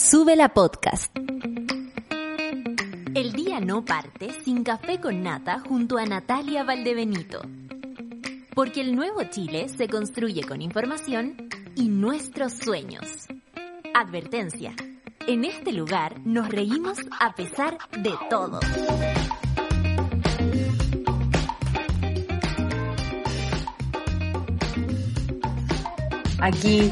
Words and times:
Sube 0.00 0.34
la 0.34 0.48
podcast. 0.48 1.14
El 3.14 3.32
día 3.32 3.60
no 3.60 3.84
parte 3.84 4.30
sin 4.42 4.64
café 4.64 4.98
con 4.98 5.22
nata 5.22 5.60
junto 5.60 5.98
a 5.98 6.06
Natalia 6.06 6.64
Valdebenito. 6.64 7.42
Porque 8.54 8.80
el 8.80 8.96
nuevo 8.96 9.22
Chile 9.24 9.68
se 9.68 9.88
construye 9.88 10.42
con 10.42 10.62
información 10.62 11.50
y 11.76 11.88
nuestros 11.90 12.54
sueños. 12.54 13.04
Advertencia. 13.94 14.74
En 15.26 15.44
este 15.44 15.70
lugar 15.70 16.18
nos 16.24 16.48
reímos 16.48 16.96
a 17.20 17.34
pesar 17.34 17.76
de 17.92 18.14
todo. 18.30 18.58
Aquí, 26.40 26.90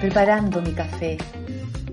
preparando 0.00 0.62
mi 0.62 0.72
café 0.72 1.18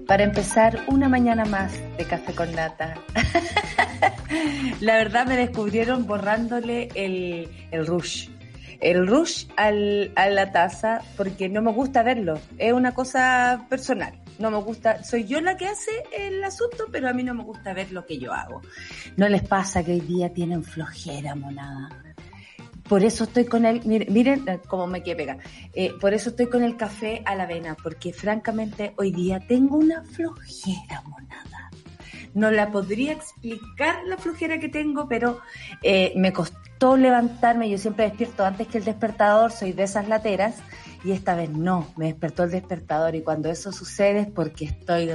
para 0.09 0.23
empezar 0.23 0.85
una 0.87 1.07
mañana 1.07 1.45
más 1.45 1.71
de 1.95 2.03
café 2.03 2.33
con 2.33 2.51
nata. 2.51 2.95
La 4.81 4.95
verdad 4.95 5.27
me 5.27 5.37
descubrieron 5.37 6.07
borrándole 6.07 6.89
el, 6.95 7.47
el 7.69 7.85
rush. 7.85 8.27
El 8.79 9.05
rush 9.05 9.45
al, 9.55 10.11
a 10.15 10.27
la 10.29 10.51
taza 10.51 11.03
porque 11.15 11.47
no 11.47 11.61
me 11.61 11.71
gusta 11.71 12.01
verlo. 12.01 12.39
Es 12.57 12.73
una 12.73 12.95
cosa 12.95 13.67
personal. 13.69 14.19
No 14.39 14.49
me 14.49 14.57
gusta, 14.57 15.03
soy 15.03 15.25
yo 15.25 15.41
la 15.41 15.55
que 15.57 15.67
hace 15.67 15.91
el 16.17 16.43
asunto, 16.43 16.87
pero 16.91 17.07
a 17.07 17.13
mí 17.13 17.23
no 17.23 17.35
me 17.35 17.43
gusta 17.43 17.73
ver 17.73 17.91
lo 17.91 18.03
que 18.07 18.17
yo 18.17 18.33
hago. 18.33 18.61
No 19.15 19.29
les 19.29 19.43
pasa 19.43 19.83
que 19.83 19.91
hoy 19.91 20.01
día 20.01 20.33
tienen 20.33 20.63
flojera, 20.63 21.35
monada 21.35 21.89
por 22.89 23.03
eso 23.03 23.25
estoy 23.25 23.45
con 23.45 23.65
el, 23.65 23.85
miren, 23.85 24.49
eh, 24.49 24.59
cómo 24.67 24.87
me 24.87 25.01
pega. 25.01 25.37
Eh, 25.73 25.93
por 26.01 26.13
eso 26.13 26.31
estoy 26.31 26.47
con 26.47 26.63
el 26.63 26.75
café 26.75 27.21
a 27.25 27.35
la 27.35 27.43
avena, 27.43 27.77
porque 27.81 28.11
francamente 28.11 28.93
hoy 28.97 29.11
día 29.11 29.39
tengo 29.47 29.77
una 29.77 30.03
flojera 30.03 31.03
monada. 31.05 31.69
No 32.33 32.49
la 32.51 32.71
podría 32.71 33.13
explicar 33.13 34.03
la 34.05 34.17
flojera 34.17 34.59
que 34.59 34.69
tengo, 34.69 35.07
pero 35.07 35.39
eh, 35.83 36.13
me 36.15 36.33
costó 36.33 36.97
levantarme. 36.97 37.69
Yo 37.69 37.77
siempre 37.77 38.05
despierto 38.05 38.43
antes 38.43 38.67
que 38.67 38.79
el 38.79 38.85
despertador, 38.85 39.51
soy 39.51 39.71
de 39.73 39.83
esas 39.83 40.07
lateras, 40.07 40.57
y 41.03 41.11
esta 41.11 41.35
vez 41.35 41.49
no, 41.51 41.87
me 41.95 42.05
despertó 42.05 42.43
el 42.43 42.51
despertador. 42.51 43.13
Y 43.15 43.21
cuando 43.21 43.49
eso 43.49 43.71
sucede 43.71 44.21
es 44.21 44.27
porque 44.27 44.65
estoy 44.65 45.11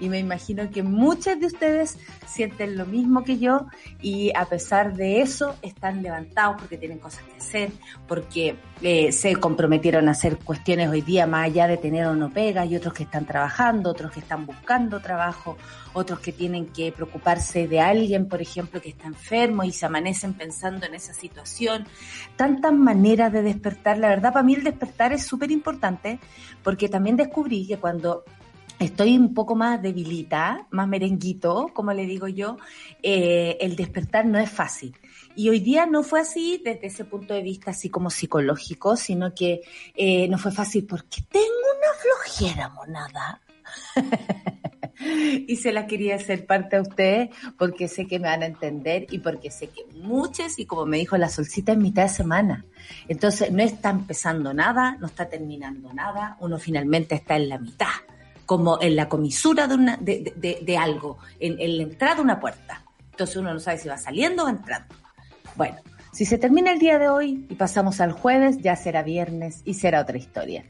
y 0.00 0.08
me 0.08 0.18
imagino 0.18 0.70
que 0.70 0.82
muchas 0.82 1.40
de 1.40 1.46
ustedes 1.46 1.98
sienten 2.26 2.76
lo 2.76 2.86
mismo 2.86 3.24
que 3.24 3.38
yo 3.38 3.66
y 4.00 4.32
a 4.34 4.44
pesar 4.44 4.94
de 4.94 5.20
eso 5.20 5.56
están 5.62 6.02
levantados 6.02 6.56
porque 6.58 6.76
tienen 6.76 6.98
cosas 6.98 7.22
que 7.24 7.36
hacer, 7.36 7.70
porque 8.06 8.56
eh, 8.82 9.12
se 9.12 9.36
comprometieron 9.36 10.08
a 10.08 10.12
hacer 10.12 10.38
cuestiones 10.38 10.88
hoy 10.88 11.00
día 11.00 11.26
más 11.26 11.46
allá 11.46 11.66
de 11.66 11.76
tener 11.76 12.06
o 12.06 12.14
no 12.14 12.30
pega 12.30 12.64
y 12.66 12.76
otros 12.76 12.94
que 12.94 13.04
están 13.04 13.24
trabajando, 13.24 13.90
otros 13.90 14.12
que 14.12 14.20
están 14.20 14.46
buscando 14.46 15.00
trabajo, 15.00 15.56
otros 15.92 16.20
que 16.20 16.32
tienen 16.32 16.66
que 16.66 16.92
preocuparse 16.92 17.66
de 17.66 17.80
alguien, 17.80 18.28
por 18.28 18.42
ejemplo, 18.42 18.80
que 18.80 18.90
está 18.90 19.06
enfermo 19.06 19.64
y 19.64 19.72
se 19.72 19.86
amanecen 19.86 20.34
pensando 20.34 20.86
en 20.86 20.94
esa 20.94 21.14
situación. 21.14 21.86
Tantas 22.36 22.72
maneras 22.72 23.32
de 23.32 23.42
despertar. 23.42 23.98
La 23.98 24.08
verdad, 24.08 24.32
para 24.32 24.42
mí 24.42 24.54
el 24.54 24.64
despertar 24.64 25.12
es 25.12 25.24
súper 25.24 25.50
importante 25.50 26.18
porque 26.62 26.88
también 26.88 27.16
descubrí 27.16 27.66
que 27.66 27.78
cuando 27.78 28.24
estoy 28.78 29.16
un 29.16 29.34
poco 29.34 29.54
más 29.54 29.80
debilita, 29.82 30.66
más 30.70 30.88
merenguito, 30.88 31.70
como 31.72 31.92
le 31.92 32.06
digo 32.06 32.28
yo, 32.28 32.58
eh, 33.02 33.56
el 33.60 33.76
despertar 33.76 34.26
no 34.26 34.38
es 34.38 34.50
fácil. 34.50 34.96
Y 35.34 35.48
hoy 35.48 35.60
día 35.60 35.86
no 35.86 36.02
fue 36.02 36.20
así 36.20 36.62
desde 36.64 36.86
ese 36.86 37.04
punto 37.04 37.34
de 37.34 37.42
vista 37.42 37.70
así 37.70 37.90
como 37.90 38.10
psicológico, 38.10 38.96
sino 38.96 39.34
que 39.34 39.60
eh, 39.94 40.28
no 40.28 40.38
fue 40.38 40.52
fácil 40.52 40.86
porque 40.86 41.22
tengo 41.30 41.46
una 41.46 41.92
flojera 42.00 42.68
monada. 42.70 43.42
y 45.46 45.56
se 45.56 45.72
la 45.72 45.86
quería 45.86 46.16
hacer 46.16 46.46
parte 46.46 46.76
a 46.76 46.80
ustedes 46.80 47.30
porque 47.58 47.88
sé 47.88 48.06
que 48.06 48.18
me 48.18 48.28
van 48.28 48.42
a 48.42 48.46
entender 48.46 49.06
y 49.10 49.18
porque 49.18 49.50
sé 49.50 49.68
que 49.68 49.84
muchas, 49.94 50.58
y 50.58 50.64
como 50.64 50.86
me 50.86 50.98
dijo 50.98 51.18
la 51.18 51.28
solcita, 51.28 51.72
en 51.72 51.82
mitad 51.82 52.04
de 52.04 52.08
semana. 52.08 52.64
Entonces 53.08 53.52
no 53.52 53.62
está 53.62 53.90
empezando 53.90 54.54
nada, 54.54 54.96
no 55.00 55.06
está 55.06 55.28
terminando 55.28 55.92
nada, 55.92 56.38
uno 56.40 56.58
finalmente 56.58 57.14
está 57.14 57.36
en 57.36 57.48
la 57.50 57.58
mitad 57.58 57.88
como 58.46 58.80
en 58.80 58.96
la 58.96 59.08
comisura 59.08 59.66
de, 59.66 59.74
una, 59.74 59.96
de, 59.98 60.62
de, 60.62 60.78
algo, 60.78 61.18
en, 61.40 61.60
en, 61.60 61.76
la 61.76 61.82
entrada 61.82 62.14
de 62.16 62.20
una 62.22 62.40
puerta. 62.40 62.82
Entonces 63.10 63.36
uno 63.36 63.52
no 63.52 63.60
sabe 63.60 63.78
si 63.78 63.88
va 63.88 63.98
saliendo 63.98 64.44
o 64.44 64.48
entrando. 64.48 64.94
Bueno, 65.56 65.76
si 66.12 66.24
se 66.24 66.38
termina 66.38 66.72
el 66.72 66.78
día 66.78 66.98
de 66.98 67.08
hoy 67.08 67.46
y 67.50 67.54
pasamos 67.56 68.00
al 68.00 68.12
jueves, 68.12 68.58
ya 68.58 68.74
será 68.76 69.02
viernes 69.02 69.60
y 69.64 69.74
será 69.74 70.00
otra 70.00 70.16
historia. 70.16 70.64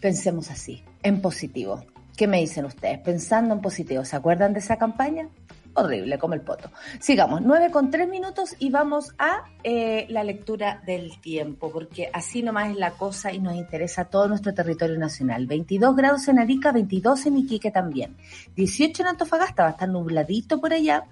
Pensemos 0.00 0.50
así, 0.50 0.82
en 1.02 1.22
positivo. 1.22 1.84
¿Qué 2.16 2.26
me 2.26 2.40
dicen 2.40 2.64
ustedes? 2.64 2.98
Pensando 2.98 3.54
en 3.54 3.60
positivo, 3.60 4.04
¿se 4.04 4.16
acuerdan 4.16 4.52
de 4.52 4.58
esa 4.58 4.76
campaña? 4.76 5.28
Horrible, 5.76 6.18
como 6.18 6.34
el 6.34 6.40
poto. 6.40 6.70
Sigamos, 7.00 7.42
nueve 7.42 7.70
con 7.70 7.90
tres 7.90 8.08
minutos 8.08 8.56
y 8.58 8.70
vamos 8.70 9.14
a 9.18 9.44
eh, 9.62 10.06
la 10.08 10.24
lectura 10.24 10.82
del 10.86 11.20
tiempo, 11.20 11.70
porque 11.70 12.10
así 12.12 12.42
nomás 12.42 12.70
es 12.70 12.76
la 12.76 12.92
cosa 12.92 13.32
y 13.32 13.38
nos 13.38 13.54
interesa 13.54 14.06
todo 14.06 14.28
nuestro 14.28 14.54
territorio 14.54 14.98
nacional. 14.98 15.46
22 15.46 15.94
grados 15.96 16.28
en 16.28 16.38
Arica, 16.38 16.72
22 16.72 17.26
en 17.26 17.38
Iquique 17.38 17.70
también. 17.70 18.16
18 18.56 19.02
en 19.02 19.08
Antofagasta, 19.08 19.62
va 19.62 19.68
a 19.68 19.72
estar 19.72 19.88
nubladito 19.88 20.60
por 20.60 20.72
allá, 20.72 21.04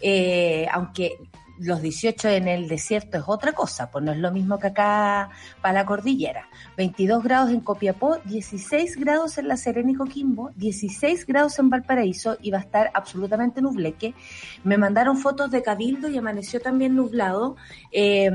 eh, 0.00 0.66
aunque 0.72 1.18
los 1.58 1.82
18 1.82 2.28
en 2.28 2.48
el 2.48 2.68
desierto 2.68 3.18
es 3.18 3.24
otra 3.26 3.52
cosa, 3.52 3.90
pues 3.90 4.04
no 4.04 4.12
es 4.12 4.18
lo 4.18 4.32
mismo 4.32 4.58
que 4.58 4.68
acá 4.68 5.30
para 5.60 5.74
la 5.74 5.86
cordillera. 5.86 6.48
22 6.76 7.22
grados 7.22 7.50
en 7.50 7.60
Copiapó, 7.60 8.18
16 8.24 8.96
grados 8.96 9.38
en 9.38 9.48
La 9.48 9.56
Serena 9.56 9.92
y 9.92 9.94
Coquimbo, 9.94 10.50
16 10.56 11.26
grados 11.26 11.58
en 11.58 11.70
Valparaíso 11.70 12.36
y 12.40 12.50
va 12.50 12.58
a 12.58 12.62
estar 12.62 12.90
absolutamente 12.94 13.62
nubleque. 13.62 14.14
Me 14.64 14.78
mandaron 14.78 15.16
fotos 15.16 15.50
de 15.50 15.62
Cabildo 15.62 16.08
y 16.08 16.18
amaneció 16.18 16.60
también 16.60 16.96
nublado, 16.96 17.56
eh, 17.92 18.30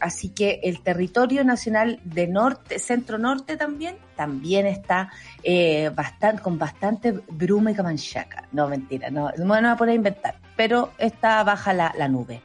así 0.00 0.30
que 0.30 0.60
el 0.62 0.82
territorio 0.82 1.44
nacional 1.44 2.00
de 2.04 2.26
norte, 2.26 2.78
centro 2.78 3.18
norte 3.18 3.56
también, 3.56 3.96
también 4.16 4.66
está 4.66 5.10
eh, 5.42 5.90
con 6.42 6.58
bastante 6.58 7.12
bruma 7.28 7.70
y 7.70 7.74
camanchaca. 7.74 8.48
No, 8.52 8.68
mentira, 8.68 9.10
no, 9.10 9.30
no 9.38 9.44
me 9.44 9.60
voy 9.60 9.70
a 9.70 9.76
poner 9.76 9.92
a 9.92 9.96
inventar, 9.96 10.40
pero 10.56 10.92
está 10.98 11.42
baja 11.44 11.72
la, 11.72 11.94
la 11.96 12.08
nube. 12.08 12.42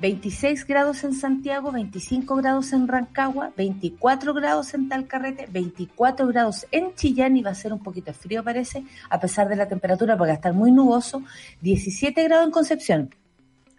26 0.00 0.64
grados 0.64 1.02
en 1.02 1.12
Santiago, 1.12 1.72
25 1.72 2.36
grados 2.36 2.72
en 2.72 2.86
Rancagua, 2.86 3.52
24 3.56 4.32
grados 4.32 4.72
en 4.74 4.88
Talcarrete, 4.88 5.48
24 5.50 6.28
grados 6.28 6.66
en 6.70 6.94
Chillán 6.94 7.36
y 7.36 7.42
va 7.42 7.50
a 7.50 7.54
ser 7.54 7.72
un 7.72 7.82
poquito 7.82 8.12
frío 8.14 8.44
parece, 8.44 8.84
a 9.10 9.18
pesar 9.18 9.48
de 9.48 9.56
la 9.56 9.66
temperatura 9.66 10.16
porque 10.16 10.28
va 10.28 10.34
a 10.34 10.36
estar 10.36 10.54
muy 10.54 10.70
nuboso, 10.70 11.22
17 11.62 12.22
grados 12.24 12.46
en 12.46 12.52
Concepción. 12.52 13.14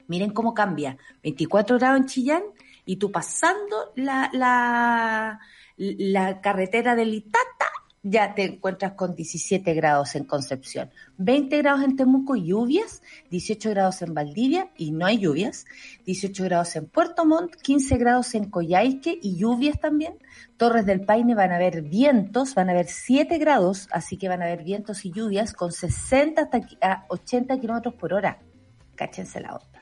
Miren 0.08 0.32
cómo 0.32 0.54
cambia, 0.54 0.98
24 1.24 1.78
grados 1.78 2.02
en 2.02 2.06
Chillán 2.08 2.44
y 2.86 2.98
tú 2.98 3.12
pasando 3.12 3.94
la, 3.96 4.30
la, 4.34 5.40
la 5.78 6.42
carretera 6.42 6.96
del 6.96 7.14
Itata 7.14 7.69
ya 8.04 8.34
te 8.34 8.44
encuentras 8.44 8.94
con 8.94 9.16
17 9.16 9.74
grados 9.74 10.16
en 10.16 10.24
Concepción, 10.24 10.90
20 11.18 11.58
grados 11.58 11.84
en 11.84 11.96
Temuco, 11.96 12.36
lluvias, 12.36 13.02
18 13.30 13.70
grados 13.72 14.02
en 14.02 14.14
Valdivia 14.14 14.72
y 14.78 14.92
no 14.92 15.06
hay 15.06 15.20
lluvias, 15.20 15.66
18 16.06 16.44
grados 16.46 16.76
en 16.76 16.86
Puerto 16.88 17.26
Montt, 17.26 17.56
15 17.56 17.98
grados 17.98 18.36
en 18.36 18.50
Coyhaique 18.50 19.20
y 19.22 19.38
lluvias 19.38 19.80
también. 19.80 20.18
Torres 20.58 20.86
del 20.86 21.02
Paine 21.02 21.36
van 21.36 21.52
a 21.52 21.56
haber 21.56 21.82
vientos, 21.82 22.56
van 22.56 22.70
a 22.70 22.72
haber 22.72 22.88
7 22.88 23.38
grados, 23.38 23.88
así 23.92 24.18
que 24.18 24.30
van 24.30 24.42
a 24.42 24.46
haber 24.46 24.64
vientos 24.64 25.06
y 25.06 25.12
lluvias 25.12 25.54
con 25.54 25.72
60 25.72 26.42
hasta 26.42 27.06
80 27.10 27.60
kilómetros 27.60 27.94
por 27.96 28.14
hora. 28.14 28.40
Cáchense 28.96 29.40
la 29.40 29.56
onda. 29.56 29.79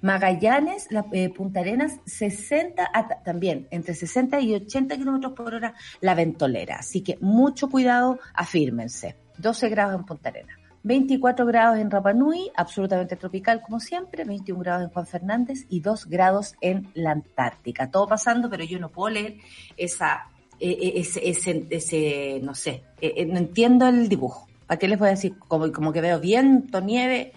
Magallanes, 0.00 0.88
la, 0.90 1.06
eh, 1.12 1.28
Punta 1.28 1.60
Arenas, 1.60 2.00
60, 2.06 2.90
ah, 2.92 3.08
también 3.24 3.68
entre 3.70 3.94
60 3.94 4.40
y 4.40 4.54
80 4.54 4.96
kilómetros 4.96 5.32
por 5.32 5.54
hora 5.54 5.74
la 6.00 6.14
ventolera. 6.14 6.76
Así 6.76 7.02
que 7.02 7.18
mucho 7.20 7.68
cuidado, 7.68 8.18
afírmense. 8.34 9.16
12 9.38 9.68
grados 9.68 9.94
en 9.94 10.04
Punta 10.04 10.28
Arenas. 10.28 10.62
24 10.84 11.46
grados 11.46 11.78
en 11.78 11.90
Rapa 11.90 12.12
Nui, 12.12 12.50
absolutamente 12.56 13.16
tropical 13.16 13.62
como 13.62 13.78
siempre, 13.78 14.24
21 14.24 14.60
grados 14.60 14.84
en 14.84 14.90
Juan 14.90 15.06
Fernández 15.06 15.66
y 15.68 15.80
2 15.80 16.06
grados 16.06 16.54
en 16.60 16.88
la 16.94 17.12
Antártica. 17.12 17.90
Todo 17.90 18.08
pasando, 18.08 18.50
pero 18.50 18.64
yo 18.64 18.78
no 18.80 18.88
puedo 18.88 19.14
leer 19.14 19.36
esa, 19.76 20.26
e, 20.58 20.94
ese, 20.96 21.28
ese, 21.28 21.66
ese 21.70 22.40
no 22.42 22.54
sé, 22.54 22.82
e, 23.00 23.24
no 23.26 23.38
entiendo 23.38 23.86
el 23.86 24.08
dibujo. 24.08 24.48
¿A 24.68 24.76
qué 24.76 24.88
les 24.88 24.98
voy 24.98 25.08
a 25.08 25.12
decir? 25.12 25.36
Como, 25.48 25.70
como 25.70 25.92
que 25.92 26.00
veo 26.00 26.18
viento, 26.18 26.80
nieve, 26.80 27.32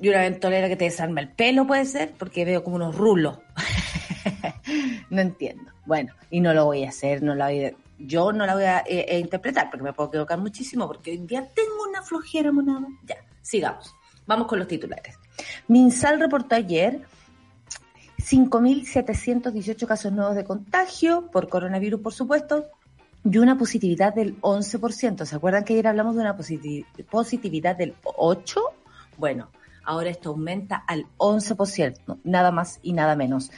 y 0.00 0.08
una 0.08 0.20
ventolera 0.20 0.68
que 0.68 0.76
te 0.76 0.84
desarma 0.84 1.20
el 1.20 1.28
pelo, 1.28 1.66
puede 1.66 1.84
ser, 1.84 2.12
porque 2.18 2.44
veo 2.44 2.62
como 2.62 2.76
unos 2.76 2.94
rulos. 2.94 3.38
no 5.10 5.20
entiendo. 5.20 5.72
Bueno, 5.84 6.14
y 6.30 6.40
no 6.40 6.52
lo 6.52 6.66
voy 6.66 6.84
a 6.84 6.90
hacer, 6.90 7.22
no 7.22 7.34
la 7.34 7.46
voy 7.46 7.64
a, 7.64 7.72
yo 7.98 8.32
no 8.32 8.46
la 8.46 8.54
voy 8.54 8.64
a 8.64 8.78
eh, 8.80 9.06
eh, 9.08 9.18
interpretar, 9.18 9.70
porque 9.70 9.84
me 9.84 9.92
puedo 9.92 10.08
equivocar 10.08 10.38
muchísimo, 10.38 10.86
porque 10.86 11.12
hoy 11.12 11.18
día 11.18 11.48
tengo 11.54 11.88
una 11.88 12.02
flojera 12.02 12.52
monada. 12.52 12.86
Ya, 13.04 13.16
sigamos. 13.42 13.94
Vamos 14.26 14.48
con 14.48 14.58
los 14.58 14.68
titulares. 14.68 15.18
Minsal 15.68 16.18
reportó 16.18 16.56
ayer 16.56 17.02
5.718 18.18 19.86
casos 19.86 20.12
nuevos 20.12 20.34
de 20.34 20.44
contagio 20.44 21.30
por 21.30 21.48
coronavirus, 21.48 22.00
por 22.00 22.12
supuesto, 22.12 22.66
y 23.24 23.38
una 23.38 23.56
positividad 23.56 24.14
del 24.14 24.40
11%. 24.40 25.24
¿Se 25.24 25.36
acuerdan 25.36 25.64
que 25.64 25.74
ayer 25.74 25.86
hablamos 25.86 26.16
de 26.16 26.22
una 26.22 26.36
positividad 26.36 27.76
del 27.76 27.94
8%? 28.02 28.62
Bueno, 29.16 29.48
ahora 29.86 30.10
esto 30.10 30.30
aumenta 30.30 30.76
al 30.76 31.06
11%, 31.16 32.18
nada 32.24 32.50
más 32.50 32.80
y 32.82 32.92
nada 32.92 33.16
menos. 33.16 33.50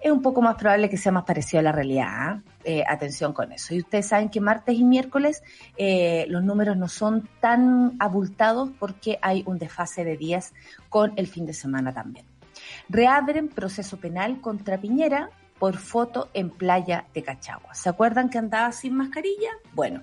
Es 0.00 0.10
un 0.10 0.22
poco 0.22 0.40
más 0.40 0.56
probable 0.56 0.88
que 0.88 0.96
sea 0.96 1.12
más 1.12 1.24
parecido 1.24 1.60
a 1.60 1.62
la 1.62 1.72
realidad. 1.72 2.06
¿ah? 2.08 2.42
Eh, 2.64 2.82
atención 2.88 3.32
con 3.32 3.52
eso. 3.52 3.74
Y 3.74 3.80
ustedes 3.80 4.08
saben 4.08 4.30
que 4.30 4.40
martes 4.40 4.74
y 4.76 4.84
miércoles 4.84 5.42
eh, 5.76 6.24
los 6.28 6.42
números 6.42 6.76
no 6.76 6.88
son 6.88 7.28
tan 7.40 7.96
abultados 7.98 8.70
porque 8.78 9.18
hay 9.20 9.42
un 9.46 9.58
desfase 9.58 10.04
de 10.04 10.16
días 10.16 10.54
con 10.88 11.12
el 11.16 11.26
fin 11.26 11.46
de 11.46 11.52
semana 11.52 11.92
también. 11.92 12.24
Reabren 12.88 13.48
proceso 13.48 13.98
penal 13.98 14.40
contra 14.40 14.78
Piñera 14.78 15.30
por 15.58 15.76
foto 15.76 16.30
en 16.32 16.48
playa 16.48 17.04
de 17.12 17.22
Cachagua. 17.22 17.74
¿Se 17.74 17.90
acuerdan 17.90 18.30
que 18.30 18.38
andaba 18.38 18.72
sin 18.72 18.96
mascarilla? 18.96 19.50
Bueno, 19.74 20.02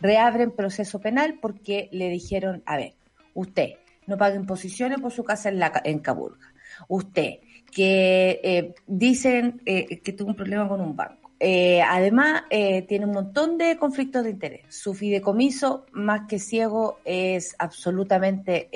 reabren 0.00 0.50
proceso 0.50 1.00
penal 1.00 1.38
porque 1.40 1.88
le 1.92 2.08
dijeron, 2.10 2.62
a 2.66 2.76
ver, 2.76 2.94
usted 3.32 3.74
no 4.06 4.16
paga 4.16 4.36
imposiciones 4.36 5.00
por 5.00 5.12
su 5.12 5.24
casa 5.24 5.48
en, 5.48 5.58
la, 5.58 5.80
en 5.84 5.98
Caburga. 5.98 6.52
Usted, 6.88 7.40
que 7.70 8.40
eh, 8.42 8.74
dicen 8.86 9.60
eh, 9.66 10.00
que 10.00 10.12
tuvo 10.12 10.30
un 10.30 10.36
problema 10.36 10.68
con 10.68 10.80
un 10.80 10.96
banco. 10.96 11.32
Eh, 11.38 11.82
además, 11.82 12.44
tiene 12.48 13.04
un 13.04 13.12
montón 13.12 13.58
de 13.58 13.76
conflictos 13.76 14.24
de 14.24 14.30
interés. 14.30 14.74
Su 14.74 14.94
fideicomiso, 14.94 15.84
más 15.92 16.26
que 16.26 16.38
ciego, 16.38 17.00
es 17.04 17.54
absolutamente 17.58 18.70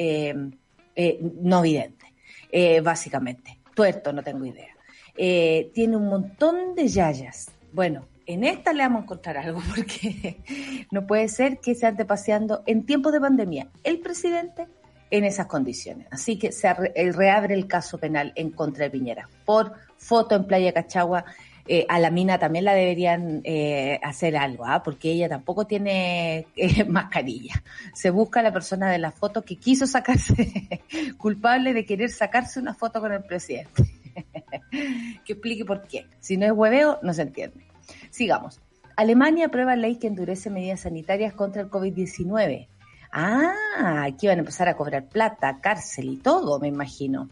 no 1.41 1.65
evidente, 1.65 2.12
básicamente. 2.82 3.59
Tuerto, 3.75 4.12
no 4.12 4.23
tengo 4.23 4.44
idea. 4.44 4.77
Tiene 5.73 5.97
un 5.97 6.06
montón 6.06 6.75
de 6.75 6.88
yayas. 6.88 7.50
Bueno, 7.73 8.06
en 8.27 8.44
esta 8.44 8.75
le 8.75 8.82
vamos 8.82 9.00
a 9.00 9.05
encontrar 9.05 9.38
algo 9.38 9.62
porque 9.75 10.37
no 10.91 11.06
puede 11.06 11.29
ser 11.29 11.61
que 11.61 11.75
se 11.75 11.87
ande 11.87 12.05
paseando 12.05 12.62
en 12.67 12.85
tiempos 12.85 13.12
de 13.12 13.21
pandemia 13.21 13.69
el 13.85 14.00
presidente 14.00 14.67
en 15.11 15.25
esas 15.25 15.47
condiciones. 15.47 16.07
Así 16.11 16.39
que 16.39 16.53
se 16.53 16.73
reabre 16.73 17.55
el 17.55 17.67
caso 17.67 17.99
penal 17.99 18.33
en 18.37 18.51
contra 18.51 18.85
de 18.85 18.91
Piñera 18.91 19.29
por 19.45 19.75
foto 19.97 20.35
en 20.35 20.45
Playa 20.45 20.73
Cachagua. 20.73 21.25
Eh, 21.67 21.87
a 21.89 22.01
la 22.01 22.11
mina 22.11 22.39
también 22.39 22.65
la 22.65 22.75
deberían 22.75 23.43
eh, 23.45 24.01
hacer 24.03 24.37
algo, 24.37 24.65
¿ah? 24.67 24.83
porque 24.83 25.12
ella 25.12 25.29
tampoco 25.29 25.67
tiene 25.67 26.47
mascarilla. 26.89 27.62
Se 27.93 28.11
busca 28.11 28.41
a 28.41 28.43
la 28.43 28.53
persona 28.53 28.91
de 28.91 28.99
la 28.99 29.12
foto 29.12 29.43
que 29.43 29.57
quiso 29.57 29.87
sacarse, 29.87 30.81
culpable 31.19 31.73
de 31.73 31.85
querer 31.85 32.11
sacarse 32.11 32.59
una 32.59 32.75
foto 32.75 33.01
con 33.01 33.13
el 33.13 33.23
presidente. 33.23 33.85
que 35.25 35.33
explique 35.33 35.65
por 35.65 35.87
qué. 35.87 36.06
Si 36.19 36.37
no 36.37 36.47
es 36.47 36.53
hueveo, 36.53 36.99
no 37.03 37.13
se 37.13 37.23
entiende. 37.23 37.65
Sigamos. 38.11 38.61
Alemania 38.97 39.47
aprueba 39.47 39.77
ley 39.77 39.97
que 39.97 40.09
endurece 40.09 40.51
medidas 40.51 40.81
sanitarias 40.81 41.33
contra 41.35 41.63
el 41.63 41.71
COVID-19. 41.71 42.69
Ah, 43.12 44.05
aquí 44.05 44.27
van 44.27 44.39
a 44.39 44.41
empezar 44.41 44.69
a 44.69 44.77
cobrar 44.77 45.09
plata, 45.09 45.61
cárcel 45.61 46.09
y 46.11 46.17
todo, 46.17 46.59
me 46.61 46.69
imagino. 46.69 47.29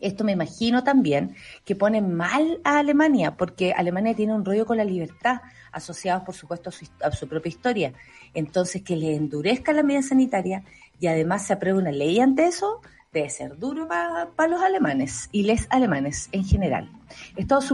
Esto 0.00 0.24
me 0.24 0.32
imagino 0.32 0.82
también 0.82 1.36
que 1.64 1.76
pone 1.76 2.02
mal 2.02 2.60
a 2.64 2.78
Alemania, 2.78 3.36
porque 3.36 3.72
Alemania 3.72 4.16
tiene 4.16 4.34
un 4.34 4.44
rollo 4.44 4.66
con 4.66 4.76
la 4.76 4.84
libertad, 4.84 5.42
asociado 5.70 6.24
por 6.24 6.34
supuesto 6.34 6.70
a 6.70 6.72
su, 6.72 6.86
a 7.02 7.12
su 7.12 7.28
propia 7.28 7.50
historia. 7.50 7.92
Entonces, 8.34 8.82
que 8.82 8.96
le 8.96 9.14
endurezca 9.14 9.72
la 9.72 9.82
medida 9.82 10.02
sanitaria 10.02 10.64
y 10.98 11.06
además 11.06 11.46
se 11.46 11.52
apruebe 11.52 11.78
una 11.78 11.92
ley 11.92 12.18
ante 12.18 12.46
eso, 12.46 12.80
debe 13.12 13.28
ser 13.28 13.58
duro 13.58 13.86
para 13.88 14.48
los 14.48 14.62
alemanes 14.62 15.28
y 15.32 15.42
les 15.42 15.66
alemanes 15.70 16.28
en 16.32 16.44
general. 16.44 16.90
Estados, 17.36 17.70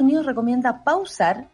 Unidos 0.00 0.26
recomienda 0.26 0.82
pausar, 0.82 1.48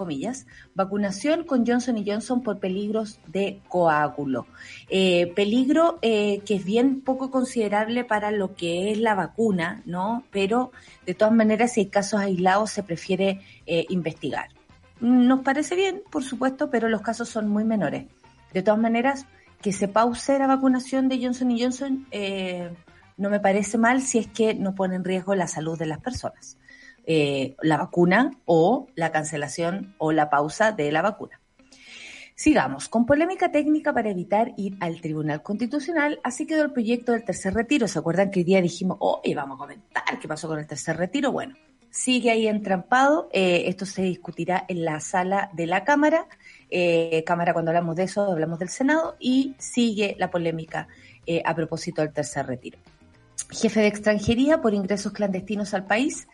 comillas, 0.00 0.46
vacunación 0.74 1.44
con 1.44 1.66
Johnson 1.66 2.02
Johnson 2.06 2.42
por 2.42 2.58
peligros 2.58 3.20
de 3.26 3.60
coágulo. 3.68 4.46
Eh, 4.88 5.30
peligro 5.36 5.98
eh, 6.00 6.40
que 6.46 6.54
es 6.54 6.64
bien 6.64 7.02
poco 7.02 7.30
considerable 7.30 8.02
para 8.04 8.30
lo 8.30 8.54
que 8.54 8.90
es 8.90 8.98
la 8.98 9.14
vacuna, 9.14 9.82
¿no? 9.84 10.24
Pero 10.30 10.72
de 11.04 11.12
todas 11.12 11.34
maneras, 11.34 11.74
si 11.74 11.80
hay 11.80 11.86
casos 11.88 12.18
aislados, 12.18 12.70
se 12.70 12.82
prefiere 12.82 13.42
eh, 13.66 13.84
investigar. 13.90 14.48
Nos 15.00 15.40
parece 15.40 15.76
bien, 15.76 16.02
por 16.10 16.24
supuesto, 16.24 16.70
pero 16.70 16.88
los 16.88 17.02
casos 17.02 17.28
son 17.28 17.46
muy 17.46 17.64
menores. 17.64 18.06
De 18.54 18.62
todas 18.62 18.80
maneras, 18.80 19.26
que 19.60 19.74
se 19.74 19.86
pause 19.86 20.38
la 20.38 20.46
vacunación 20.46 21.10
de 21.10 21.22
Johnson 21.22 21.54
Johnson 21.58 22.06
eh, 22.10 22.70
no 23.18 23.28
me 23.28 23.38
parece 23.38 23.76
mal 23.76 24.00
si 24.00 24.16
es 24.16 24.28
que 24.28 24.54
no 24.54 24.74
pone 24.74 24.96
en 24.96 25.04
riesgo 25.04 25.34
la 25.34 25.46
salud 25.46 25.78
de 25.78 25.84
las 25.84 26.00
personas. 26.00 26.56
Eh, 27.06 27.56
la 27.62 27.78
vacuna 27.78 28.30
o 28.44 28.86
la 28.94 29.10
cancelación 29.10 29.94
o 29.98 30.12
la 30.12 30.30
pausa 30.30 30.72
de 30.72 30.92
la 30.92 31.02
vacuna. 31.02 31.40
Sigamos, 32.34 32.88
con 32.88 33.04
polémica 33.04 33.50
técnica 33.50 33.92
para 33.92 34.10
evitar 34.10 34.52
ir 34.56 34.76
al 34.80 35.00
Tribunal 35.00 35.42
Constitucional, 35.42 36.20
así 36.24 36.46
quedó 36.46 36.62
el 36.62 36.72
proyecto 36.72 37.12
del 37.12 37.24
tercer 37.24 37.52
retiro. 37.52 37.86
¿Se 37.88 37.98
acuerdan 37.98 38.30
que 38.30 38.40
hoy 38.40 38.44
día 38.44 38.62
dijimos, 38.62 38.96
oh, 39.00 39.20
y 39.24 39.34
vamos 39.34 39.56
a 39.56 39.58
comentar 39.58 40.18
qué 40.20 40.28
pasó 40.28 40.48
con 40.48 40.58
el 40.58 40.66
tercer 40.66 40.96
retiro? 40.96 41.32
Bueno, 41.32 41.54
sigue 41.90 42.30
ahí 42.30 42.46
entrampado. 42.46 43.28
Eh, 43.32 43.64
esto 43.66 43.84
se 43.84 44.02
discutirá 44.02 44.64
en 44.68 44.84
la 44.84 45.00
sala 45.00 45.50
de 45.52 45.66
la 45.66 45.84
Cámara 45.84 46.26
eh, 46.70 47.24
Cámara, 47.26 47.52
cuando 47.52 47.72
hablamos 47.72 47.96
de 47.96 48.04
eso, 48.04 48.22
hablamos 48.22 48.58
del 48.60 48.68
Senado 48.68 49.16
y 49.18 49.54
sigue 49.58 50.14
la 50.18 50.30
polémica 50.30 50.86
a 51.44 51.54
propósito 51.54 52.02
del 52.02 52.12
tercer 52.12 52.46
retiro. 52.46 52.78
Jefe 53.50 53.80
de 53.80 53.86
extranjería 53.86 54.60
por 54.60 54.74
ingresos 54.74 55.12
clandestinos 55.12 55.74
al 55.74 55.86
país. 55.86 56.26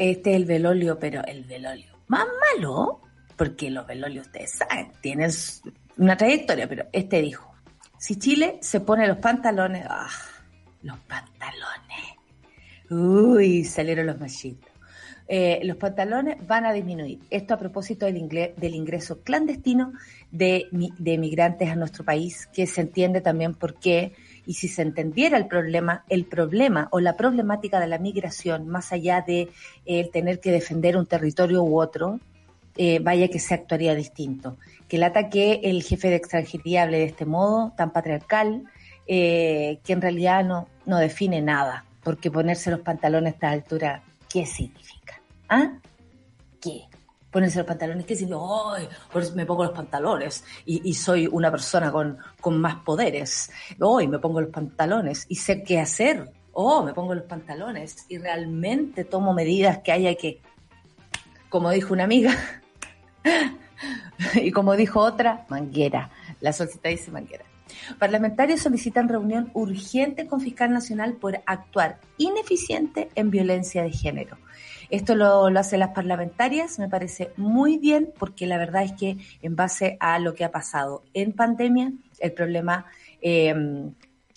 Este 0.00 0.30
es 0.30 0.36
el 0.36 0.46
velolio, 0.46 0.98
pero 0.98 1.22
el 1.26 1.44
velolio 1.44 1.90
más 2.06 2.26
malo, 2.56 3.02
porque 3.36 3.70
los 3.70 3.86
velolios, 3.86 4.26
ustedes 4.28 4.52
saben, 4.52 4.92
tienen 5.02 5.30
una 5.98 6.16
trayectoria, 6.16 6.66
pero 6.66 6.86
este 6.90 7.20
dijo, 7.20 7.54
si 7.98 8.16
Chile 8.16 8.56
se 8.62 8.80
pone 8.80 9.06
los 9.06 9.18
pantalones, 9.18 9.84
¡ah! 9.90 10.08
los 10.82 10.98
pantalones, 11.00 12.16
uy, 12.88 13.62
salieron 13.64 14.06
los 14.06 14.18
machitos. 14.18 14.70
Eh, 15.28 15.60
los 15.64 15.76
pantalones 15.76 16.44
van 16.46 16.64
a 16.64 16.72
disminuir. 16.72 17.20
Esto 17.28 17.52
a 17.52 17.58
propósito 17.58 18.06
del, 18.06 18.26
del 18.56 18.74
ingreso 18.74 19.20
clandestino 19.20 19.92
de, 20.30 20.66
de 20.72 21.18
migrantes 21.18 21.68
a 21.68 21.76
nuestro 21.76 22.06
país, 22.06 22.48
que 22.54 22.66
se 22.66 22.80
entiende 22.80 23.20
también 23.20 23.54
por 23.54 23.78
qué, 23.78 24.14
y 24.46 24.54
si 24.54 24.68
se 24.68 24.82
entendiera 24.82 25.36
el 25.36 25.46
problema, 25.46 26.04
el 26.08 26.24
problema 26.24 26.88
o 26.90 27.00
la 27.00 27.16
problemática 27.16 27.80
de 27.80 27.86
la 27.86 27.98
migración, 27.98 28.68
más 28.68 28.92
allá 28.92 29.22
de 29.26 29.48
el 29.86 30.10
tener 30.10 30.40
que 30.40 30.50
defender 30.50 30.96
un 30.96 31.06
territorio 31.06 31.62
u 31.62 31.80
otro, 31.80 32.20
eh, 32.76 32.98
vaya 33.00 33.28
que 33.28 33.38
se 33.38 33.54
actuaría 33.54 33.94
distinto. 33.94 34.56
Que 34.88 34.96
el 34.96 35.02
ataque 35.02 35.60
el 35.64 35.82
jefe 35.82 36.08
de 36.08 36.16
extranjería 36.16 36.82
hable 36.82 36.98
de 36.98 37.04
este 37.04 37.26
modo, 37.26 37.72
tan 37.76 37.90
patriarcal, 37.90 38.64
eh, 39.06 39.80
que 39.84 39.92
en 39.92 40.00
realidad 40.00 40.44
no, 40.44 40.68
no 40.86 40.98
define 40.98 41.42
nada, 41.42 41.84
porque 42.02 42.30
ponerse 42.30 42.70
los 42.70 42.80
pantalones 42.80 43.32
a 43.32 43.34
esta 43.34 43.50
altura, 43.50 44.02
¿qué 44.28 44.46
significa? 44.46 45.20
¿Ah? 45.48 45.72
¿Qué? 46.60 46.82
Ponerse 47.30 47.58
los 47.58 47.66
pantalones, 47.66 48.06
¿qué 48.06 48.16
significa? 48.16 48.44
¡Ay! 48.74 48.88
Pues 49.12 49.34
me 49.34 49.46
pongo 49.46 49.64
los 49.64 49.72
pantalones 49.72 50.44
y, 50.64 50.94
soy 50.94 51.26
una 51.26 51.50
persona 51.50 51.92
con, 51.92 52.60
más 52.60 52.76
poderes. 52.76 53.50
Hoy 53.78 54.08
me 54.08 54.18
pongo 54.18 54.40
los 54.40 54.50
pantalones 54.50 55.26
y 55.28 55.36
sé 55.36 55.62
qué 55.62 55.78
hacer. 55.78 56.32
Oh, 56.52 56.82
me 56.82 56.92
pongo 56.92 57.14
los 57.14 57.24
pantalones 57.24 58.04
y 58.08 58.18
realmente 58.18 59.04
tomo 59.04 59.32
medidas 59.32 59.78
que 59.78 59.92
haya 59.92 60.14
que, 60.16 60.40
como 61.48 61.70
dijo 61.70 61.94
una 61.94 62.04
amiga, 62.04 62.36
y 64.34 64.50
como 64.50 64.74
dijo 64.74 65.00
otra, 65.00 65.46
manguera. 65.48 66.10
La 66.40 66.52
solcita 66.52 66.88
dice 66.88 67.10
manguera. 67.10 67.44
Parlamentarios 67.98 68.60
solicitan 68.60 69.08
reunión 69.08 69.50
urgente 69.54 70.26
con 70.26 70.40
Fiscal 70.40 70.72
Nacional 70.72 71.14
por 71.14 71.40
actuar 71.46 72.00
ineficiente 72.18 73.08
en 73.14 73.30
violencia 73.30 73.82
de 73.82 73.92
género. 73.92 74.36
Esto 74.90 75.14
lo, 75.14 75.46
hacen 75.46 75.80
las 75.80 75.90
parlamentarias, 75.90 76.78
me 76.78 76.88
parece 76.88 77.30
muy 77.36 77.78
bien, 77.78 78.12
porque 78.18 78.46
la 78.46 78.58
verdad 78.58 78.82
es 78.82 78.92
que 78.92 79.16
en 79.40 79.56
base 79.56 79.96
a 80.00 80.18
lo 80.18 80.34
que 80.34 80.44
ha 80.44 80.50
pasado 80.50 81.04
en 81.14 81.32
pandemia, 81.32 81.92
el 82.18 82.32
problema, 82.32 82.86
eh, 83.22 83.54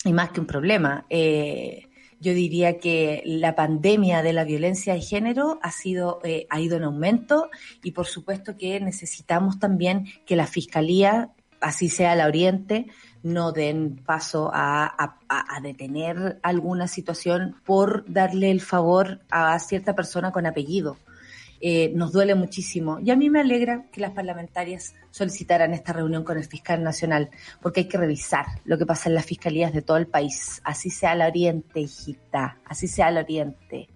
y 0.04 0.12
más 0.12 0.30
que 0.30 0.40
un 0.40 0.46
problema, 0.46 1.06
eh, 1.10 1.88
yo 2.20 2.32
diría 2.32 2.78
que 2.78 3.22
la 3.26 3.54
pandemia 3.54 4.22
de 4.22 4.32
la 4.32 4.44
violencia 4.44 4.94
de 4.94 5.00
género 5.00 5.58
ha 5.62 5.70
sido 5.70 6.20
eh, 6.24 6.46
ha 6.48 6.58
ido 6.58 6.78
en 6.78 6.84
aumento 6.84 7.50
y 7.82 7.90
por 7.90 8.06
supuesto 8.06 8.56
que 8.56 8.80
necesitamos 8.80 9.58
también 9.58 10.06
que 10.24 10.34
la 10.34 10.46
fiscalía 10.46 11.30
así 11.60 11.90
sea 11.90 12.14
la 12.14 12.26
Oriente 12.26 12.86
no 13.24 13.52
den 13.52 13.96
paso 14.04 14.50
a, 14.52 15.16
detener 15.62 16.38
alguna 16.42 16.86
situación 16.86 17.56
por 17.64 18.04
darle 18.06 18.50
el 18.50 18.60
favor 18.60 19.20
a 19.30 19.58
cierta 19.58 19.94
persona 19.94 20.30
con 20.30 20.46
apellido. 20.46 20.98
Eh, 21.60 21.90
nos 21.94 22.12
duele 22.12 22.34
muchísimo. 22.34 23.00
Y 23.00 23.10
a 23.10 23.16
mí 23.16 23.30
me 23.30 23.40
alegra 23.40 23.86
que 23.90 24.02
las 24.02 24.10
parlamentarias 24.10 24.94
solicitaran 25.10 25.72
esta 25.72 25.94
reunión 25.94 26.22
con 26.22 26.36
el 26.36 26.44
fiscal 26.44 26.82
nacional, 26.82 27.30
porque 27.62 27.80
hay 27.80 27.88
que 27.88 27.96
revisar 27.96 28.44
lo 28.66 28.76
que 28.76 28.84
pasa 28.84 29.08
en 29.08 29.14
las 29.14 29.24
fiscalías 29.24 29.72
de 29.72 29.80
todo 29.80 29.96
el 29.96 30.06
país. 30.06 30.60
Así 30.62 30.90
sea 30.90 31.14
la 31.14 31.26
Oriente, 31.26 31.80
hijita, 31.80 32.58
así 32.66 32.86
sea 32.86 33.10
la 33.10 33.20
Oriente. 33.20 33.88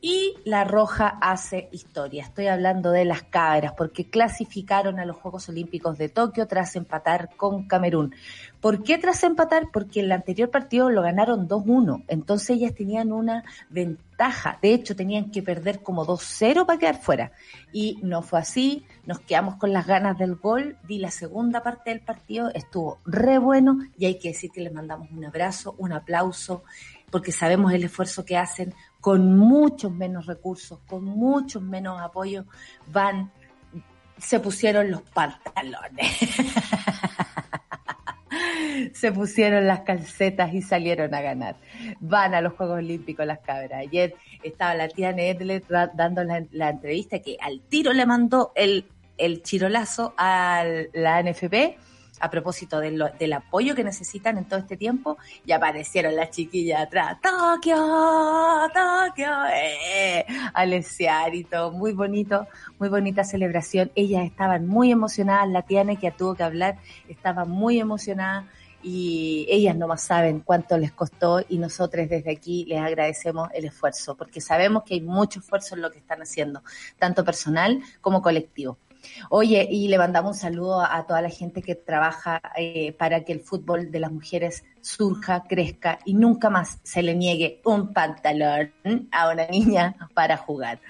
Y 0.00 0.36
la 0.44 0.62
Roja 0.62 1.18
hace 1.20 1.68
historia. 1.72 2.22
Estoy 2.22 2.46
hablando 2.46 2.92
de 2.92 3.04
las 3.04 3.24
cabras, 3.24 3.72
porque 3.76 4.08
clasificaron 4.08 5.00
a 5.00 5.04
los 5.04 5.16
Juegos 5.16 5.48
Olímpicos 5.48 5.98
de 5.98 6.08
Tokio 6.08 6.46
tras 6.46 6.76
empatar 6.76 7.30
con 7.36 7.66
Camerún. 7.66 8.14
¿Por 8.60 8.84
qué 8.84 8.98
tras 8.98 9.24
empatar? 9.24 9.70
Porque 9.72 10.00
el 10.00 10.12
anterior 10.12 10.50
partido 10.50 10.90
lo 10.90 11.02
ganaron 11.02 11.48
2-1. 11.48 12.04
Entonces 12.06 12.50
ellas 12.50 12.74
tenían 12.74 13.12
una 13.12 13.42
ventaja. 13.70 14.58
De 14.62 14.72
hecho, 14.72 14.94
tenían 14.94 15.32
que 15.32 15.42
perder 15.42 15.82
como 15.82 16.06
2-0 16.06 16.64
para 16.64 16.78
quedar 16.78 17.00
fuera. 17.00 17.32
Y 17.72 17.98
no 18.02 18.22
fue 18.22 18.38
así. 18.38 18.84
Nos 19.04 19.18
quedamos 19.20 19.56
con 19.56 19.72
las 19.72 19.86
ganas 19.86 20.16
del 20.16 20.36
gol. 20.36 20.76
Vi 20.84 20.98
la 20.98 21.10
segunda 21.10 21.64
parte 21.64 21.90
del 21.90 22.00
partido. 22.00 22.50
Estuvo 22.54 22.98
re 23.04 23.38
bueno. 23.38 23.78
Y 23.96 24.06
hay 24.06 24.18
que 24.20 24.28
decir 24.28 24.50
que 24.52 24.60
les 24.60 24.72
mandamos 24.72 25.08
un 25.10 25.24
abrazo, 25.24 25.74
un 25.78 25.92
aplauso 25.92 26.62
porque 27.10 27.32
sabemos 27.32 27.72
el 27.72 27.84
esfuerzo 27.84 28.24
que 28.24 28.36
hacen 28.36 28.74
con 29.00 29.36
muchos 29.36 29.92
menos 29.92 30.26
recursos, 30.26 30.80
con 30.86 31.04
muchos 31.04 31.62
menos 31.62 32.00
apoyo, 32.00 32.44
van, 32.88 33.30
se 34.16 34.40
pusieron 34.40 34.90
los 34.90 35.02
pantalones. 35.02 36.18
se 38.92 39.12
pusieron 39.12 39.66
las 39.66 39.80
calcetas 39.80 40.52
y 40.52 40.62
salieron 40.62 41.14
a 41.14 41.20
ganar. 41.20 41.56
Van 42.00 42.34
a 42.34 42.40
los 42.40 42.54
Juegos 42.54 42.78
Olímpicos 42.78 43.26
las 43.26 43.40
cabras. 43.40 43.80
Ayer 43.80 44.14
estaba 44.42 44.74
la 44.74 44.88
tía 44.88 45.12
Nedle 45.12 45.62
dando 45.94 46.24
la, 46.24 46.44
la, 46.50 46.70
entrevista 46.70 47.20
que 47.20 47.36
al 47.40 47.60
tiro 47.60 47.92
le 47.92 48.06
mandó 48.06 48.52
el 48.54 48.84
chirolazo 49.42 50.14
a 50.16 50.64
la 50.92 51.22
NFP 51.22 51.78
a 52.20 52.30
propósito 52.30 52.80
del 52.80 53.32
apoyo 53.32 53.74
que 53.74 53.84
necesitan 53.84 54.38
en 54.38 54.44
todo 54.44 54.58
este 54.58 54.76
tiempo, 54.76 55.18
y 55.44 55.52
aparecieron 55.52 56.16
las 56.16 56.30
chiquillas 56.30 56.82
atrás, 56.82 57.18
Tokio, 57.20 57.76
Tokio, 58.72 59.30
eh, 59.54 60.24
y 61.32 61.44
todo, 61.44 61.72
muy 61.72 61.92
bonito, 61.92 62.46
muy 62.78 62.88
bonita 62.88 63.24
celebración. 63.24 63.90
Ellas 63.94 64.24
estaban 64.24 64.66
muy 64.66 64.90
emocionadas, 64.90 65.48
la 65.48 65.62
Tiane 65.62 65.96
que 65.96 66.10
tuvo 66.10 66.34
que 66.34 66.42
hablar 66.42 66.78
estaba 67.08 67.44
muy 67.44 67.78
emocionada 67.78 68.46
y 68.82 69.46
ellas 69.48 69.76
no 69.76 69.88
más 69.88 70.02
saben 70.02 70.40
cuánto 70.40 70.78
les 70.78 70.92
costó 70.92 71.40
y 71.48 71.58
nosotros 71.58 72.08
desde 72.08 72.30
aquí 72.30 72.64
les 72.66 72.80
agradecemos 72.80 73.48
el 73.52 73.64
esfuerzo, 73.64 74.16
porque 74.16 74.40
sabemos 74.40 74.84
que 74.84 74.94
hay 74.94 75.00
mucho 75.00 75.40
esfuerzo 75.40 75.74
en 75.74 75.82
lo 75.82 75.90
que 75.90 75.98
están 75.98 76.22
haciendo, 76.22 76.62
tanto 76.98 77.24
personal 77.24 77.80
como 78.00 78.22
colectivo. 78.22 78.78
Oye, 79.30 79.66
y 79.70 79.88
le 79.88 79.98
mandamos 79.98 80.36
un 80.36 80.40
saludo 80.40 80.80
a, 80.80 81.06
toda 81.06 81.22
la 81.22 81.30
gente 81.30 81.62
que 81.62 81.74
trabaja 81.74 82.40
eh, 82.56 82.92
para 82.92 83.24
que 83.24 83.32
el 83.32 83.40
fútbol 83.40 83.90
de 83.90 84.00
las 84.00 84.12
mujeres 84.12 84.64
surja, 84.80 85.44
crezca 85.48 85.98
y 86.04 86.14
nunca 86.14 86.50
más 86.50 86.78
se 86.82 87.02
le 87.02 87.14
niegue 87.14 87.60
un 87.64 87.92
pantalón 87.92 88.72
a 89.12 89.30
una 89.30 89.46
niña 89.46 89.94
para 90.14 90.36
jugar. 90.36 90.80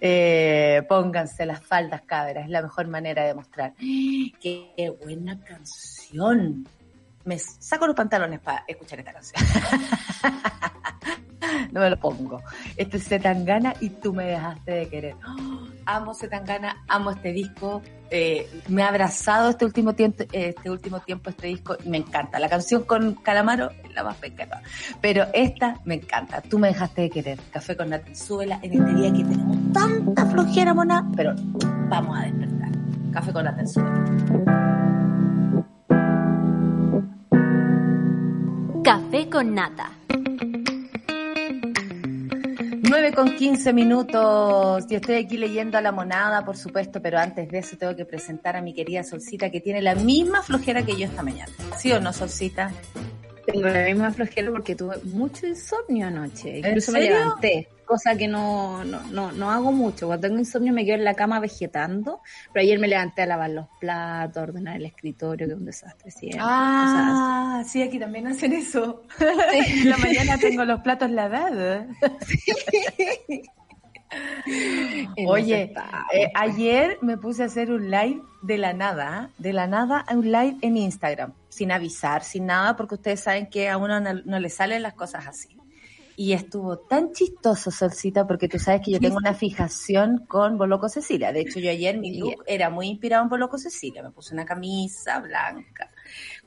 Eh, 0.00 0.82
pónganse 0.88 1.46
las 1.46 1.64
faldas 1.64 2.02
cabras, 2.02 2.44
es 2.44 2.50
la 2.50 2.62
mejor 2.62 2.88
manera 2.88 3.24
de 3.24 3.34
mostrar. 3.34 3.74
¡Qué 3.76 4.96
buena 5.02 5.38
canción! 5.44 6.66
Me 7.24 7.38
saco 7.38 7.86
los 7.86 7.96
pantalones 7.96 8.40
para 8.40 8.64
escuchar 8.68 8.98
esta 8.98 9.12
canción. 9.12 9.42
no 11.72 11.80
me 11.80 11.90
lo 11.90 11.96
pongo. 11.96 12.42
Este 12.76 12.96
es 12.96 13.08
Zetangana 13.08 13.74
y 13.80 13.90
tú 13.90 14.12
me 14.12 14.24
dejaste 14.24 14.72
de 14.72 14.88
querer. 14.88 15.16
Amo 15.86 16.14
Zetangana, 16.14 16.84
amo 16.88 17.10
este 17.10 17.32
disco. 17.32 17.82
Eh, 18.10 18.48
me 18.68 18.82
ha 18.82 18.88
abrazado 18.88 19.50
este 19.50 19.64
último 19.64 19.94
tiempo, 19.94 20.24
este 20.30 20.70
último 20.70 21.00
tiempo 21.00 21.30
este 21.30 21.48
disco 21.48 21.76
y 21.84 21.88
me 21.88 21.98
encanta. 21.98 22.38
La 22.38 22.48
canción 22.48 22.84
con 22.84 23.14
Calamaro 23.14 23.70
es 23.82 23.94
la 23.94 24.04
más 24.04 24.16
pequeña, 24.16 24.62
pero 25.00 25.26
esta 25.32 25.80
me 25.84 25.94
encanta. 25.94 26.40
Tú 26.42 26.58
me 26.58 26.68
dejaste 26.68 27.02
de 27.02 27.10
querer. 27.10 27.38
Café 27.50 27.76
con 27.76 27.90
Natenzuela 27.90 28.60
en 28.62 28.72
este 28.74 28.94
día 28.94 29.12
que 29.12 29.24
tenemos 29.24 29.72
tanta 29.72 30.26
flojera, 30.26 30.74
mona, 30.74 31.10
pero 31.16 31.34
vamos 31.88 32.18
a 32.18 32.22
despertar. 32.22 32.70
Café 33.12 33.32
con 33.32 33.44
Natenzuela. 33.44 34.04
Café 38.84 39.30
con 39.30 39.54
nata 39.54 39.90
9 42.94 43.12
con 43.12 43.34
15 43.34 43.72
minutos. 43.72 44.86
Yo 44.86 44.98
estoy 44.98 45.16
aquí 45.16 45.36
leyendo 45.36 45.76
a 45.76 45.80
la 45.80 45.90
monada, 45.90 46.44
por 46.44 46.56
supuesto, 46.56 47.02
pero 47.02 47.18
antes 47.18 47.48
de 47.48 47.58
eso 47.58 47.76
tengo 47.76 47.96
que 47.96 48.04
presentar 48.04 48.54
a 48.54 48.62
mi 48.62 48.72
querida 48.72 49.02
Solcita, 49.02 49.50
que 49.50 49.60
tiene 49.60 49.82
la 49.82 49.96
misma 49.96 50.44
flojera 50.44 50.84
que 50.84 50.96
yo 50.96 51.06
esta 51.06 51.24
mañana. 51.24 51.50
¿Sí 51.76 51.90
o 51.90 51.98
no, 51.98 52.12
Solcita? 52.12 52.70
Tengo 53.46 53.66
la 53.66 53.84
misma 53.86 54.12
flojera 54.12 54.48
porque 54.52 54.76
tuve 54.76 54.98
mucho 55.02 55.44
insomnio 55.44 56.06
anoche. 56.06 56.58
Incluso 56.58 56.92
me 56.92 57.00
levanté 57.00 57.68
cosa 57.84 58.16
que 58.16 58.28
no, 58.28 58.84
no, 58.84 59.02
no, 59.10 59.32
no, 59.32 59.50
hago 59.50 59.72
mucho. 59.72 60.06
Cuando 60.06 60.28
tengo 60.28 60.38
insomnio 60.38 60.72
me 60.72 60.84
quedo 60.84 60.96
en 60.96 61.04
la 61.04 61.14
cama 61.14 61.40
vegetando, 61.40 62.20
pero 62.52 62.62
ayer 62.62 62.78
me 62.78 62.88
levanté 62.88 63.22
a 63.22 63.26
lavar 63.26 63.50
los 63.50 63.66
platos, 63.80 64.42
ordenar 64.42 64.76
el 64.76 64.86
escritorio, 64.86 65.46
que 65.46 65.52
es 65.52 65.58
un 65.58 65.64
desastre 65.64 66.10
siempre. 66.10 66.40
Ah, 66.42 67.62
sí, 67.66 67.82
aquí 67.82 67.98
también 67.98 68.26
hacen 68.26 68.52
eso. 68.52 69.02
en 69.54 69.90
la 69.90 69.96
mañana 69.98 70.38
tengo 70.38 70.64
los 70.64 70.80
platos 70.80 71.10
lavados. 71.10 71.86
Oye, 75.26 75.72
eh, 76.12 76.30
ayer 76.34 76.98
me 77.00 77.16
puse 77.16 77.42
a 77.42 77.46
hacer 77.46 77.72
un 77.72 77.90
live 77.90 78.22
de 78.42 78.58
la 78.58 78.72
nada, 78.72 79.30
de 79.38 79.52
la 79.52 79.66
nada, 79.66 80.04
un 80.12 80.30
live 80.30 80.56
en 80.60 80.76
Instagram, 80.76 81.32
sin 81.48 81.72
avisar, 81.72 82.22
sin 82.22 82.46
nada, 82.46 82.76
porque 82.76 82.94
ustedes 82.94 83.20
saben 83.20 83.48
que 83.48 83.68
a 83.68 83.76
uno 83.76 84.00
no 84.00 84.38
le 84.38 84.50
salen 84.50 84.82
las 84.82 84.94
cosas 84.94 85.26
así. 85.26 85.58
Y 86.16 86.32
estuvo 86.32 86.78
tan 86.78 87.12
chistoso, 87.12 87.70
Solcita, 87.70 88.26
porque 88.26 88.48
tú 88.48 88.58
sabes 88.58 88.82
que 88.84 88.92
yo 88.92 89.00
tengo 89.00 89.16
una 89.16 89.34
fijación 89.34 90.24
con 90.26 90.56
Boloco 90.58 90.88
Cecilia. 90.88 91.32
De 91.32 91.40
hecho, 91.40 91.58
yo 91.58 91.70
ayer 91.70 91.98
mi 91.98 92.18
look 92.18 92.44
era 92.46 92.70
muy 92.70 92.88
inspirado 92.88 93.24
en 93.24 93.28
Boloco 93.28 93.58
Cecilia. 93.58 94.02
Me 94.02 94.10
puse 94.10 94.32
una 94.32 94.44
camisa 94.44 95.20
blanca, 95.20 95.90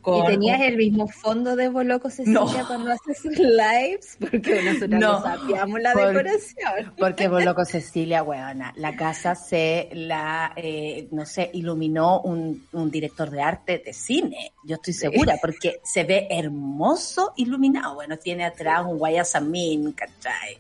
¿Y 0.08 0.28
tenías 0.28 0.62
el 0.62 0.78
mismo 0.78 1.08
fondo 1.08 1.56
de 1.56 1.68
Boloco 1.68 2.10
Cecilia 2.10 2.64
cuando 2.66 2.92
haces 2.92 3.26
lives? 3.26 4.18
Porque 4.20 4.62
nosotros 4.64 5.00
no 5.00 5.22
sabíamos 5.22 5.82
la 5.82 5.94
decoración. 5.94 6.94
Porque 6.98 7.28
Boloco 7.28 7.66
Cecilia, 7.66 8.24
weona, 8.24 8.74
la 8.78 8.96
casa 8.96 9.36
se 9.36 9.90
la, 9.94 10.54
eh, 10.56 11.08
no 11.12 11.26
sé, 11.26 11.50
iluminó 11.54 12.22
un, 12.22 12.66
un, 12.72 12.90
director 12.90 13.30
de 13.30 13.42
arte 13.42 13.82
de 13.86 13.94
cine. 13.94 14.54
Yo 14.64 14.76
estoy 14.76 14.94
segura, 14.94 15.38
porque 15.42 15.82
se 15.84 16.04
ve 16.04 16.28
hermoso 16.30 17.34
iluminado. 17.36 17.96
Bueno, 17.96 18.18
tiene 18.18 18.46
atrás 18.46 18.86
un 18.88 18.98
guayasamín, 18.98 19.92
¿cachai? 19.92 20.58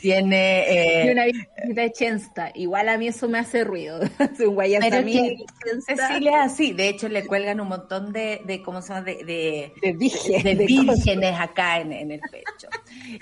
Tiene... 0.00 1.02
Eh, 1.02 1.06
y 1.06 1.10
una 1.10 1.24
visita 1.24 1.62
de 1.66 1.92
Chensta. 1.92 2.50
Igual 2.54 2.88
a 2.88 2.98
mí 2.98 3.08
eso 3.08 3.28
me 3.28 3.38
hace 3.38 3.64
ruido. 3.64 4.00
un 4.40 4.54
guayasamín. 4.54 5.44
Cecilia 5.86 6.42
así. 6.42 6.72
De 6.72 6.88
hecho, 6.88 7.08
le 7.08 7.26
cuelgan 7.26 7.60
un 7.60 7.68
montón 7.68 8.12
de, 8.12 8.42
de 8.44 8.62
¿cómo 8.82 8.86
se 8.86 8.92
llama? 8.92 9.04
De, 9.04 9.24
de, 9.24 10.54
de, 10.54 10.66
vírgenes 10.66 11.40
acá 11.40 11.80
en, 11.80 11.92
en, 11.92 12.10
el 12.12 12.20
pecho. 12.20 12.68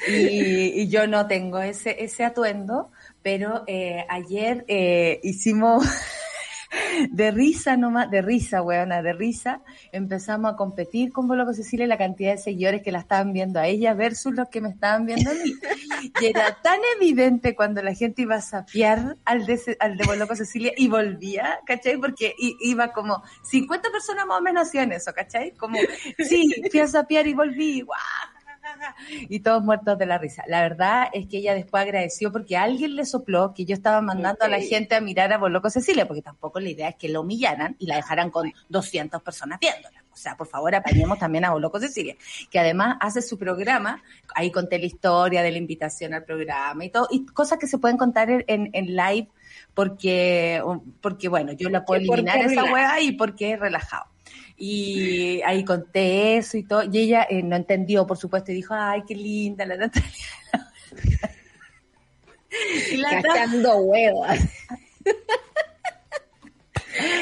Y, 0.09 0.83
y, 0.83 0.89
yo 0.89 1.07
no 1.07 1.27
tengo 1.27 1.59
ese, 1.61 2.05
ese 2.05 2.25
atuendo, 2.25 2.91
pero 3.23 3.65
eh, 3.67 4.05
ayer 4.09 4.65
eh, 4.69 5.21
hicimos 5.23 5.85
de 7.11 7.31
risa 7.31 7.77
nomás, 7.77 8.11
de 8.11 8.23
risa, 8.23 8.63
weona, 8.63 9.03
de 9.03 9.13
risa, 9.13 9.61
empezamos 9.93 10.53
a 10.53 10.57
competir 10.57 11.13
con 11.13 11.27
Boloco 11.27 11.53
Cecilia 11.53 11.87
la 11.87 11.99
cantidad 11.99 12.33
de 12.33 12.39
seguidores 12.39 12.83
que 12.83 12.93
la 12.93 13.01
estaban 13.01 13.33
viendo 13.33 13.59
a 13.61 13.67
ella 13.67 13.95
versus 13.95 14.35
los 14.35 14.49
que 14.49 14.61
me 14.61 14.71
estaban 14.71 15.07
viendo 15.07 15.31
a 15.31 15.35
mí. 15.35 15.55
Y 16.21 16.27
era 16.27 16.57
tan 16.63 16.81
evidente 16.97 17.55
cuando 17.55 17.83
la 17.83 17.95
gente 17.95 18.23
iba 18.23 18.37
a 18.37 18.41
sapear 18.41 19.17
al 19.25 19.47
de, 19.47 19.77
al 19.81 19.97
de 19.97 20.05
Boloco 20.05 20.37
Cecilia 20.37 20.73
y 20.77 20.89
volvía, 20.89 21.61
¿cachai? 21.67 21.97
Porque 21.97 22.35
iba 22.39 22.93
como 22.93 23.23
50 23.45 23.91
personas 23.91 24.27
más 24.27 24.39
o 24.39 24.43
menos 24.43 24.69
hacían 24.69 24.93
eso, 24.93 25.13
¿cachai? 25.13 25.53
Como, 25.53 25.79
sí, 26.19 26.51
fui 26.71 26.81
a 26.81 26.87
sapear 26.87 27.27
y 27.27 27.35
volví, 27.35 27.81
guau 27.81 27.99
y 29.29 29.41
todos 29.41 29.63
muertos 29.63 29.99
de 29.99 30.07
la 30.07 30.19
risa. 30.19 30.45
La 30.47 30.63
verdad 30.63 31.09
es 31.13 31.27
que 31.27 31.39
ella 31.39 31.55
después 31.55 31.83
agradeció 31.83 32.33
porque 32.33 32.57
alguien 32.57 32.97
le 32.97 33.05
sopló 33.05 33.55
que 33.55 33.65
yo 33.65 33.75
estaba 33.75 34.01
mandando 34.01 34.45
a 34.45 34.49
la 34.49 34.61
gente 34.61 34.95
a 34.95 35.01
mirar 35.01 35.33
a 35.33 35.39
Boloco 35.39 35.71
Cecilia, 35.71 36.07
porque 36.07 36.23
tampoco 36.23 36.61
la 36.61 36.69
idea 36.69 36.89
es 36.89 36.97
que 36.97 37.09
lo 37.09 37.23
humillaran 37.23 37.77
y 37.79 37.87
la 37.87 37.97
dejaran 37.97 38.31
con 38.31 38.53
200 38.69 39.23
personas 39.23 39.59
viéndola. 39.61 40.05
O 40.13 40.17
sea, 40.17 40.37
por 40.37 40.49
favor, 40.49 40.75
apañemos 40.75 41.19
también 41.19 41.45
a 41.45 41.53
Boloco 41.53 41.79
Cecilia, 41.79 42.17
que 42.51 42.59
además 42.59 42.97
hace 43.01 43.23
su 43.23 43.39
programa, 43.39 44.03
ahí 44.35 44.51
conté 44.51 44.79
la 44.79 44.87
historia 44.87 45.43
de 45.43 45.51
la 45.51 45.59
invitación 45.59 46.15
al 46.15 46.25
programa 46.25 46.85
y 46.85 46.91
todo, 46.91 47.07
y 47.11 47.25
cosas 47.27 47.59
que 47.59 47.67
se 47.67 47.79
pueden 47.79 47.97
contar 47.97 48.29
en, 48.31 48.71
en 48.73 48.97
live 48.97 49.29
porque, 49.75 50.63
porque 51.01 51.29
bueno, 51.29 51.53
yo 51.53 51.69
la 51.71 51.85
puedo 51.85 52.01
eliminar 52.01 52.39
esa 52.39 52.65
hueá 52.65 53.01
y 53.01 53.13
porque 53.13 53.53
es 53.53 53.61
relajado. 53.61 54.10
Y 54.63 55.41
ahí 55.41 55.65
conté 55.65 56.37
eso 56.37 56.59
y 56.59 56.65
todo. 56.65 56.83
Y 56.83 56.99
ella 56.99 57.27
eh, 57.31 57.43
no 57.43 57.57
entendió, 57.57 58.07
por 58.07 58.19
supuesto, 58.19 58.53
y 58.53 58.57
dijo, 58.57 58.75
ay, 58.77 59.05
qué 59.09 59.15
linda 59.15 59.65
la 59.65 59.77
Natalia. 59.79 60.11
la 63.63 63.77
huevas. 63.77 64.39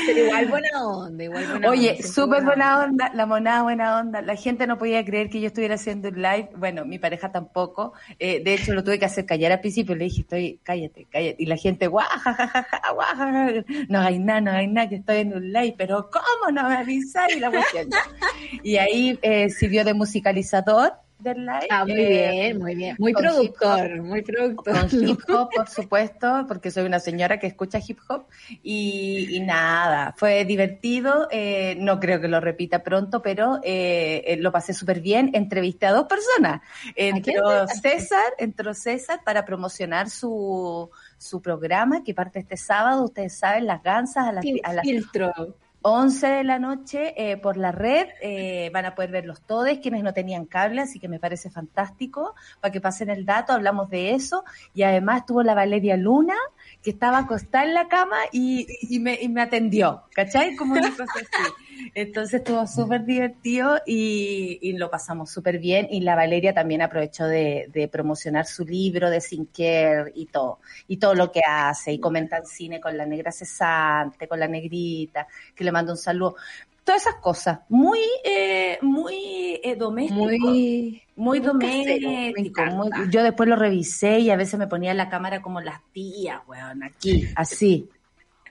Pero 0.06 0.24
igual 0.24 0.46
buena 0.46 0.86
onda, 0.86 1.24
igual 1.24 1.46
buena 1.46 1.68
Oye, 1.70 2.02
súper 2.02 2.44
buena 2.44 2.84
onda, 2.84 3.10
la 3.14 3.26
monada 3.26 3.62
buena 3.62 3.98
onda. 3.98 4.22
La 4.22 4.36
gente 4.36 4.66
no 4.66 4.78
podía 4.78 5.04
creer 5.04 5.28
que 5.28 5.40
yo 5.40 5.48
estuviera 5.48 5.74
haciendo 5.74 6.08
un 6.08 6.16
live. 6.16 6.50
Bueno, 6.56 6.84
mi 6.84 6.98
pareja 6.98 7.30
tampoco. 7.30 7.92
Eh, 8.18 8.42
de 8.42 8.54
hecho, 8.54 8.72
lo 8.72 8.82
tuve 8.82 8.98
que 8.98 9.04
hacer 9.04 9.26
callar 9.26 9.52
al 9.52 9.60
principio. 9.60 9.94
Le 9.94 10.04
dije, 10.04 10.22
estoy, 10.22 10.60
cállate, 10.62 11.06
cállate. 11.10 11.36
Y 11.38 11.46
la 11.46 11.56
gente, 11.56 11.86
guajajaja, 11.86 12.66
guajajaja. 12.94 13.64
No 13.88 14.00
hay 14.00 14.18
nada, 14.18 14.40
no 14.40 14.50
hay 14.52 14.66
nada, 14.66 14.88
que 14.88 14.96
estoy 14.96 15.18
en 15.18 15.34
un 15.34 15.52
live. 15.52 15.74
Pero 15.76 16.10
¿cómo 16.10 16.52
no 16.52 16.68
me 16.68 16.76
avisáis? 16.76 17.36
Y, 17.36 17.40
la 17.40 17.50
y 18.62 18.76
ahí 18.76 19.18
eh, 19.22 19.50
sirvió 19.50 19.84
de 19.84 19.94
musicalizador 19.94 20.92
del 21.18 21.44
live. 21.44 21.66
Ah, 21.70 21.84
muy 21.84 22.00
eh, 22.00 22.30
bien, 22.30 22.58
muy 22.58 22.74
bien. 22.74 22.96
Muy 22.98 23.12
productor, 23.12 24.02
muy 24.02 24.22
productor. 24.22 24.88
Con 24.88 25.08
hip 25.08 25.20
hop, 25.28 25.50
por 25.54 25.68
supuesto, 25.68 26.44
porque 26.46 26.70
soy 26.70 26.84
una 26.84 27.00
señora 27.00 27.38
que 27.38 27.46
escucha 27.46 27.80
hip 27.86 27.98
hop. 28.08 28.26
Y, 28.62 29.40
nada, 29.40 30.14
fue 30.16 30.44
divertido. 30.44 31.28
Eh, 31.30 31.76
no 31.78 31.98
creo 32.00 32.20
que 32.20 32.28
lo 32.28 32.40
repita 32.40 32.82
pronto, 32.82 33.22
pero 33.22 33.60
eh, 33.62 34.36
lo 34.40 34.52
pasé 34.52 34.72
súper 34.74 35.00
bien. 35.00 35.30
Entrevisté 35.34 35.86
a 35.86 35.92
dos 35.92 36.06
personas. 36.06 36.62
Entró 36.94 37.66
César, 37.68 38.32
entró 38.38 38.74
César 38.74 39.20
para 39.24 39.44
promocionar 39.44 40.10
su, 40.10 40.90
su 41.16 41.42
programa 41.42 42.02
que 42.04 42.14
parte 42.14 42.38
este 42.38 42.56
sábado. 42.56 43.04
Ustedes 43.04 43.36
saben, 43.38 43.66
las 43.66 43.82
gansas 43.82 44.28
a 44.28 44.32
las... 44.32 44.44
A 44.62 44.72
las 44.72 44.86
11 45.82 46.26
de 46.26 46.44
la 46.44 46.58
noche 46.58 47.14
eh, 47.16 47.36
por 47.36 47.56
la 47.56 47.72
red. 47.72 48.08
Eh, 48.20 48.70
van 48.72 48.86
a 48.86 48.94
poder 48.94 49.10
verlos 49.10 49.42
todos, 49.42 49.68
quienes 49.78 50.02
no 50.02 50.12
tenían 50.12 50.46
cable, 50.46 50.80
así 50.82 50.98
que 50.98 51.08
me 51.08 51.18
parece 51.18 51.50
fantástico. 51.50 52.34
Para 52.60 52.72
que 52.72 52.80
pasen 52.80 53.10
el 53.10 53.24
dato, 53.24 53.52
hablamos 53.52 53.88
de 53.90 54.12
eso. 54.12 54.44
Y 54.74 54.82
además 54.82 55.20
estuvo 55.20 55.42
la 55.42 55.54
Valeria 55.54 55.96
Luna, 55.96 56.36
que 56.82 56.90
estaba 56.90 57.18
acostada 57.18 57.64
en 57.64 57.74
la 57.74 57.88
cama 57.88 58.16
y, 58.32 58.66
y, 58.82 59.00
me, 59.00 59.18
y 59.20 59.28
me 59.28 59.42
atendió, 59.42 60.04
¿cachai? 60.14 60.54
Como 60.56 60.74
una 60.74 60.90
cosa 60.90 61.12
así. 61.16 61.52
Entonces 61.94 62.34
estuvo 62.34 62.66
súper 62.66 63.04
divertido 63.04 63.80
y, 63.86 64.58
y, 64.62 64.72
lo 64.72 64.90
pasamos 64.90 65.30
súper 65.30 65.58
bien. 65.58 65.88
Y 65.90 66.00
la 66.00 66.14
Valeria 66.14 66.54
también 66.54 66.82
aprovechó 66.82 67.26
de, 67.26 67.68
de 67.72 67.88
promocionar 67.88 68.46
su 68.46 68.64
libro 68.64 69.10
de 69.10 69.20
Sin 69.20 69.46
Care 69.46 70.12
y 70.14 70.26
todo, 70.26 70.60
y 70.86 70.98
todo 70.98 71.14
lo 71.14 71.32
que 71.32 71.40
hace. 71.46 71.92
Y 71.92 72.00
comentan 72.00 72.46
cine 72.46 72.80
con 72.80 72.96
la 72.96 73.06
negra 73.06 73.32
cesante, 73.32 74.28
con 74.28 74.38
la 74.38 74.48
negrita, 74.48 75.26
que 75.54 75.64
le 75.64 75.72
mando 75.72 75.92
un 75.92 75.98
saludo 75.98 76.36
todas 76.88 77.02
esas 77.02 77.16
cosas, 77.16 77.58
muy, 77.68 78.00
eh, 78.24 78.78
muy 78.80 79.60
eh, 79.62 79.76
doméstico, 79.76 80.20
muy, 80.24 81.02
muy 81.16 81.38
doméstico. 81.38 82.62
yo 83.10 83.22
después 83.22 83.46
lo 83.46 83.56
revisé 83.56 84.20
y 84.20 84.30
a 84.30 84.36
veces 84.36 84.58
me 84.58 84.68
ponía 84.68 84.94
la 84.94 85.10
cámara 85.10 85.42
como 85.42 85.60
las 85.60 85.82
tías, 85.92 86.40
weón, 86.46 86.82
aquí, 86.82 87.28
así. 87.36 87.90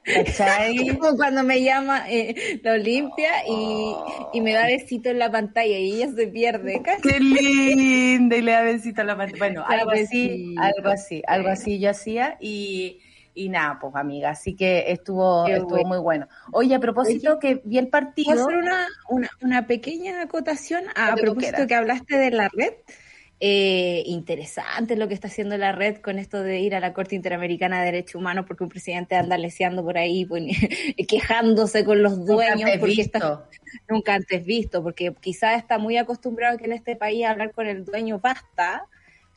¿Cachai? 0.04 0.76
Como 1.00 1.18
cuando 1.18 1.44
me 1.44 1.64
llama, 1.64 2.10
eh, 2.10 2.62
lo 2.64 2.78
limpia 2.78 3.44
y, 3.46 3.94
y, 4.34 4.42
me 4.42 4.54
da 4.54 4.68
besito 4.68 5.10
en 5.10 5.18
la 5.20 5.32
pantalla 5.32 5.80
y 5.80 5.94
ella 5.94 6.12
se 6.16 6.28
pierde. 6.28 6.82
Qué 7.02 7.20
linda 7.20 8.38
y 8.38 8.42
le 8.42 8.52
da 8.52 8.62
besito 8.62 9.02
en 9.02 9.08
la 9.08 9.18
pantalla. 9.18 9.40
Bueno, 9.40 9.66
algo 9.68 9.92
así, 9.92 10.56
algo 10.60 10.90
así, 10.90 11.24
algo 11.28 11.50
así 11.50 11.80
yo 11.80 11.90
hacía 11.90 12.38
y 12.40 13.00
y 13.38 13.50
nada, 13.50 13.78
pues 13.80 13.96
amiga, 13.96 14.32
así 14.32 14.56
que 14.56 14.92
estuvo, 14.92 15.46
estuvo 15.48 15.86
muy 15.86 16.00
bueno. 16.00 16.28
Oye, 16.52 16.74
a 16.74 16.80
propósito 16.80 17.38
que 17.40 17.62
vi 17.64 17.78
el 17.78 17.88
partido... 17.88 18.34
¿Puedo 18.34 18.48
hacer 18.48 18.58
una, 18.58 18.88
una, 19.10 19.30
una 19.42 19.68
pequeña 19.68 20.24
acotación 20.24 20.86
a, 20.96 21.16
propósito 21.16 21.68
que 21.68 21.76
hablaste 21.76 22.18
de 22.18 22.32
la 22.32 22.50
red? 22.52 22.74
Eh, 23.40 24.02
interesante 24.08 24.96
lo 24.96 25.08
que 25.08 25.14
está 25.14 25.28
haciendo 25.28 25.60
la 25.60 25.72
red 25.72 25.98
con 25.98 26.18
esto 26.18 26.42
de 26.42 26.60
ir 26.60 26.74
a 26.74 26.80
la 26.80 26.94
Corte 26.94 27.14
Interamericana 27.14 27.80
de 27.80 27.86
Derechos 27.86 28.16
Humanos 28.16 28.46
porque 28.48 28.64
un 28.64 28.70
presidente 28.70 29.16
anda 29.16 29.38
leseando 29.38 29.84
por 29.84 30.00
ahí, 30.00 30.26
pues, 30.26 30.44
quejándose 31.08 31.86
con 31.86 32.02
los 32.02 32.26
dueños. 32.26 32.62
Nunca 32.62 32.80
porque 32.80 33.02
Está, 33.02 33.46
nunca 33.88 34.16
antes 34.16 34.44
visto, 34.44 34.82
porque 34.82 35.14
quizás 35.22 35.60
está 35.60 35.78
muy 35.78 35.98
acostumbrado 35.98 36.58
que 36.58 36.66
en 36.66 36.74
este 36.74 36.96
país 36.96 37.26
hablar 37.26 37.52
con 37.52 37.68
el 37.68 37.86
dueño 37.86 38.18
basta, 38.18 38.88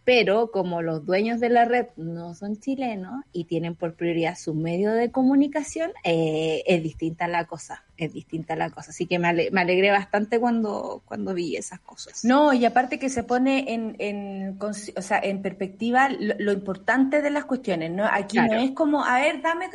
pero 0.05 0.51
como 0.51 0.83
los 0.83 1.05
dueños 1.05 1.41
de 1.41 1.51
la 1.51 1.65
red 1.65 1.87
no 1.97 2.35
son 2.35 2.59
chilenos 2.59 3.25
y 3.33 3.45
tienen 3.45 3.75
por 3.75 3.95
prioridad 3.95 4.37
su 4.37 4.55
medio 4.55 4.93
de 4.93 5.11
comunicación, 5.11 5.93
eh, 6.05 6.63
es 6.67 6.83
distinta 6.83 7.29
la 7.29 7.47
cosa, 7.47 7.85
es 8.07 8.13
distinta 8.13 8.57
la 8.57 8.71
cosa. 8.71 8.91
Así 8.91 9.07
que 9.07 9.19
me, 9.19 9.29
alegré 9.29 9.91
bastante 9.91 10.39
cuando, 10.39 11.03
cuando 11.05 11.35
vi 11.35 11.57
esas 11.57 11.81
cosas. 11.81 12.25
No, 12.25 12.53
y 12.53 12.65
aparte 12.65 12.99
que 12.99 13.09
se 13.09 13.23
pone 13.23 13.73
en, 13.73 13.97
en, 13.99 14.59
o 14.61 15.03
sea, 15.03 15.21
en 15.23 15.43
perspectiva 15.43 16.09
lo, 16.09 16.53
importante 16.53 17.23
de 17.23 17.31
las 17.31 17.45
cuestiones, 17.45 17.91
¿no? 17.91 18.05
Aquí 18.11 18.39
no 18.39 18.55
es 18.55 18.73
como, 18.73 19.05
a 19.05 19.21
ver, 19.21 19.41
dame, 19.43 19.69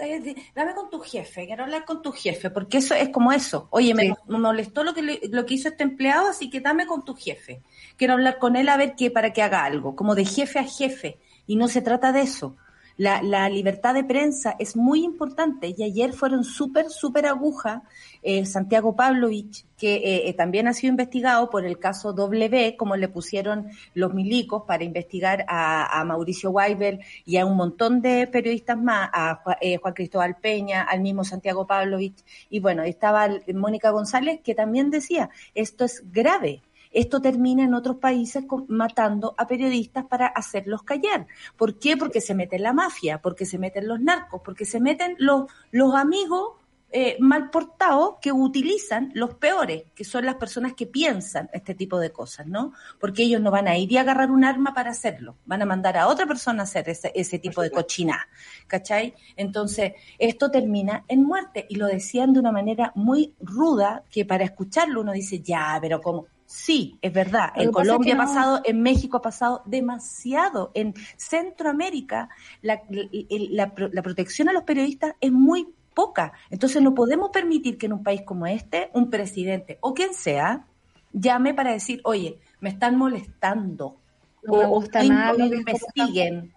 dame 0.53 0.73
con 0.73 0.89
tu 0.89 0.99
jefe, 0.99 1.45
quiero 1.45 1.63
hablar 1.63 1.85
con 1.85 2.01
tu 2.01 2.11
jefe, 2.11 2.49
porque 2.49 2.77
eso 2.77 2.93
es 2.95 3.09
como 3.09 3.31
eso. 3.31 3.67
Oye, 3.71 3.93
me, 3.93 4.13
molestó 4.27 4.83
lo 4.83 4.93
que, 4.93 5.19
lo 5.29 5.45
que 5.45 5.53
hizo 5.53 5.69
este 5.69 5.83
empleado, 5.83 6.29
así 6.29 6.49
que 6.49 6.61
dame 6.61 6.85
con 6.85 7.03
tu 7.03 7.15
jefe 7.15 7.61
quiero 7.97 8.13
hablar 8.13 8.39
con 8.39 8.55
él 8.55 8.69
a 8.69 8.77
ver 8.77 8.95
qué 8.95 9.11
para 9.11 9.33
que 9.33 9.41
haga 9.41 9.63
algo, 9.63 9.95
como 9.95 10.15
de 10.15 10.25
jefe 10.25 10.59
a 10.59 10.63
jefe. 10.63 11.19
Y 11.47 11.57
no 11.57 11.67
se 11.67 11.81
trata 11.81 12.11
de 12.11 12.21
eso. 12.21 12.57
La, 12.97 13.21
la 13.21 13.49
libertad 13.49 13.93
de 13.93 14.03
prensa 14.03 14.55
es 14.57 14.75
muy 14.75 15.03
importante 15.03 15.73
y 15.77 15.83
ayer 15.83 16.13
fueron 16.13 16.43
súper, 16.43 16.89
súper 16.89 17.25
aguja 17.25 17.83
eh, 18.27 18.43
Santiago 18.47 18.95
Pavlovich, 18.95 19.65
que 19.77 19.97
eh, 19.97 20.29
eh, 20.29 20.33
también 20.33 20.67
ha 20.67 20.73
sido 20.73 20.89
investigado 20.89 21.47
por 21.51 21.63
el 21.63 21.77
caso 21.77 22.11
W, 22.11 22.75
como 22.75 22.95
le 22.95 23.07
pusieron 23.07 23.67
los 23.93 24.15
milicos 24.15 24.63
para 24.65 24.83
investigar 24.83 25.45
a, 25.47 26.03
Mauricio 26.05 26.49
Weibel 26.49 27.01
y 27.23 27.37
a 27.37 27.45
un 27.45 27.55
montón 27.55 28.01
de 28.01 28.25
periodistas 28.25 28.79
más, 28.79 29.11
a 29.13 29.43
Juan 29.79 29.93
Cristóbal 29.93 30.37
Peña, 30.37 30.81
al 30.81 31.01
mismo 31.01 31.23
Santiago 31.23 31.67
Pavlovich. 31.67 32.17
Y 32.49 32.59
bueno, 32.59 32.81
estaba 32.81 33.29
Mónica 33.53 33.91
González, 33.91 34.39
que 34.43 34.55
también 34.55 34.89
decía, 34.89 35.29
esto 35.53 35.85
es 35.85 36.01
grave 36.11 36.63
esto 36.95 37.21
termina 37.21 37.63
en 37.63 37.73
otros 37.73 37.97
países 37.97 38.45
matando 38.67 39.35
a 39.37 39.45
periodistas 39.45 40.05
para 40.05 40.27
hacerlos 40.27 40.83
callar. 40.83 41.27
¿Por 41.57 41.77
qué? 41.77 41.97
Porque 41.97 42.21
se 42.21 42.33
mete 42.33 42.57
la 42.57 42.73
mafia, 42.73 43.21
porque 43.21 43.45
se 43.45 43.59
meten 43.59 43.87
los 43.87 43.99
narcos, 43.99 44.41
porque 44.43 44.65
se 44.65 44.79
meten 44.79 45.15
los, 45.19 45.51
los 45.71 45.93
amigos 45.93 46.53
eh, 46.97 47.17
mal 47.19 47.49
portados 47.49 48.15
que 48.21 48.31
utilizan 48.31 49.11
los 49.15 49.33
peores, 49.33 49.83
que 49.93 50.05
son 50.05 50.25
las 50.25 50.35
personas 50.35 50.75
que 50.75 50.85
piensan 50.85 51.49
este 51.51 51.75
tipo 51.75 51.99
de 51.99 52.13
cosas, 52.13 52.47
¿no? 52.47 52.71
Porque 53.01 53.23
ellos 53.23 53.41
no 53.41 53.51
van 53.51 53.67
a 53.67 53.77
ir 53.77 53.91
y 53.91 53.97
agarrar 53.97 54.31
un 54.31 54.45
arma 54.45 54.73
para 54.73 54.91
hacerlo, 54.91 55.35
van 55.45 55.61
a 55.61 55.65
mandar 55.65 55.97
a 55.97 56.07
otra 56.07 56.25
persona 56.25 56.61
a 56.61 56.63
hacer 56.63 56.87
ese, 56.87 57.11
ese 57.13 57.39
tipo 57.39 57.61
de 57.61 57.71
cochina, 57.71 58.25
¿cachai? 58.67 59.13
Entonces, 59.35 59.91
esto 60.17 60.49
termina 60.49 61.03
en 61.09 61.23
muerte 61.23 61.65
y 61.67 61.75
lo 61.75 61.87
decían 61.87 62.31
de 62.31 62.39
una 62.39 62.53
manera 62.53 62.93
muy 62.95 63.35
ruda 63.41 64.03
que 64.09 64.23
para 64.23 64.45
escucharlo 64.45 65.01
uno 65.01 65.11
dice, 65.11 65.41
ya, 65.41 65.77
pero 65.81 65.99
¿cómo? 65.99 66.27
Sí, 66.45 66.99
es 67.01 67.11
verdad. 67.11 67.51
En 67.55 67.71
Colombia 67.71 68.13
ha 68.13 68.17
pasado, 68.17 68.61
en 68.63 68.81
México 68.81 69.17
ha 69.17 69.21
pasado 69.21 69.63
demasiado. 69.65 70.71
En 70.75 70.93
Centroamérica 71.17 72.29
la, 72.61 72.81
la, 72.89 74.01
protección 74.03 74.49
a 74.49 74.53
los 74.53 74.63
periodistas 74.63 75.15
es 75.21 75.31
muy 75.31 75.67
poca. 75.93 76.33
Entonces 76.51 76.81
no 76.81 76.93
podemos 76.93 77.31
permitir 77.31 77.77
que 77.77 77.87
en 77.87 77.93
un 77.93 78.03
país 78.03 78.21
como 78.23 78.45
este 78.45 78.91
un 78.93 79.09
presidente 79.09 79.79
o 79.81 79.93
quien 79.93 80.13
sea 80.13 80.67
llame 81.13 81.53
para 81.53 81.71
decir, 81.71 82.01
oye, 82.03 82.39
me 82.59 82.69
están 82.69 82.97
molestando, 82.97 83.97
no 84.45 84.57
me 84.57 84.65
gusta 84.65 85.03
nada 85.03 85.33
lo 85.33 85.49
que 85.49 85.57
investiguen. 85.57 86.53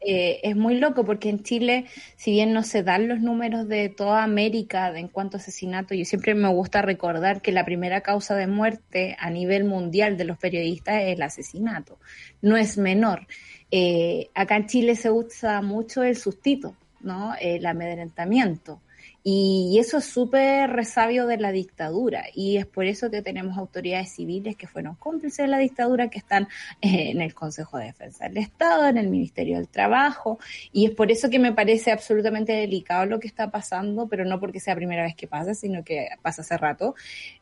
Eh, 0.00 0.40
es 0.42 0.56
muy 0.56 0.78
loco 0.78 1.04
porque 1.04 1.28
en 1.28 1.42
Chile, 1.42 1.86
si 2.16 2.32
bien 2.32 2.52
no 2.52 2.62
se 2.62 2.82
dan 2.82 3.08
los 3.08 3.20
números 3.20 3.68
de 3.68 3.88
toda 3.88 4.22
América 4.22 4.96
en 4.98 5.08
cuanto 5.08 5.36
a 5.36 5.40
asesinato, 5.40 5.94
yo 5.94 6.04
siempre 6.04 6.34
me 6.34 6.48
gusta 6.48 6.82
recordar 6.82 7.42
que 7.42 7.52
la 7.52 7.64
primera 7.64 8.00
causa 8.00 8.34
de 8.34 8.46
muerte 8.46 9.16
a 9.18 9.30
nivel 9.30 9.64
mundial 9.64 10.16
de 10.16 10.24
los 10.24 10.38
periodistas 10.38 11.02
es 11.02 11.16
el 11.16 11.22
asesinato. 11.22 11.98
No 12.42 12.56
es 12.56 12.78
menor. 12.78 13.26
Eh, 13.70 14.30
acá 14.34 14.56
en 14.56 14.66
Chile 14.66 14.96
se 14.96 15.10
usa 15.10 15.62
mucho 15.62 16.02
el 16.02 16.16
sustito, 16.16 16.74
¿no? 17.00 17.34
El 17.40 17.64
amedrentamiento. 17.66 18.80
Y 19.22 19.76
eso 19.78 19.98
es 19.98 20.06
súper 20.06 20.70
resabio 20.70 21.26
de 21.26 21.36
la 21.36 21.52
dictadura 21.52 22.24
y 22.34 22.56
es 22.56 22.64
por 22.64 22.86
eso 22.86 23.10
que 23.10 23.20
tenemos 23.20 23.58
autoridades 23.58 24.14
civiles 24.14 24.56
que 24.56 24.66
fueron 24.66 24.94
cómplices 24.94 25.44
de 25.44 25.48
la 25.48 25.58
dictadura, 25.58 26.08
que 26.08 26.18
están 26.18 26.44
eh, 26.80 27.10
en 27.10 27.20
el 27.20 27.34
Consejo 27.34 27.76
de 27.76 27.86
Defensa 27.86 28.28
del 28.28 28.38
Estado, 28.38 28.88
en 28.88 28.96
el 28.96 29.08
Ministerio 29.08 29.58
del 29.58 29.68
Trabajo 29.68 30.38
y 30.72 30.86
es 30.86 30.92
por 30.92 31.10
eso 31.10 31.28
que 31.28 31.38
me 31.38 31.52
parece 31.52 31.92
absolutamente 31.92 32.52
delicado 32.52 33.04
lo 33.04 33.20
que 33.20 33.26
está 33.26 33.50
pasando, 33.50 34.08
pero 34.08 34.24
no 34.24 34.40
porque 34.40 34.58
sea 34.58 34.74
primera 34.74 35.02
vez 35.02 35.14
que 35.14 35.26
pasa, 35.26 35.54
sino 35.54 35.84
que 35.84 36.08
pasa 36.22 36.40
hace 36.40 36.56
rato, 36.56 36.94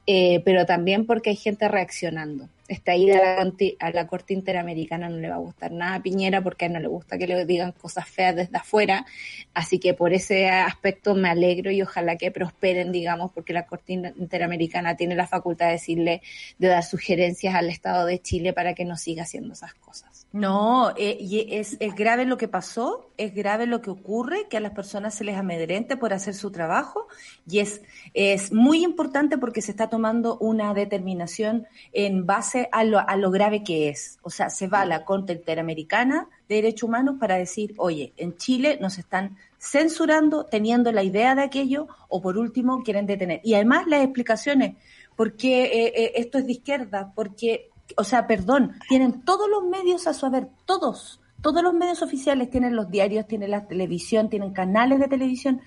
eh, 0.06 0.42
pero 0.44 0.66
también 0.66 1.06
porque 1.06 1.30
hay 1.30 1.36
gente 1.36 1.68
reaccionando 1.68 2.48
esta 2.68 2.94
ida 2.94 3.40
a 3.80 3.90
la, 3.90 4.06
Corte 4.06 4.34
Interamericana 4.34 5.08
no 5.08 5.16
le 5.16 5.28
va 5.28 5.36
a 5.36 5.38
gustar 5.38 5.72
nada 5.72 5.94
a 5.96 6.02
Piñera 6.02 6.42
porque 6.42 6.66
a 6.66 6.68
no 6.68 6.78
le 6.78 6.86
gusta 6.86 7.16
que 7.16 7.26
le 7.26 7.46
digan 7.46 7.72
cosas 7.72 8.06
feas 8.06 8.36
desde 8.36 8.58
afuera. 8.58 9.06
Así 9.54 9.78
que 9.78 9.94
por 9.94 10.12
ese 10.12 10.48
aspecto 10.50 11.14
me 11.14 11.30
alegro 11.30 11.70
y 11.70 11.80
ojalá 11.80 12.16
que 12.16 12.30
prosperen, 12.30 12.92
digamos, 12.92 13.32
porque 13.32 13.54
la 13.54 13.66
Corte 13.66 13.94
Interamericana 13.94 14.96
tiene 14.96 15.14
la 15.14 15.26
facultad 15.26 15.66
de 15.66 15.72
decirle, 15.72 16.22
de 16.58 16.68
dar 16.68 16.84
sugerencias 16.84 17.54
al 17.54 17.70
Estado 17.70 18.04
de 18.04 18.20
Chile 18.20 18.52
para 18.52 18.74
que 18.74 18.84
no 18.84 18.96
siga 18.96 19.22
haciendo 19.22 19.54
esas 19.54 19.72
cosas. 19.74 20.17
No, 20.38 20.94
eh, 20.96 21.16
y 21.18 21.52
es, 21.56 21.76
es, 21.80 21.96
grave 21.96 22.24
lo 22.24 22.36
que 22.36 22.46
pasó, 22.46 23.10
es 23.16 23.34
grave 23.34 23.66
lo 23.66 23.82
que 23.82 23.90
ocurre, 23.90 24.46
que 24.48 24.56
a 24.56 24.60
las 24.60 24.70
personas 24.70 25.16
se 25.16 25.24
les 25.24 25.36
amedrente 25.36 25.96
por 25.96 26.12
hacer 26.12 26.32
su 26.32 26.52
trabajo 26.52 27.08
y 27.48 27.58
es, 27.58 27.82
es 28.14 28.52
muy 28.52 28.84
importante 28.84 29.36
porque 29.36 29.62
se 29.62 29.72
está 29.72 29.88
tomando 29.88 30.38
una 30.38 30.74
determinación 30.74 31.66
en 31.92 32.24
base 32.24 32.68
a 32.70 32.84
lo, 32.84 33.00
a 33.00 33.16
lo 33.16 33.32
grave 33.32 33.64
que 33.64 33.88
es. 33.88 34.20
O 34.22 34.30
sea, 34.30 34.48
se 34.48 34.68
va 34.68 34.82
a 34.82 34.86
la 34.86 35.04
Corte 35.04 35.32
Interamericana 35.32 36.28
de 36.48 36.54
Derechos 36.54 36.84
Humanos 36.84 37.16
para 37.18 37.34
decir, 37.34 37.74
oye, 37.76 38.12
en 38.16 38.36
Chile 38.36 38.78
nos 38.80 38.96
están 38.98 39.36
censurando, 39.58 40.44
teniendo 40.44 40.92
la 40.92 41.02
idea 41.02 41.34
de 41.34 41.42
aquello 41.42 41.88
o 42.08 42.22
por 42.22 42.38
último 42.38 42.84
quieren 42.84 43.06
detener. 43.06 43.40
Y 43.42 43.54
además 43.54 43.88
las 43.88 44.04
explicaciones, 44.04 44.76
porque 45.16 45.64
eh, 45.64 45.92
eh, 45.96 46.12
esto 46.14 46.38
es 46.38 46.46
de 46.46 46.52
izquierda, 46.52 47.12
porque 47.12 47.70
o 47.96 48.04
sea, 48.04 48.26
perdón, 48.26 48.72
tienen 48.88 49.22
todos 49.22 49.48
los 49.48 49.64
medios 49.64 50.06
a 50.06 50.14
su 50.14 50.26
haber, 50.26 50.48
todos, 50.64 51.20
todos 51.40 51.62
los 51.62 51.74
medios 51.74 52.02
oficiales 52.02 52.50
tienen 52.50 52.76
los 52.76 52.90
diarios, 52.90 53.26
tienen 53.26 53.52
la 53.52 53.66
televisión, 53.66 54.28
tienen 54.28 54.52
canales 54.52 54.98
de 54.98 55.08
televisión 55.08 55.60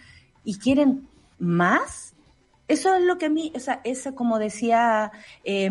y 0.43 0.57
quieren 0.57 1.07
más. 1.39 2.13
Eso 2.67 2.93
es 2.95 3.03
lo 3.03 3.17
que 3.17 3.25
a 3.25 3.29
mí, 3.29 3.51
o 3.55 3.60
sea, 3.60 3.81
esa, 3.84 4.13
como 4.13 4.39
decía 4.39 5.12
eh, 5.43 5.69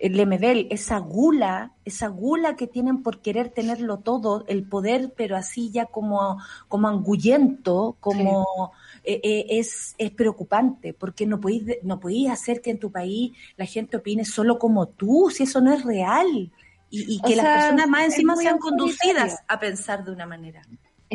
Lemebel, 0.00 0.66
esa 0.70 0.98
gula, 0.98 1.72
esa 1.84 2.08
gula 2.08 2.56
que 2.56 2.66
tienen 2.66 3.02
por 3.02 3.20
querer 3.20 3.50
tenerlo 3.50 3.98
todo, 3.98 4.44
el 4.48 4.64
poder, 4.64 5.12
pero 5.16 5.36
así 5.36 5.70
ya 5.70 5.86
como, 5.86 6.38
como 6.68 6.88
angullento, 6.88 7.96
como... 8.00 8.72
Eh, 9.06 9.20
eh, 9.22 9.46
es, 9.50 9.94
es 9.98 10.10
preocupante, 10.10 10.94
porque 10.94 11.26
no 11.26 11.38
podéis, 11.38 11.64
no 11.82 12.00
podéis 12.00 12.30
hacer 12.30 12.62
que 12.62 12.70
en 12.70 12.78
tu 12.78 12.90
país 12.90 13.32
la 13.56 13.66
gente 13.66 13.98
opine 13.98 14.24
solo 14.24 14.58
como 14.58 14.88
tú, 14.88 15.30
si 15.30 15.42
eso 15.42 15.60
no 15.60 15.72
es 15.72 15.84
real. 15.84 16.50
Y, 16.90 17.20
que 17.22 17.34
las 17.34 17.44
personas 17.44 17.88
más 17.88 18.04
encima 18.04 18.36
sean 18.36 18.56
conducidas 18.58 19.42
a 19.48 19.58
pensar 19.58 20.04
de 20.04 20.12
una 20.12 20.26
manera 20.26 20.62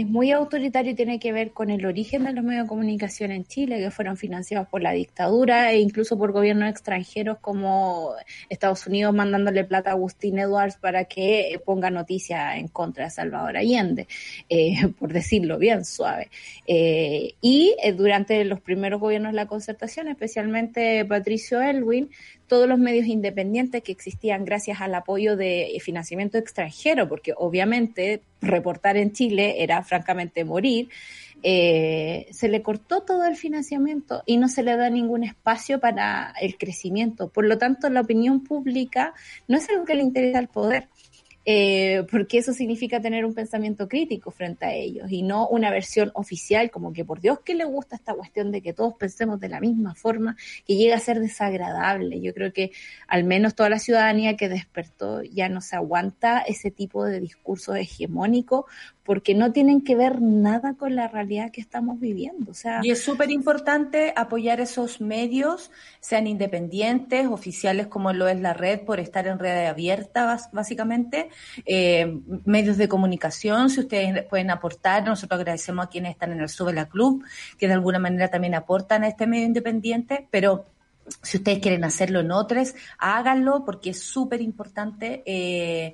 es 0.01 0.07
muy 0.07 0.31
autoritario 0.31 0.91
y 0.91 0.95
tiene 0.95 1.19
que 1.19 1.31
ver 1.31 1.51
con 1.51 1.69
el 1.69 1.85
origen 1.85 2.23
de 2.23 2.33
los 2.33 2.43
medios 2.43 2.63
de 2.63 2.69
comunicación 2.69 3.31
en 3.31 3.45
Chile, 3.45 3.79
que 3.79 3.91
fueron 3.91 4.17
financiados 4.17 4.67
por 4.67 4.81
la 4.81 4.91
dictadura 4.91 5.71
e 5.71 5.79
incluso 5.79 6.17
por 6.17 6.31
gobiernos 6.31 6.69
extranjeros 6.69 7.39
como 7.39 8.13
Estados 8.49 8.87
Unidos 8.87 9.13
mandándole 9.13 9.63
plata 9.63 9.89
a 9.89 9.93
Agustín 9.93 10.39
Edwards 10.39 10.77
para 10.77 11.05
que 11.05 11.59
ponga 11.65 11.89
noticia 11.89 12.57
en 12.57 12.67
contra 12.67 13.05
de 13.05 13.11
Salvador 13.11 13.57
Allende, 13.57 14.07
eh, 14.47 14.87
por 14.99 15.11
decirlo 15.11 15.57
bien 15.57 15.85
suave. 15.85 16.29
Eh, 16.65 17.33
y 17.41 17.75
eh, 17.83 17.93
durante 17.93 18.43
los 18.45 18.61
primeros 18.61 18.99
gobiernos 18.99 19.31
de 19.33 19.35
la 19.35 19.47
concertación, 19.47 20.07
especialmente 20.07 21.03
Patricio 21.05 21.61
Elwin, 21.61 22.09
todos 22.49 22.67
los 22.67 22.77
medios 22.77 23.07
independientes 23.07 23.81
que 23.81 23.93
existían 23.93 24.43
gracias 24.43 24.81
al 24.81 24.93
apoyo 24.93 25.37
de 25.37 25.77
financiamiento 25.81 26.37
extranjero, 26.37 27.07
porque 27.07 27.33
obviamente 27.37 28.21
reportar 28.41 28.97
en 28.97 29.13
Chile 29.13 29.63
era 29.63 29.81
francamente 29.83 30.43
morir, 30.43 30.89
eh, 31.41 32.27
se 32.31 32.49
le 32.49 32.61
cortó 32.61 33.01
todo 33.01 33.25
el 33.25 33.37
financiamiento 33.37 34.23
y 34.25 34.35
no 34.35 34.49
se 34.49 34.63
le 34.63 34.75
da 34.75 34.89
ningún 34.89 35.23
espacio 35.23 35.79
para 35.79 36.33
el 36.41 36.57
crecimiento. 36.57 37.29
Por 37.29 37.45
lo 37.45 37.57
tanto, 37.57 37.89
la 37.89 38.01
opinión 38.01 38.43
pública 38.43 39.13
no 39.47 39.57
es 39.57 39.69
algo 39.69 39.85
que 39.85 39.95
le 39.95 40.03
interesa 40.03 40.39
al 40.39 40.49
poder 40.49 40.87
eh, 41.51 42.05
porque 42.11 42.37
eso 42.37 42.53
significa 42.53 43.01
tener 43.01 43.25
un 43.25 43.33
pensamiento 43.33 43.87
crítico 43.87 44.29
frente 44.29 44.65
a 44.65 44.71
ellos 44.71 45.11
y 45.11 45.23
no 45.23 45.47
una 45.47 45.71
versión 45.71 46.11
oficial 46.13 46.69
como 46.69 46.93
que 46.93 47.03
por 47.03 47.21
Dios 47.21 47.39
que 47.39 47.55
le 47.55 47.65
gusta 47.65 47.95
esta 47.95 48.13
cuestión 48.13 48.51
de 48.51 48.61
que 48.61 48.71
todos 48.71 48.93
pensemos 48.93 49.39
de 49.39 49.49
la 49.49 49.59
misma 49.59 49.95
forma 49.95 50.37
que 50.67 50.75
llega 50.75 50.95
a 50.95 50.99
ser 50.99 51.19
desagradable. 51.19 52.21
Yo 52.21 52.35
creo 52.35 52.53
que 52.53 52.69
al 53.07 53.23
menos 53.23 53.55
toda 53.55 53.69
la 53.69 53.79
ciudadanía 53.79 54.37
que 54.37 54.47
despertó 54.47 55.23
ya 55.23 55.49
no 55.49 55.61
se 55.61 55.75
aguanta 55.75 56.41
ese 56.41 56.69
tipo 56.69 57.03
de 57.03 57.19
discurso 57.19 57.73
hegemónico 57.73 58.67
porque 59.09 59.33
no 59.33 59.51
tienen 59.51 59.81
que 59.81 59.95
ver 59.95 60.21
nada 60.21 60.75
con 60.75 60.95
la 60.95 61.07
realidad 61.07 61.49
que 61.49 61.61
estamos 61.61 61.99
viviendo. 61.99 62.51
O 62.51 62.53
sea, 62.53 62.81
y 62.83 62.91
es 62.91 63.01
súper 63.01 63.31
importante 63.31 64.13
apoyar 64.15 64.61
esos 64.61 65.01
medios, 65.01 65.71
sean 65.99 66.27
independientes, 66.27 67.25
oficiales 67.25 67.87
como 67.87 68.13
lo 68.13 68.27
es 68.27 68.39
la 68.39 68.53
red, 68.53 68.81
por 68.81 68.99
estar 68.99 69.25
en 69.25 69.39
red 69.39 69.65
abierta, 69.65 70.37
básicamente, 70.51 71.29
eh, 71.65 72.19
medios 72.45 72.77
de 72.77 72.87
comunicación, 72.87 73.71
si 73.71 73.79
ustedes 73.79 74.25
pueden 74.25 74.51
aportar, 74.51 75.03
nosotros 75.03 75.39
agradecemos 75.39 75.87
a 75.87 75.89
quienes 75.89 76.11
están 76.11 76.31
en 76.31 76.41
el 76.41 76.49
Sube 76.49 76.71
la 76.71 76.87
Club, 76.87 77.25
que 77.57 77.65
de 77.65 77.73
alguna 77.73 77.97
manera 77.97 78.27
también 78.27 78.53
aportan 78.53 79.03
a 79.03 79.07
este 79.07 79.25
medio 79.25 79.47
independiente, 79.47 80.27
pero 80.29 80.67
si 81.21 81.37
ustedes 81.37 81.59
quieren 81.59 81.83
hacerlo 81.83 82.19
en 82.19 82.31
otros, 82.31 82.75
háganlo 82.97 83.65
porque 83.65 83.91
es 83.91 84.01
súper 84.01 84.41
importante. 84.41 85.23
Eh, 85.25 85.93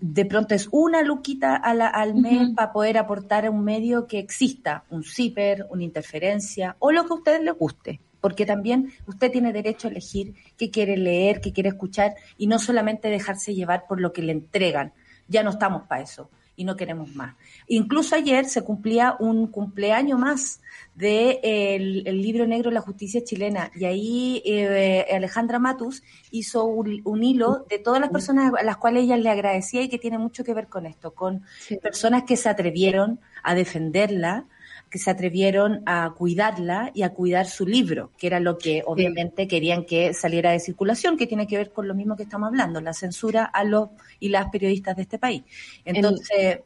de 0.00 0.24
pronto 0.26 0.54
es 0.54 0.68
una 0.70 1.02
luquita 1.02 1.56
al 1.56 2.14
mes 2.14 2.50
para 2.54 2.72
poder 2.72 2.98
aportar 2.98 3.46
a 3.46 3.50
un 3.50 3.64
medio 3.64 4.06
que 4.06 4.18
exista, 4.18 4.84
un 4.90 5.04
zipper, 5.04 5.66
una 5.70 5.84
interferencia 5.84 6.76
o 6.78 6.92
lo 6.92 7.04
que 7.04 7.12
a 7.12 7.16
ustedes 7.16 7.42
les 7.42 7.54
guste. 7.54 8.00
Porque 8.20 8.46
también 8.46 8.92
usted 9.06 9.32
tiene 9.32 9.52
derecho 9.52 9.88
a 9.88 9.90
elegir 9.90 10.34
qué 10.56 10.70
quiere 10.70 10.96
leer, 10.96 11.40
qué 11.40 11.52
quiere 11.52 11.70
escuchar 11.70 12.14
y 12.38 12.46
no 12.46 12.60
solamente 12.60 13.08
dejarse 13.08 13.54
llevar 13.54 13.86
por 13.88 14.00
lo 14.00 14.12
que 14.12 14.22
le 14.22 14.32
entregan. 14.32 14.92
Ya 15.26 15.42
no 15.42 15.50
estamos 15.50 15.82
para 15.88 16.02
eso 16.02 16.30
y 16.56 16.64
no 16.64 16.76
queremos 16.76 17.14
más. 17.14 17.34
Incluso 17.66 18.14
ayer 18.14 18.44
se 18.44 18.62
cumplía 18.62 19.16
un 19.18 19.46
cumpleaños 19.46 20.18
más 20.18 20.60
de 20.94 21.40
el, 21.42 22.22
libro 22.22 22.46
negro 22.46 22.70
de 22.70 22.74
la 22.74 22.80
justicia 22.80 23.24
chilena 23.24 23.70
y 23.74 23.84
ahí 23.84 24.42
eh, 24.44 25.06
Alejandra 25.12 25.58
Matus 25.58 26.02
hizo 26.30 26.64
un, 26.64 27.22
hilo 27.22 27.66
de 27.68 27.78
todas 27.78 28.00
las 28.00 28.10
personas 28.10 28.52
a 28.58 28.62
las 28.62 28.76
cuales 28.76 29.04
ella 29.04 29.16
le 29.16 29.30
agradecía 29.30 29.82
y 29.82 29.88
que 29.88 29.98
tiene 29.98 30.18
mucho 30.18 30.44
que 30.44 30.54
ver 30.54 30.68
con 30.68 30.86
esto, 30.86 31.14
con 31.14 31.42
personas 31.82 32.24
que 32.24 32.36
se 32.36 32.48
atrevieron 32.48 33.20
a 33.42 33.54
defenderla, 33.54 34.46
que 34.92 34.98
se 34.98 35.10
atrevieron 35.10 35.82
a 35.86 36.12
cuidarla 36.16 36.90
y 36.92 37.02
a 37.02 37.14
cuidar 37.14 37.46
su 37.46 37.66
libro, 37.66 38.10
que 38.18 38.26
era 38.26 38.40
lo 38.40 38.58
que 38.58 38.82
obviamente 38.84 39.48
querían 39.48 39.86
que 39.86 40.12
saliera 40.12 40.50
de 40.50 40.60
circulación, 40.60 41.16
que 41.16 41.26
tiene 41.26 41.46
que 41.46 41.56
ver 41.56 41.72
con 41.72 41.88
lo 41.88 41.94
mismo 41.94 42.14
que 42.14 42.24
estamos 42.24 42.48
hablando, 42.48 42.78
la 42.82 42.92
censura 42.92 43.44
a 43.44 43.64
los 43.64 43.88
y 44.20 44.28
las 44.28 44.50
periodistas 44.50 44.94
de 44.96 45.02
este 45.02 45.18
país. 45.18 45.44
Entonces, 45.86 46.60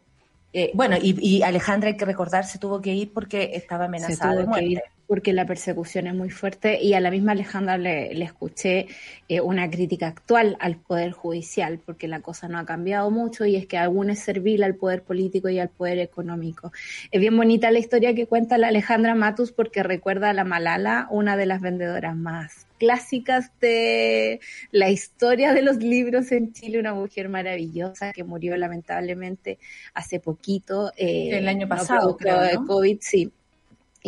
eh, 0.52 0.70
bueno, 0.74 0.96
y, 1.00 1.40
Alejandra, 1.42 1.90
hay 1.90 1.96
que 1.96 2.04
recordar, 2.04 2.44
se 2.44 2.58
tuvo 2.58 2.80
que 2.80 2.92
ir 2.92 3.12
porque 3.12 3.52
estaba 3.54 3.84
amenazada 3.84 4.34
de 4.34 4.44
muerte 4.44 4.82
porque 5.06 5.32
la 5.32 5.46
persecución 5.46 6.06
es 6.06 6.14
muy 6.14 6.30
fuerte 6.30 6.82
y 6.82 6.94
a 6.94 7.00
la 7.00 7.10
misma 7.10 7.32
Alejandra 7.32 7.78
le, 7.78 8.22
escuché 8.22 8.88
eh, 9.28 9.40
una 9.40 9.70
crítica 9.70 10.08
actual 10.08 10.56
al 10.60 10.76
Poder 10.76 11.12
Judicial, 11.12 11.80
porque 11.84 12.08
la 12.08 12.20
cosa 12.20 12.48
no 12.48 12.58
ha 12.58 12.66
cambiado 12.66 13.10
mucho 13.10 13.46
y 13.46 13.56
es 13.56 13.66
que 13.66 13.78
aún 13.78 14.10
es 14.10 14.20
servil 14.20 14.62
al 14.64 14.74
poder 14.74 15.02
político 15.02 15.48
y 15.48 15.58
al 15.58 15.68
poder 15.68 15.98
económico. 15.98 16.72
Es 17.10 17.20
bien 17.20 17.36
bonita 17.36 17.70
la 17.70 17.78
historia 17.78 18.14
que 18.14 18.26
cuenta 18.26 18.58
la 18.58 18.68
Alejandra 18.68 19.14
Matus 19.14 19.52
porque 19.52 19.82
recuerda 19.82 20.30
a 20.30 20.34
la 20.34 20.44
Malala, 20.44 21.08
una 21.10 21.36
de 21.36 21.46
las 21.46 21.60
vendedoras 21.60 22.16
más 22.16 22.66
clásicas 22.78 23.50
de 23.60 24.40
la 24.70 24.90
historia 24.90 25.52
de 25.52 25.62
los 25.62 25.78
libros 25.78 26.30
en 26.32 26.52
Chile, 26.52 26.78
una 26.78 26.94
mujer 26.94 27.28
maravillosa 27.28 28.12
que 28.12 28.24
murió 28.24 28.56
lamentablemente 28.56 29.58
hace 29.94 30.20
poquito. 30.20 30.92
Eh, 30.96 31.30
el 31.32 31.48
año 31.48 31.68
pasado, 31.68 32.16
creo, 32.16 32.40
de 32.40 32.56
COVID, 32.66 32.98
sí. 33.00 33.32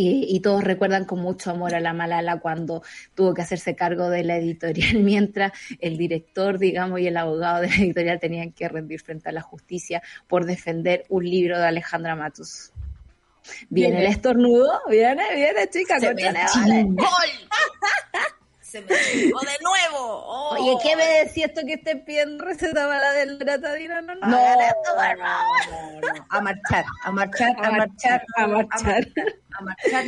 Y, 0.01 0.39
todos 0.39 0.63
recuerdan 0.63 1.07
con 1.07 1.19
mucho 1.19 1.51
amor 1.51 1.75
a 1.75 1.81
la 1.81 1.93
Malala 1.93 2.39
cuando 2.39 2.85
tuvo 3.17 3.35
que 3.35 3.43
hacerse 3.43 3.75
cargo 3.75 4.09
de 4.09 4.23
la 4.23 4.37
editorial, 4.37 4.95
mientras 5.03 5.51
el 5.81 5.99
director, 5.99 6.61
digamos, 6.61 7.01
y 7.01 7.09
el 7.09 7.17
abogado 7.17 7.63
de 7.63 7.69
la 7.69 7.75
editorial 7.75 8.21
tenían 8.21 8.53
que 8.53 8.69
rendir 8.69 9.01
frente 9.01 9.29
a 9.29 9.33
la 9.33 9.43
justicia 9.43 10.01
por 10.29 10.45
defender 10.45 11.05
un 11.09 11.25
libro 11.29 11.59
de 11.59 11.67
Alejandra 11.67 12.15
Matus. 12.15 12.71
Viene 13.71 13.99
el 14.03 14.07
estornudo, 14.07 14.83
viene, 14.89 15.35
viene, 15.35 15.69
chica, 15.69 15.99
Se 15.99 16.15
me 16.15 16.23
Se 18.61 18.83
me 18.83 18.87
de 18.87 19.33
nuevo. 19.63 20.51
Oye, 20.51 20.77
¿qué 20.83 20.95
me 20.95 21.25
decía 21.25 21.47
esto 21.47 21.63
que 21.67 21.73
esté 21.75 21.97
pidiendo 21.97 22.45
receta 22.45 22.87
para 22.87 22.99
la 22.99 23.13
del 23.13 23.39
No, 23.39 24.03
no, 24.03 24.15
no. 24.15 24.27
No, 24.29 24.37
A 26.29 26.41
marchar, 26.43 26.85
a 27.03 27.11
marchar, 27.11 27.57
a 27.57 27.71
marchar, 27.71 28.23
a 28.37 28.47
marchar. 28.47 28.79
A 28.81 28.87
marchar 28.87 29.39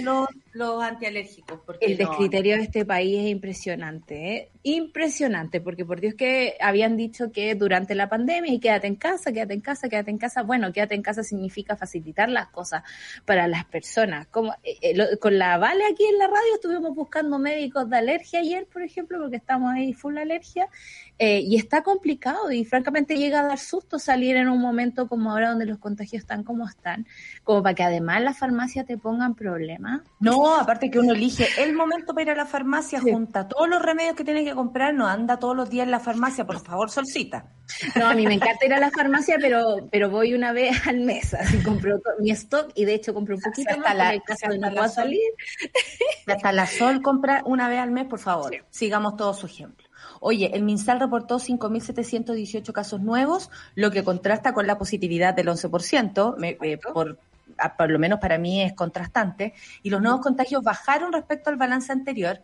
los, 0.03 0.29
los 0.53 0.83
antialérgicos. 0.83 1.61
Porque 1.65 1.87
el 1.87 1.97
descriterio 1.97 2.57
de 2.57 2.63
este 2.63 2.85
país 2.85 3.19
es 3.19 3.31
impresionante, 3.31 4.35
¿eh? 4.35 4.51
Impresionante, 4.63 5.61
porque 5.61 5.85
por 5.85 6.01
Dios 6.01 6.15
que 6.15 6.57
habían 6.61 6.97
dicho 6.97 7.33
que 7.33 7.55
durante 7.55 7.95
la 7.95 8.09
pandemia 8.09 8.53
y 8.53 8.61
quédate 8.61 8.87
en 8.87 8.97
casa, 8.97 9.33
quédate 9.33 9.55
en 9.55 9.61
casa, 9.61 9.89
quédate 9.89 10.11
en 10.11 10.19
casa. 10.19 10.43
Bueno, 10.43 10.73
quédate 10.73 10.95
en 10.95 11.03
casa 11.03 11.23
significa 11.23 11.77
facilitar 11.77 12.29
las 12.29 12.49
cosas 12.49 12.83
para 13.25 13.49
las 13.49 13.65
personas. 13.65 14.27
Como 14.27 14.53
eh, 14.63 14.79
eh, 14.83 15.17
con 15.19 15.39
la 15.39 15.57
Vale 15.59 15.85
aquí 15.91 16.05
en 16.05 16.19
la 16.19 16.27
radio 16.27 16.55
estuvimos 16.55 16.95
buscando 16.95 17.39
médicos 17.39 17.89
de 17.89 17.97
alergia 17.97 18.41
ayer, 18.41 18.67
por 18.67 18.83
ejemplo, 18.83 19.19
porque 19.19 19.37
estamos 19.37 19.73
ahí 19.73 19.93
full 19.93 20.19
alergia, 20.19 20.69
eh, 21.23 21.41
y 21.41 21.57
está 21.57 21.83
complicado 21.83 22.51
y 22.51 22.65
francamente 22.65 23.19
llega 23.19 23.41
a 23.41 23.43
dar 23.43 23.59
susto 23.59 23.99
salir 23.99 24.37
en 24.37 24.49
un 24.49 24.59
momento 24.59 25.07
como 25.07 25.31
ahora 25.31 25.51
donde 25.51 25.67
los 25.67 25.77
contagios 25.77 26.23
están 26.23 26.45
como 26.45 26.67
están, 26.67 27.07
como 27.45 27.63
para 27.63 27.75
que 27.75 27.83
además 27.83 28.23
las 28.23 28.39
farmacias 28.39 28.87
te 28.87 28.97
pongan 28.97 29.35
problemas. 29.35 30.01
No, 30.19 30.31
No, 30.33 30.57
aparte 30.57 30.91
que 30.91 30.99
uno 30.99 31.13
elige 31.13 31.47
el 31.59 31.75
momento 31.75 32.15
para 32.15 32.23
ir 32.23 32.31
a 32.31 32.35
la 32.37 32.47
farmacia, 32.47 33.03
junta 33.03 33.47
todos 33.49 33.69
los 33.69 33.83
remedios 33.83 34.17
que 34.17 34.25
tiene 34.25 34.47
que 34.47 34.55
comprar, 34.55 34.95
no 34.95 35.07
anda 35.07 35.39
todos 35.39 35.55
los 35.55 35.69
días 35.69 35.85
en 35.85 35.91
la 35.91 36.01
farmacia, 36.01 36.47
por 36.47 36.59
favor, 36.65 36.91
solcita. 36.91 37.53
No, 37.97 38.07
a 38.07 38.15
mí 38.15 38.27
me 38.27 38.33
encanta 38.33 38.65
ir 38.65 38.73
a 38.73 38.81
la 38.81 38.91
farmacia, 38.91 39.37
pero 39.39 39.91
pero 39.93 40.09
voy 40.09 40.33
una 40.33 40.53
vez 40.53 40.87
al 40.87 41.01
mes, 41.01 41.35
así 41.35 41.63
compro 41.63 42.01
mi 42.19 42.31
stock 42.31 42.73
y 42.75 42.87
de 42.87 42.95
hecho 42.95 43.13
compro 43.13 43.37
un 43.37 43.43
poquito 43.43 43.69
hasta 43.69 43.83
más 43.83 43.95
la, 43.95 44.15
en 44.15 44.21
caso 44.21 44.49
de 44.49 44.59
no 44.59 44.89
salir. 44.89 45.21
Hasta 46.27 46.51
la 46.53 46.67
Sol 46.67 47.03
compra 47.03 47.43
una 47.45 47.69
vez 47.69 47.81
al 47.81 47.91
mes, 47.91 48.07
por 48.07 48.21
favor. 48.21 48.57
Sigamos 48.71 49.17
todo 49.17 49.35
su 49.35 49.45
ejemplo. 49.45 49.90
Oye, 50.21 50.51
el 50.55 50.63
MinSal 50.63 51.01
reportó 51.01 51.39
5.718 51.39 52.73
casos 52.73 53.01
nuevos, 53.01 53.51
lo 53.75 53.91
que 53.91 54.05
contrasta 54.05 54.53
con 54.53 54.67
la 54.67 54.77
positividad 54.77 55.35
del 55.35 55.49
11%, 55.49 56.37
eh, 56.63 56.79
por, 56.93 57.19
por 57.79 57.91
lo 57.91 57.99
menos 57.99 58.21
para 58.21 58.37
mí 58.37 58.63
es 58.63 58.75
contrastante, 58.75 59.55
y 59.83 59.89
los 59.89 60.03
nuevos 60.03 60.21
contagios 60.21 60.63
bajaron 60.63 61.15
respecto 61.15 61.49
al 61.49 61.57
balance 61.57 61.91
anterior, 61.91 62.43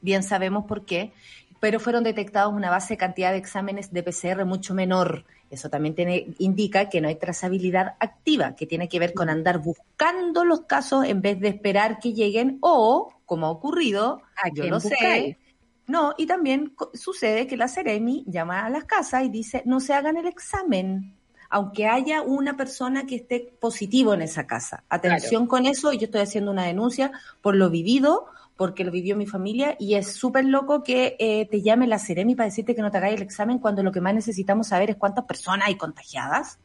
bien 0.00 0.22
sabemos 0.22 0.64
por 0.64 0.86
qué, 0.86 1.12
pero 1.60 1.78
fueron 1.78 2.04
detectados 2.04 2.54
una 2.54 2.70
base 2.70 2.94
de 2.94 2.98
cantidad 2.98 3.32
de 3.32 3.38
exámenes 3.38 3.92
de 3.92 4.02
PCR 4.02 4.44
mucho 4.44 4.74
menor. 4.74 5.24
Eso 5.50 5.70
también 5.70 5.94
tiene, 5.94 6.34
indica 6.38 6.88
que 6.88 7.00
no 7.00 7.08
hay 7.08 7.16
trazabilidad 7.16 7.96
activa, 8.00 8.56
que 8.56 8.66
tiene 8.66 8.88
que 8.88 8.98
ver 8.98 9.14
con 9.14 9.28
andar 9.28 9.58
buscando 9.58 10.44
los 10.44 10.62
casos 10.62 11.04
en 11.04 11.20
vez 11.20 11.38
de 11.38 11.48
esperar 11.48 12.00
que 12.00 12.12
lleguen 12.12 12.58
o, 12.60 13.14
como 13.24 13.46
ha 13.46 13.50
ocurrido, 13.50 14.20
yo 14.54 14.68
no 14.68 14.80
sé, 14.80 15.38
no, 15.86 16.14
y 16.16 16.26
también 16.26 16.74
sucede 16.94 17.46
que 17.46 17.56
la 17.56 17.68
Ceremi 17.68 18.24
llama 18.26 18.64
a 18.64 18.70
las 18.70 18.84
casas 18.84 19.24
y 19.24 19.28
dice, 19.28 19.62
no 19.66 19.80
se 19.80 19.92
hagan 19.92 20.16
el 20.16 20.26
examen, 20.26 21.14
aunque 21.50 21.86
haya 21.86 22.22
una 22.22 22.56
persona 22.56 23.04
que 23.06 23.16
esté 23.16 23.54
positivo 23.60 24.14
en 24.14 24.22
esa 24.22 24.46
casa. 24.46 24.84
Atención 24.88 25.46
con 25.46 25.66
eso, 25.66 25.92
yo 25.92 26.06
estoy 26.06 26.22
haciendo 26.22 26.50
una 26.50 26.64
denuncia 26.64 27.12
por 27.42 27.54
lo 27.54 27.68
vivido, 27.68 28.26
porque 28.56 28.84
lo 28.84 28.92
vivió 28.92 29.16
mi 29.16 29.26
familia, 29.26 29.76
y 29.78 29.94
es 29.94 30.12
súper 30.12 30.46
loco 30.46 30.82
que 30.82 31.16
eh, 31.18 31.46
te 31.50 31.60
llame 31.60 31.86
la 31.86 31.98
Ceremi 31.98 32.34
para 32.34 32.48
decirte 32.48 32.74
que 32.74 32.82
no 32.82 32.90
te 32.90 32.98
hagáis 32.98 33.16
el 33.16 33.22
examen 33.22 33.58
cuando 33.58 33.82
lo 33.82 33.92
que 33.92 34.00
más 34.00 34.14
necesitamos 34.14 34.68
saber 34.68 34.90
es 34.90 34.96
cuántas 34.96 35.24
personas 35.26 35.68
hay 35.68 35.76
contagiadas. 35.76 36.58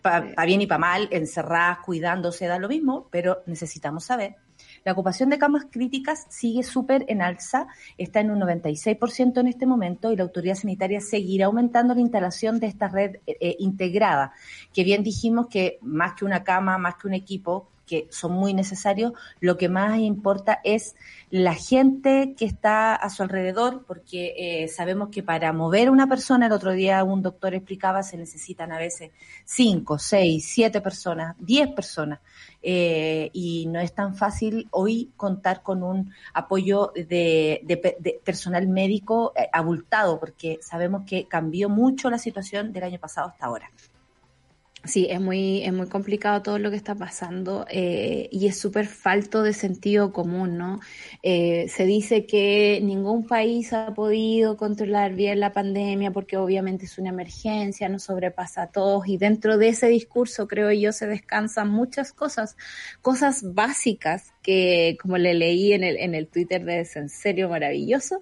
Para 0.00 0.44
bien 0.44 0.60
y 0.60 0.66
para 0.66 0.78
mal, 0.78 1.08
encerradas, 1.10 1.78
cuidándose, 1.78 2.46
da 2.46 2.58
lo 2.58 2.68
mismo, 2.68 3.08
pero 3.10 3.42
necesitamos 3.46 4.04
saber 4.04 4.36
la 4.84 4.92
ocupación 4.92 5.30
de 5.30 5.38
camas 5.38 5.66
críticas 5.70 6.26
sigue 6.28 6.62
súper 6.62 7.04
en 7.08 7.22
alza, 7.22 7.66
está 7.96 8.20
en 8.20 8.30
un 8.30 8.40
96% 8.40 9.40
en 9.40 9.46
este 9.46 9.66
momento 9.66 10.12
y 10.12 10.16
la 10.16 10.24
autoridad 10.24 10.54
sanitaria 10.54 11.00
seguirá 11.00 11.46
aumentando 11.46 11.94
la 11.94 12.00
instalación 12.00 12.60
de 12.60 12.66
esta 12.66 12.88
red 12.88 13.16
eh, 13.26 13.36
eh, 13.40 13.56
integrada, 13.58 14.32
que 14.72 14.84
bien 14.84 15.02
dijimos 15.02 15.46
que 15.48 15.78
más 15.80 16.14
que 16.14 16.24
una 16.24 16.44
cama, 16.44 16.76
más 16.78 16.96
que 16.96 17.08
un 17.08 17.14
equipo, 17.14 17.68
que 17.86 18.06
son 18.10 18.32
muy 18.32 18.54
necesarios, 18.54 19.12
lo 19.40 19.56
que 19.56 19.68
más 19.68 19.98
importa 19.98 20.60
es 20.64 20.94
la 21.30 21.54
gente 21.54 22.34
que 22.36 22.44
está 22.44 22.94
a 22.94 23.10
su 23.10 23.22
alrededor, 23.22 23.84
porque 23.86 24.34
eh, 24.36 24.68
sabemos 24.68 25.08
que 25.08 25.22
para 25.22 25.52
mover 25.52 25.90
una 25.90 26.06
persona, 26.06 26.46
el 26.46 26.52
otro 26.52 26.72
día 26.72 27.02
un 27.04 27.22
doctor 27.22 27.54
explicaba, 27.54 28.02
se 28.02 28.16
necesitan 28.16 28.72
a 28.72 28.78
veces 28.78 29.10
cinco, 29.44 29.98
seis, 29.98 30.48
siete 30.48 30.80
personas, 30.80 31.34
diez 31.38 31.68
personas. 31.68 32.20
Eh, 32.62 33.30
y 33.34 33.66
no 33.66 33.80
es 33.80 33.94
tan 33.94 34.14
fácil 34.14 34.68
hoy 34.70 35.10
contar 35.16 35.62
con 35.62 35.82
un 35.82 36.12
apoyo 36.32 36.92
de, 36.94 37.60
de, 37.62 38.20
personal 38.24 38.66
médico 38.68 39.32
eh, 39.36 39.48
abultado, 39.52 40.18
porque 40.18 40.58
sabemos 40.62 41.02
que 41.06 41.26
cambió 41.26 41.68
mucho 41.68 42.08
la 42.10 42.18
situación 42.18 42.72
del 42.72 42.84
año 42.84 42.98
pasado 42.98 43.28
hasta 43.28 43.46
ahora. 43.46 43.70
Sí, 44.86 45.06
es 45.08 45.18
muy, 45.18 45.62
es 45.62 45.72
muy 45.72 45.88
complicado 45.88 46.42
todo 46.42 46.58
lo 46.58 46.70
que 46.70 46.76
está 46.76 46.94
pasando 46.94 47.64
eh, 47.70 48.28
y 48.30 48.48
es 48.48 48.58
súper 48.58 48.86
falto 48.86 49.42
de 49.42 49.54
sentido 49.54 50.12
común, 50.12 50.58
¿no? 50.58 50.80
Eh, 51.22 51.68
se 51.70 51.86
dice 51.86 52.26
que 52.26 52.80
ningún 52.82 53.26
país 53.26 53.72
ha 53.72 53.94
podido 53.94 54.58
controlar 54.58 55.14
bien 55.14 55.40
la 55.40 55.54
pandemia 55.54 56.10
porque 56.10 56.36
obviamente 56.36 56.84
es 56.84 56.98
una 56.98 57.08
emergencia, 57.08 57.88
nos 57.88 58.02
sobrepasa 58.04 58.64
a 58.64 58.72
todos 58.72 59.08
y 59.08 59.16
dentro 59.16 59.56
de 59.56 59.68
ese 59.68 59.88
discurso, 59.88 60.46
creo 60.48 60.70
yo, 60.70 60.92
se 60.92 61.06
descansan 61.06 61.70
muchas 61.70 62.12
cosas, 62.12 62.56
cosas 63.00 63.54
básicas 63.54 64.33
que, 64.44 64.98
como 65.00 65.16
le 65.16 65.34
leí 65.34 65.72
en 65.72 65.82
el, 65.82 65.96
en 65.96 66.14
el 66.14 66.28
Twitter 66.28 66.64
de 66.64 66.86
En 66.94 67.08
Serio 67.08 67.48
Maravilloso, 67.48 68.20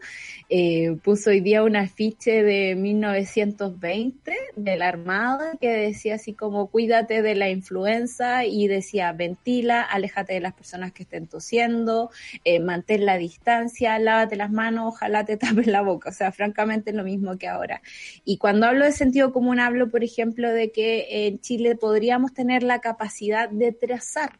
eh, 0.48 0.96
puso 1.02 1.30
hoy 1.30 1.40
día 1.40 1.64
un 1.64 1.74
afiche 1.74 2.44
de 2.44 2.76
1920 2.76 4.32
de 4.54 4.76
la 4.76 4.88
Armada 4.88 5.54
que 5.60 5.68
decía 5.68 6.14
así 6.14 6.32
como 6.32 6.68
cuídate 6.68 7.22
de 7.22 7.34
la 7.34 7.50
influenza 7.50 8.44
y 8.44 8.68
decía 8.68 9.12
ventila, 9.12 9.82
aléjate 9.82 10.34
de 10.34 10.40
las 10.40 10.54
personas 10.54 10.92
que 10.92 11.02
estén 11.02 11.26
tosiendo, 11.26 12.10
eh, 12.44 12.60
mantén 12.60 13.04
la 13.04 13.18
distancia, 13.18 13.98
lávate 13.98 14.36
las 14.36 14.52
manos, 14.52 14.94
ojalá 14.94 15.24
te 15.24 15.36
tapes 15.36 15.66
la 15.66 15.82
boca. 15.82 16.10
O 16.10 16.12
sea, 16.12 16.30
francamente 16.30 16.90
es 16.90 16.96
lo 16.96 17.02
mismo 17.02 17.36
que 17.36 17.48
ahora. 17.48 17.82
Y 18.24 18.38
cuando 18.38 18.66
hablo 18.66 18.84
de 18.84 18.92
sentido 18.92 19.32
común, 19.32 19.58
hablo, 19.58 19.90
por 19.90 20.04
ejemplo, 20.04 20.52
de 20.52 20.70
que 20.70 21.26
en 21.26 21.40
Chile 21.40 21.74
podríamos 21.74 22.32
tener 22.32 22.62
la 22.62 22.80
capacidad 22.80 23.48
de 23.48 23.72
trazar 23.72 24.38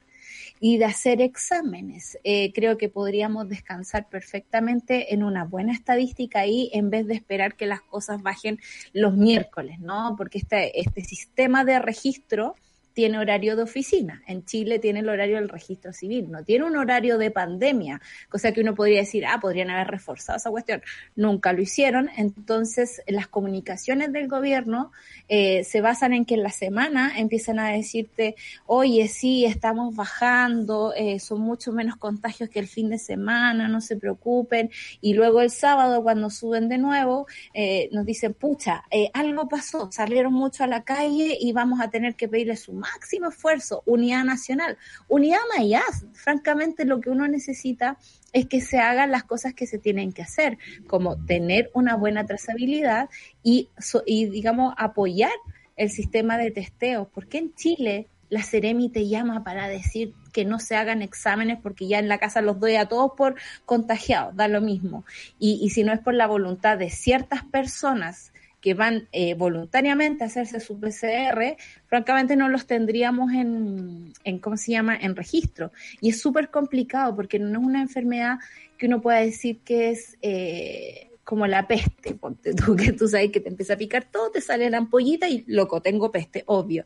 y 0.65 0.79
de 0.79 0.85
hacer 0.85 1.21
exámenes. 1.21 2.17
Eh, 2.23 2.53
creo 2.53 2.79
que 2.79 2.89
podríamos 2.89 3.49
descansar 3.49 4.09
perfectamente 4.09 5.13
en 5.13 5.25
una 5.25 5.45
buena 5.45 5.73
estadística 5.73 6.39
ahí 6.39 6.71
en 6.73 6.89
vez 6.89 7.09
de 7.09 7.15
esperar 7.15 7.57
que 7.57 7.67
las 7.67 7.83
cosas 7.83 8.23
bajen 8.23 8.61
los 8.93 9.17
miércoles, 9.17 9.81
¿no? 9.81 10.15
Porque 10.17 10.39
este, 10.39 10.79
este 10.79 11.03
sistema 11.03 11.65
de 11.65 11.81
registro 11.81 12.55
tiene 12.93 13.19
horario 13.19 13.57
de 13.57 13.63
oficina. 13.63 14.23
En 14.27 14.45
Chile 14.45 14.79
tiene 14.79 15.01
el 15.01 15.09
horario 15.09 15.37
del 15.37 15.49
registro 15.49 15.93
civil, 15.93 16.31
no 16.31 16.45
tiene 16.45 16.65
un 16.65 16.77
horario 16.77 17.19
de 17.19 17.31
pandemia, 17.31 18.01
cosa 18.29 18.53
que 18.53 18.61
uno 18.61 18.75
podría 18.75 19.01
decir, 19.01 19.27
ah, 19.27 19.39
podrían 19.41 19.71
haber 19.71 19.89
reforzado 19.89 20.37
esa 20.37 20.51
cuestión. 20.51 20.83
Nunca 21.17 21.53
lo 21.53 21.63
hicieron, 21.63 22.11
entonces 22.17 23.03
las 23.07 23.27
comunicaciones 23.29 24.13
del 24.13 24.29
gobierno 24.29 24.93
eh, 25.29 25.65
se 25.65 25.81
basan 25.81 26.13
en 26.13 26.25
que 26.25 26.35
en 26.35 26.43
la 26.43 26.51
semana 26.51 27.13
empiezan 27.17 27.59
a 27.59 27.71
decirte, 27.71 28.37
oye, 28.67 29.09
sí, 29.09 29.45
estamos 29.45 29.95
bajando, 29.95 30.93
eh, 30.97 31.19
son 31.19 31.41
mucho 31.41 31.73
menos 31.73 31.97
contagios 31.97 32.51
que 32.51 32.59
el 32.59 32.69
fin 32.69 32.91
de 32.91 32.99
semana, 32.99 33.69
no 33.69 33.81
se 33.81 33.97
preocupen, 33.97 34.71
y 35.01 35.15
luego 35.15 35.41
el 35.41 35.51
sábado 35.51 36.03
cuando 36.03 36.31
suben 36.31 36.69
de 36.69 36.79
nuevo, 36.79 37.27
eh, 37.55 37.89
nos 37.93 38.05
dicen, 38.05 38.35
pucha, 38.35 38.85
algo 39.15 39.49
pasó, 39.49 39.91
salieron 39.91 40.33
mucho 40.33 40.65
a 40.65 40.67
la 40.67 40.83
calle 40.83 41.37
y 41.41 41.53
vamos 41.53 41.81
a 41.81 41.91
tener 41.91 42.15
que 42.15 42.29
pedirles 42.29 42.61
su 42.61 42.73
máximo 42.83 43.31
esfuerzo, 43.31 43.83
unidad 43.87 44.25
nacional, 44.25 44.77
unidad 45.09 45.39
mayas. 45.57 46.05
Francamente, 46.13 46.85
lo 46.85 47.01
que 47.01 47.11
uno 47.11 47.27
necesita 47.27 47.97
es 48.33 48.47
que 48.47 48.61
se 48.61 48.79
hagan 48.79 49.11
las 49.11 49.25
cosas 49.25 49.55
que 49.55 49.67
se 49.67 49.79
tienen 49.79 50.13
que 50.13 50.23
hacer, 50.23 50.59
como 50.87 51.17
tener 51.25 51.71
una 51.75 51.97
buena 51.97 52.27
trazabilidad 52.27 53.09
y, 53.43 53.69
y 54.07 54.27
digamos, 54.27 54.75
apoyar 54.77 55.33
el 55.77 55.91
sistema 55.91 56.39
de 56.39 56.51
testeo. 56.51 57.09
porque 57.13 57.39
en 57.39 57.55
Chile 57.55 58.09
la 58.29 58.43
Ceremi 58.43 58.89
te 58.89 59.09
llama 59.09 59.45
para 59.45 59.69
decir 59.69 60.15
que 60.33 60.47
no 60.47 60.59
se 60.59 60.75
hagan 60.75 61.03
exámenes 61.03 61.59
porque 61.63 61.87
ya 61.87 61.99
en 61.99 62.09
la 62.09 62.17
casa 62.17 62.41
los 62.41 62.59
doy 62.59 62.77
a 62.77 62.87
todos 62.87 63.13
por 63.15 63.35
contagiados, 63.67 64.35
da 64.35 64.49
lo 64.49 64.63
mismo. 64.63 65.05
Y, 65.39 65.61
y 65.63 65.69
si 65.69 65.85
no 65.85 65.93
es 65.93 66.01
por 66.01 66.15
la 66.15 66.27
voluntad 66.27 66.79
de 66.79 66.89
ciertas 66.89 67.45
personas 67.45 68.32
que 68.63 68.75
van 68.75 69.09
eh, 69.13 69.35
voluntariamente 69.35 70.23
a 70.23 70.29
hacerse 70.29 70.61
su 70.61 70.79
PCR, 70.79 71.57
francamente 71.87 72.37
no 72.37 72.49
los 72.49 72.67
tendríamos 72.67 73.33
en, 73.33 74.13
en 74.25 74.39
¿cómo 74.39 74.57
se 74.57 74.71
llama?, 74.73 74.97
en 74.97 75.17
registro. 75.17 75.73
Y 76.01 76.11
es 76.11 76.21
súper 76.21 76.49
complicado 76.49 77.15
porque 77.15 77.39
no 77.41 77.61
es 77.61 77.67
una 77.67 77.83
enfermedad 77.83 78.39
que 78.79 78.87
uno 78.87 79.03
pueda 79.03 79.19
decir 79.19 79.59
que 79.65 79.91
es... 79.91 80.17
Eh, 80.23 81.09
como 81.25 81.47
la 81.47 81.69
peste, 81.69 82.15
ponte 82.15 82.53
tú, 82.53 82.75
que 82.77 82.93
tú 82.93 83.07
sabes 83.07 83.31
que 83.31 83.39
te 83.39 83.49
empieza 83.49 83.75
a 83.75 83.77
picar 83.77 84.05
todo, 84.11 84.33
te 84.33 84.41
sale 84.41 84.69
la 84.69 84.79
ampollita 84.79 85.29
y 85.29 85.45
loco, 85.47 85.81
tengo 85.81 86.11
peste, 86.11 86.43
obvio. 86.47 86.85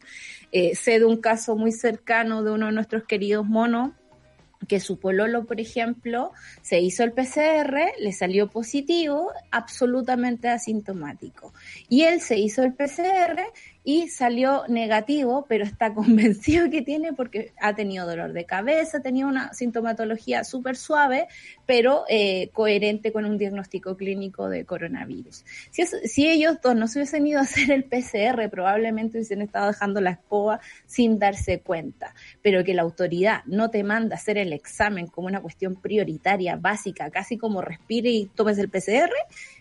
Eh, 0.53 0.75
sé 0.75 0.99
de 0.99 1.07
un 1.07 1.17
caso 1.17 1.57
muy 1.57 1.73
cercano 1.73 2.45
de 2.45 2.51
uno 2.51 2.67
de 2.67 2.73
nuestros 2.73 3.05
queridos 3.05 3.47
monos 3.47 3.93
que 4.67 4.81
su 4.81 4.99
pololo, 4.99 5.45
por 5.45 5.61
ejemplo, 5.61 6.33
se 6.63 6.81
hizo 6.81 7.05
el 7.05 7.13
PCR, 7.13 7.93
le 7.99 8.13
salió 8.13 8.49
positivo, 8.49 9.31
absolutamente 9.51 10.49
asintomático. 10.49 11.53
Y 11.89 12.03
él 12.03 12.21
se 12.21 12.39
hizo 12.39 12.63
el 12.63 12.75
PCR 12.75 13.43
y 13.89 14.09
salió 14.09 14.65
negativo, 14.67 15.47
pero 15.49 15.65
está 15.65 15.95
convencido 15.95 16.69
que 16.69 16.83
tiene 16.83 17.13
porque 17.13 17.53
ha 17.61 17.77
tenido 17.77 18.05
dolor 18.05 18.33
de 18.33 18.45
cabeza, 18.45 19.01
tenía 19.01 19.29
una 19.29 19.55
sintomatología 19.55 20.43
súper 20.43 20.77
suave, 20.77 21.29
pero 21.67 22.05
eh, 22.09 22.51
coherente 22.53 23.13
con 23.13 23.25
un 23.25 23.39
diagnóstico 23.39 23.97
clínico 23.97 24.49
de 24.49 24.65
coronavirus. 24.65 25.45
Si, 25.71 26.29
ellos 26.29 26.57
dos 26.61 26.75
no 26.75 26.89
se 26.89 26.99
hubiesen 26.99 27.29
ido 27.29 27.39
a 27.39 27.43
hacer 27.43 27.71
el 27.71 27.85
PCR, 27.85 28.51
probablemente 28.51 29.19
hubiesen 29.19 29.41
estado 29.41 29.69
dejando 29.69 30.01
la 30.01 30.11
escoba 30.11 30.59
sin 30.85 31.21
darse 31.21 31.61
cuenta, 31.61 32.13
pero 32.43 32.65
que 32.65 32.75
la 32.75 32.83
autoridad 32.83 33.45
no 33.47 33.71
te 33.71 33.85
manda 33.85 34.17
a 34.17 34.19
hacer 34.19 34.37
el 34.37 34.53
examen 34.53 35.07
como 35.07 35.29
una 35.29 35.41
cuestión 35.41 35.77
prioritaria, 35.77 36.57
básica, 36.57 37.09
casi 37.11 37.39
como 37.39 37.63
respire 37.63 38.11
y 38.11 38.27
tomes 38.27 38.59
el 38.59 38.69
PCR, 38.69 39.13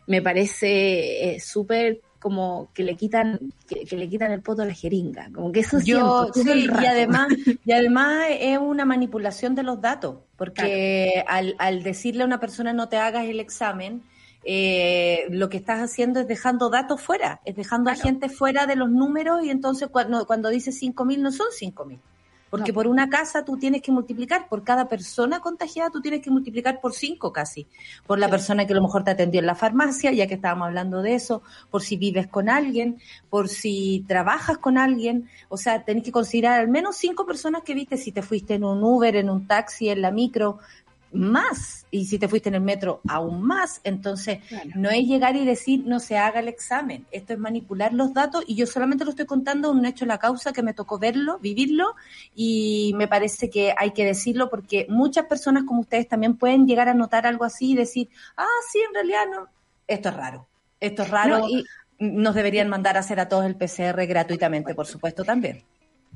me 0.08 0.24
parece 0.24 1.36
eh, 1.36 1.40
súper 1.40 2.02
como 2.26 2.70
que 2.74 2.82
le 2.82 2.96
quitan 2.96 3.54
que, 3.70 3.86
le 3.96 4.10
quitan 4.10 4.32
el 4.32 4.42
poto 4.42 4.64
a 4.64 4.66
la 4.66 4.74
jeringa, 4.74 5.30
como 5.32 5.52
que 5.52 5.60
eso 5.60 5.78
Yo, 5.80 6.32
sí, 6.34 6.66
y 6.66 6.86
además 6.88 7.28
y 7.66 7.72
además 7.72 8.26
es 8.32 8.58
una 8.58 8.84
manipulación 8.84 9.54
de 9.54 9.62
los 9.62 9.80
datos, 9.80 10.16
porque 10.36 11.24
al, 11.28 11.56
al 11.60 11.84
decirle 11.84 12.24
a 12.24 12.26
una 12.26 12.40
persona 12.40 12.74
no 12.74 12.90
te 12.90 12.98
hagas 12.98 13.26
el 13.26 13.40
examen, 13.40 14.02
eh, 14.44 15.26
lo 15.30 15.50
que 15.50 15.58
estás 15.58 15.80
haciendo 15.82 16.20
es 16.20 16.28
dejando 16.28 16.72
datos 16.72 17.00
fuera, 17.00 17.42
es 17.46 17.56
dejando 17.56 17.92
a 17.92 17.96
gente 17.96 18.28
fuera 18.28 18.66
de 18.66 18.76
los 18.76 18.90
números 18.90 19.44
y 19.44 19.52
entonces 19.52 19.90
cuando, 19.90 20.26
cuando 20.26 20.50
dices 20.50 20.82
5.000 20.82 21.20
no 21.20 21.32
son 21.32 21.50
5.000. 21.56 22.00
Porque 22.58 22.74
por 22.74 22.88
una 22.88 23.10
casa 23.10 23.44
tú 23.44 23.58
tienes 23.58 23.82
que 23.82 23.92
multiplicar, 23.92 24.48
por 24.48 24.64
cada 24.64 24.88
persona 24.88 25.40
contagiada 25.40 25.90
tú 25.90 26.02
tienes 26.02 26.22
que 26.22 26.32
multiplicar 26.32 26.80
por 26.80 26.94
cinco 26.94 27.34
casi. 27.34 27.68
Por 28.08 28.20
la 28.20 28.30
persona 28.30 28.66
que 28.66 28.74
a 28.74 28.76
lo 28.76 28.82
mejor 28.82 29.04
te 29.04 29.12
atendió 29.12 29.40
en 29.40 29.46
la 29.46 29.56
farmacia, 29.56 30.12
ya 30.12 30.28
que 30.28 30.36
estábamos 30.36 30.68
hablando 30.68 31.02
de 31.02 31.16
eso, 31.16 31.42
por 31.70 31.82
si 31.82 31.98
vives 31.98 32.28
con 32.28 32.50
alguien, 32.50 33.00
por 33.30 33.50
si 33.50 34.06
trabajas 34.08 34.58
con 34.58 34.78
alguien. 34.78 35.30
O 35.50 35.58
sea, 35.58 35.84
tenés 35.84 36.04
que 36.04 36.12
considerar 36.12 36.60
al 36.60 36.70
menos 36.70 36.96
cinco 36.96 37.26
personas 37.26 37.64
que 37.64 37.74
viste 37.74 37.98
si 37.98 38.12
te 38.12 38.22
fuiste 38.22 38.56
en 38.56 38.64
un 38.64 38.84
Uber, 38.84 39.16
en 39.16 39.30
un 39.30 39.48
taxi, 39.48 39.90
en 39.90 40.02
la 40.02 40.12
micro, 40.12 40.60
más. 41.12 41.86
Y 41.92 42.06
si 42.06 42.20
te 42.20 42.28
fuiste 42.28 42.50
en 42.50 42.56
el 42.56 42.62
metro, 42.62 43.02
aún 43.08 43.42
más. 43.42 43.82
Entonces, 43.84 44.40
no 44.76 44.90
es 44.90 45.06
llegar 45.06 45.36
y 45.36 45.46
decir 45.46 45.84
no 45.86 46.00
se 46.00 46.18
haga 46.18 46.40
el 46.40 46.48
examen. 46.48 47.06
Esto 47.12 47.34
es 47.34 47.40
manipular 47.40 47.94
los 47.94 48.14
datos 48.14 48.44
y 48.48 48.56
yo 48.56 48.68
solamente 48.68 49.06
lo 49.06 49.12
estoy 49.12 49.26
contando 49.26 49.72
un 49.72 49.86
hecho 49.86 50.06
la 50.06 50.18
causa 50.18 50.54
que 50.54 50.64
me 50.64 50.74
tocó 50.74 51.00
verlo, 51.00 51.40
vivirlo 51.40 51.96
y 52.36 52.94
me 52.96 53.08
parece 53.08 53.50
que 53.50 53.74
hay 53.78 53.92
que 53.92 54.06
decirlo 54.06 54.50
porque 54.50 54.86
muchas 54.90 55.26
personas 55.26 55.64
como 55.64 55.82
ustedes 55.82 56.08
también 56.08 56.36
pueden 56.36 56.68
llegar 56.68 56.90
a 56.90 56.94
notar 56.94 57.26
algo 57.28 57.46
así 57.46 57.72
y 57.72 57.76
decir, 57.76 58.10
ah, 58.38 58.46
sí, 58.72 58.80
en 58.88 58.94
realidad 58.94 59.26
no. 59.32 59.48
Esto 59.88 60.10
es 60.10 60.16
raro. 60.16 60.48
Esto 60.80 61.04
es 61.04 61.10
raro 61.10 61.48
y 61.48 61.64
nos 62.00 62.36
deberían 62.36 62.68
mandar 62.68 62.98
a 62.98 63.00
hacer 63.00 63.20
a 63.20 63.30
todos 63.30 63.46
el 63.46 63.56
PCR 63.56 64.06
gratuitamente, 64.06 64.76
por 64.76 64.86
supuesto, 64.86 65.24
también 65.24 65.64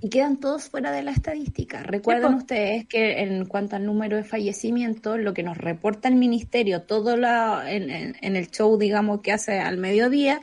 y 0.02 0.10
quedan 0.10 0.38
todos 0.38 0.70
fuera 0.70 0.92
de 0.92 1.04
la 1.04 1.12
estadística. 1.12 1.84
Recuerden 1.84 2.34
ustedes 2.36 2.88
que 2.88 3.22
en 3.22 3.46
cuanto 3.46 3.76
al 3.76 3.86
número 3.86 4.16
de 4.16 4.24
fallecimientos, 4.24 5.20
lo 5.20 5.34
que 5.34 5.44
nos 5.44 5.58
reporta 5.58 6.08
el 6.08 6.16
ministerio 6.16 6.84
todo 6.84 7.18
la, 7.18 7.64
en, 7.68 8.36
el 8.36 8.48
show, 8.50 8.78
digamos, 8.78 9.22
que 9.22 9.32
hace 9.32 9.60
al 9.60 9.78
mediodía, 9.78 10.40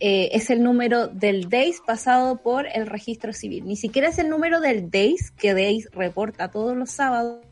eh, 0.00 0.28
es 0.32 0.50
el 0.50 0.62
número 0.62 1.08
del 1.08 1.48
DAIS 1.48 1.80
pasado 1.86 2.36
por 2.36 2.66
el 2.72 2.86
registro 2.86 3.32
civil. 3.32 3.64
Ni 3.66 3.76
siquiera 3.76 4.08
es 4.08 4.18
el 4.18 4.28
número 4.28 4.60
del 4.60 4.90
DAIS 4.90 5.30
que 5.32 5.54
DAIS 5.54 5.88
reporta 5.92 6.50
todos 6.50 6.76
los 6.76 6.90
sábados 6.90 7.47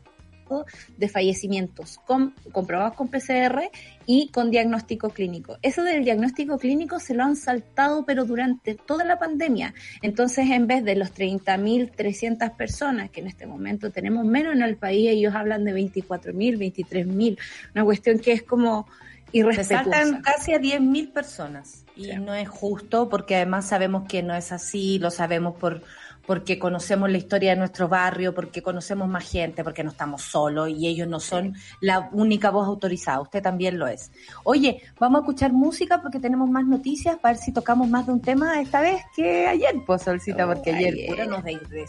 de 0.97 1.09
fallecimientos 1.09 1.99
con, 2.05 2.33
comprobados 2.51 2.95
con 2.95 3.07
PCR 3.09 3.69
y 4.05 4.29
con 4.29 4.51
diagnóstico 4.51 5.09
clínico. 5.09 5.57
Eso 5.61 5.83
del 5.83 6.03
diagnóstico 6.03 6.57
clínico 6.57 6.99
se 6.99 7.13
lo 7.13 7.23
han 7.23 7.35
saltado, 7.35 8.05
pero 8.05 8.25
durante 8.25 8.75
toda 8.75 9.03
la 9.03 9.19
pandemia. 9.19 9.73
Entonces, 10.01 10.49
en 10.49 10.67
vez 10.67 10.83
de 10.83 10.95
los 10.95 11.13
30.300 11.13 12.55
personas 12.55 13.09
que 13.09 13.21
en 13.21 13.27
este 13.27 13.45
momento 13.45 13.91
tenemos 13.91 14.25
menos 14.25 14.53
en 14.53 14.61
el 14.61 14.77
país, 14.77 15.09
ellos 15.09 15.35
hablan 15.35 15.63
de 15.63 15.73
24.000, 15.73 16.33
23.000. 16.33 17.37
Una 17.75 17.83
cuestión 17.83 18.19
que 18.19 18.31
es 18.31 18.43
como 18.43 18.87
irrespetuosa. 19.31 19.83
Se 19.83 19.91
saltan 19.91 20.21
casi 20.21 20.53
a 20.53 20.59
10.000 20.59 21.11
personas. 21.11 21.83
Y 21.95 22.07
no 22.15 22.33
es 22.33 22.47
justo 22.47 23.09
porque 23.09 23.35
además 23.35 23.67
sabemos 23.67 24.07
que 24.07 24.21
no 24.21 24.35
es 24.35 24.51
así, 24.51 24.99
lo 24.99 25.09
sabemos 25.09 25.55
por 25.55 25.81
porque 26.27 26.59
conocemos 26.59 27.09
la 27.09 27.17
historia 27.17 27.51
de 27.51 27.55
nuestro 27.55 27.87
barrio, 27.87 28.35
porque 28.35 28.61
conocemos 28.61 29.07
más 29.07 29.27
gente, 29.27 29.63
porque 29.63 29.81
no 29.81 29.91
estamos 29.91 30.21
solos 30.21 30.69
y 30.69 30.85
ellos 30.85 31.07
no 31.07 31.21
son 31.21 31.55
la 31.79 32.09
única 32.11 32.51
voz 32.51 32.67
autorizada. 32.67 33.21
Usted 33.21 33.41
también 33.41 33.79
lo 33.79 33.87
es. 33.87 34.11
Oye, 34.43 34.81
vamos 34.99 35.19
a 35.19 35.21
escuchar 35.21 35.53
música 35.53 36.01
porque 36.01 36.19
tenemos 36.19 36.49
más 36.49 36.65
noticias 36.65 37.17
para 37.17 37.33
ver 37.33 37.41
si 37.41 37.53
tocamos 37.53 37.87
más 37.87 38.05
de 38.05 38.11
un 38.11 38.21
tema 38.21 38.59
esta 38.59 38.81
vez 38.81 39.01
que 39.15 39.47
ayer, 39.47 39.75
pues, 39.85 40.01
Solcita, 40.01 40.45
porque 40.45 40.73
ayer, 40.73 41.07
pura 41.07 41.25
nos 41.25 41.43
dedicamos 41.45 41.87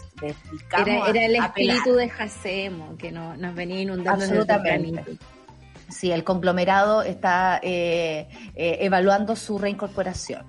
era, 0.86 1.08
era 1.08 1.24
el 1.26 1.34
espíritu 1.34 1.94
de 1.94 2.08
Jacemo 2.08 2.96
que 2.96 3.10
no, 3.10 3.36
nos 3.36 3.54
venía 3.56 3.82
inundando. 3.82 4.24
Absolutamente. 4.24 5.18
Sí, 5.88 6.12
el 6.12 6.22
conglomerado 6.22 7.02
está 7.02 7.58
eh, 7.62 8.28
eh, 8.54 8.78
evaluando 8.82 9.34
su 9.34 9.58
reincorporación. 9.58 10.44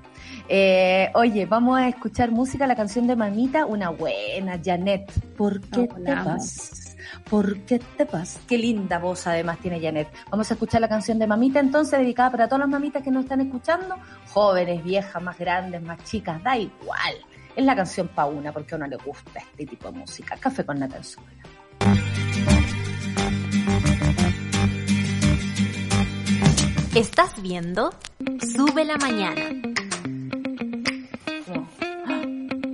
Eh, 0.51 1.11
oye, 1.13 1.45
vamos 1.45 1.77
a 1.77 1.87
escuchar 1.87 2.31
música, 2.31 2.65
la 2.65 2.75
canción 2.75 3.05
de 3.05 3.15
Mamita, 3.15 3.67
una 3.67 3.89
buena, 3.89 4.59
Janet. 4.63 5.11
¿Por 5.37 5.61
qué 5.61 5.87
te 5.87 6.15
vas? 6.15 6.95
¿Por 7.29 7.59
qué 7.61 7.77
te 7.77 8.05
vas? 8.05 8.39
Qué 8.47 8.57
linda 8.57 8.97
voz 8.97 9.27
además 9.27 9.59
tiene 9.59 9.79
Janet. 9.79 10.07
Vamos 10.31 10.49
a 10.49 10.55
escuchar 10.55 10.81
la 10.81 10.89
canción 10.89 11.19
de 11.19 11.27
Mamita 11.27 11.59
entonces, 11.59 11.99
dedicada 11.99 12.31
para 12.31 12.47
todas 12.47 12.61
las 12.61 12.69
mamitas 12.69 13.03
que 13.03 13.11
nos 13.11 13.25
están 13.25 13.41
escuchando, 13.41 13.95
jóvenes, 14.33 14.83
viejas, 14.83 15.21
más 15.21 15.37
grandes, 15.37 15.83
más 15.83 16.03
chicas, 16.03 16.41
da 16.41 16.57
igual. 16.57 17.13
Es 17.55 17.63
la 17.63 17.75
canción 17.75 18.07
pa' 18.07 18.25
una 18.25 18.51
porque 18.51 18.73
a 18.73 18.77
uno 18.77 18.87
le 18.87 18.97
gusta 18.97 19.39
este 19.39 19.67
tipo 19.67 19.91
de 19.91 19.99
música. 19.99 20.35
Café 20.39 20.65
con 20.65 20.79
Natal 20.79 21.03
Estás 26.95 27.39
viendo 27.39 27.91
Sube 28.55 28.83
la 28.83 28.97
Mañana. 28.97 29.68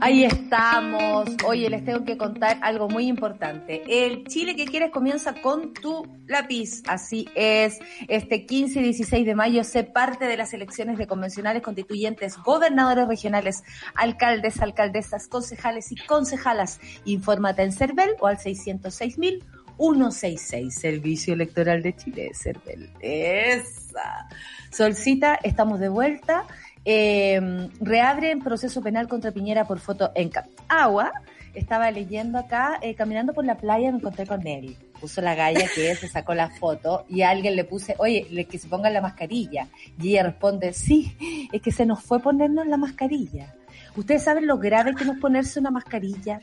Ahí 0.05 0.23
estamos. 0.23 1.29
Oye, 1.47 1.67
les 1.67 1.83
tengo 1.83 2.05
que 2.05 2.15
contar 2.15 2.59
algo 2.61 2.87
muy 2.87 3.07
importante. 3.07 3.81
El 3.87 4.25
Chile 4.25 4.55
que 4.55 4.65
quieres 4.65 4.91
comienza 4.91 5.33
con 5.41 5.73
tu 5.73 6.05
lápiz. 6.27 6.83
Así 6.85 7.27
es. 7.33 7.79
Este 8.07 8.45
15 8.45 8.81
y 8.81 8.83
16 8.83 9.25
de 9.25 9.33
mayo 9.33 9.63
sé 9.63 9.83
parte 9.83 10.25
de 10.25 10.37
las 10.37 10.53
elecciones 10.53 10.99
de 10.99 11.07
convencionales 11.07 11.63
constituyentes, 11.63 12.37
gobernadores 12.37 13.07
regionales, 13.07 13.63
alcaldes, 13.95 14.61
alcaldesas, 14.61 15.27
concejales 15.27 15.91
y 15.91 15.95
concejalas. 15.95 16.79
Infórmate 17.05 17.63
en 17.63 17.71
CERVEL 17.71 18.11
o 18.19 18.27
al 18.27 18.37
606 18.37 19.17
mil 19.17 19.43
166, 19.77 20.73
Servicio 20.73 21.33
Electoral 21.33 21.81
de 21.81 21.95
Chile, 21.95 22.31
CERVEL. 22.33 22.91
Esa. 22.99 24.27
Solcita, 24.69 25.39
estamos 25.41 25.79
de 25.79 25.89
vuelta. 25.89 26.45
Eh, 26.85 27.69
reabren 27.81 28.39
proceso 28.39 28.81
penal 28.81 29.07
contra 29.07 29.31
Piñera 29.31 29.65
por 29.65 29.79
foto 29.79 30.11
en 30.15 30.31
Agua. 30.67 31.11
Estaba 31.55 31.89
leyendo 31.89 32.37
acá, 32.37 32.77
eh, 32.81 32.95
caminando 32.95 33.33
por 33.33 33.45
la 33.45 33.57
playa, 33.57 33.91
me 33.91 33.97
encontré 33.97 34.27
con 34.27 34.45
él. 34.45 34.77
Puso 34.99 35.21
la 35.21 35.35
galla 35.35 35.67
que 35.73 35.95
se 35.95 36.07
sacó 36.07 36.33
la 36.33 36.49
foto 36.49 37.05
y 37.07 37.21
alguien 37.21 37.55
le 37.55 37.63
puse, 37.63 37.95
oye, 37.97 38.45
que 38.49 38.59
se 38.59 38.67
ponga 38.67 38.89
la 38.89 39.01
mascarilla. 39.01 39.67
Y 39.99 40.09
ella 40.09 40.23
responde, 40.23 40.73
sí, 40.73 41.49
es 41.51 41.61
que 41.61 41.71
se 41.71 41.85
nos 41.85 42.03
fue 42.03 42.19
ponernos 42.19 42.67
la 42.67 42.77
mascarilla. 42.77 43.55
Ustedes 43.95 44.23
saben 44.23 44.45
lo 44.45 44.57
grave 44.57 44.93
que 44.93 45.05
es 45.05 45.19
ponerse 45.19 45.59
una 45.59 45.71
mascarilla 45.71 46.41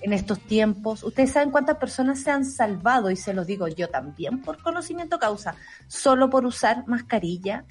en 0.00 0.12
estos 0.14 0.40
tiempos. 0.40 1.04
Ustedes 1.04 1.32
saben 1.32 1.50
cuántas 1.50 1.76
personas 1.76 2.20
se 2.20 2.30
han 2.30 2.46
salvado, 2.46 3.10
y 3.10 3.16
se 3.16 3.34
los 3.34 3.46
digo 3.46 3.68
yo 3.68 3.88
también 3.88 4.40
por 4.40 4.62
conocimiento 4.62 5.18
causa, 5.18 5.54
solo 5.86 6.30
por 6.30 6.46
usar 6.46 6.86
mascarilla. 6.86 7.64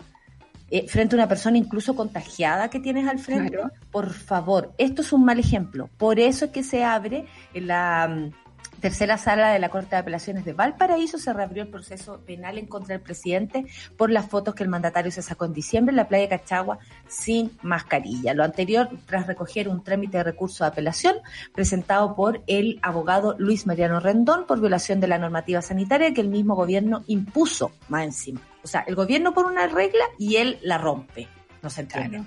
Eh, 0.71 0.87
frente 0.87 1.15
a 1.15 1.17
una 1.17 1.27
persona 1.27 1.57
incluso 1.57 1.95
contagiada 1.95 2.69
que 2.69 2.79
tienes 2.79 3.07
al 3.07 3.19
frente, 3.19 3.57
por 3.91 4.13
favor, 4.13 4.73
esto 4.77 5.01
es 5.01 5.11
un 5.13 5.25
mal 5.25 5.39
ejemplo. 5.39 5.89
Por 5.97 6.19
eso 6.19 6.45
es 6.45 6.51
que 6.51 6.63
se 6.63 6.83
abre 6.83 7.25
la 7.53 8.07
mm, 8.07 8.31
tercera 8.79 9.17
sala 9.17 9.51
de 9.51 9.59
la 9.59 9.69
Corte 9.69 9.91
de 9.91 9.97
Apelaciones 9.97 10.45
de 10.45 10.53
Valparaíso 10.53 11.17
se 11.17 11.33
reabrió 11.33 11.63
el 11.63 11.69
proceso 11.69 12.21
penal 12.25 12.57
en 12.57 12.65
contra 12.65 12.95
del 12.95 13.03
presidente 13.03 13.65
por 13.97 14.09
las 14.09 14.27
fotos 14.27 14.55
que 14.55 14.63
el 14.63 14.69
mandatario 14.69 15.11
se 15.11 15.21
sacó 15.21 15.45
en 15.45 15.53
diciembre 15.53 15.91
en 15.91 15.97
la 15.97 16.07
playa 16.07 16.23
de 16.23 16.29
Cachagua 16.29 16.79
sin 17.07 17.51
mascarilla. 17.61 18.33
Lo 18.33 18.43
anterior 18.43 18.89
tras 19.05 19.27
recoger 19.27 19.67
un 19.67 19.83
trámite 19.83 20.17
de 20.17 20.23
recurso 20.23 20.63
de 20.63 20.69
apelación 20.69 21.17
presentado 21.53 22.15
por 22.15 22.41
el 22.47 22.79
abogado 22.81 23.35
Luis 23.37 23.67
Mariano 23.67 23.99
Rendón 23.99 24.45
por 24.47 24.59
violación 24.59 24.99
de 24.99 25.07
la 25.07 25.17
normativa 25.17 25.61
sanitaria 25.61 26.13
que 26.13 26.21
el 26.21 26.29
mismo 26.29 26.55
gobierno 26.55 27.03
impuso 27.07 27.71
más 27.89 28.03
encima. 28.03 28.41
O 28.63 28.67
sea, 28.67 28.83
el 28.87 28.95
gobierno 28.95 29.33
pone 29.33 29.49
una 29.49 29.67
regla 29.67 30.03
y 30.17 30.37
él 30.37 30.59
la 30.61 30.77
rompe. 30.77 31.27
No 31.61 31.69
se 31.69 31.81
entiende. 31.81 32.23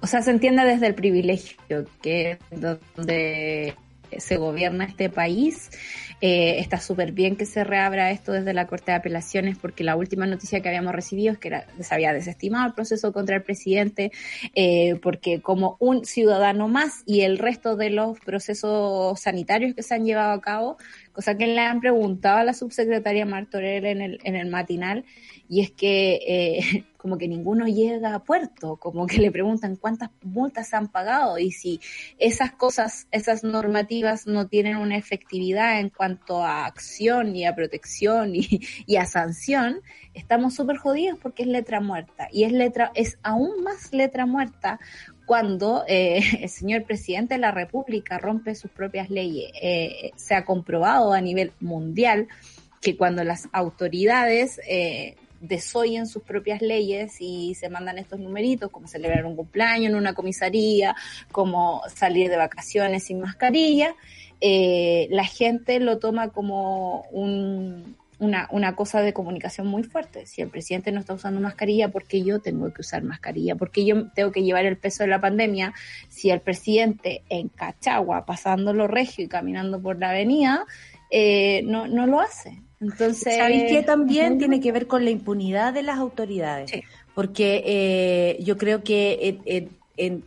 O 0.00 0.06
sea, 0.06 0.22
se 0.22 0.30
entiende 0.30 0.64
desde 0.64 0.86
el 0.86 0.94
privilegio, 0.94 1.56
que 2.02 2.38
donde 2.50 3.74
se 4.18 4.36
gobierna 4.36 4.84
este 4.84 5.10
país. 5.10 5.70
Eh, 6.20 6.58
está 6.60 6.80
súper 6.80 7.12
bien 7.12 7.36
que 7.36 7.44
se 7.44 7.64
reabra 7.64 8.10
esto 8.10 8.32
desde 8.32 8.54
la 8.54 8.66
Corte 8.66 8.92
de 8.92 8.96
Apelaciones 8.96 9.58
porque 9.58 9.84
la 9.84 9.96
última 9.96 10.26
noticia 10.26 10.60
que 10.60 10.68
habíamos 10.68 10.94
recibido 10.94 11.32
es 11.32 11.38
que 11.38 11.64
se 11.80 11.94
había 11.94 12.12
desestimado 12.12 12.66
el 12.66 12.72
proceso 12.72 13.12
contra 13.12 13.36
el 13.36 13.42
presidente 13.42 14.12
eh, 14.54 14.94
porque 15.02 15.42
como 15.42 15.76
un 15.80 16.04
ciudadano 16.04 16.68
más 16.68 17.02
y 17.04 17.22
el 17.22 17.38
resto 17.38 17.76
de 17.76 17.90
los 17.90 18.18
procesos 18.20 19.20
sanitarios 19.20 19.74
que 19.74 19.82
se 19.82 19.94
han 19.94 20.04
llevado 20.04 20.32
a 20.32 20.40
cabo, 20.40 20.78
cosa 21.14 21.36
que 21.36 21.46
le 21.46 21.60
han 21.60 21.80
preguntado 21.80 22.38
a 22.38 22.44
la 22.44 22.52
subsecretaria 22.52 23.24
Martorell 23.24 23.86
en 23.86 24.02
el, 24.02 24.18
en 24.24 24.34
el 24.34 24.50
matinal, 24.50 25.04
y 25.48 25.60
es 25.60 25.70
que 25.70 26.20
eh, 26.26 26.84
como 26.96 27.18
que 27.18 27.28
ninguno 27.28 27.66
llega 27.66 28.14
a 28.14 28.24
puerto, 28.24 28.76
como 28.76 29.06
que 29.06 29.18
le 29.18 29.30
preguntan 29.30 29.76
cuántas 29.76 30.10
multas 30.22 30.72
han 30.72 30.88
pagado 30.88 31.38
y 31.38 31.52
si 31.52 31.78
esas 32.18 32.52
cosas, 32.52 33.08
esas 33.10 33.44
normativas 33.44 34.26
no 34.26 34.48
tienen 34.48 34.78
una 34.78 34.96
efectividad 34.96 35.80
en 35.80 35.90
cuanto 35.90 36.42
a 36.42 36.64
acción 36.64 37.36
y 37.36 37.44
a 37.44 37.54
protección 37.54 38.32
y, 38.34 38.96
a 38.98 39.04
sanción, 39.04 39.82
estamos 40.14 40.54
súper 40.54 40.78
jodidos 40.78 41.18
porque 41.18 41.42
es 41.42 41.48
letra 41.48 41.80
muerta 41.80 42.28
y 42.32 42.44
es 42.44 42.52
letra, 42.52 42.90
es 42.94 43.18
aún 43.22 43.62
más 43.62 43.92
letra 43.92 44.24
muerta 44.24 44.80
cuando 45.26 45.84
eh, 45.86 46.20
el 46.42 46.48
señor 46.48 46.84
presidente 46.84 47.34
de 47.34 47.40
la 47.40 47.50
República 47.50 48.18
rompe 48.18 48.54
sus 48.54 48.70
propias 48.70 49.10
leyes. 49.10 49.52
Eh, 49.60 50.12
se 50.16 50.34
ha 50.34 50.44
comprobado 50.44 51.12
a 51.12 51.20
nivel 51.20 51.52
mundial 51.60 52.28
que 52.80 52.96
cuando 52.96 53.24
las 53.24 53.48
autoridades 53.52 54.60
eh, 54.68 55.16
desoyen 55.40 56.06
sus 56.06 56.22
propias 56.22 56.62
leyes 56.62 57.16
y 57.20 57.54
se 57.54 57.68
mandan 57.68 57.98
estos 57.98 58.20
numeritos, 58.20 58.70
como 58.70 58.88
celebrar 58.88 59.24
un 59.26 59.36
cumpleaños 59.36 59.90
en 59.90 59.96
una 59.96 60.14
comisaría, 60.14 60.94
como 61.32 61.82
salir 61.94 62.30
de 62.30 62.36
vacaciones 62.36 63.04
sin 63.04 63.20
mascarilla, 63.20 63.94
eh, 64.40 65.06
la 65.10 65.24
gente 65.24 65.80
lo 65.80 65.98
toma 65.98 66.28
como 66.28 67.02
un, 67.10 67.96
una, 68.24 68.48
una 68.50 68.74
cosa 68.74 69.00
de 69.00 69.12
comunicación 69.12 69.66
muy 69.66 69.82
fuerte. 69.82 70.26
Si 70.26 70.42
el 70.42 70.48
presidente 70.48 70.90
no 70.92 71.00
está 71.00 71.14
usando 71.14 71.40
mascarilla, 71.40 71.90
¿por 71.90 72.04
qué 72.04 72.22
yo 72.22 72.40
tengo 72.40 72.72
que 72.72 72.80
usar 72.80 73.02
mascarilla? 73.02 73.54
¿Por 73.54 73.70
qué 73.70 73.84
yo 73.84 74.10
tengo 74.12 74.32
que 74.32 74.42
llevar 74.42 74.64
el 74.64 74.76
peso 74.76 75.04
de 75.04 75.10
la 75.10 75.20
pandemia? 75.20 75.74
Si 76.08 76.30
el 76.30 76.40
presidente 76.40 77.22
en 77.28 77.48
Cachagua, 77.48 78.24
pasándolo 78.24 78.86
regio 78.86 79.24
y 79.24 79.28
caminando 79.28 79.80
por 79.80 79.98
la 79.98 80.10
avenida, 80.10 80.64
eh, 81.10 81.62
no, 81.64 81.86
no 81.86 82.06
lo 82.06 82.20
hace. 82.20 82.62
Entonces, 82.80 83.36
¿sabéis 83.36 83.70
que 83.70 83.82
también 83.82 84.38
tiene 84.38 84.60
que 84.60 84.72
ver 84.72 84.86
con 84.86 85.04
la 85.04 85.10
impunidad 85.10 85.72
de 85.72 85.82
las 85.82 85.98
autoridades? 85.98 86.70
Porque 87.14 87.62
eh, 87.64 88.42
yo 88.42 88.56
creo 88.58 88.82
que 88.82 89.38
en 89.96 90.24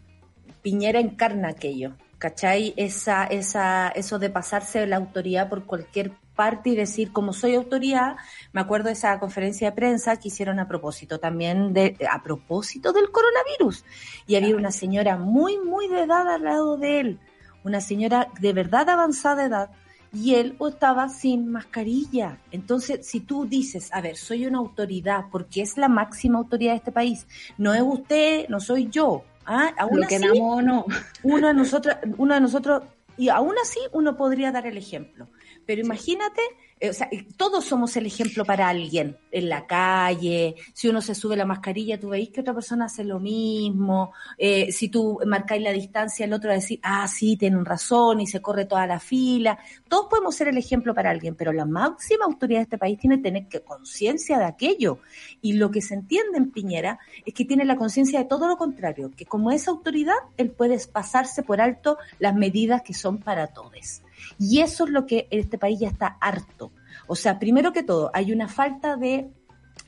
Piñera 0.61 0.99
encarna 0.99 1.49
aquello, 1.49 1.93
¿cachai? 2.17 2.73
Esa, 2.77 3.25
esa, 3.25 3.89
eso 3.89 4.19
de 4.19 4.29
pasarse 4.29 4.85
la 4.87 4.97
autoridad 4.97 5.49
por 5.49 5.65
cualquier 5.65 6.11
parte 6.37 6.69
y 6.69 6.75
decir, 6.75 7.11
como 7.11 7.33
soy 7.33 7.55
autoridad, 7.55 8.15
me 8.53 8.61
acuerdo 8.61 8.87
de 8.87 8.93
esa 8.93 9.19
conferencia 9.19 9.71
de 9.71 9.75
prensa 9.75 10.15
que 10.15 10.29
hicieron 10.29 10.61
a 10.61 10.69
propósito 10.69 11.19
también 11.19 11.73
de, 11.73 11.97
a 12.09 12.23
propósito 12.23 12.93
del 12.93 13.11
coronavirus. 13.11 13.83
Y 14.25 14.35
había 14.37 14.55
una 14.55 14.71
señora 14.71 15.17
muy, 15.17 15.57
muy 15.57 15.89
de 15.89 16.03
edad 16.03 16.29
al 16.29 16.43
lado 16.43 16.77
de 16.77 17.01
él, 17.01 17.19
una 17.65 17.81
señora 17.81 18.29
de 18.39 18.53
verdad 18.53 18.89
avanzada 18.89 19.43
edad, 19.43 19.69
y 20.13 20.35
él 20.35 20.55
estaba 20.65 21.09
sin 21.09 21.51
mascarilla. 21.51 22.39
Entonces, 22.51 23.05
si 23.05 23.19
tú 23.19 23.45
dices, 23.45 23.89
a 23.91 23.99
ver, 23.99 24.15
soy 24.15 24.47
una 24.47 24.59
autoridad, 24.59 25.25
porque 25.31 25.61
es 25.61 25.77
la 25.77 25.89
máxima 25.89 26.39
autoridad 26.39 26.71
de 26.71 26.77
este 26.77 26.91
país, 26.91 27.27
no 27.57 27.73
es 27.73 27.81
usted, 27.81 28.47
no 28.47 28.59
soy 28.59 28.87
yo. 28.89 29.23
¿ah? 29.45 29.73
Aún 29.77 30.01
Lo 30.01 30.07
que 30.07 30.15
así, 30.15 30.39
no. 30.39 30.85
uno 31.23 31.47
de 31.47 31.53
nosotros, 31.53 31.97
uno 32.17 32.33
de 32.33 32.41
nosotros, 32.41 32.83
y 33.17 33.29
aún 33.29 33.55
así 33.61 33.79
uno 33.93 34.15
podría 34.15 34.51
dar 34.51 34.67
el 34.67 34.77
ejemplo. 34.77 35.27
Pero 35.67 35.81
imagínate, 35.81 36.41
o 36.81 36.93
sea, 36.93 37.09
todos 37.37 37.65
somos 37.65 37.95
el 37.97 38.05
ejemplo 38.05 38.45
para 38.45 38.69
alguien, 38.69 39.17
en 39.31 39.49
la 39.49 39.65
calle, 39.65 40.55
si 40.73 40.87
uno 40.87 41.01
se 41.01 41.15
sube 41.15 41.35
la 41.35 41.45
mascarilla, 41.45 41.99
tú 41.99 42.09
veis 42.09 42.29
que 42.29 42.41
otra 42.41 42.53
persona 42.53 42.85
hace 42.85 43.03
lo 43.03 43.19
mismo, 43.19 44.13
eh, 44.37 44.71
si 44.71 44.89
tú 44.89 45.19
marcáis 45.25 45.63
la 45.63 45.71
distancia, 45.71 46.25
el 46.25 46.33
otro 46.33 46.49
va 46.49 46.53
a 46.53 46.59
decir, 46.59 46.79
ah, 46.83 47.07
sí, 47.07 47.37
tienen 47.37 47.65
razón, 47.65 48.21
y 48.21 48.27
se 48.27 48.41
corre 48.41 48.65
toda 48.65 48.85
la 48.85 48.99
fila. 48.99 49.57
Todos 49.87 50.07
podemos 50.09 50.35
ser 50.35 50.49
el 50.49 50.57
ejemplo 50.57 50.93
para 50.93 51.09
alguien, 51.09 51.35
pero 51.35 51.51
la 51.51 51.65
máxima 51.65 52.25
autoridad 52.25 52.59
de 52.59 52.63
este 52.63 52.77
país 52.77 52.99
tiene 52.99 53.17
que 53.17 53.23
tener 53.23 53.47
conciencia 53.63 54.37
de 54.37 54.45
aquello. 54.45 54.99
Y 55.41 55.53
lo 55.53 55.71
que 55.71 55.81
se 55.81 55.95
entiende 55.95 56.37
en 56.37 56.51
Piñera 56.51 56.99
es 57.25 57.33
que 57.33 57.45
tiene 57.45 57.65
la 57.65 57.75
conciencia 57.75 58.19
de 58.19 58.25
todo 58.25 58.47
lo 58.47 58.57
contrario, 58.57 59.11
que 59.15 59.25
como 59.25 59.51
es 59.51 59.67
autoridad, 59.67 60.15
él 60.37 60.51
puede 60.51 60.77
pasarse 60.87 61.43
por 61.43 61.61
alto 61.61 61.97
las 62.19 62.35
medidas 62.35 62.81
que 62.81 62.93
son 62.93 63.17
para 63.17 63.47
todos. 63.47 64.01
Y 64.39 64.61
eso 64.61 64.85
es 64.85 64.91
lo 64.91 65.05
que 65.05 65.27
este 65.31 65.57
país 65.57 65.79
ya 65.79 65.89
está 65.89 66.17
harto. 66.19 66.71
O 67.07 67.15
sea, 67.15 67.39
primero 67.39 67.73
que 67.73 67.83
todo, 67.83 68.11
hay 68.13 68.31
una 68.31 68.47
falta 68.47 68.95
de 68.95 69.31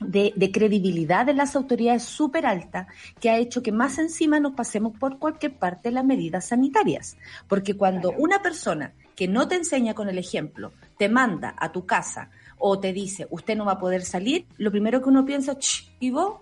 de, 0.00 0.50
credibilidad 0.52 1.26
de 1.26 1.34
las 1.34 1.56
autoridades 1.56 2.04
súper 2.04 2.46
alta 2.46 2.86
que 3.20 3.30
ha 3.30 3.38
hecho 3.38 3.62
que 3.62 3.72
más 3.72 3.98
encima 3.98 4.40
nos 4.40 4.54
pasemos 4.54 4.96
por 4.98 5.18
cualquier 5.18 5.56
parte 5.56 5.90
las 5.90 6.04
medidas 6.04 6.46
sanitarias. 6.46 7.16
Porque 7.48 7.76
cuando 7.76 8.12
una 8.12 8.42
persona 8.42 8.92
que 9.14 9.28
no 9.28 9.48
te 9.48 9.56
enseña 9.56 9.94
con 9.94 10.08
el 10.08 10.18
ejemplo 10.18 10.72
te 10.98 11.08
manda 11.08 11.54
a 11.58 11.72
tu 11.72 11.84
casa 11.84 12.30
o 12.58 12.78
te 12.78 12.92
dice 12.92 13.26
usted 13.30 13.56
no 13.56 13.66
va 13.66 13.72
a 13.72 13.78
poder 13.78 14.02
salir, 14.02 14.46
lo 14.56 14.70
primero 14.70 15.02
que 15.02 15.08
uno 15.08 15.24
piensa, 15.24 15.56
¿y 15.98 16.10
vos? 16.10 16.40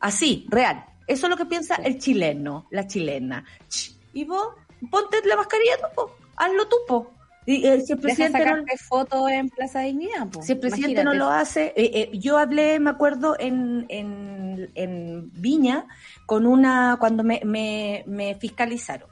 Así, 0.00 0.46
real. 0.48 0.84
Eso 1.06 1.26
es 1.26 1.30
lo 1.30 1.36
que 1.36 1.46
piensa 1.46 1.76
el 1.76 1.98
chileno, 1.98 2.66
la 2.70 2.86
chilena. 2.86 3.44
¿Y 4.12 4.24
vos? 4.24 4.48
Ponte 4.90 5.18
la 5.24 5.36
mascarilla, 5.36 5.76
tú, 5.94 6.02
hazlo 6.36 6.68
tú, 6.68 6.76
po. 6.86 7.12
Eh, 7.46 7.80
si 7.82 7.92
el 7.92 7.98
presidente 8.00 8.44
no, 8.44 8.64
foto 8.88 9.28
en 9.28 9.48
Plaza 9.48 9.80
Dignidad. 9.80 10.28
Si 10.40 10.52
el 10.52 10.58
presidente 10.58 11.04
no 11.04 11.14
lo 11.14 11.28
hace, 11.28 11.72
eh, 11.76 11.90
eh, 11.94 12.18
yo 12.18 12.38
hablé, 12.38 12.80
me 12.80 12.90
acuerdo, 12.90 13.36
en, 13.38 13.86
en, 13.88 14.70
en 14.74 15.30
Viña 15.32 15.86
con 16.26 16.44
una, 16.46 16.96
cuando 16.98 17.22
me, 17.22 17.40
me, 17.44 18.02
me, 18.06 18.34
fiscalizaron. 18.34 19.08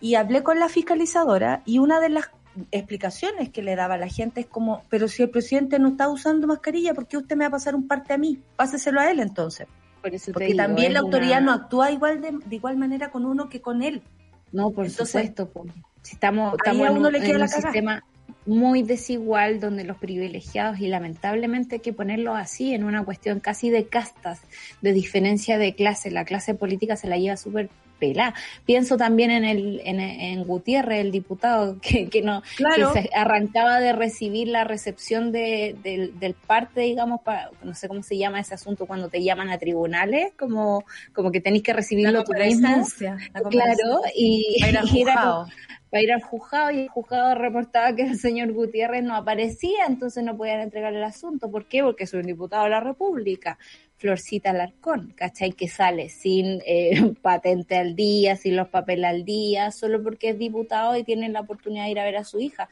Y 0.00 0.16
hablé 0.16 0.42
con 0.42 0.58
la 0.58 0.68
fiscalizadora 0.68 1.62
y 1.64 1.78
una 1.78 1.98
de 1.98 2.10
las 2.10 2.30
explicaciones 2.72 3.48
que 3.50 3.62
le 3.62 3.74
daba 3.74 3.94
a 3.94 3.98
la 3.98 4.08
gente 4.08 4.40
es 4.40 4.46
como, 4.46 4.84
pero 4.90 5.08
si 5.08 5.22
el 5.22 5.30
presidente 5.30 5.78
no 5.78 5.88
está 5.88 6.10
usando 6.10 6.46
mascarilla, 6.46 6.92
¿por 6.92 7.06
qué 7.06 7.16
usted 7.16 7.36
me 7.36 7.44
va 7.44 7.48
a 7.48 7.52
pasar 7.52 7.74
un 7.74 7.88
parte 7.88 8.12
a 8.12 8.18
mí? 8.18 8.38
Páseselo 8.56 9.00
a 9.00 9.10
él 9.10 9.20
entonces. 9.20 9.66
Porque 10.02 10.54
también 10.54 10.92
la 10.92 11.00
autoridad 11.00 11.40
no 11.40 11.52
actúa 11.52 11.90
igual 11.90 12.20
de, 12.20 12.32
de, 12.44 12.56
igual 12.56 12.76
manera 12.76 13.10
con 13.10 13.24
uno 13.24 13.48
que 13.48 13.60
con 13.60 13.82
él. 13.82 14.02
No, 14.52 14.70
por 14.70 14.88
supuesto. 14.88 15.48
Pues 15.48 15.72
estamos, 16.12 16.54
estamos 16.54 16.88
en 16.88 16.96
un, 17.36 17.48
sistema 17.48 18.04
muy 18.46 18.82
desigual 18.82 19.60
donde 19.60 19.84
los 19.84 19.98
privilegiados, 19.98 20.80
y 20.80 20.88
lamentablemente 20.88 21.76
hay 21.76 21.80
que 21.80 21.92
ponerlo 21.92 22.34
así, 22.34 22.74
en 22.74 22.84
una 22.84 23.04
cuestión 23.04 23.40
casi 23.40 23.70
de 23.70 23.86
castas, 23.86 24.40
de 24.80 24.92
diferencia 24.92 25.58
de 25.58 25.74
clase, 25.74 26.10
la 26.10 26.24
clase 26.24 26.54
política 26.54 26.96
se 26.96 27.08
la 27.08 27.18
lleva 27.18 27.36
súper 27.36 27.68
pelá. 27.98 28.34
Pienso 28.64 28.96
también 28.96 29.30
en 29.30 29.44
el 29.44 29.80
en, 29.84 30.44
Gutiérrez, 30.44 31.00
el 31.00 31.10
diputado, 31.10 31.78
que, 31.82 32.08
que 32.08 32.22
no 32.22 32.42
se 32.56 33.10
arrancaba 33.14 33.80
de 33.80 33.92
recibir 33.92 34.48
la 34.48 34.64
recepción 34.64 35.32
de, 35.32 35.76
del 35.82 36.34
parte, 36.34 36.82
digamos, 36.82 37.20
para, 37.22 37.50
no 37.62 37.74
sé 37.74 37.88
cómo 37.88 38.02
se 38.02 38.16
llama 38.16 38.40
ese 38.40 38.54
asunto 38.54 38.86
cuando 38.86 39.08
te 39.08 39.22
llaman 39.22 39.50
a 39.50 39.58
tribunales, 39.58 40.32
como, 40.38 40.84
como 41.12 41.30
que 41.30 41.40
tenéis 41.40 41.62
que 41.62 41.72
recibirlo 41.72 42.24
tú 42.24 42.32
mismo. 42.32 42.84
Claro, 43.50 44.00
y, 44.14 44.56
y 44.58 45.02
era 45.02 45.46
para 45.90 46.02
ir 46.02 46.12
al 46.12 46.22
juzgado 46.22 46.70
y 46.70 46.80
el 46.80 46.88
juzgado 46.88 47.34
reportaba 47.34 47.94
que 47.94 48.02
el 48.02 48.18
señor 48.18 48.52
Gutiérrez 48.52 49.02
no 49.02 49.14
aparecía, 49.14 49.86
entonces 49.86 50.22
no 50.22 50.36
podían 50.36 50.60
entregar 50.60 50.94
el 50.94 51.02
asunto. 51.02 51.50
¿Por 51.50 51.66
qué? 51.66 51.82
Porque 51.82 52.04
es 52.04 52.12
un 52.12 52.22
diputado 52.22 52.64
de 52.64 52.70
la 52.70 52.80
República. 52.80 53.58
Florcita 53.98 54.50
Alarcón, 54.50 55.12
¿cachai? 55.16 55.52
Que 55.52 55.68
sale 55.68 56.08
sin 56.08 56.62
eh, 56.64 57.14
patente 57.22 57.76
al 57.76 57.94
día, 57.94 58.36
sin 58.36 58.56
los 58.56 58.68
papeles 58.68 59.06
al 59.06 59.24
día, 59.24 59.70
solo 59.72 60.02
porque 60.02 60.30
es 60.30 60.38
diputado 60.38 60.96
y 60.96 61.04
tiene 61.04 61.28
la 61.28 61.40
oportunidad 61.40 61.84
de 61.84 61.90
ir 61.90 61.98
a 61.98 62.04
ver 62.04 62.16
a 62.16 62.24
su 62.24 62.40
hija 62.40 62.68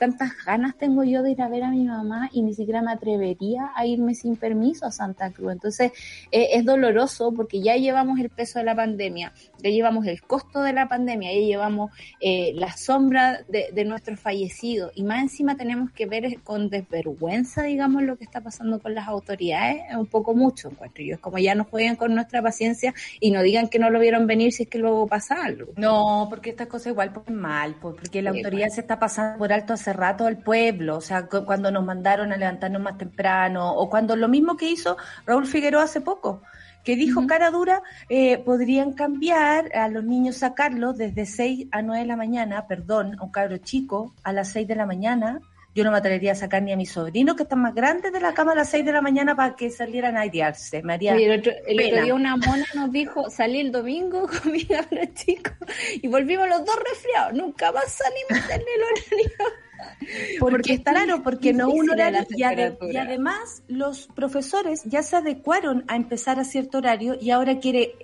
tantas 0.00 0.32
ganas 0.46 0.76
tengo 0.78 1.04
yo 1.04 1.22
de 1.22 1.32
ir 1.32 1.42
a 1.42 1.48
ver 1.48 1.62
a 1.62 1.70
mi 1.70 1.84
mamá 1.84 2.30
y 2.32 2.40
ni 2.40 2.54
siquiera 2.54 2.80
me 2.80 2.90
atrevería 2.90 3.70
a 3.76 3.84
irme 3.84 4.14
sin 4.14 4.34
permiso 4.36 4.86
a 4.86 4.90
Santa 4.90 5.30
Cruz. 5.30 5.52
Entonces 5.52 5.92
eh, 6.32 6.48
es 6.54 6.64
doloroso 6.64 7.32
porque 7.32 7.60
ya 7.60 7.76
llevamos 7.76 8.18
el 8.18 8.30
peso 8.30 8.58
de 8.58 8.64
la 8.64 8.74
pandemia, 8.74 9.34
ya 9.62 9.68
llevamos 9.68 10.06
el 10.06 10.22
costo 10.22 10.62
de 10.62 10.72
la 10.72 10.88
pandemia, 10.88 11.34
ya 11.34 11.40
llevamos 11.40 11.90
eh, 12.18 12.52
la 12.54 12.72
sombra 12.72 13.44
de, 13.46 13.68
de 13.74 13.84
nuestros 13.84 14.18
fallecidos 14.18 14.90
y 14.94 15.02
más 15.02 15.20
encima 15.20 15.54
tenemos 15.56 15.90
que 15.92 16.06
ver 16.06 16.40
con 16.42 16.70
desvergüenza, 16.70 17.64
digamos, 17.64 18.02
lo 18.02 18.16
que 18.16 18.24
está 18.24 18.40
pasando 18.40 18.80
con 18.80 18.94
las 18.94 19.06
autoridades, 19.06 19.82
es 19.90 19.96
un 19.96 20.06
poco 20.06 20.34
mucho, 20.34 20.70
encuentro 20.70 21.04
yo. 21.04 21.16
Es 21.16 21.20
como 21.20 21.36
ya 21.36 21.54
no 21.54 21.64
jueguen 21.64 21.96
con 21.96 22.14
nuestra 22.14 22.40
paciencia 22.40 22.94
y 23.20 23.32
no 23.32 23.42
digan 23.42 23.68
que 23.68 23.78
no 23.78 23.90
lo 23.90 24.00
vieron 24.00 24.26
venir 24.26 24.52
si 24.54 24.62
es 24.62 24.68
que 24.70 24.78
luego 24.78 25.06
pasa 25.06 25.44
algo. 25.44 25.74
No, 25.76 26.26
porque 26.30 26.48
estas 26.48 26.68
cosas 26.68 26.92
igual 26.92 27.12
pues 27.12 27.28
mal, 27.28 27.76
porque 27.82 28.22
la 28.22 28.30
autoridad 28.30 28.70
se 28.70 28.80
está 28.80 28.98
pasando 28.98 29.38
por 29.38 29.52
alto 29.52 29.74
hace 29.74 29.89
rato 29.92 30.26
al 30.26 30.38
pueblo, 30.38 30.96
o 30.96 31.00
sea, 31.00 31.26
cuando 31.26 31.70
nos 31.70 31.84
mandaron 31.84 32.32
a 32.32 32.36
levantarnos 32.36 32.82
más 32.82 32.98
temprano, 32.98 33.74
o 33.74 33.88
cuando 33.90 34.16
lo 34.16 34.28
mismo 34.28 34.56
que 34.56 34.70
hizo 34.70 34.96
Raúl 35.26 35.46
Figueroa 35.46 35.84
hace 35.84 36.00
poco, 36.00 36.42
que 36.84 36.96
dijo 36.96 37.26
cara 37.26 37.50
dura, 37.50 37.82
eh, 38.08 38.38
podrían 38.38 38.92
cambiar 38.92 39.74
a 39.76 39.88
los 39.88 40.04
niños, 40.04 40.36
sacarlos 40.36 40.96
desde 40.96 41.26
6 41.26 41.68
a 41.72 41.82
9 41.82 42.02
de 42.02 42.08
la 42.08 42.16
mañana, 42.16 42.66
perdón, 42.66 43.16
a 43.18 43.24
un 43.24 43.30
cabro 43.30 43.58
chico, 43.58 44.14
a 44.22 44.32
las 44.32 44.52
6 44.52 44.66
de 44.68 44.76
la 44.76 44.86
mañana. 44.86 45.40
Yo 45.72 45.84
no 45.84 45.92
me 45.92 45.98
atrevería 45.98 46.32
a 46.32 46.34
sacar 46.34 46.62
ni 46.62 46.72
a 46.72 46.76
mis 46.76 46.90
sobrinos, 46.90 47.36
que 47.36 47.44
están 47.44 47.60
más 47.60 47.74
grandes 47.74 48.12
de 48.12 48.20
la 48.20 48.34
cama 48.34 48.52
a 48.52 48.54
las 48.56 48.70
6 48.70 48.84
de 48.84 48.92
la 48.92 49.02
mañana 49.02 49.36
para 49.36 49.54
que 49.54 49.70
salieran 49.70 50.16
a 50.16 50.22
airearse. 50.22 50.82
Me 50.82 50.94
haría 50.94 51.14
el, 51.14 51.38
otro, 51.38 51.52
el 51.64 51.80
otro, 51.80 52.02
día 52.02 52.14
una 52.14 52.36
mona 52.36 52.66
nos 52.74 52.90
dijo, 52.90 53.30
salí 53.30 53.60
el 53.60 53.70
domingo 53.70 54.26
con 54.42 54.50
mi 54.50 54.64
cabro 54.64 55.02
chico 55.14 55.52
y 55.94 56.08
volvimos 56.08 56.48
los 56.48 56.64
dos 56.64 56.76
resfriados. 56.76 57.34
Nunca 57.34 57.70
más 57.70 57.92
salimos 57.92 58.48
del 58.48 58.62
horario. 58.62 59.30
Porque, 60.40 60.82
claro, 60.82 61.22
porque 61.22 61.52
no 61.52 61.70
un 61.70 61.90
horario 61.90 62.26
y, 62.30 62.42
además 62.42 63.62
los 63.68 64.08
profesores 64.08 64.82
ya 64.84 65.02
se 65.02 65.16
adecuaron 65.16 65.84
a 65.88 65.96
empezar 65.96 66.38
a 66.38 66.44
cierto 66.44 66.78
horario 66.78 67.16
y 67.20 67.30
ahora 67.30 67.58
quiere 67.58 67.94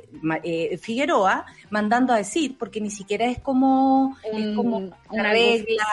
eh, 0.43 0.79
Figueroa 0.79 1.47
mandando 1.71 2.13
a 2.13 2.17
decir, 2.17 2.57
porque 2.59 2.81
ni 2.81 2.91
siquiera 2.91 3.27
es 3.27 3.39
como, 3.41 4.17
un, 4.33 4.95
una 5.11 5.31
regla, 5.31 5.85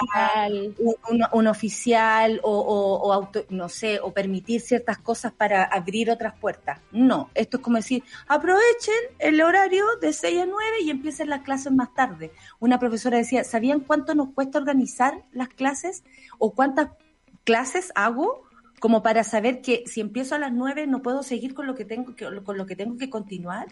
un, 1.32 1.48
oficial 1.48 2.40
o, 2.44 2.60
o, 2.60 3.14
auto, 3.14 3.46
no 3.50 3.70
sé, 3.70 4.00
o 4.00 4.12
permitir 4.12 4.62
ciertas 4.62 4.98
cosas 4.98 5.32
para 5.34 5.64
abrir 5.64 6.10
otras 6.12 6.34
puertas. 6.40 6.80
No, 6.92 7.30
esto 7.34 7.58
es 7.58 7.64
como 7.64 7.78
decir, 7.78 8.04
aprovechen 8.28 8.94
el 9.20 9.42
horario 9.42 9.86
de 10.02 10.14
6 10.14 10.42
a 10.42 10.46
9 10.46 10.62
y 10.84 10.90
empiecen 10.90 11.30
las 11.30 11.42
clases 11.42 11.72
más 11.72 11.94
tarde. 11.94 12.32
Una 12.60 12.80
profesora 12.80 13.18
decía, 13.18 13.44
¿sabían 13.44 13.80
cuánto 13.80 14.16
nos 14.16 14.30
cuesta 14.30 14.60
organizar 14.60 15.24
las 15.32 15.50
clases 15.50 16.04
o 16.38 16.54
cuántas 16.54 16.90
clases 17.44 17.92
hago? 17.96 18.44
como 18.80 19.02
para 19.02 19.24
saber 19.24 19.62
que 19.62 19.86
si 19.86 20.02
empiezo 20.02 20.36
a 20.36 20.40
las 20.40 20.52
9 20.52 20.88
no 20.88 21.02
puedo 21.02 21.24
seguir 21.24 21.54
con 21.54 21.68
lo 21.68 21.74
que 21.74 21.86
tengo 21.86 22.16
que, 22.16 22.26
con 22.44 22.58
lo 22.58 22.66
que 22.66 22.76
tengo 22.76 22.98
que 22.98 23.10
continuar 23.10 23.68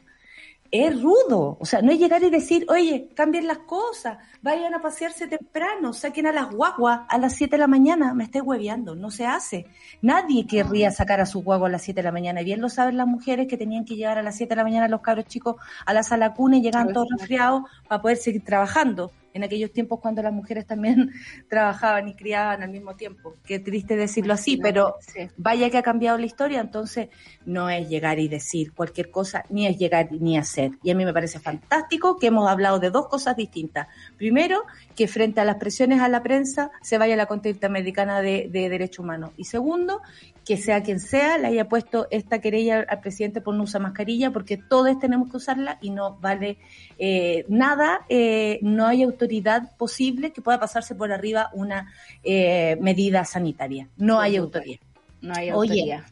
es 0.71 1.01
rudo. 1.01 1.57
O 1.59 1.65
sea, 1.65 1.81
no 1.81 1.91
es 1.91 1.99
llegar 1.99 2.23
y 2.23 2.29
decir, 2.29 2.65
oye, 2.69 3.09
cambien 3.13 3.45
las 3.45 3.59
cosas, 3.59 4.17
vayan 4.41 4.73
a 4.73 4.81
pasearse 4.81 5.27
temprano, 5.27 5.93
saquen 5.93 6.27
a 6.27 6.31
las 6.31 6.49
guaguas 6.49 7.01
a 7.09 7.17
las 7.17 7.35
7 7.35 7.51
de 7.51 7.59
la 7.59 7.67
mañana. 7.67 8.13
Me 8.13 8.23
estoy 8.23 8.41
hueveando, 8.41 8.95
no 8.95 9.11
se 9.11 9.25
hace. 9.25 9.67
Nadie 10.01 10.47
querría 10.47 10.91
sacar 10.91 11.19
a 11.19 11.25
su 11.25 11.43
guagua 11.43 11.67
a 11.67 11.71
las 11.71 11.81
7 11.83 11.99
de 11.99 12.03
la 12.03 12.11
mañana. 12.11 12.41
Y 12.41 12.45
bien 12.45 12.61
lo 12.61 12.69
saben 12.69 12.97
las 12.97 13.07
mujeres 13.07 13.47
que 13.47 13.57
tenían 13.57 13.85
que 13.85 13.95
llevar 13.95 14.17
a 14.17 14.23
las 14.23 14.37
7 14.37 14.49
de 14.49 14.55
la 14.55 14.63
mañana 14.63 14.87
los 14.87 15.01
cabros 15.01 15.25
chicos 15.25 15.57
a 15.85 15.93
la 15.93 16.03
sala 16.03 16.33
cuna 16.33 16.57
y 16.57 16.61
llegaban 16.61 16.93
todos 16.93 17.07
resfriados 17.17 17.63
para 17.87 18.01
poder 18.01 18.17
seguir 18.17 18.43
trabajando 18.43 19.11
en 19.33 19.43
aquellos 19.43 19.71
tiempos 19.71 19.99
cuando 19.99 20.21
las 20.21 20.33
mujeres 20.33 20.65
también 20.65 21.11
trabajaban 21.49 22.07
y 22.07 22.13
criaban 22.13 22.63
al 22.63 22.69
mismo 22.69 22.95
tiempo. 22.95 23.35
Qué 23.45 23.59
triste 23.59 23.95
decirlo 23.95 24.33
así, 24.33 24.57
pero 24.57 24.95
vaya 25.37 25.69
que 25.69 25.77
ha 25.77 25.83
cambiado 25.83 26.17
la 26.17 26.25
historia, 26.25 26.59
entonces 26.59 27.09
no 27.45 27.69
es 27.69 27.87
llegar 27.89 28.19
y 28.19 28.27
decir 28.27 28.73
cualquier 28.73 29.09
cosa, 29.11 29.43
ni 29.49 29.67
es 29.67 29.77
llegar 29.77 30.11
ni 30.11 30.37
hacer. 30.37 30.71
Y 30.83 30.91
a 30.91 30.95
mí 30.95 31.05
me 31.05 31.13
parece 31.13 31.39
fantástico 31.39 32.17
que 32.17 32.27
hemos 32.27 32.49
hablado 32.49 32.79
de 32.79 32.89
dos 32.89 33.07
cosas 33.07 33.35
distintas. 33.35 33.87
Primero, 34.17 34.63
que 34.95 35.07
frente 35.07 35.41
a 35.41 35.45
las 35.45 35.55
presiones 35.55 36.01
a 36.01 36.09
la 36.09 36.23
prensa 36.23 36.71
se 36.81 36.97
vaya 36.97 37.15
la 37.15 37.25
Corte 37.25 37.49
Interamericana 37.49 38.21
de, 38.21 38.49
de 38.51 38.69
Derechos 38.69 38.99
Humanos. 38.99 39.31
Y 39.37 39.45
segundo, 39.45 40.01
que 40.45 40.57
sea 40.57 40.83
quien 40.83 40.99
sea, 40.99 41.37
le 41.37 41.47
haya 41.47 41.69
puesto 41.69 42.07
esta 42.09 42.39
querella 42.41 42.85
al 42.87 42.99
presidente 42.99 43.41
por 43.41 43.55
no 43.55 43.63
usar 43.63 43.81
mascarilla, 43.81 44.31
porque 44.31 44.57
todos 44.57 44.99
tenemos 44.99 45.29
que 45.29 45.37
usarla 45.37 45.77
y 45.81 45.91
no 45.91 46.17
vale 46.17 46.57
eh, 46.97 47.45
nada, 47.47 48.05
eh, 48.09 48.59
no 48.61 48.87
hay 48.87 49.03
autoridad 49.03 49.20
posible 49.77 50.31
que 50.31 50.41
pueda 50.41 50.59
pasarse 50.59 50.95
por 50.95 51.11
arriba 51.11 51.49
una 51.53 51.91
eh, 52.23 52.77
medida 52.81 53.25
sanitaria. 53.25 53.87
No 53.97 54.19
hay 54.19 54.37
autoridad. 54.37 54.79
No 55.21 55.33
hay 55.35 55.49
autoridad. 55.49 56.03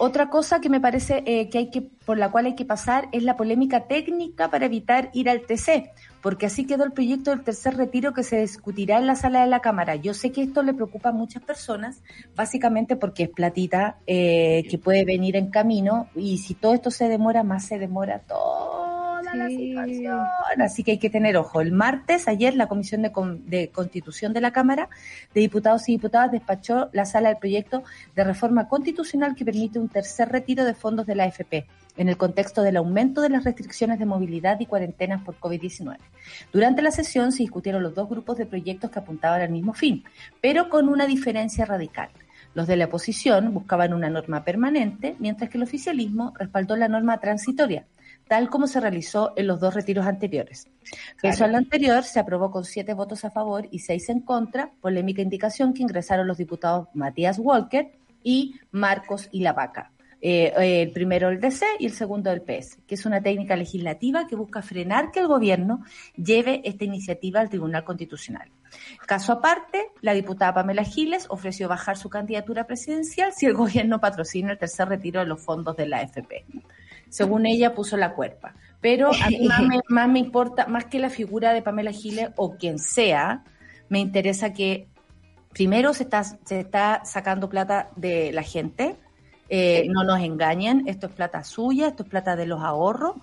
Otra 0.00 0.30
cosa 0.30 0.60
que 0.60 0.68
me 0.68 0.80
parece 0.80 1.24
eh, 1.26 1.48
que 1.50 1.58
hay 1.58 1.70
que, 1.70 1.82
por 1.82 2.18
la 2.18 2.30
cual 2.30 2.46
hay 2.46 2.54
que 2.54 2.64
pasar 2.64 3.08
es 3.10 3.24
la 3.24 3.36
polémica 3.36 3.88
técnica 3.88 4.48
para 4.48 4.66
evitar 4.66 5.10
ir 5.12 5.28
al 5.28 5.40
TC, 5.40 5.90
porque 6.22 6.46
así 6.46 6.66
quedó 6.66 6.84
el 6.84 6.92
proyecto 6.92 7.32
del 7.32 7.42
tercer 7.42 7.76
retiro 7.76 8.14
que 8.14 8.22
se 8.22 8.40
discutirá 8.40 8.98
en 8.98 9.08
la 9.08 9.16
sala 9.16 9.40
de 9.40 9.48
la 9.48 9.58
Cámara. 9.58 9.96
Yo 9.96 10.14
sé 10.14 10.30
que 10.30 10.42
esto 10.42 10.62
le 10.62 10.72
preocupa 10.72 11.08
a 11.08 11.12
muchas 11.12 11.42
personas, 11.42 12.00
básicamente 12.36 12.94
porque 12.94 13.24
es 13.24 13.30
platita 13.30 13.98
eh, 14.06 14.68
que 14.70 14.78
puede 14.78 15.04
venir 15.04 15.34
en 15.34 15.50
camino 15.50 16.08
y 16.14 16.38
si 16.38 16.54
todo 16.54 16.74
esto 16.74 16.92
se 16.92 17.08
demora, 17.08 17.42
más 17.42 17.66
se 17.66 17.80
demora 17.80 18.20
todo 18.20 18.87
la 19.34 19.48
situación. 19.48 20.20
Así 20.58 20.84
que 20.84 20.92
hay 20.92 20.98
que 20.98 21.10
tener 21.10 21.36
ojo. 21.36 21.60
El 21.60 21.72
martes, 21.72 22.28
ayer, 22.28 22.54
la 22.54 22.66
Comisión 22.66 23.02
de, 23.02 23.70
Constitución 23.70 24.32
de 24.32 24.40
la 24.40 24.52
Cámara 24.52 24.88
de 25.34 25.40
Diputados 25.40 25.88
y 25.88 25.92
Diputadas 25.92 26.32
despachó 26.32 26.88
la 26.92 27.04
sala 27.04 27.28
del 27.28 27.38
proyecto 27.38 27.82
de 28.14 28.24
reforma 28.24 28.68
constitucional 28.68 29.34
que 29.34 29.44
permite 29.44 29.78
un 29.78 29.88
tercer 29.88 30.28
retiro 30.30 30.64
de 30.64 30.74
fondos 30.74 31.06
de 31.06 31.14
la 31.14 31.24
AFP 31.24 31.66
en 31.96 32.08
el 32.08 32.16
contexto 32.16 32.62
del 32.62 32.76
aumento 32.76 33.20
de 33.20 33.28
las 33.28 33.44
restricciones 33.44 33.98
de 33.98 34.06
movilidad 34.06 34.58
y 34.60 34.66
cuarentenas 34.66 35.22
por 35.22 35.38
COVID-19. 35.38 35.96
Durante 36.52 36.80
la 36.80 36.92
sesión 36.92 37.32
se 37.32 37.42
discutieron 37.42 37.82
los 37.82 37.94
dos 37.94 38.08
grupos 38.08 38.38
de 38.38 38.46
proyectos 38.46 38.90
que 38.90 39.00
apuntaban 39.00 39.40
al 39.40 39.50
mismo 39.50 39.74
fin, 39.74 40.04
pero 40.40 40.68
con 40.68 40.88
una 40.88 41.06
diferencia 41.06 41.64
radical. 41.64 42.10
Los 42.54 42.66
de 42.66 42.76
la 42.76 42.86
oposición 42.86 43.52
buscaban 43.52 43.92
una 43.92 44.10
norma 44.10 44.44
permanente, 44.44 45.16
mientras 45.18 45.50
que 45.50 45.58
el 45.58 45.64
oficialismo 45.64 46.32
respaldó 46.38 46.76
la 46.76 46.88
norma 46.88 47.18
transitoria, 47.18 47.84
tal 48.28 48.50
como 48.50 48.66
se 48.66 48.80
realizó 48.80 49.32
en 49.36 49.46
los 49.46 49.58
dos 49.58 49.74
retiros 49.74 50.06
anteriores. 50.06 50.68
Eso 51.22 51.44
al 51.44 51.54
anterior 51.54 52.04
se 52.04 52.20
aprobó 52.20 52.50
con 52.50 52.64
siete 52.64 52.94
votos 52.94 53.24
a 53.24 53.30
favor 53.30 53.66
y 53.70 53.80
seis 53.80 54.08
en 54.08 54.20
contra, 54.20 54.70
polémica 54.80 55.22
indicación 55.22 55.72
que 55.72 55.82
ingresaron 55.82 56.26
los 56.26 56.36
diputados 56.36 56.88
Matías 56.94 57.38
Walker 57.38 57.90
y 58.22 58.60
Marcos 58.70 59.28
y 59.32 59.44
Eh, 60.20 60.82
el 60.82 60.90
primero 60.90 61.28
el 61.28 61.38
DC 61.38 61.64
y 61.78 61.86
el 61.86 61.92
segundo 61.92 62.32
el 62.32 62.42
PS, 62.42 62.78
que 62.86 62.96
es 62.96 63.06
una 63.06 63.22
técnica 63.22 63.54
legislativa 63.54 64.26
que 64.26 64.34
busca 64.34 64.62
frenar 64.62 65.12
que 65.12 65.20
el 65.20 65.28
gobierno 65.28 65.84
lleve 66.16 66.60
esta 66.64 66.84
iniciativa 66.84 67.40
al 67.40 67.48
Tribunal 67.48 67.84
Constitucional. 67.84 68.50
Caso 69.06 69.32
aparte, 69.32 69.86
la 70.00 70.14
diputada 70.14 70.54
Pamela 70.54 70.82
Giles 70.82 71.26
ofreció 71.30 71.68
bajar 71.68 71.96
su 71.96 72.10
candidatura 72.10 72.66
presidencial 72.66 73.32
si 73.32 73.46
el 73.46 73.54
gobierno 73.54 74.00
patrocina 74.00 74.50
el 74.50 74.58
tercer 74.58 74.88
retiro 74.88 75.20
de 75.20 75.26
los 75.26 75.40
fondos 75.40 75.76
de 75.76 75.86
la 75.86 75.98
AFP 75.98 76.44
según 77.08 77.46
ella 77.46 77.74
puso 77.74 77.96
la 77.96 78.14
cuerpa. 78.14 78.54
Pero 78.80 79.08
a 79.08 79.28
mí 79.28 79.48
más 79.88 80.08
me, 80.08 80.18
importa, 80.18 80.66
más 80.66 80.84
que 80.86 80.98
la 80.98 81.10
figura 81.10 81.52
de 81.52 81.62
Pamela 81.62 81.92
Giles 81.92 82.30
o 82.36 82.56
quien 82.56 82.78
sea, 82.78 83.44
me 83.88 83.98
interesa 83.98 84.52
que 84.52 84.88
primero 85.52 85.92
se 85.94 86.04
está, 86.04 86.22
se 86.24 86.60
está 86.60 87.02
sacando 87.04 87.48
plata 87.48 87.90
de 87.96 88.32
la 88.32 88.42
gente, 88.42 88.96
eh, 89.48 89.86
no 89.88 90.04
nos 90.04 90.20
engañen, 90.20 90.84
esto 90.86 91.06
es 91.06 91.12
plata 91.12 91.42
suya, 91.42 91.88
esto 91.88 92.02
es 92.02 92.08
plata 92.08 92.36
de 92.36 92.46
los 92.46 92.62
ahorros, 92.62 93.16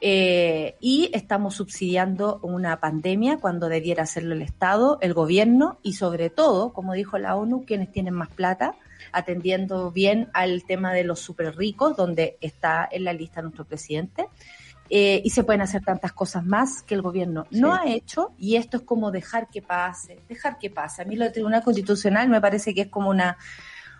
eh, 0.00 0.76
y 0.80 1.10
estamos 1.14 1.54
subsidiando 1.54 2.38
una 2.42 2.80
pandemia 2.80 3.38
cuando 3.38 3.68
debiera 3.68 4.02
hacerlo 4.02 4.34
el 4.34 4.42
Estado, 4.42 4.98
el 5.00 5.14
gobierno 5.14 5.78
y 5.82 5.94
sobre 5.94 6.28
todo, 6.28 6.72
como 6.72 6.92
dijo 6.92 7.18
la 7.18 7.34
ONU, 7.36 7.64
quienes 7.64 7.90
tienen 7.90 8.14
más 8.14 8.28
plata, 8.28 8.74
atendiendo 9.12 9.90
bien 9.90 10.28
al 10.34 10.64
tema 10.64 10.92
de 10.92 11.04
los 11.04 11.20
super 11.20 11.56
ricos, 11.56 11.96
donde 11.96 12.36
está 12.40 12.86
en 12.90 13.04
la 13.04 13.12
lista 13.12 13.40
nuestro 13.40 13.64
presidente. 13.64 14.26
Eh, 14.88 15.20
y 15.24 15.30
se 15.30 15.42
pueden 15.42 15.62
hacer 15.62 15.82
tantas 15.82 16.12
cosas 16.12 16.44
más 16.44 16.82
que 16.82 16.94
el 16.94 17.02
gobierno 17.02 17.44
no 17.50 17.74
ha 17.74 17.88
hecho 17.88 18.30
y 18.38 18.54
esto 18.54 18.76
es 18.76 18.84
como 18.84 19.10
dejar 19.10 19.48
que 19.48 19.60
pase, 19.60 20.20
dejar 20.28 20.58
que 20.58 20.70
pase. 20.70 21.02
A 21.02 21.04
mí 21.04 21.16
lo 21.16 21.24
del 21.24 21.32
Tribunal 21.32 21.64
Constitucional 21.64 22.28
me 22.28 22.40
parece 22.40 22.72
que 22.72 22.82
es 22.82 22.88
como 22.88 23.10
una, 23.10 23.36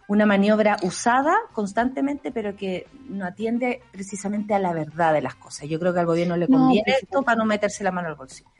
una 0.08 0.26
maniobra 0.26 0.76
usada 0.82 1.34
constantemente, 1.52 2.30
pero 2.30 2.56
que 2.56 2.86
no 3.08 3.24
atiende 3.24 3.82
precisamente 3.90 4.54
a 4.54 4.58
la 4.58 4.72
verdad 4.72 5.12
de 5.12 5.22
las 5.22 5.34
cosas. 5.34 5.68
Yo 5.68 5.78
creo 5.80 5.92
que 5.92 6.00
al 6.00 6.06
gobierno 6.06 6.36
le 6.36 6.46
conviene 6.46 6.94
esto 7.02 7.22
para 7.22 7.38
no 7.38 7.44
meterse 7.44 7.82
la 7.82 7.90
mano 7.90 8.08
al 8.08 8.14
bolsillo. 8.14 8.50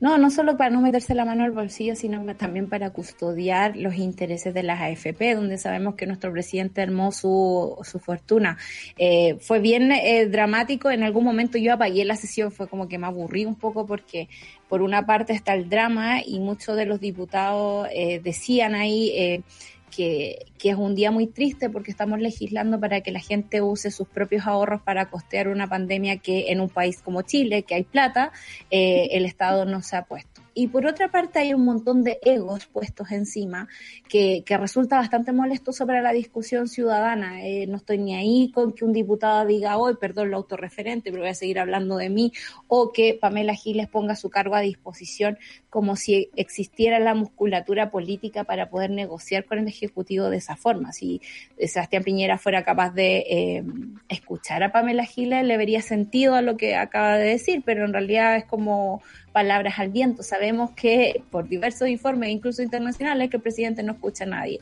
No, 0.00 0.16
no 0.16 0.30
solo 0.30 0.56
para 0.56 0.70
no 0.70 0.80
meterse 0.80 1.14
la 1.14 1.24
mano 1.24 1.44
al 1.44 1.50
bolsillo, 1.50 1.96
sino 1.96 2.24
también 2.36 2.68
para 2.68 2.90
custodiar 2.90 3.76
los 3.76 3.96
intereses 3.96 4.54
de 4.54 4.62
las 4.62 4.80
AFP, 4.80 5.34
donde 5.34 5.58
sabemos 5.58 5.96
que 5.96 6.06
nuestro 6.06 6.32
presidente 6.32 6.82
armó 6.82 7.10
su, 7.10 7.76
su 7.82 7.98
fortuna. 7.98 8.58
Eh, 8.96 9.36
fue 9.40 9.58
bien 9.58 9.90
eh, 9.90 10.26
dramático, 10.26 10.90
en 10.90 11.02
algún 11.02 11.24
momento 11.24 11.58
yo 11.58 11.72
apagué 11.72 12.04
la 12.04 12.16
sesión, 12.16 12.52
fue 12.52 12.68
como 12.68 12.88
que 12.88 12.98
me 12.98 13.06
aburrí 13.06 13.44
un 13.44 13.56
poco 13.56 13.86
porque 13.86 14.28
por 14.68 14.82
una 14.82 15.04
parte 15.04 15.32
está 15.32 15.54
el 15.54 15.68
drama 15.68 16.20
y 16.24 16.38
muchos 16.38 16.76
de 16.76 16.86
los 16.86 17.00
diputados 17.00 17.88
eh, 17.92 18.20
decían 18.22 18.74
ahí 18.74 19.42
que, 19.88 20.46
es 20.62 20.74
un 20.74 20.94
día 20.94 21.10
muy 21.10 21.26
triste 21.28 21.70
porque 21.70 21.90
estamos 21.90 22.18
legislando 22.18 22.80
para 22.80 23.00
que 23.00 23.12
la 23.12 23.20
gente 23.20 23.62
use 23.62 23.90
sus 23.90 24.08
propios 24.08 24.46
ahorros 24.46 24.82
para 24.82 25.08
costear 25.08 25.48
una 25.48 25.68
pandemia 25.68 26.18
que 26.18 26.50
en 26.50 26.60
un 26.60 26.68
país 26.68 27.00
como 27.00 27.22
Chile, 27.22 27.62
que 27.62 27.74
hay 27.74 27.84
plata, 27.84 28.32
eh, 28.70 29.08
el 29.12 29.24
Estado 29.24 29.64
no 29.64 29.82
se 29.82 29.96
ha 29.96 30.02
puesto. 30.02 30.42
Y 30.58 30.66
por 30.66 30.86
otra 30.86 31.08
parte 31.08 31.38
hay 31.38 31.54
un 31.54 31.64
montón 31.64 32.02
de 32.02 32.18
egos 32.20 32.66
puestos 32.66 33.12
encima 33.12 33.68
que, 34.08 34.42
que 34.44 34.58
resulta 34.58 34.96
bastante 34.96 35.30
molesto 35.30 35.72
sobre 35.72 36.02
la 36.02 36.12
discusión 36.12 36.66
ciudadana. 36.66 37.46
Eh, 37.46 37.68
no 37.68 37.76
estoy 37.76 37.98
ni 37.98 38.16
ahí 38.16 38.50
con 38.52 38.72
que 38.72 38.84
un 38.84 38.92
diputado 38.92 39.46
diga, 39.46 39.78
hoy, 39.78 39.94
perdón, 40.00 40.32
lo 40.32 40.38
autorreferente, 40.38 41.12
pero 41.12 41.22
voy 41.22 41.30
a 41.30 41.34
seguir 41.34 41.60
hablando 41.60 41.96
de 41.96 42.10
mí, 42.10 42.32
o 42.66 42.90
que 42.90 43.16
Pamela 43.20 43.54
Giles 43.54 43.86
ponga 43.86 44.16
su 44.16 44.30
cargo 44.30 44.56
a 44.56 44.60
disposición 44.60 45.38
como 45.70 45.96
si 45.96 46.30
existiera 46.36 46.98
la 46.98 47.14
musculatura 47.14 47.90
política 47.90 48.44
para 48.44 48.70
poder 48.70 48.90
negociar 48.90 49.44
con 49.44 49.58
el 49.58 49.68
Ejecutivo 49.68 50.30
de 50.30 50.38
esa 50.38 50.56
forma. 50.56 50.92
Si 50.92 51.20
Sebastián 51.58 52.04
Piñera 52.04 52.38
fuera 52.38 52.64
capaz 52.64 52.90
de 52.94 53.18
eh, 53.28 53.64
escuchar 54.08 54.62
a 54.62 54.72
Pamela 54.72 55.04
Giles, 55.04 55.44
le 55.44 55.56
vería 55.56 55.82
sentido 55.82 56.34
a 56.34 56.42
lo 56.42 56.56
que 56.56 56.76
acaba 56.76 57.18
de 57.18 57.28
decir, 57.28 57.62
pero 57.64 57.84
en 57.84 57.92
realidad 57.92 58.36
es 58.36 58.44
como 58.44 59.02
palabras 59.32 59.78
al 59.78 59.90
viento. 59.90 60.22
Sabemos 60.22 60.70
que 60.72 61.22
por 61.30 61.48
diversos 61.48 61.88
informes, 61.88 62.30
incluso 62.30 62.62
internacionales, 62.62 63.28
que 63.28 63.36
el 63.36 63.42
presidente 63.42 63.82
no 63.82 63.92
escucha 63.92 64.24
a 64.24 64.28
nadie. 64.28 64.58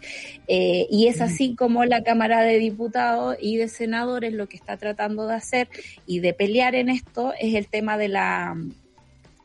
Eh, 0.49 0.87
y 0.91 1.07
es 1.07 1.21
así 1.21 1.55
como 1.55 1.85
la 1.85 2.03
Cámara 2.03 2.43
de 2.43 2.59
Diputados 2.59 3.37
y 3.41 3.57
de 3.57 3.69
Senadores 3.69 4.33
lo 4.33 4.49
que 4.49 4.57
está 4.57 4.77
tratando 4.77 5.27
de 5.29 5.35
hacer 5.35 5.69
y 6.05 6.19
de 6.19 6.35
pelear 6.35 6.75
en 6.75 6.89
esto 6.89 7.33
es 7.39 7.55
el 7.55 7.69
tema 7.69 7.97
de 7.97 8.09
la 8.09 8.57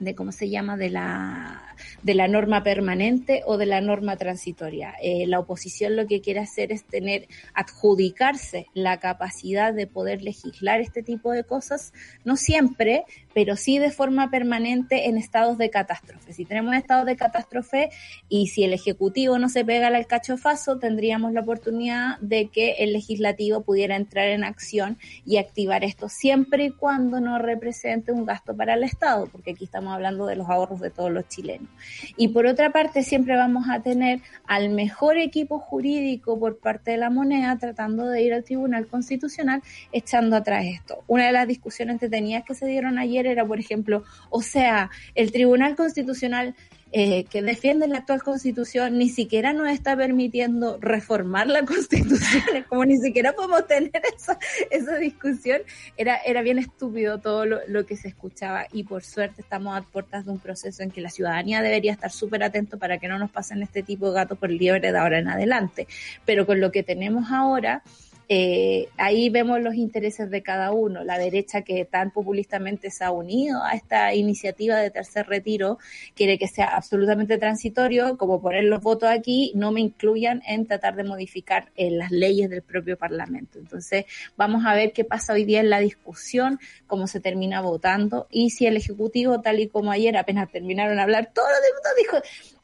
de 0.01 0.15
cómo 0.15 0.31
se 0.31 0.49
llama, 0.49 0.77
de 0.77 0.89
la 0.89 1.70
de 2.03 2.15
la 2.15 2.27
norma 2.27 2.63
permanente 2.63 3.43
o 3.45 3.57
de 3.57 3.65
la 3.65 3.81
norma 3.81 4.17
transitoria. 4.17 4.93
Eh, 5.01 5.25
la 5.27 5.39
oposición 5.39 5.95
lo 5.95 6.07
que 6.07 6.21
quiere 6.21 6.39
hacer 6.39 6.71
es 6.71 6.83
tener, 6.83 7.27
adjudicarse 7.53 8.67
la 8.73 8.99
capacidad 8.99 9.73
de 9.73 9.87
poder 9.87 10.21
legislar 10.21 10.81
este 10.81 11.03
tipo 11.03 11.31
de 11.31 11.43
cosas, 11.43 11.93
no 12.23 12.35
siempre, 12.35 13.05
pero 13.33 13.55
sí 13.55 13.79
de 13.79 13.91
forma 13.91 14.29
permanente 14.29 15.07
en 15.07 15.17
estados 15.17 15.57
de 15.57 15.69
catástrofe. 15.69 16.33
Si 16.33 16.45
tenemos 16.45 16.75
estados 16.75 17.05
de 17.05 17.15
catástrofe 17.15 17.89
y 18.29 18.47
si 18.47 18.63
el 18.63 18.73
Ejecutivo 18.73 19.37
no 19.39 19.49
se 19.49 19.65
pega 19.65 19.87
al 19.87 20.07
cachofazo, 20.07 20.79
tendríamos 20.79 21.33
la 21.33 21.41
oportunidad 21.41 22.19
de 22.19 22.47
que 22.47 22.73
el 22.79 22.93
legislativo 22.93 23.61
pudiera 23.61 23.95
entrar 23.95 24.27
en 24.27 24.43
acción 24.43 24.97
y 25.25 25.37
activar 25.37 25.83
esto 25.83 26.09
siempre 26.09 26.65
y 26.65 26.69
cuando 26.71 27.19
no 27.19 27.39
represente 27.39 28.11
un 28.11 28.25
gasto 28.25 28.55
para 28.55 28.73
el 28.73 28.83
Estado, 28.83 29.27
porque 29.31 29.51
aquí 29.51 29.65
estamos 29.65 29.93
hablando 29.93 30.25
de 30.25 30.35
los 30.35 30.49
ahorros 30.49 30.79
de 30.79 30.89
todos 30.89 31.11
los 31.11 31.27
chilenos. 31.27 31.69
Y 32.17 32.29
por 32.29 32.45
otra 32.45 32.71
parte, 32.71 33.03
siempre 33.03 33.35
vamos 33.35 33.65
a 33.69 33.81
tener 33.81 34.21
al 34.45 34.69
mejor 34.69 35.17
equipo 35.17 35.59
jurídico 35.59 36.39
por 36.39 36.57
parte 36.57 36.91
de 36.91 36.97
la 36.97 37.09
moneda 37.09 37.57
tratando 37.57 38.07
de 38.07 38.21
ir 38.21 38.33
al 38.33 38.43
Tribunal 38.43 38.87
Constitucional 38.87 39.61
echando 39.91 40.35
atrás 40.35 40.65
esto. 40.65 41.03
Una 41.07 41.27
de 41.27 41.31
las 41.31 41.47
discusiones 41.47 41.93
entretenidas 41.93 42.43
que 42.45 42.55
se 42.55 42.65
dieron 42.65 42.99
ayer 42.99 43.27
era, 43.27 43.45
por 43.45 43.59
ejemplo, 43.59 44.03
o 44.29 44.41
sea, 44.41 44.89
el 45.15 45.31
Tribunal 45.31 45.75
Constitucional 45.75 46.55
eh, 46.93 47.23
que 47.25 47.41
defiende 47.41 47.87
la 47.87 47.99
actual 47.99 48.21
constitución 48.21 48.97
ni 48.97 49.07
siquiera 49.07 49.53
nos 49.53 49.69
está 49.69 49.95
permitiendo 49.95 50.77
reformar 50.81 51.47
la 51.47 51.63
constitución, 51.65 52.65
como 52.67 52.85
ni 52.85 52.97
siquiera 52.97 53.33
podemos 53.33 53.65
tener 53.65 53.91
esa, 54.15 54.37
esa 54.69 54.97
discusión, 54.97 55.61
era, 55.95 56.17
era 56.17 56.41
bien 56.41 56.57
estúpido 56.57 57.19
todo 57.19 57.45
lo, 57.45 57.59
lo, 57.67 57.85
que 57.85 57.95
se 57.95 58.09
escuchaba 58.09 58.67
y 58.73 58.83
por 58.83 59.03
suerte 59.03 59.41
estamos 59.41 59.77
a 59.77 59.81
puertas 59.83 60.25
de 60.25 60.31
un 60.31 60.39
proceso 60.39 60.83
en 60.83 60.91
que 60.91 61.01
la 61.01 61.09
ciudadanía 61.09 61.61
debería 61.61 61.93
estar 61.93 62.11
súper 62.11 62.43
atento 62.43 62.77
para 62.77 62.97
que 62.97 63.07
no 63.07 63.17
nos 63.17 63.31
pasen 63.31 63.63
este 63.63 63.83
tipo 63.83 64.09
de 64.09 64.15
gatos 64.15 64.37
por 64.37 64.49
liebre 64.49 64.91
de 64.91 64.97
ahora 64.97 65.19
en 65.19 65.29
adelante. 65.29 65.87
Pero 66.25 66.45
con 66.45 66.59
lo 66.59 66.71
que 66.71 66.83
tenemos 66.83 67.31
ahora, 67.31 67.83
eh, 68.29 68.89
ahí 68.97 69.29
vemos 69.29 69.61
los 69.61 69.75
intereses 69.75 70.29
de 70.29 70.41
cada 70.41 70.71
uno. 70.71 71.03
La 71.03 71.17
derecha 71.17 71.61
que 71.61 71.85
tan 71.85 72.11
populistamente 72.11 72.89
se 72.89 73.03
ha 73.03 73.11
unido 73.11 73.63
a 73.63 73.73
esta 73.73 74.13
iniciativa 74.13 74.77
de 74.77 74.89
tercer 74.89 75.27
retiro 75.27 75.77
quiere 76.15 76.37
que 76.37 76.47
sea 76.47 76.75
absolutamente 76.75 77.37
transitorio, 77.37 78.17
como 78.17 78.41
poner 78.41 78.63
los 78.65 78.81
votos 78.81 79.09
aquí, 79.09 79.51
no 79.55 79.71
me 79.71 79.81
incluyan 79.81 80.41
en 80.47 80.65
tratar 80.65 80.95
de 80.95 81.03
modificar 81.03 81.71
eh, 81.75 81.91
las 81.91 82.11
leyes 82.11 82.49
del 82.49 82.61
propio 82.61 82.97
Parlamento. 82.97 83.59
Entonces, 83.59 84.05
vamos 84.37 84.63
a 84.65 84.73
ver 84.73 84.93
qué 84.93 85.03
pasa 85.03 85.33
hoy 85.33 85.45
día 85.45 85.59
en 85.59 85.69
la 85.69 85.79
discusión, 85.79 86.59
cómo 86.87 87.07
se 87.07 87.19
termina 87.19 87.61
votando 87.61 88.27
y 88.29 88.51
si 88.51 88.65
el 88.65 88.77
Ejecutivo, 88.77 89.41
tal 89.41 89.59
y 89.59 89.67
como 89.67 89.91
ayer 89.91 90.17
apenas 90.17 90.51
terminaron 90.51 90.95
de 90.95 91.01
hablar, 91.01 91.31
todos 91.33 91.49
los 91.49 91.59
diputados 91.67 91.97
dijo, 91.97 92.60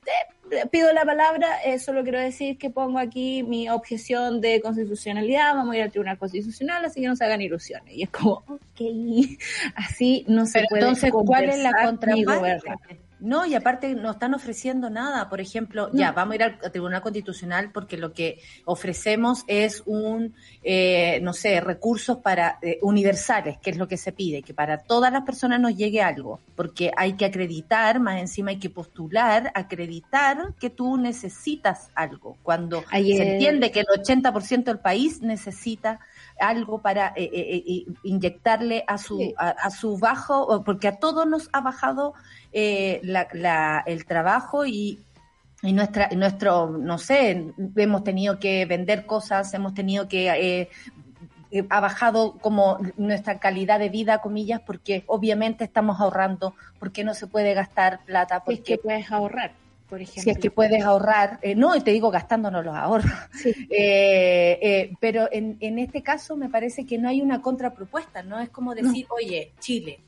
pido 0.71 0.91
la 0.93 1.05
palabra, 1.05 1.61
eh, 1.63 1.79
solo 1.79 2.03
quiero 2.03 2.19
decir 2.19 2.57
que 2.57 2.69
pongo 2.69 2.99
aquí 2.99 3.43
mi 3.43 3.69
objeción 3.69 4.41
de 4.41 4.61
constitucionalidad, 4.61 5.53
vamos 5.55 5.73
a 5.73 5.77
ir 5.77 5.83
al 5.83 5.91
Tribunal 5.91 6.17
Constitucional, 6.17 6.85
así 6.85 7.01
que 7.01 7.07
no 7.07 7.15
se 7.15 7.25
hagan 7.25 7.41
ilusiones. 7.41 7.93
Y 7.93 8.03
es 8.03 8.09
como, 8.09 8.43
ok, 8.47 8.81
así 9.75 10.25
no 10.27 10.45
se 10.45 10.63
puede 10.69 10.81
Entonces, 10.81 11.11
¿cuál 11.11 11.49
es 11.49 11.59
la 11.59 11.71
contraparte? 11.83 13.06
No, 13.19 13.45
y 13.45 13.55
aparte 13.55 13.95
no 13.95 14.11
están 14.11 14.33
ofreciendo 14.33 14.89
nada. 14.89 15.29
Por 15.29 15.41
ejemplo, 15.41 15.89
ya, 15.93 16.11
vamos 16.11 16.33
a 16.33 16.35
ir 16.35 16.43
al 16.43 16.59
Tribunal 16.71 17.01
Constitucional 17.01 17.71
porque 17.73 17.97
lo 17.97 18.13
que 18.13 18.39
ofrecemos 18.65 19.43
es 19.47 19.81
un, 19.85 20.35
eh, 20.63 21.19
no 21.21 21.33
sé, 21.33 21.59
recursos 21.61 22.17
para 22.17 22.59
eh, 22.61 22.77
universales, 22.81 23.57
que 23.57 23.71
es 23.71 23.77
lo 23.77 23.87
que 23.87 23.97
se 23.97 24.11
pide, 24.11 24.43
que 24.43 24.53
para 24.53 24.77
todas 24.77 25.11
las 25.11 25.23
personas 25.23 25.59
nos 25.59 25.75
llegue 25.75 26.01
algo, 26.01 26.39
porque 26.55 26.91
hay 26.95 27.13
que 27.13 27.25
acreditar, 27.25 27.99
más 27.99 28.19
encima 28.19 28.51
hay 28.51 28.59
que 28.59 28.69
postular, 28.69 29.51
acreditar 29.55 30.53
que 30.59 30.69
tú 30.69 30.97
necesitas 30.97 31.89
algo. 31.95 32.37
Cuando 32.43 32.83
se 32.91 33.33
entiende 33.33 33.71
que 33.71 33.81
el 33.81 33.87
80% 33.87 34.63
del 34.63 34.79
país 34.79 35.21
necesita 35.21 35.99
algo 36.39 36.81
para 36.81 37.13
eh, 37.15 37.29
eh, 37.31 37.63
eh, 37.65 37.85
inyectarle 38.03 38.83
a 38.87 38.97
su, 38.97 39.33
a, 39.37 39.69
su 39.69 39.97
bajo, 39.97 40.63
porque 40.63 40.87
a 40.87 40.97
todos 40.97 41.27
nos 41.27 41.49
ha 41.53 41.61
bajado 41.61 42.13
la, 42.53 43.83
el 43.85 44.05
trabajo 44.05 44.65
y, 44.65 44.99
y 45.61 45.73
nuestra, 45.73 46.09
nuestro, 46.15 46.69
no 46.69 46.97
sé, 46.97 47.53
hemos 47.75 48.03
tenido 48.03 48.39
que 48.39 48.65
vender 48.65 49.05
cosas, 49.05 49.53
hemos 49.53 49.73
tenido 49.73 50.07
que 50.07 50.69
ha 51.69 51.79
bajado 51.79 52.37
como 52.39 52.77
nuestra 52.97 53.39
calidad 53.39 53.79
de 53.79 53.89
vida, 53.89 54.19
comillas, 54.19 54.61
porque 54.61 55.03
obviamente 55.07 55.63
estamos 55.63 55.99
ahorrando, 55.99 56.55
porque 56.79 57.03
no 57.03 57.13
se 57.13 57.27
puede 57.27 57.53
gastar 57.53 58.03
plata. 58.05 58.43
Porque 58.43 58.59
es 58.59 58.65
que 58.65 58.77
puedes 58.77 59.11
ahorrar 59.11 59.53
por 59.89 60.01
ejemplo. 60.01 60.23
Si 60.23 60.29
es 60.29 60.37
que 60.37 60.51
puedes 60.51 60.83
ahorrar, 60.83 61.39
eh, 61.41 61.55
no, 61.55 61.75
y 61.75 61.81
te 61.81 61.91
digo 61.91 62.11
gastándonos 62.11 62.63
los 62.65 62.75
ahorros, 62.75 63.11
eh, 63.69 64.59
eh, 64.61 64.93
pero 64.99 65.29
en, 65.31 65.57
en, 65.59 65.79
este 65.79 66.03
caso 66.03 66.35
me 66.35 66.49
parece 66.49 66.85
que 66.85 66.97
no 66.97 67.09
hay 67.09 67.21
una 67.21 67.41
contrapropuesta, 67.41 68.23
¿no? 68.23 68.39
Es 68.39 68.49
como 68.49 68.75
decir, 68.75 69.05
oye, 69.09 69.53
Chile, 69.59 69.99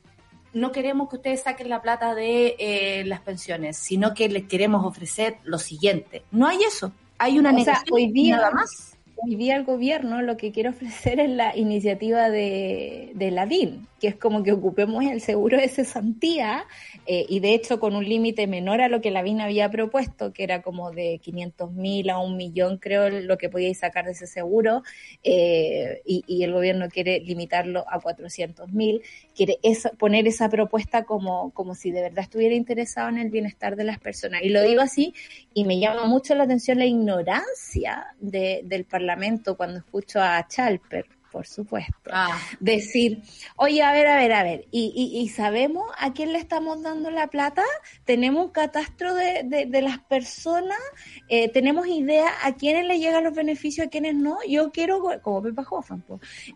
no 0.52 0.72
queremos 0.72 1.08
que 1.08 1.16
ustedes 1.16 1.42
saquen 1.42 1.68
la 1.68 1.80
plata 1.80 2.14
de 2.14 3.02
las 3.06 3.20
pensiones, 3.20 3.76
sino 3.76 4.14
que 4.14 4.28
les 4.28 4.44
queremos 4.44 4.84
ofrecer 4.84 5.38
lo 5.44 5.58
siguiente. 5.58 6.22
No 6.30 6.46
hay 6.46 6.58
eso, 6.62 6.92
hay 7.18 7.38
una 7.38 7.52
o 7.52 7.94
hoy 7.94 8.10
día, 8.10 8.36
nada 8.36 8.50
más. 8.50 8.96
Hoy 9.22 9.36
día 9.36 9.56
el 9.56 9.64
gobierno 9.64 10.22
lo 10.22 10.38
que 10.38 10.50
quiere 10.50 10.70
ofrecer 10.70 11.20
es 11.20 11.28
la 11.28 11.54
iniciativa 11.54 12.30
de, 12.30 13.12
de 13.14 13.30
la 13.30 13.44
DIN, 13.44 13.86
que 14.00 14.08
es 14.08 14.16
como 14.16 14.42
que 14.42 14.52
ocupemos 14.52 15.04
el 15.04 15.20
seguro 15.20 15.58
de 15.58 15.68
cesantía 15.68 16.64
eh, 17.06 17.26
y 17.28 17.40
de 17.40 17.54
hecho 17.54 17.78
con 17.78 17.94
un 17.94 18.04
límite 18.04 18.46
menor 18.46 18.80
a 18.80 18.88
lo 18.88 19.00
que 19.00 19.10
la 19.10 19.22
VIN 19.22 19.40
había 19.40 19.70
propuesto, 19.70 20.32
que 20.32 20.42
era 20.42 20.62
como 20.62 20.90
de 20.90 21.20
500 21.22 21.72
mil 21.72 22.10
a 22.10 22.18
un 22.18 22.36
millón, 22.36 22.78
creo, 22.78 23.10
lo 23.10 23.36
que 23.36 23.48
podíais 23.48 23.78
sacar 23.78 24.06
de 24.06 24.12
ese 24.12 24.26
seguro, 24.26 24.82
eh, 25.22 26.00
y, 26.04 26.40
el 26.40 26.52
gobierno 26.54 26.88
quiere 26.88 27.20
limitarlo 27.20 27.84
a 27.86 28.00
400 28.00 28.72
mil, 28.72 29.02
quiere 29.36 29.58
esa, 29.62 29.90
poner 29.90 30.26
esa 30.26 30.48
propuesta 30.48 31.04
como, 31.04 31.50
como 31.50 31.74
si 31.74 31.90
de 31.90 32.00
verdad 32.00 32.24
estuviera 32.24 32.54
interesado 32.54 33.10
en 33.10 33.18
el 33.18 33.30
bienestar 33.30 33.76
de 33.76 33.84
las 33.84 33.98
personas. 33.98 34.42
Y 34.42 34.48
lo 34.48 34.62
digo 34.62 34.80
así, 34.80 35.12
y 35.52 35.64
me 35.64 35.78
llama 35.78 36.06
mucho 36.06 36.34
la 36.34 36.44
atención 36.44 36.78
la 36.78 36.86
ignorancia 36.86 38.06
de, 38.18 38.62
del 38.64 38.84
Parlamento 38.84 39.56
cuando 39.56 39.78
escucho 39.78 40.20
a 40.22 40.46
Chalper 40.48 41.19
por 41.30 41.46
supuesto. 41.46 42.10
Ah. 42.12 42.38
Decir, 42.58 43.22
oye, 43.56 43.82
a 43.82 43.92
ver, 43.92 44.06
a 44.06 44.16
ver, 44.16 44.32
a 44.32 44.42
ver, 44.42 44.66
¿y, 44.70 45.12
y, 45.14 45.28
sabemos 45.28 45.84
a 45.98 46.12
quién 46.12 46.32
le 46.32 46.38
estamos 46.38 46.82
dando 46.82 47.10
la 47.10 47.28
plata? 47.28 47.62
¿Tenemos 48.04 48.46
un 48.46 48.52
catastro 48.52 49.14
de, 49.14 49.66
de, 49.66 49.82
las 49.82 49.98
personas? 49.98 50.78
Eh, 51.28 51.48
¿Tenemos 51.48 51.86
idea 51.86 52.28
a 52.42 52.54
quiénes 52.54 52.86
le 52.86 52.98
llegan 52.98 53.24
los 53.24 53.34
beneficios, 53.34 53.86
a 53.86 53.90
quiénes 53.90 54.14
no? 54.14 54.38
Yo 54.48 54.70
quiero, 54.72 55.02
como 55.22 55.42
Pepa 55.42 55.64
Hoffman, 55.70 56.04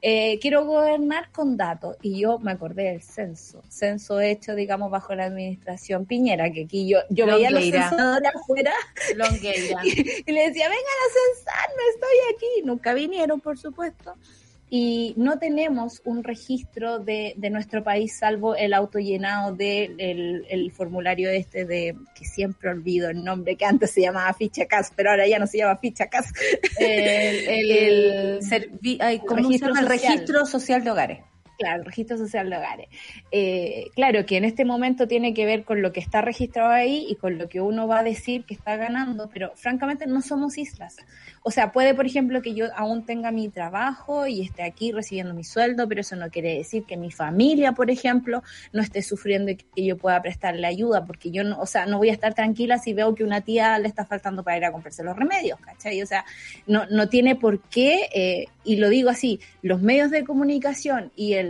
eh, 0.02 0.38
quiero 0.40 0.64
gobernar 0.64 1.30
con 1.30 1.56
datos. 1.56 1.96
Y 2.02 2.20
yo 2.20 2.38
me 2.38 2.52
acordé 2.52 2.84
del 2.84 3.02
censo, 3.02 3.62
censo 3.68 4.20
hecho, 4.20 4.54
digamos, 4.54 4.90
bajo 4.90 5.14
la 5.14 5.24
administración 5.24 6.06
Piñera, 6.06 6.50
que 6.50 6.64
aquí 6.64 6.88
yo, 6.88 6.98
yo 7.10 7.26
veía 7.26 7.48
a 7.48 7.52
los 7.52 7.64
censadores 7.64 8.30
afuera 8.34 8.72
y, 9.84 10.30
y, 10.30 10.32
le 10.32 10.48
decía, 10.48 10.68
vengan 10.68 10.98
a 11.00 11.10
censar, 11.12 11.68
no 11.76 11.82
estoy 11.94 12.34
aquí. 12.34 12.62
Nunca 12.64 12.94
vinieron, 12.94 13.40
por 13.40 13.58
supuesto 13.58 14.14
y 14.70 15.14
no 15.16 15.38
tenemos 15.38 16.00
un 16.04 16.24
registro 16.24 16.98
de, 16.98 17.34
de 17.36 17.50
nuestro 17.50 17.84
país 17.84 18.16
salvo 18.18 18.56
el 18.56 18.72
auto 18.72 18.98
llenado 18.98 19.52
del 19.54 19.96
de 19.96 20.44
el, 20.48 20.72
formulario 20.72 21.30
este 21.30 21.64
de 21.64 21.94
que 22.14 22.24
siempre 22.24 22.70
olvido 22.70 23.10
el 23.10 23.22
nombre 23.22 23.56
que 23.56 23.64
antes 23.64 23.90
se 23.90 24.00
llamaba 24.00 24.32
ficha 24.32 24.66
CAS 24.66 24.92
pero 24.96 25.10
ahora 25.10 25.26
ya 25.26 25.38
no 25.38 25.46
se 25.46 25.58
llama 25.58 25.76
ficha 25.76 26.06
CAS. 26.08 26.32
El, 26.78 27.70
el, 27.70 28.40
registro, 28.50 29.74
el 29.74 29.86
registro 29.86 30.46
social 30.46 30.82
de 30.82 30.90
hogares 30.90 31.33
Claro, 31.58 31.84
registro 31.84 32.18
social 32.18 32.50
de 32.50 32.56
hogares. 32.56 32.88
Eh, 33.30 33.86
claro 33.94 34.26
que 34.26 34.36
en 34.36 34.44
este 34.44 34.64
momento 34.64 35.06
tiene 35.06 35.34
que 35.34 35.46
ver 35.46 35.64
con 35.64 35.82
lo 35.82 35.92
que 35.92 36.00
está 36.00 36.20
registrado 36.20 36.70
ahí 36.70 37.06
y 37.08 37.14
con 37.14 37.38
lo 37.38 37.48
que 37.48 37.60
uno 37.60 37.86
va 37.86 38.00
a 38.00 38.02
decir 38.02 38.44
que 38.44 38.54
está 38.54 38.76
ganando, 38.76 39.30
pero 39.32 39.52
francamente 39.54 40.06
no 40.06 40.20
somos 40.20 40.58
islas. 40.58 40.96
O 41.42 41.50
sea, 41.50 41.72
puede, 41.72 41.94
por 41.94 42.06
ejemplo, 42.06 42.42
que 42.42 42.54
yo 42.54 42.66
aún 42.74 43.04
tenga 43.04 43.30
mi 43.30 43.48
trabajo 43.50 44.26
y 44.26 44.40
esté 44.40 44.62
aquí 44.62 44.90
recibiendo 44.92 45.34
mi 45.34 45.44
sueldo, 45.44 45.86
pero 45.86 46.00
eso 46.00 46.16
no 46.16 46.30
quiere 46.30 46.56
decir 46.56 46.84
que 46.84 46.96
mi 46.96 47.12
familia, 47.12 47.72
por 47.72 47.90
ejemplo, 47.90 48.42
no 48.72 48.82
esté 48.82 49.02
sufriendo 49.02 49.52
y 49.52 49.56
que 49.56 49.84
yo 49.84 49.96
pueda 49.96 50.20
prestarle 50.22 50.66
ayuda, 50.66 51.04
porque 51.04 51.30
yo 51.30 51.44
no, 51.44 51.60
o 51.60 51.66
sea, 51.66 51.86
no 51.86 51.98
voy 51.98 52.08
a 52.08 52.14
estar 52.14 52.34
tranquila 52.34 52.78
si 52.78 52.94
veo 52.94 53.14
que 53.14 53.24
una 53.24 53.42
tía 53.42 53.78
le 53.78 53.88
está 53.88 54.04
faltando 54.06 54.42
para 54.42 54.56
ir 54.56 54.64
a 54.64 54.72
comprarse 54.72 55.04
los 55.04 55.16
remedios, 55.16 55.60
¿cachai? 55.60 56.02
O 56.02 56.06
sea, 56.06 56.24
no, 56.66 56.86
no 56.86 57.08
tiene 57.08 57.36
por 57.36 57.60
qué, 57.60 58.08
eh, 58.14 58.46
y 58.64 58.76
lo 58.76 58.88
digo 58.88 59.10
así, 59.10 59.38
los 59.62 59.82
medios 59.82 60.10
de 60.10 60.24
comunicación 60.24 61.12
y 61.14 61.34
el, 61.34 61.43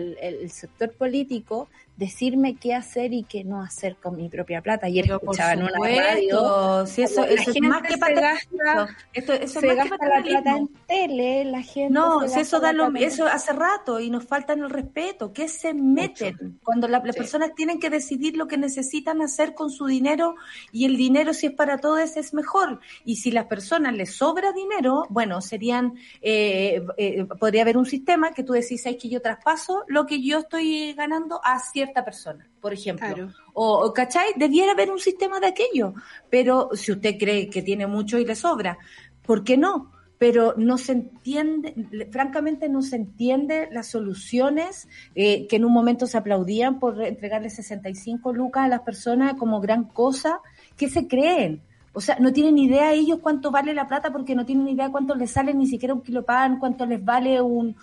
sector 0.51 0.93
político 0.93 1.69
decirme 1.97 2.57
qué 2.57 2.75
hacer 2.75 3.13
y 3.13 3.23
qué 3.23 3.45
no 3.45 3.63
hacer 3.63 3.97
con 3.97 4.17
mi 4.17 4.29
propia 4.29 4.61
plata. 4.61 4.87
Ayer 4.87 5.11
escuchaba 5.11 5.53
en 5.53 5.63
una 5.63 5.73
radio. 5.79 6.87
Si 6.87 7.03
eso, 7.03 7.25
eso 7.25 7.51
es 7.51 7.61
más 7.61 7.83
que 7.83 7.95
se 7.95 8.15
gasta, 8.15 8.97
eso 9.13 9.61
se 9.61 9.75
gasta 9.75 10.07
la 10.07 10.23
plata 10.23 10.57
en 10.57 10.69
tele, 10.87 11.45
la 11.45 11.63
gente. 11.63 11.93
No, 11.93 12.29
si 12.29 12.41
eso 12.41 12.61
da 12.61 12.73
lo, 12.73 12.93
eso 12.97 13.27
hace 13.27 13.53
rato 13.53 14.01
y 14.01 14.11
nos 14.11 14.25
falta 14.25 14.55
el 14.55 14.69
respeto. 14.69 15.33
¿Qué 15.33 15.49
se 15.49 15.73
meten 15.75 16.59
cuando 16.63 16.89
las 16.89 17.03
personas 17.03 17.55
tienen 17.55 17.79
que 17.79 17.91
decidir 17.91 18.37
lo 18.37 18.49
que 18.49 18.57
necesitan 18.57 19.23
hacer 19.23 19.55
con 19.55 19.71
su 19.71 19.87
dinero 19.87 20.35
y 20.73 20.87
el 20.87 20.97
dinero 20.97 21.33
si 21.33 21.47
es 21.47 21.53
para 21.53 21.79
todos 21.79 22.17
es 22.17 22.35
mejor? 22.35 22.81
Y 23.05 23.17
si 23.17 23.31
las 23.31 23.47
personas 23.47 23.95
les 23.95 24.17
sobra 24.17 24.53
dinero, 24.53 25.07
bueno, 25.11 25.41
serían, 25.41 25.95
eh, 26.23 26.85
eh, 26.97 27.25
podría 27.39 27.63
haber 27.63 27.77
un 27.77 27.87
sistema 27.87 28.33
que 28.33 28.43
tú 28.43 28.53
decís, 28.53 28.85
es 28.87 28.97
que 28.97 29.09
yo 29.09 29.23
traspaso 29.23 29.85
lo 29.87 30.07
que 30.07 30.23
yo 30.23 30.41
estoy 30.41 30.93
ganando 30.95 31.41
a 31.45 31.55
cierta 31.85 32.05
persona, 32.05 32.49
por 32.61 32.73
ejemplo. 32.73 33.33
O, 33.53 33.93
¿cachai? 33.93 34.33
Debiera 34.37 34.73
haber 34.73 34.91
un 34.91 34.99
sistema 34.99 35.41
de 35.41 35.49
aquello. 35.49 35.95
Pero 36.31 36.71
si 36.73 36.93
usted 36.93 37.17
cree 37.19 37.49
que 37.49 37.63
tiene 37.63 37.87
mucho 37.87 38.19
y 38.19 38.25
le 38.25 38.35
sobra, 38.35 38.79
¿por 39.23 39.45
qué 39.45 39.57
no? 39.57 39.91
pero 40.17 40.55
no 40.57 40.79
se 40.79 40.93
entiende, 40.93 41.75
francamente 42.11 42.69
no 42.69 42.81
se 42.83 42.97
entiende 42.97 43.69
las 43.73 43.89
soluciones 43.89 44.89
eh, 45.15 45.47
que 45.49 45.57
en 45.57 45.65
un 45.65 45.73
momento 45.73 46.07
se 46.07 46.17
aplaudían 46.17 46.79
por 46.79 47.03
entregarle 47.03 47.51
65 47.51 48.33
lucas 48.33 48.65
a 48.65 48.69
las 48.69 48.81
personas 48.83 49.35
como 49.35 49.61
gran 49.61 49.85
cosa, 49.85 50.41
¿qué 50.77 50.89
se 50.89 51.09
creen? 51.09 51.63
O 51.97 52.01
sea, 52.01 52.17
no 52.19 52.33
tienen 52.33 52.59
idea 52.59 52.93
ellos 52.93 53.21
cuánto 53.23 53.53
vale 53.53 53.73
la 53.73 53.87
plata 53.87 54.13
porque 54.13 54.35
no 54.35 54.45
tienen 54.45 54.69
idea 54.69 54.91
cuánto 54.91 55.15
les 55.15 55.31
sale 55.31 55.55
ni 55.55 55.69
siquiera 55.69 55.95
un 55.95 56.03
kilo 56.03 56.25
pan, 56.25 56.59
cuánto 56.59 56.87
les 56.87 57.03
vale 57.03 57.41
un, 57.41 57.77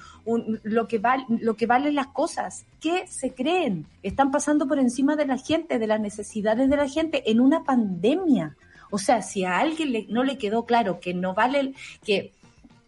lo 0.64 0.86
que 0.86 1.00
vale 1.00 1.26
lo 1.30 1.56
que 1.56 1.66
valen 1.66 1.96
las 1.96 2.08
cosas. 2.08 2.66
¿Qué 2.82 3.08
se 3.08 3.34
creen? 3.34 3.86
Están 4.04 4.30
pasando 4.30 4.68
por 4.68 4.80
encima 4.80 5.16
de 5.16 5.26
la 5.26 5.38
gente, 5.38 5.80
de 5.80 5.88
las 5.88 6.02
necesidades 6.02 6.70
de 6.70 6.76
la 6.76 6.90
gente 6.90 7.32
en 7.32 7.40
una 7.40 7.64
pandemia. 7.64 8.58
O 8.90 8.98
sea, 8.98 9.22
si 9.22 9.46
a 9.46 9.60
alguien 9.60 9.94
le, 9.94 10.06
no 10.10 10.26
le 10.26 10.38
quedó 10.38 10.66
claro 10.66 11.00
que 11.00 11.14
no 11.14 11.34
vale 11.34 11.74
que 12.04 12.34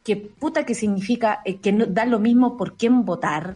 que 0.03 0.17
puta 0.17 0.65
que 0.65 0.75
significa 0.75 1.41
eh, 1.45 1.59
que 1.59 1.71
no 1.71 1.85
da 1.85 2.05
lo 2.05 2.19
mismo 2.19 2.57
por 2.57 2.75
quién 2.75 3.05
votar, 3.05 3.55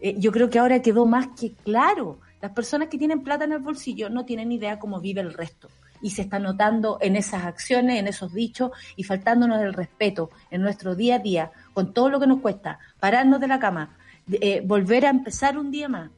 eh, 0.00 0.14
yo 0.18 0.32
creo 0.32 0.48
que 0.48 0.58
ahora 0.58 0.80
quedó 0.80 1.04
más 1.04 1.28
que 1.38 1.52
claro. 1.52 2.18
Las 2.40 2.52
personas 2.52 2.88
que 2.88 2.96
tienen 2.96 3.22
plata 3.22 3.44
en 3.44 3.52
el 3.52 3.58
bolsillo 3.58 4.08
no 4.08 4.24
tienen 4.24 4.50
idea 4.50 4.78
cómo 4.78 4.98
vive 4.98 5.20
el 5.20 5.34
resto 5.34 5.68
y 6.02 6.10
se 6.10 6.22
está 6.22 6.38
notando 6.38 6.98
en 7.00 7.16
esas 7.16 7.44
acciones, 7.44 7.98
en 7.98 8.08
esos 8.08 8.34
dichos 8.34 8.72
y 8.96 9.04
faltándonos 9.04 9.62
el 9.62 9.72
respeto 9.72 10.30
en 10.50 10.60
nuestro 10.60 10.94
día 10.94 11.16
a 11.16 11.18
día, 11.20 11.52
con 11.72 11.94
todo 11.94 12.10
lo 12.10 12.20
que 12.20 12.26
nos 12.26 12.40
cuesta, 12.40 12.78
pararnos 13.00 13.40
de 13.40 13.48
la 13.48 13.58
cama, 13.58 13.96
eh, 14.30 14.62
volver 14.64 15.06
a 15.06 15.10
empezar 15.10 15.56
un 15.56 15.70
día 15.70 15.88
más, 15.88 16.10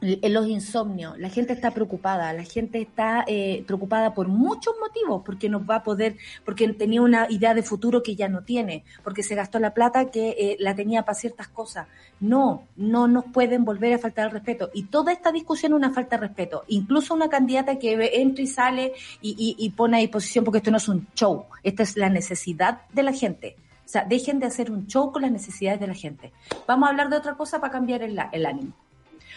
los 0.00 0.46
insomnios, 0.46 1.18
la 1.18 1.28
gente 1.28 1.52
está 1.52 1.72
preocupada, 1.72 2.32
la 2.32 2.44
gente 2.44 2.80
está 2.80 3.24
eh, 3.26 3.64
preocupada 3.66 4.14
por 4.14 4.28
muchos 4.28 4.74
motivos, 4.78 5.22
porque 5.24 5.48
no 5.48 5.64
va 5.64 5.76
a 5.76 5.82
poder, 5.82 6.16
porque 6.44 6.68
tenía 6.68 7.02
una 7.02 7.26
idea 7.28 7.52
de 7.52 7.62
futuro 7.62 8.02
que 8.02 8.14
ya 8.14 8.28
no 8.28 8.42
tiene, 8.42 8.84
porque 9.02 9.24
se 9.24 9.34
gastó 9.34 9.58
la 9.58 9.74
plata 9.74 10.10
que 10.10 10.30
eh, 10.38 10.56
la 10.60 10.76
tenía 10.76 11.02
para 11.04 11.18
ciertas 11.18 11.48
cosas. 11.48 11.88
No, 12.20 12.62
no 12.76 13.08
nos 13.08 13.24
pueden 13.24 13.64
volver 13.64 13.94
a 13.94 13.98
faltar 13.98 14.26
el 14.26 14.32
respeto. 14.32 14.70
Y 14.72 14.84
toda 14.84 15.12
esta 15.12 15.32
discusión 15.32 15.72
es 15.72 15.76
una 15.76 15.92
falta 15.92 16.16
de 16.16 16.28
respeto. 16.28 16.64
Incluso 16.68 17.14
una 17.14 17.28
candidata 17.28 17.78
que 17.78 18.10
entra 18.14 18.42
y 18.42 18.46
sale 18.46 18.92
y, 19.20 19.56
y, 19.58 19.70
pone 19.70 19.96
a 19.96 20.00
disposición, 20.00 20.44
porque 20.44 20.58
esto 20.58 20.70
no 20.70 20.76
es 20.76 20.88
un 20.88 21.08
show, 21.14 21.46
esta 21.64 21.82
es 21.82 21.96
la 21.96 22.08
necesidad 22.08 22.82
de 22.92 23.02
la 23.02 23.12
gente. 23.12 23.56
O 23.84 23.88
sea, 23.88 24.04
dejen 24.04 24.38
de 24.38 24.46
hacer 24.46 24.70
un 24.70 24.86
show 24.86 25.10
con 25.10 25.22
las 25.22 25.32
necesidades 25.32 25.80
de 25.80 25.86
la 25.88 25.94
gente. 25.94 26.32
Vamos 26.68 26.86
a 26.86 26.90
hablar 26.90 27.08
de 27.08 27.16
otra 27.16 27.34
cosa 27.34 27.60
para 27.60 27.72
cambiar 27.72 28.02
el, 28.02 28.18
el 28.32 28.46
ánimo 28.46 28.74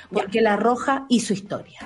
porque 0.09 0.41
La 0.41 0.55
Roja 0.55 1.05
hizo 1.09 1.33
historia. 1.33 1.79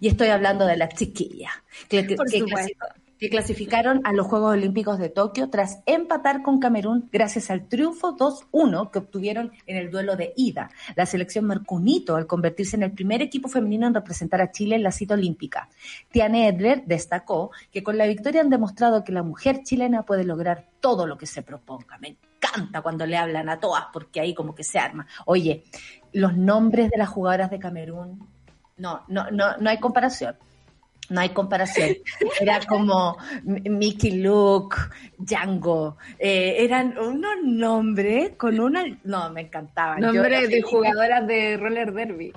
Y 0.00 0.08
estoy 0.08 0.28
hablando 0.28 0.66
de 0.66 0.76
las 0.76 0.94
chiquillas, 0.94 1.52
que, 1.88 2.06
que, 2.06 3.30
clasificaron 3.30 4.00
a 4.04 4.12
los 4.12 4.26
Juegos 4.26 4.52
Olímpicos 4.52 4.98
de 4.98 5.08
Tokio 5.08 5.50
tras 5.50 5.80
empatar 5.86 6.42
con 6.42 6.60
Camerún 6.60 7.08
gracias 7.10 7.50
al 7.50 7.66
triunfo 7.66 8.16
2-1 8.16 8.90
que 8.90 8.98
obtuvieron 9.00 9.50
en 9.66 9.76
el 9.76 9.90
duelo 9.90 10.14
de 10.14 10.34
ida. 10.36 10.70
La 10.94 11.04
selección 11.04 11.46
Mercunito 11.46 12.14
al 12.14 12.26
convertirse 12.26 12.76
en 12.76 12.84
el 12.84 12.92
primer 12.92 13.20
equipo 13.20 13.48
femenino 13.48 13.86
en 13.86 13.94
representar 13.94 14.40
a 14.40 14.52
Chile 14.52 14.76
en 14.76 14.84
la 14.84 14.92
cita 14.92 15.14
olímpica. 15.14 15.68
Tiane 16.12 16.48
Edler 16.48 16.84
destacó 16.86 17.50
que 17.72 17.82
con 17.82 17.98
la 17.98 18.06
victoria 18.06 18.40
han 18.40 18.50
demostrado 18.50 19.02
que 19.02 19.12
la 19.12 19.22
mujer 19.24 19.62
chilena 19.64 20.04
puede 20.04 20.24
lograr 20.24 20.66
todo 20.80 21.06
lo 21.06 21.18
que 21.18 21.26
se 21.26 21.42
proponga. 21.42 21.98
Me 21.98 22.16
encanta 22.38 22.82
cuando 22.82 23.04
le 23.04 23.16
hablan 23.16 23.48
a 23.48 23.58
todas 23.58 23.86
porque 23.92 24.20
ahí 24.20 24.34
como 24.34 24.54
que 24.54 24.62
se 24.62 24.78
arma. 24.78 25.06
Oye, 25.26 25.64
los 26.12 26.36
nombres 26.36 26.90
de 26.90 26.98
las 26.98 27.08
jugadoras 27.08 27.50
de 27.50 27.58
Camerún, 27.58 28.28
no, 28.76 29.02
no, 29.08 29.30
no, 29.30 29.56
no 29.56 29.70
hay 29.70 29.78
comparación. 29.78 30.36
No 31.10 31.20
hay 31.20 31.30
comparación. 31.30 31.96
Era 32.40 32.60
como 32.66 33.16
Mickey 33.44 34.20
Luke, 34.20 34.76
Django. 35.16 35.96
Eh, 36.18 36.56
eran 36.58 36.96
unos 36.98 37.36
nombres 37.42 38.32
con 38.36 38.60
una. 38.60 38.84
No, 39.04 39.30
me 39.30 39.42
encantaban. 39.42 40.00
Nombres 40.00 40.48
de 40.50 40.62
jugadoras 40.62 41.26
de 41.26 41.56
roller 41.56 41.92
derby. 41.92 42.32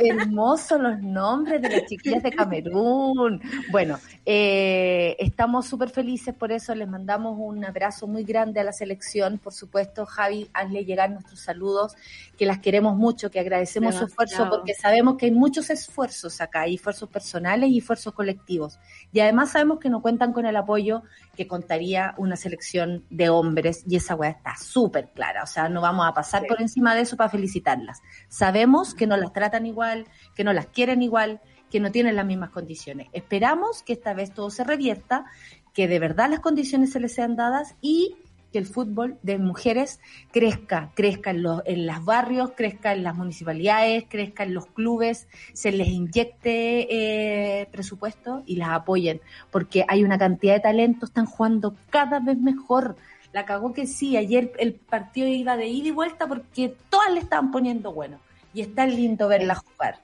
Hermosos 0.00 0.80
los 0.80 1.00
nombres 1.00 1.60
de 1.60 1.68
las 1.68 1.86
chiquillas 1.86 2.22
de 2.22 2.30
Camerún. 2.30 3.40
Bueno, 3.70 3.98
eh, 4.24 5.16
estamos 5.18 5.66
súper 5.66 5.90
felices 5.90 6.34
por 6.34 6.52
eso. 6.52 6.74
Les 6.74 6.88
mandamos 6.88 7.36
un 7.38 7.64
abrazo 7.64 8.06
muy 8.06 8.24
grande 8.24 8.60
a 8.60 8.64
la 8.64 8.72
selección. 8.72 9.38
Por 9.38 9.52
supuesto, 9.52 10.06
Javi, 10.06 10.48
hazle 10.54 10.84
llegar 10.84 11.10
nuestros 11.10 11.40
saludos, 11.40 11.96
que 12.38 12.46
las 12.46 12.60
queremos 12.60 12.96
mucho, 12.96 13.30
que 13.30 13.40
agradecemos 13.40 13.96
su 13.96 14.04
esfuerzo, 14.04 14.48
porque 14.48 14.74
sabemos 14.74 15.16
que 15.16 15.26
hay 15.26 15.32
muchos 15.32 15.70
esfuerzos 15.70 16.40
acá, 16.40 16.62
hay 16.62 16.76
esfuerzos 16.76 17.08
personales 17.08 17.70
y 17.70 17.79
esfuerzos 17.80 18.14
colectivos. 18.14 18.78
Y 19.12 19.20
además 19.20 19.52
sabemos 19.52 19.78
que 19.80 19.90
no 19.90 20.00
cuentan 20.00 20.32
con 20.32 20.46
el 20.46 20.56
apoyo 20.56 21.02
que 21.36 21.46
contaría 21.46 22.14
una 22.16 22.36
selección 22.36 23.04
de 23.10 23.28
hombres 23.28 23.84
y 23.86 23.96
esa 23.96 24.14
weá 24.14 24.30
está 24.30 24.56
súper 24.56 25.08
clara. 25.08 25.42
O 25.42 25.46
sea, 25.46 25.68
no 25.68 25.80
vamos 25.80 26.06
a 26.06 26.14
pasar 26.14 26.46
por 26.46 26.60
encima 26.60 26.94
de 26.94 27.02
eso 27.02 27.16
para 27.16 27.30
felicitarlas. 27.30 28.00
Sabemos 28.28 28.94
que 28.94 29.06
no 29.06 29.16
las 29.16 29.32
tratan 29.32 29.66
igual, 29.66 30.06
que 30.34 30.44
no 30.44 30.52
las 30.52 30.66
quieren 30.66 31.02
igual, 31.02 31.40
que 31.70 31.80
no 31.80 31.90
tienen 31.90 32.16
las 32.16 32.26
mismas 32.26 32.50
condiciones. 32.50 33.08
Esperamos 33.12 33.82
que 33.82 33.92
esta 33.92 34.12
vez 34.12 34.34
todo 34.34 34.50
se 34.50 34.64
revierta, 34.64 35.24
que 35.72 35.88
de 35.88 35.98
verdad 35.98 36.28
las 36.28 36.40
condiciones 36.40 36.92
se 36.92 37.00
les 37.00 37.14
sean 37.14 37.36
dadas 37.36 37.76
y 37.80 38.16
que 38.52 38.58
el 38.58 38.66
fútbol 38.66 39.18
de 39.22 39.38
mujeres 39.38 40.00
crezca, 40.32 40.90
crezca 40.94 41.30
en 41.30 41.42
los, 41.42 41.62
en 41.64 41.86
los 41.86 42.04
barrios, 42.04 42.52
crezca 42.56 42.92
en 42.92 43.04
las 43.04 43.14
municipalidades, 43.14 44.04
crezca 44.08 44.44
en 44.44 44.54
los 44.54 44.66
clubes, 44.66 45.28
se 45.52 45.72
les 45.72 45.88
inyecte 45.88 47.60
eh, 47.60 47.68
presupuesto 47.70 48.42
y 48.46 48.56
las 48.56 48.70
apoyen, 48.70 49.20
porque 49.50 49.84
hay 49.88 50.04
una 50.04 50.18
cantidad 50.18 50.54
de 50.54 50.60
talentos, 50.60 51.10
están 51.10 51.26
jugando 51.26 51.74
cada 51.90 52.20
vez 52.20 52.38
mejor. 52.38 52.96
La 53.32 53.44
cagó 53.44 53.72
que 53.72 53.86
sí, 53.86 54.16
ayer 54.16 54.52
el 54.58 54.74
partido 54.74 55.28
iba 55.28 55.56
de 55.56 55.68
ida 55.68 55.88
y 55.88 55.92
vuelta 55.92 56.26
porque 56.26 56.74
todas 56.88 57.12
le 57.12 57.20
estaban 57.20 57.52
poniendo 57.52 57.92
bueno. 57.92 58.18
Y 58.52 58.62
está 58.62 58.84
lindo 58.86 59.28
verla 59.28 59.54
jugar. 59.54 60.00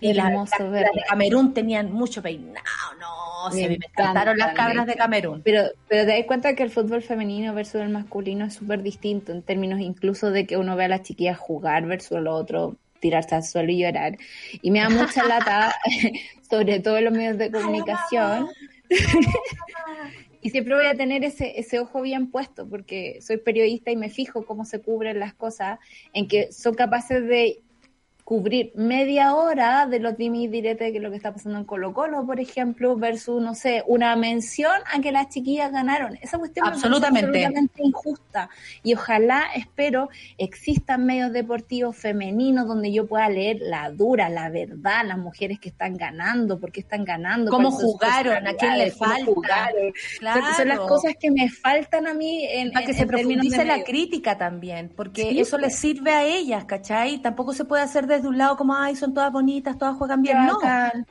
Y 0.00 0.12
las, 0.12 0.50
de 0.50 0.84
Camerún 1.08 1.52
tenían 1.54 1.92
mucho 1.92 2.22
peinado, 2.22 2.64
no, 3.00 3.50
se 3.50 3.68
me, 3.68 3.74
encantaron 3.74 4.38
las 4.38 4.54
cabras 4.54 4.86
de 4.86 4.94
Camerún. 4.94 5.42
Pero, 5.42 5.64
pero 5.88 6.06
te 6.06 6.16
das 6.16 6.26
cuenta 6.26 6.54
que 6.54 6.62
el 6.62 6.70
fútbol 6.70 7.02
femenino 7.02 7.52
versus 7.52 7.80
el 7.80 7.88
masculino 7.88 8.44
es 8.44 8.54
súper 8.54 8.82
distinto 8.82 9.32
en 9.32 9.42
términos 9.42 9.80
incluso 9.80 10.30
de 10.30 10.46
que 10.46 10.56
uno 10.56 10.76
ve 10.76 10.84
a 10.84 10.88
las 10.88 11.02
chiquillas 11.02 11.36
jugar 11.36 11.86
versus 11.86 12.18
el 12.18 12.28
otro 12.28 12.76
tirarse 13.00 13.34
al 13.34 13.44
suelo 13.44 13.72
y 13.72 13.78
llorar. 13.78 14.16
Y 14.62 14.70
me 14.70 14.80
da 14.80 14.88
mucha 14.88 15.24
lata, 15.24 15.74
sobre 16.48 16.80
todo 16.80 16.98
en 16.98 17.04
los 17.04 17.12
medios 17.12 17.38
de 17.38 17.50
comunicación. 17.50 18.48
y 20.42 20.50
siempre 20.50 20.74
voy 20.74 20.86
a 20.86 20.94
tener 20.94 21.24
ese, 21.24 21.58
ese 21.58 21.78
ojo 21.80 22.02
bien 22.02 22.30
puesto 22.30 22.68
porque 22.68 23.18
soy 23.20 23.38
periodista 23.38 23.90
y 23.90 23.96
me 23.96 24.10
fijo 24.10 24.46
cómo 24.46 24.64
se 24.64 24.80
cubren 24.80 25.18
las 25.18 25.34
cosas, 25.34 25.78
en 26.12 26.28
que 26.28 26.52
son 26.52 26.74
capaces 26.74 27.26
de 27.26 27.60
cubrir 28.28 28.72
media 28.74 29.34
hora 29.34 29.86
de 29.86 30.00
los 30.00 30.18
dimis 30.18 30.50
diretes 30.50 30.92
que 30.92 31.00
lo 31.00 31.08
que 31.08 31.16
está 31.16 31.32
pasando 31.32 31.58
en 31.60 31.64
Colo 31.64 31.94
Colo, 31.94 32.26
por 32.26 32.38
ejemplo, 32.40 32.94
versus, 32.94 33.40
no 33.40 33.54
sé, 33.54 33.82
una 33.86 34.14
mención 34.16 34.70
a 34.92 35.00
que 35.00 35.12
las 35.12 35.30
chiquillas 35.30 35.72
ganaron. 35.72 36.18
Esa 36.20 36.36
cuestión 36.36 36.66
absolutamente. 36.66 37.40
es 37.40 37.46
absolutamente 37.46 37.82
injusta. 37.82 38.50
Y 38.82 38.92
ojalá, 38.92 39.46
espero, 39.54 40.10
existan 40.36 41.06
medios 41.06 41.32
deportivos 41.32 41.96
femeninos 41.96 42.68
donde 42.68 42.92
yo 42.92 43.06
pueda 43.06 43.30
leer 43.30 43.60
la 43.62 43.90
dura, 43.92 44.28
la 44.28 44.50
verdad, 44.50 45.06
las 45.06 45.16
mujeres 45.16 45.58
que 45.58 45.70
están 45.70 45.96
ganando, 45.96 46.60
por 46.60 46.70
qué 46.70 46.80
están 46.80 47.06
ganando. 47.06 47.50
Cómo 47.50 47.70
jugaron, 47.70 48.46
a 48.46 48.52
quién 48.52 48.76
le 48.76 48.90
falta. 48.90 49.70
Son, 50.54 50.68
las 50.68 50.80
cosas 50.80 51.14
que 51.18 51.30
me 51.30 51.48
faltan 51.48 52.06
a 52.06 52.12
mí 52.12 52.44
en, 52.44 52.72
Para 52.72 52.84
que 52.84 52.92
se 52.92 53.06
profundice 53.06 53.64
la 53.64 53.84
crítica 53.84 54.36
también, 54.36 54.92
porque 54.94 55.40
eso 55.40 55.56
les 55.56 55.76
sirve 55.76 56.12
a 56.12 56.24
ellas, 56.24 56.66
¿cachai? 56.66 57.22
Tampoco 57.22 57.54
se 57.54 57.64
puede 57.64 57.82
hacer 57.82 58.06
de 58.06 58.17
de 58.22 58.28
un 58.28 58.38
lado 58.38 58.56
como, 58.56 58.74
ay, 58.74 58.96
son 58.96 59.14
todas 59.14 59.32
bonitas, 59.32 59.78
todas 59.78 59.96
juegan 59.96 60.22
bien. 60.22 60.46
No, 60.46 60.58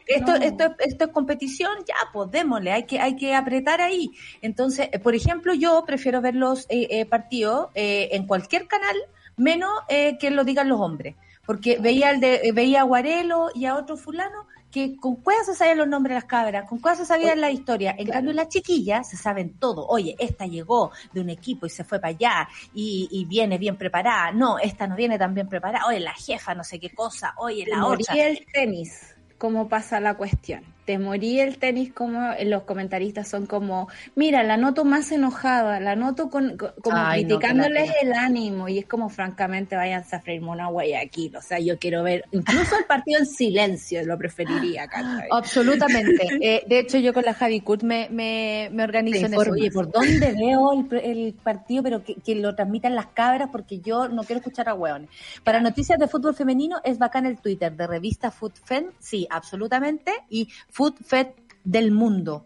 esto, 0.06 0.36
Esto, 0.36 0.76
esto 0.80 1.06
es 1.06 1.12
competición, 1.12 1.72
ya, 1.88 1.96
pues 2.14 2.32
démosle, 2.32 2.72
hay 2.72 2.84
que, 2.84 3.00
hay 3.00 3.16
que 3.16 3.36
apretar 3.36 3.82
ahí. 3.82 4.12
Entonces, 4.42 4.90
eh, 4.92 5.00
por 5.00 5.16
ejemplo, 5.16 5.54
yo 5.54 5.84
prefiero 5.86 6.22
ver 6.22 6.36
los 6.36 6.66
eh, 6.70 6.88
eh, 6.90 7.06
partidos 7.06 7.70
en 7.76 8.26
cualquier 8.28 8.68
canal, 8.68 8.96
menos 9.36 9.72
que 9.88 10.32
lo 10.32 10.44
digan 10.44 10.70
los 10.70 10.80
hombres 10.80 11.16
porque 11.48 11.78
veía, 11.80 12.12
el 12.12 12.20
de, 12.20 12.52
veía 12.54 12.82
a 12.82 12.84
Guarelo 12.84 13.50
y 13.56 13.66
a 13.66 13.76
otro 13.76 13.96
fulano 13.96 14.48
que 14.72 14.98
con 14.98 15.16
cuál 15.18 15.38
se 15.46 15.56
sabían 15.56 15.78
los 15.78 15.88
nombres 15.88 16.12
de 16.12 16.16
las 16.16 16.26
cabras, 16.26 16.68
con 16.68 16.80
cuál 16.80 16.98
se 16.98 17.06
sabían 17.06 17.40
la 17.40 17.52
historia. 17.52 17.96
En 17.98 18.08
cambio, 18.08 18.34
las 18.34 18.50
chiquillas 18.50 19.10
se 19.10 19.18
saben 19.18 19.54
todo. 19.58 19.88
Oye, 19.88 20.16
esta 20.20 20.46
llegó 20.46 20.92
de 21.14 21.22
un 21.22 21.30
equipo 21.30 21.66
y 21.66 21.70
se 21.70 21.84
fue 21.84 22.00
para 22.00 22.10
allá 22.10 22.50
y, 22.74 23.26
viene 23.28 23.58
bien 23.58 23.78
preparada. 23.78 24.32
No, 24.32 24.60
esta 24.60 24.88
no 24.88 24.96
viene 24.96 25.18
tan 25.18 25.34
bien 25.34 25.48
preparada. 25.48 25.86
Oye, 25.88 26.00
la 26.00 26.14
jefa, 26.14 26.54
no 26.54 26.64
sé 26.64 26.80
qué 26.80 26.90
cosa. 26.92 27.34
Oye, 27.38 27.66
la 27.66 27.86
otra. 27.86 28.16
Y 28.16 28.20
el 28.20 28.46
tenis, 28.52 29.16
¿cómo 29.38 29.68
pasa 29.68 30.00
la 30.00 30.16
cuestión? 30.16 30.77
Te 30.88 30.98
morí 30.98 31.42
el 31.42 31.58
tenis 31.58 31.92
como 31.92 32.32
los 32.46 32.64
comentaristas 32.64 33.28
son 33.28 33.46
como, 33.46 33.90
mira, 34.16 34.42
la 34.44 34.56
noto 34.56 34.86
más 34.86 35.12
enojada, 35.12 35.82
la 35.82 35.98
noto 35.98 36.30
con, 36.30 36.56
como 36.56 37.10
criticándoles 37.12 37.92
el 38.02 38.14
ánimo 38.14 38.70
y 38.70 38.80
es 38.80 38.86
como 38.86 39.10
francamente 39.10 39.76
váyanse 39.76 40.16
a 40.16 40.22
freírme 40.22 40.48
una 40.48 40.70
Guayaquil, 40.70 41.36
o 41.36 41.42
sea, 41.42 41.60
yo 41.60 41.78
quiero 41.78 42.04
ver 42.04 42.24
incluso 42.32 42.78
el 42.78 42.86
partido 42.86 43.20
en 43.20 43.26
silencio, 43.26 44.06
lo 44.06 44.18
preferiría 44.18 44.84
acá. 44.84 45.26
Absolutamente. 45.30 46.26
Eh, 46.40 46.64
de 46.68 46.80
hecho, 46.80 47.00
yo 47.00 47.14
con 47.14 47.26
la 47.26 47.34
Javi 47.34 47.62
Kut 47.62 47.82
me, 47.84 48.08
me, 48.12 48.70
me 48.72 48.84
organizo 48.84 49.26
en 49.26 49.34
eso. 49.34 49.52
Oye, 49.52 49.72
¿por 49.72 49.92
dónde 49.92 50.34
veo 50.34 50.72
el, 51.02 51.34
partido, 51.34 51.84
pero 51.84 52.04
que, 52.04 52.36
lo 52.36 52.56
transmitan 52.56 52.96
las 52.96 53.08
cabras 53.08 53.50
porque 53.52 53.80
yo 53.80 54.08
no 54.08 54.24
quiero 54.24 54.40
escuchar 54.40 54.70
a 54.70 54.76
hueones? 54.76 55.10
Para 55.44 55.60
noticias 55.60 56.00
de 56.00 56.08
fútbol 56.08 56.36
femenino 56.36 56.80
es 56.84 57.00
bacán 57.00 57.26
el 57.26 57.38
Twitter 57.40 57.76
de 57.76 57.88
revista 57.88 58.30
FootFen, 58.32 58.92
sí, 59.00 59.28
absolutamente, 59.30 60.14
y 60.30 60.48
Food 60.78 60.94
Fed 61.04 61.30
del 61.64 61.90
mundo. 61.90 62.46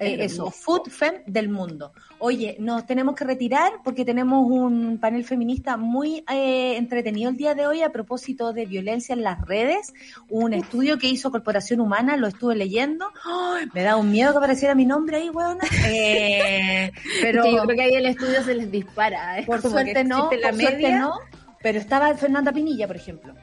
Eh, 0.00 0.16
eso, 0.20 0.50
Food 0.50 0.88
Fem 0.88 1.16
del 1.26 1.50
mundo. 1.50 1.92
Oye, 2.18 2.56
nos 2.60 2.86
tenemos 2.86 3.14
que 3.14 3.24
retirar 3.24 3.72
porque 3.84 4.06
tenemos 4.06 4.46
un 4.50 4.98
panel 4.98 5.22
feminista 5.22 5.76
muy 5.76 6.24
eh, 6.32 6.76
entretenido 6.78 7.28
el 7.28 7.36
día 7.36 7.54
de 7.54 7.66
hoy 7.66 7.82
a 7.82 7.90
propósito 7.90 8.54
de 8.54 8.64
violencia 8.64 9.12
en 9.12 9.22
las 9.22 9.42
redes. 9.42 9.92
Un 10.30 10.54
estudio 10.54 10.96
que 10.96 11.08
hizo 11.08 11.30
Corporación 11.30 11.80
Humana, 11.80 12.16
lo 12.16 12.26
estuve 12.28 12.56
leyendo. 12.56 13.04
me 13.74 13.82
da 13.82 13.96
un 13.96 14.10
miedo 14.10 14.32
que 14.32 14.38
apareciera 14.38 14.74
mi 14.74 14.86
nombre 14.86 15.18
ahí, 15.18 15.28
weona. 15.28 15.64
Eh, 15.90 16.90
pero 17.20 17.44
yo 17.44 17.64
creo 17.64 17.76
que 17.76 17.82
ahí 17.82 17.94
el 17.94 18.06
estudio 18.06 18.42
se 18.42 18.54
les 18.54 18.70
dispara. 18.70 19.42
Por 19.44 19.60
suerte 19.60 20.04
no, 20.04 20.30
por 20.30 20.54
suerte 20.54 20.92
no. 20.92 21.18
Pero 21.62 21.78
estaba 21.78 22.14
Fernanda 22.14 22.50
Pinilla, 22.50 22.86
por 22.86 22.96
ejemplo 22.96 23.34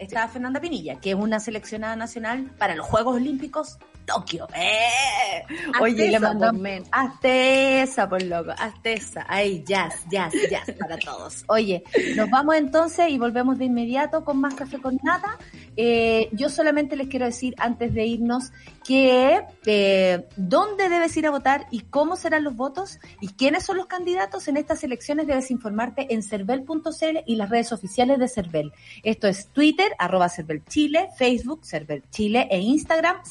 estaba 0.00 0.28
Fernanda 0.28 0.60
Pinilla, 0.60 0.98
que 0.98 1.10
es 1.10 1.16
una 1.16 1.38
seleccionada 1.40 1.94
nacional 1.94 2.50
para 2.58 2.74
los 2.74 2.86
Juegos 2.86 3.16
Olímpicos 3.16 3.78
Tokio. 4.12 4.48
¡Eh! 4.54 5.44
Oye, 5.80 6.10
le 6.10 6.18
mandó 6.18 6.50
hazte 6.90 7.82
esa, 7.82 8.08
por 8.08 8.22
loco, 8.22 8.52
hazte 8.58 8.94
esa. 8.94 9.24
Ahí, 9.28 9.62
jazz, 9.64 10.04
jazz, 10.10 10.32
jazz 10.50 10.70
para 10.78 10.98
todos. 10.98 11.44
Oye, 11.46 11.84
nos 12.16 12.28
vamos 12.28 12.56
entonces 12.56 13.08
y 13.10 13.18
volvemos 13.18 13.58
de 13.58 13.66
inmediato 13.66 14.24
con 14.24 14.40
más 14.40 14.54
café 14.54 14.80
con 14.80 14.98
nada. 15.02 15.38
Eh, 15.76 16.28
yo 16.32 16.48
solamente 16.48 16.96
les 16.96 17.08
quiero 17.08 17.26
decir 17.26 17.54
antes 17.58 17.94
de 17.94 18.04
irnos 18.04 18.52
que 18.84 19.42
eh, 19.66 20.26
dónde 20.36 20.88
debes 20.88 21.16
ir 21.16 21.26
a 21.26 21.30
votar 21.30 21.66
y 21.70 21.80
cómo 21.80 22.16
serán 22.16 22.44
los 22.44 22.56
votos 22.56 22.98
y 23.20 23.28
quiénes 23.28 23.64
son 23.64 23.76
los 23.76 23.86
candidatos 23.86 24.48
en 24.48 24.56
estas 24.56 24.82
elecciones 24.82 25.26
debes 25.26 25.50
informarte 25.50 26.12
en 26.12 26.22
cervel.cl 26.22 27.18
y 27.26 27.36
las 27.36 27.50
redes 27.50 27.72
oficiales 27.72 28.18
de 28.18 28.28
Cervel. 28.28 28.72
Esto 29.02 29.28
es 29.28 29.48
Twitter, 29.48 29.92
arroba 29.98 30.28
Cervel 30.28 30.64
Chile, 30.64 31.10
Facebook, 31.16 31.64
Cervel 31.64 32.02
Chile 32.10 32.48
e 32.50 32.58
Instagram, 32.58 33.24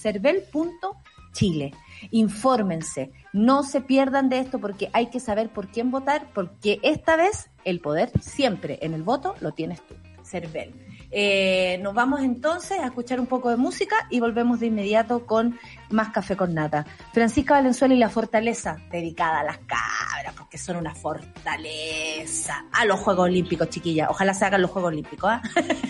cervel.chile. 0.70 1.74
Infórmense, 2.12 3.12
no 3.34 3.64
se 3.64 3.82
pierdan 3.82 4.30
de 4.30 4.40
esto 4.40 4.60
porque 4.60 4.90
hay 4.94 5.08
que 5.08 5.20
saber 5.20 5.50
por 5.50 5.68
quién 5.68 5.92
votar, 5.92 6.28
porque 6.34 6.80
esta 6.84 7.16
vez 7.16 7.50
el 7.66 7.80
poder 7.80 8.12
siempre 8.22 8.80
en 8.82 8.94
el 8.94 9.04
voto 9.04 9.36
lo 9.42 9.52
tienes 9.52 9.82
tú, 9.86 9.96
Cervel. 10.24 10.74
Eh, 11.12 11.80
nos 11.82 11.96
vamos 11.96 12.22
entonces 12.22 12.78
a 12.80 12.86
escuchar 12.86 13.20
un 13.20 13.26
poco 13.26 13.50
de 13.50 13.58
música 13.58 13.96
y 14.12 14.20
volvemos 14.20 14.60
de 14.60 14.68
inmediato 14.68 15.26
con 15.26 15.58
más 15.90 16.10
café 16.10 16.38
con 16.38 16.54
nata. 16.54 16.86
Francisca 17.14 17.56
Valenzuela 17.56 17.96
y 17.96 17.98
la 17.98 18.10
fortaleza, 18.10 18.78
dedicada 18.92 19.40
a 19.40 19.44
las 19.44 19.58
cabras, 19.58 20.36
porque 20.38 20.60
son 20.60 20.78
una 20.78 20.94
fortaleza. 20.94 22.64
A 22.72 22.86
los 22.86 23.00
Juegos 23.00 23.26
Olímpicos, 23.26 23.70
chiquilla. 23.70 24.08
Ojalá 24.10 24.36
se 24.36 24.46
hagan 24.46 24.62
los 24.62 24.70
Juegos 24.70 24.90
Olímpicos. 24.90 25.32
¿ah? 25.32 25.42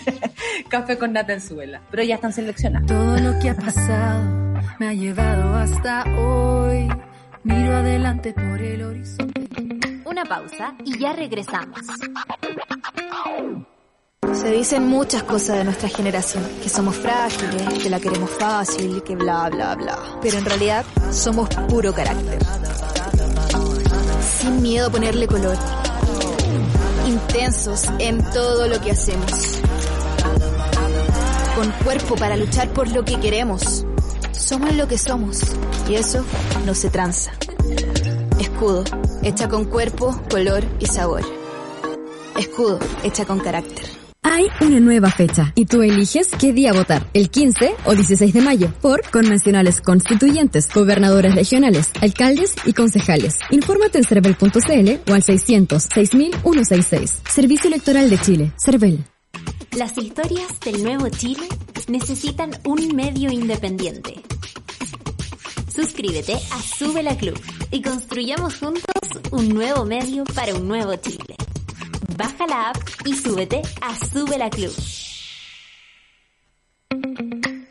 café 0.70 0.96
con 0.96 1.12
nata 1.12 1.34
en 1.34 1.42
suela. 1.42 1.82
Pero 1.90 2.02
ya 2.02 2.14
están 2.14 2.32
seleccionados. 2.32 2.86
Todo 2.88 3.18
lo 3.18 3.38
que 3.40 3.50
ha 3.50 3.54
pasado 3.54 4.49
me 4.78 4.88
ha 4.88 4.92
llevado 4.92 5.54
hasta 5.54 6.04
hoy. 6.18 6.88
Miro 7.42 7.76
adelante 7.76 8.32
por 8.32 8.60
el 8.60 8.82
horizonte. 8.82 9.48
Una 10.04 10.24
pausa 10.24 10.74
y 10.84 10.98
ya 10.98 11.12
regresamos. 11.12 11.80
Se 14.34 14.50
dicen 14.50 14.86
muchas 14.86 15.22
cosas 15.24 15.58
de 15.58 15.64
nuestra 15.64 15.88
generación, 15.88 16.42
que 16.62 16.68
somos 16.68 16.96
frágiles, 16.96 17.82
que 17.82 17.90
la 17.90 17.98
queremos 17.98 18.30
fácil, 18.30 19.02
que 19.02 19.16
bla, 19.16 19.48
bla, 19.50 19.74
bla. 19.74 19.98
Pero 20.22 20.38
en 20.38 20.44
realidad 20.44 20.84
somos 21.10 21.48
puro 21.68 21.92
carácter. 21.92 22.38
Sin 24.38 24.62
miedo 24.62 24.88
a 24.88 24.90
ponerle 24.90 25.26
color. 25.26 25.56
Intensos 27.06 27.84
en 27.98 28.22
todo 28.30 28.68
lo 28.68 28.80
que 28.80 28.92
hacemos. 28.92 29.60
Con 31.56 31.70
cuerpo 31.84 32.14
para 32.14 32.36
luchar 32.36 32.68
por 32.70 32.90
lo 32.90 33.04
que 33.04 33.18
queremos. 33.18 33.84
Somos 34.40 34.74
lo 34.74 34.88
que 34.88 34.98
somos. 34.98 35.40
Y 35.88 35.94
eso 35.94 36.24
no 36.66 36.74
se 36.74 36.90
tranza. 36.90 37.32
Escudo, 38.40 38.84
hecha 39.22 39.48
con 39.48 39.66
cuerpo, 39.66 40.18
color 40.30 40.64
y 40.80 40.86
sabor. 40.86 41.22
Escudo, 42.38 42.78
hecha 43.04 43.26
con 43.26 43.38
carácter. 43.38 43.84
Hay 44.22 44.48
una 44.60 44.80
nueva 44.80 45.10
fecha 45.10 45.52
y 45.54 45.66
tú 45.66 45.82
eliges 45.82 46.28
qué 46.38 46.52
día 46.52 46.72
votar, 46.72 47.06
el 47.14 47.30
15 47.30 47.74
o 47.84 47.94
16 47.94 48.34
de 48.34 48.40
mayo, 48.40 48.72
por 48.80 49.02
convencionales 49.10 49.80
constituyentes, 49.80 50.68
gobernadores 50.72 51.34
regionales, 51.34 51.90
alcaldes 52.00 52.54
y 52.64 52.72
concejales. 52.72 53.38
Infórmate 53.50 53.98
en 53.98 54.04
cervel.cl 54.04 55.10
o 55.10 55.14
al 55.14 55.22
600 55.22 55.82
6166. 55.82 57.22
Servicio 57.30 57.68
Electoral 57.68 58.10
de 58.10 58.18
Chile, 58.18 58.52
Cervel. 58.58 59.04
Las 59.76 59.96
historias 59.96 60.58
del 60.60 60.82
nuevo 60.82 61.08
Chile 61.08 61.46
necesitan 61.88 62.50
un 62.64 62.94
medio 62.94 63.30
independiente. 63.30 64.20
Suscríbete 65.72 66.34
a 66.34 66.60
Sube 66.60 67.02
la 67.02 67.16
Club 67.16 67.40
y 67.70 67.80
construyamos 67.80 68.58
juntos 68.58 68.82
un 69.30 69.48
nuevo 69.50 69.84
medio 69.84 70.24
para 70.34 70.54
un 70.54 70.66
nuevo 70.66 70.96
Chile. 70.96 71.36
Baja 72.16 72.46
la 72.48 72.70
app 72.70 72.76
y 73.04 73.14
súbete 73.14 73.62
a 73.80 73.94
Sube 73.96 74.38
la 74.38 74.50
Club. 74.50 74.74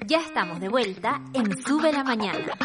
Ya 0.07 0.21
estamos 0.21 0.59
de 0.61 0.69
vuelta 0.69 1.21
en 1.33 1.61
Sube 1.63 1.91
la 1.91 2.03
Mañana. 2.03 2.57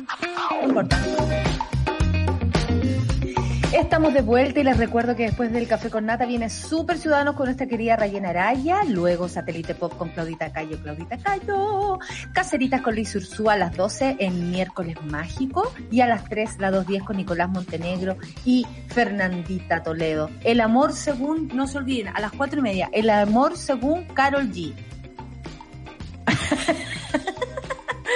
Estamos 3.74 4.14
de 4.14 4.22
vuelta 4.22 4.60
y 4.60 4.62
les 4.62 4.76
recuerdo 4.76 5.16
que 5.16 5.24
después 5.24 5.50
del 5.50 5.66
Café 5.66 5.90
con 5.90 6.06
Nata 6.06 6.26
viene 6.26 6.48
Super 6.48 6.96
Ciudadanos 6.96 7.34
con 7.34 7.46
nuestra 7.46 7.66
querida 7.66 7.96
Rayena 7.96 8.28
Araya, 8.28 8.84
luego 8.84 9.28
Satélite 9.28 9.74
Pop 9.74 9.96
con 9.96 10.10
Claudita 10.10 10.52
Cayo, 10.52 10.80
Claudita 10.80 11.18
Cayo, 11.18 11.98
Caceritas 12.32 12.82
con 12.82 12.94
Luis 12.94 13.12
Ursúa 13.16 13.54
a 13.54 13.56
las 13.56 13.76
12 13.76 14.18
en 14.20 14.52
Miércoles 14.52 14.96
Mágico 15.02 15.72
y 15.90 16.02
a 16.02 16.06
las 16.06 16.22
3 16.28 16.60
la 16.60 16.70
2.10 16.70 17.04
con 17.04 17.16
Nicolás 17.16 17.48
Montenegro 17.48 18.16
y 18.44 18.64
Fernandita 18.86 19.82
Toledo. 19.82 20.30
El 20.44 20.60
amor 20.60 20.92
según, 20.92 21.48
no 21.48 21.66
se 21.66 21.78
olviden, 21.78 22.14
a 22.14 22.20
las 22.20 22.30
4 22.30 22.60
y 22.60 22.62
media, 22.62 22.88
el 22.92 23.10
amor 23.10 23.56
según 23.56 24.04
Carol 24.04 24.52
G. 24.52 24.72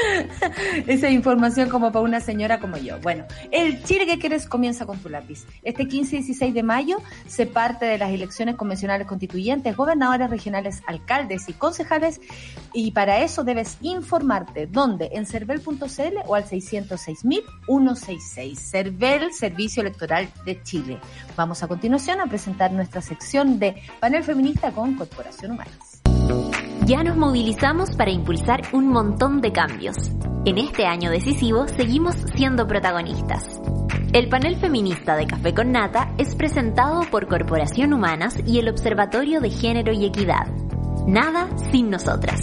Esa 0.86 1.10
información 1.10 1.68
como 1.68 1.92
para 1.92 2.04
una 2.04 2.20
señora 2.20 2.60
como 2.60 2.76
yo. 2.76 3.00
Bueno, 3.00 3.24
el 3.50 3.82
Chile 3.84 4.06
que 4.06 4.18
quieres 4.18 4.46
comienza 4.46 4.86
con 4.86 4.98
tu 4.98 5.08
lápiz. 5.08 5.46
Este 5.62 5.88
15 5.88 6.16
y 6.16 6.18
16 6.20 6.54
de 6.54 6.62
mayo 6.62 6.98
se 7.26 7.46
parte 7.46 7.86
de 7.86 7.98
las 7.98 8.10
elecciones 8.10 8.54
convencionales 8.56 9.06
constituyentes, 9.06 9.76
gobernadores 9.76 10.30
regionales, 10.30 10.82
alcaldes 10.86 11.48
y 11.48 11.52
concejales 11.52 12.20
y 12.72 12.92
para 12.92 13.22
eso 13.22 13.44
debes 13.44 13.76
informarte 13.80 14.66
dónde, 14.66 15.10
en 15.12 15.26
cervel.cl 15.26 16.18
o 16.26 16.34
al 16.34 16.44
606.166. 16.44 18.56
Cervel, 18.56 19.32
Servicio 19.32 19.82
Electoral 19.82 20.28
de 20.44 20.60
Chile. 20.62 20.98
Vamos 21.36 21.62
a 21.62 21.68
continuación 21.68 22.20
a 22.20 22.26
presentar 22.26 22.72
nuestra 22.72 23.00
sección 23.02 23.58
de 23.58 23.82
panel 24.00 24.24
feminista 24.24 24.72
con 24.72 24.94
Corporación 24.94 25.52
Humanas. 25.52 25.87
Ya 26.88 27.02
nos 27.02 27.18
movilizamos 27.18 27.94
para 27.96 28.10
impulsar 28.10 28.62
un 28.72 28.88
montón 28.88 29.42
de 29.42 29.52
cambios. 29.52 29.94
En 30.46 30.56
este 30.56 30.86
año 30.86 31.10
decisivo 31.10 31.68
seguimos 31.68 32.14
siendo 32.34 32.66
protagonistas. 32.66 33.60
El 34.14 34.30
panel 34.30 34.56
feminista 34.56 35.14
de 35.14 35.26
Café 35.26 35.52
con 35.52 35.70
Nata 35.70 36.14
es 36.16 36.34
presentado 36.34 37.02
por 37.10 37.28
Corporación 37.28 37.92
Humanas 37.92 38.38
y 38.46 38.58
el 38.58 38.70
Observatorio 38.70 39.42
de 39.42 39.50
Género 39.50 39.92
y 39.92 40.06
Equidad. 40.06 40.46
Nada 41.06 41.50
sin 41.70 41.90
nosotras. 41.90 42.40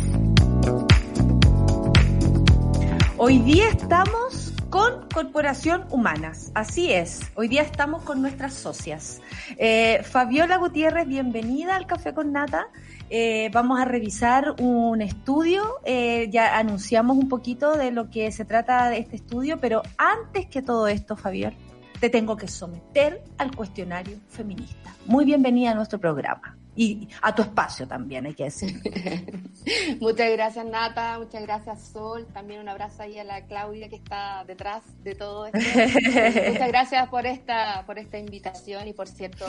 Hoy 3.18 3.40
día 3.40 3.70
estamos 3.70 4.45
con 4.76 5.08
Corporación 5.08 5.86
Humanas. 5.90 6.52
Así 6.54 6.92
es, 6.92 7.32
hoy 7.36 7.48
día 7.48 7.62
estamos 7.62 8.04
con 8.04 8.22
nuestras 8.22 8.54
socias. 8.54 9.22
Eh, 9.58 10.04
Fabiola 10.04 10.58
Gutiérrez, 10.58 11.08
bienvenida 11.08 11.78
al 11.78 11.88
Café 11.88 12.14
con 12.14 12.34
Nata. 12.34 12.68
Eh, 13.10 13.50
vamos 13.54 13.80
a 13.80 13.86
revisar 13.86 14.54
un 14.60 15.02
estudio, 15.02 15.64
eh, 15.86 16.28
ya 16.30 16.58
anunciamos 16.58 17.16
un 17.16 17.30
poquito 17.30 17.78
de 17.78 17.92
lo 17.92 18.10
que 18.10 18.34
se 18.34 18.44
trata 18.44 18.90
de 18.90 18.98
este 18.98 19.16
estudio, 19.16 19.62
pero 19.62 19.82
antes 19.98 20.48
que 20.48 20.62
todo 20.62 20.90
esto, 20.90 21.16
Fabiola, 21.16 21.56
te 22.02 22.10
tengo 22.10 22.36
que 22.36 22.50
someter 22.50 23.24
al 23.38 23.56
cuestionario 23.56 24.18
feminista. 24.28 24.94
Muy 25.06 25.24
bienvenida 25.24 25.72
a 25.72 25.76
nuestro 25.76 26.02
programa 26.02 26.58
y 26.76 27.08
a 27.22 27.34
tu 27.34 27.42
espacio 27.42 27.88
también, 27.88 28.26
hay 28.26 28.34
que 28.34 28.46
decir. 28.46 28.82
muchas 30.00 30.32
gracias 30.32 30.66
Nata, 30.66 31.18
muchas 31.20 31.42
gracias 31.44 31.82
Sol, 31.94 32.28
también 32.34 32.62
un 32.62 32.70
abrazo 32.70 33.04
ahí 33.04 33.18
a 33.18 33.24
la 33.24 33.46
Claudia 33.46 33.90
que 33.90 33.96
está 33.96 34.44
detrás 34.46 34.84
de 35.04 35.16
todo 35.16 35.48
esto. 35.48 35.60
muchas 36.50 36.68
gracias 36.68 37.10
por 37.10 37.26
esta, 37.26 37.84
por 37.86 37.98
esta 37.98 38.18
invitación 38.18 38.88
y 38.88 38.94
por 38.94 39.08
cierto, 39.08 39.46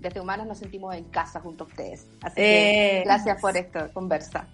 desde 0.00 0.20
Humanas 0.20 0.46
nos 0.46 0.58
sentimos 0.58 0.94
en 0.94 1.04
casa 1.04 1.40
junto 1.40 1.64
a 1.64 1.66
ustedes. 1.66 2.06
Así 2.22 2.36
que 2.36 3.00
eh, 3.00 3.02
gracias 3.04 3.40
por 3.40 3.56
esta 3.56 3.88
conversa. 3.88 4.46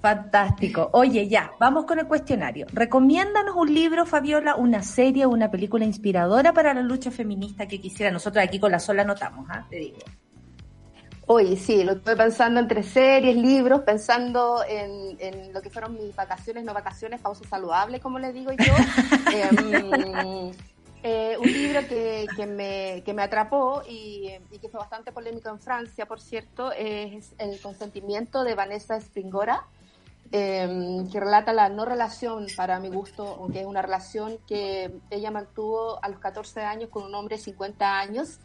Fantástico. 0.00 0.90
Oye, 0.92 1.28
ya, 1.28 1.50
vamos 1.58 1.86
con 1.86 1.98
el 1.98 2.06
cuestionario. 2.06 2.66
Recomiéndanos 2.72 3.56
un 3.56 3.74
libro, 3.74 4.06
Fabiola, 4.06 4.54
una 4.54 4.82
serie, 4.82 5.26
una 5.26 5.50
película 5.50 5.84
inspiradora 5.84 6.52
para 6.52 6.72
la 6.72 6.82
lucha 6.82 7.10
feminista 7.10 7.66
que 7.66 7.80
quisiera. 7.80 8.12
Nosotros 8.12 8.44
aquí 8.44 8.60
con 8.60 8.70
la 8.70 8.78
sola 8.78 9.02
anotamos, 9.02 9.46
¿ah? 9.50 9.66
te 9.68 9.76
digo. 9.76 9.98
Oye, 11.28 11.56
sí, 11.56 11.82
lo 11.82 11.94
estoy 11.94 12.14
pensando 12.14 12.60
entre 12.60 12.84
series, 12.84 13.34
libros, 13.34 13.80
pensando 13.80 14.62
en, 14.68 15.52
lo 15.52 15.60
que 15.60 15.70
fueron 15.70 15.94
mis 15.94 16.14
vacaciones, 16.14 16.62
no 16.62 16.72
vacaciones, 16.72 17.20
pausa 17.20 17.42
saludable, 17.48 17.98
como 17.98 18.20
le 18.20 18.32
digo 18.32 18.52
yo. 18.52 18.72
Em, 19.32 20.52
eh, 21.02 21.36
un 21.38 21.52
libro 21.52 21.80
que, 21.88 22.26
que, 22.36 22.46
me, 22.46 23.02
que 23.04 23.12
me 23.12 23.22
atrapó 23.22 23.82
y, 23.88 24.30
que 24.60 24.68
fue 24.68 24.78
bastante 24.78 25.10
polémico 25.10 25.48
en 25.48 25.58
Francia, 25.58 26.06
por 26.06 26.20
cierto, 26.20 26.70
es 26.70 27.32
El 27.38 27.60
consentimiento 27.60 28.44
de 28.44 28.54
Vanessa 28.54 28.96
Springora, 28.96 29.66
em, 30.30 31.10
que 31.10 31.18
relata 31.18 31.52
la 31.52 31.68
no 31.68 31.84
relación, 31.84 32.46
para 32.56 32.78
mi 32.78 32.88
gusto, 32.88 33.36
aunque 33.40 33.60
es 33.60 33.66
una 33.66 33.82
relación 33.82 34.38
que 34.46 34.92
ella 35.10 35.32
mantuvo 35.32 35.98
a 36.04 36.08
los 36.08 36.20
14 36.20 36.60
años 36.60 36.88
con 36.88 37.02
un 37.02 37.14
hombre 37.16 37.36
de 37.36 37.42
50 37.42 37.98
años 37.98 38.38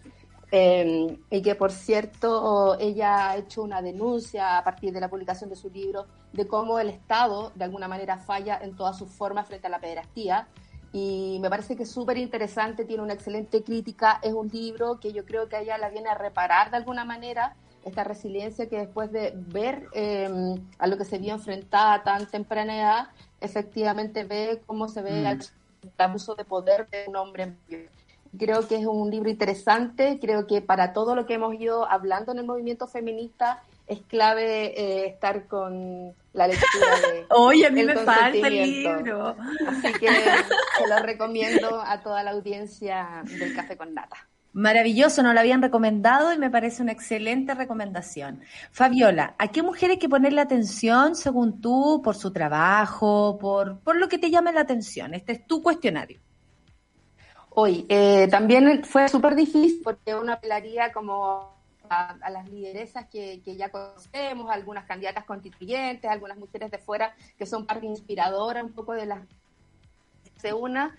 eh, 0.51 1.17
y 1.29 1.41
que, 1.41 1.55
por 1.55 1.71
cierto, 1.71 2.77
ella 2.77 3.29
ha 3.29 3.37
hecho 3.37 3.63
una 3.63 3.81
denuncia 3.81 4.57
a 4.57 4.63
partir 4.65 4.91
de 4.91 4.99
la 4.99 5.09
publicación 5.09 5.49
de 5.49 5.55
su 5.55 5.69
libro 5.69 6.07
de 6.33 6.45
cómo 6.45 6.77
el 6.79 6.89
Estado, 6.89 7.53
de 7.55 7.63
alguna 7.63 7.87
manera, 7.87 8.17
falla 8.17 8.59
en 8.61 8.75
todas 8.75 8.97
sus 8.97 9.09
formas 9.09 9.47
frente 9.47 9.67
a 9.67 9.69
la 9.69 9.79
pederastía. 9.79 10.47
Y 10.91 11.39
me 11.41 11.49
parece 11.49 11.77
que 11.77 11.83
es 11.83 11.91
súper 11.91 12.17
interesante, 12.17 12.83
tiene 12.83 13.01
una 13.01 13.13
excelente 13.13 13.63
crítica, 13.63 14.19
es 14.21 14.33
un 14.33 14.49
libro 14.49 14.99
que 14.99 15.13
yo 15.13 15.25
creo 15.25 15.47
que 15.47 15.57
ella 15.57 15.77
la 15.77 15.89
viene 15.89 16.09
a 16.09 16.15
reparar 16.15 16.69
de 16.69 16.77
alguna 16.77 17.05
manera, 17.05 17.55
esta 17.85 18.03
resiliencia 18.03 18.67
que 18.67 18.77
después 18.77 19.11
de 19.11 19.33
ver 19.35 19.87
em, 19.93 20.55
a 20.77 20.87
lo 20.87 20.97
que 20.97 21.05
se 21.05 21.17
vio 21.17 21.33
enfrentada 21.33 21.93
a 21.93 22.03
tan 22.03 22.25
temprana 22.27 22.77
edad, 22.77 23.07
efectivamente 23.39 24.25
ve 24.25 24.61
cómo 24.65 24.89
se 24.89 25.01
ve 25.01 25.21
mm. 25.21 25.25
el 25.25 25.39
abuso 25.97 26.35
de 26.35 26.43
poder 26.43 26.87
de 26.89 27.05
un 27.07 27.15
hombre. 27.15 27.55
Creo 28.38 28.67
que 28.67 28.75
es 28.75 28.86
un 28.86 29.11
libro 29.11 29.29
interesante, 29.29 30.17
creo 30.21 30.47
que 30.47 30.61
para 30.61 30.93
todo 30.93 31.15
lo 31.15 31.25
que 31.25 31.34
hemos 31.34 31.53
ido 31.55 31.89
hablando 31.89 32.32
en 32.32 32.39
el 32.39 32.45
movimiento 32.45 32.88
feminista 32.88 33.61
es 33.88 33.99
clave 34.07 34.73
eh, 34.79 35.07
estar 35.07 35.47
con 35.47 36.13
la 36.32 36.47
lectura 36.47 36.88
de 37.11 37.25
Oye, 37.29 37.67
a 37.67 37.69
mí 37.71 37.84
me 37.84 37.95
falta 37.95 38.47
el 38.47 38.53
libro. 38.53 39.36
Así 39.67 39.91
que 39.99 40.07
se 40.07 40.88
lo 40.88 40.99
recomiendo 40.99 41.82
a 41.82 42.01
toda 42.01 42.23
la 42.23 42.32
audiencia 42.32 43.21
del 43.25 43.53
Café 43.53 43.75
con 43.75 43.93
Nata. 43.93 44.15
Maravilloso, 44.53 45.23
nos 45.23 45.34
lo 45.34 45.39
habían 45.39 45.61
recomendado 45.61 46.34
y 46.34 46.38
me 46.38 46.49
parece 46.49 46.82
una 46.82 46.91
excelente 46.91 47.53
recomendación. 47.53 48.41
Fabiola, 48.71 49.36
¿a 49.38 49.47
qué 49.47 49.63
mujer 49.63 49.91
hay 49.91 49.97
que 49.97 50.09
ponerle 50.09 50.41
atención 50.41 51.15
según 51.15 51.61
tú 51.61 52.01
por 52.03 52.15
su 52.15 52.32
trabajo, 52.32 53.38
por, 53.39 53.79
por 53.79 53.95
lo 53.95 54.09
que 54.09 54.17
te 54.17 54.29
llame 54.29 54.51
la 54.51 54.61
atención? 54.61 55.13
Este 55.13 55.34
es 55.34 55.47
tu 55.47 55.61
cuestionario. 55.61 56.19
Hoy, 57.53 57.85
eh, 57.89 58.29
también 58.29 58.85
fue 58.85 59.09
súper 59.09 59.35
difícil 59.35 59.81
porque 59.83 60.15
uno 60.15 60.31
apelaría 60.31 60.93
como 60.93 61.53
a, 61.89 62.29
las 62.29 62.49
lideresas 62.49 63.07
que, 63.09 63.41
ya 63.43 63.69
conocemos, 63.69 64.49
algunas 64.49 64.85
candidatas 64.85 65.25
constituyentes, 65.25 66.09
algunas 66.09 66.37
mujeres 66.37 66.71
de 66.71 66.77
fuera 66.77 67.13
que 67.37 67.45
son 67.45 67.65
parte 67.65 67.85
inspiradora 67.85 68.63
un 68.63 68.71
poco 68.71 68.93
de 68.93 69.05
las 69.05 69.19
se 70.37 70.53
una, 70.53 70.95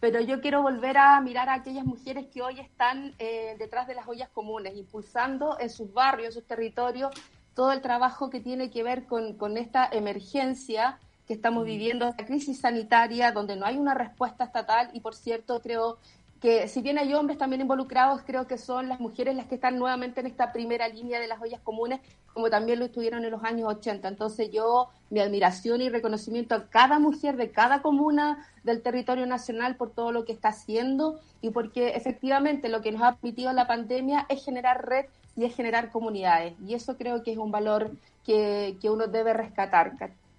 pero 0.00 0.20
yo 0.20 0.40
quiero 0.40 0.62
volver 0.62 0.96
a 0.96 1.20
mirar 1.20 1.48
a 1.48 1.54
aquellas 1.54 1.84
mujeres 1.84 2.26
que 2.32 2.40
hoy 2.40 2.60
están 2.60 3.14
eh, 3.18 3.56
detrás 3.58 3.88
de 3.88 3.94
las 3.96 4.06
ollas 4.06 4.28
comunes, 4.30 4.76
impulsando 4.76 5.58
en 5.58 5.70
sus 5.70 5.92
barrios, 5.92 6.28
en 6.28 6.32
sus 6.32 6.46
territorios, 6.46 7.10
todo 7.54 7.72
el 7.72 7.82
trabajo 7.82 8.30
que 8.30 8.40
tiene 8.40 8.70
que 8.70 8.84
ver 8.84 9.06
con, 9.06 9.34
con 9.34 9.58
esta 9.58 9.86
emergencia 9.90 10.98
que 11.26 11.34
estamos 11.34 11.64
viviendo, 11.64 12.06
esta 12.06 12.24
crisis 12.24 12.60
sanitaria 12.60 13.32
donde 13.32 13.56
no 13.56 13.66
hay 13.66 13.76
una 13.76 13.94
respuesta 13.94 14.44
estatal 14.44 14.90
y 14.92 15.00
por 15.00 15.14
cierto 15.14 15.60
creo 15.60 15.98
que 16.40 16.68
si 16.68 16.82
bien 16.82 16.98
hay 16.98 17.14
hombres 17.14 17.38
también 17.38 17.62
involucrados, 17.62 18.20
creo 18.26 18.46
que 18.46 18.58
son 18.58 18.88
las 18.88 19.00
mujeres 19.00 19.34
las 19.34 19.46
que 19.46 19.54
están 19.54 19.78
nuevamente 19.78 20.20
en 20.20 20.26
esta 20.26 20.52
primera 20.52 20.86
línea 20.86 21.18
de 21.18 21.26
las 21.26 21.40
ollas 21.40 21.60
comunes, 21.62 22.00
como 22.34 22.50
también 22.50 22.78
lo 22.78 22.84
estuvieron 22.84 23.24
en 23.24 23.30
los 23.30 23.42
años 23.42 23.68
80. 23.68 24.06
Entonces 24.06 24.50
yo, 24.52 24.88
mi 25.08 25.20
admiración 25.20 25.80
y 25.80 25.88
reconocimiento 25.88 26.54
a 26.54 26.66
cada 26.68 26.98
mujer 26.98 27.36
de 27.36 27.50
cada 27.50 27.80
comuna 27.80 28.46
del 28.64 28.82
territorio 28.82 29.26
nacional 29.26 29.76
por 29.76 29.90
todo 29.90 30.12
lo 30.12 30.24
que 30.24 30.32
está 30.32 30.50
haciendo 30.50 31.18
y 31.40 31.50
porque 31.50 31.90
efectivamente 31.96 32.68
lo 32.68 32.82
que 32.82 32.92
nos 32.92 33.02
ha 33.02 33.14
permitido 33.14 33.52
la 33.52 33.66
pandemia 33.66 34.26
es 34.28 34.44
generar 34.44 34.86
red 34.86 35.06
y 35.36 35.46
es 35.46 35.54
generar 35.54 35.90
comunidades. 35.90 36.54
Y 36.66 36.74
eso 36.74 36.96
creo 36.98 37.22
que 37.22 37.32
es 37.32 37.38
un 37.38 37.50
valor 37.50 37.90
que, 38.24 38.76
que 38.80 38.90
uno 38.90 39.06
debe 39.06 39.32
rescatar 39.32 39.96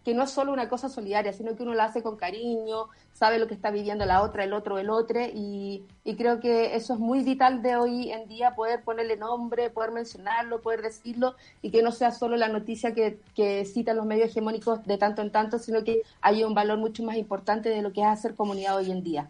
que 0.07 0.13
no 0.13 0.23
es 0.23 0.31
solo 0.31 0.53
una 0.53 0.69
cosa 0.69 0.87
solidaria, 0.87 1.33
sino 1.33 1.53
que 1.57 1.63
uno 1.63 1.73
la 1.73 1.83
hace 1.83 2.01
con 2.01 2.15
cariño, 2.15 2.87
sabe 3.11 3.39
lo 3.39 3.47
que 3.47 3.53
está 3.53 3.71
viviendo 3.71 4.05
la 4.05 4.21
otra, 4.21 4.45
el 4.45 4.53
otro, 4.53 4.77
el 4.77 4.89
otro, 4.89 5.19
y, 5.19 5.83
creo 6.17 6.39
que 6.39 6.77
eso 6.77 6.93
es 6.93 6.99
muy 7.01 7.23
vital 7.23 7.61
de 7.61 7.75
hoy 7.75 8.13
en 8.13 8.25
día, 8.29 8.55
poder 8.55 8.83
ponerle 8.85 9.17
nombre, 9.17 9.69
poder 9.69 9.91
mencionarlo, 9.91 10.61
poder 10.61 10.81
decirlo, 10.81 11.35
y 11.61 11.71
que 11.71 11.83
no 11.83 11.91
sea 11.91 12.11
solo 12.11 12.37
la 12.37 12.47
noticia 12.47 12.93
que, 12.93 13.19
que 13.35 13.65
citan 13.65 13.97
los 13.97 14.05
medios 14.05 14.29
hegemónicos 14.29 14.85
de 14.85 14.97
tanto 14.97 15.21
en 15.21 15.29
tanto, 15.29 15.59
sino 15.59 15.83
que 15.83 16.03
haya 16.21 16.47
un 16.47 16.53
valor 16.53 16.77
mucho 16.77 17.03
más 17.03 17.17
importante 17.17 17.67
de 17.67 17.81
lo 17.81 17.91
que 17.91 17.99
es 17.99 18.07
hacer 18.07 18.33
comunidad 18.33 18.77
hoy 18.77 18.91
en 18.91 19.03
día. 19.03 19.29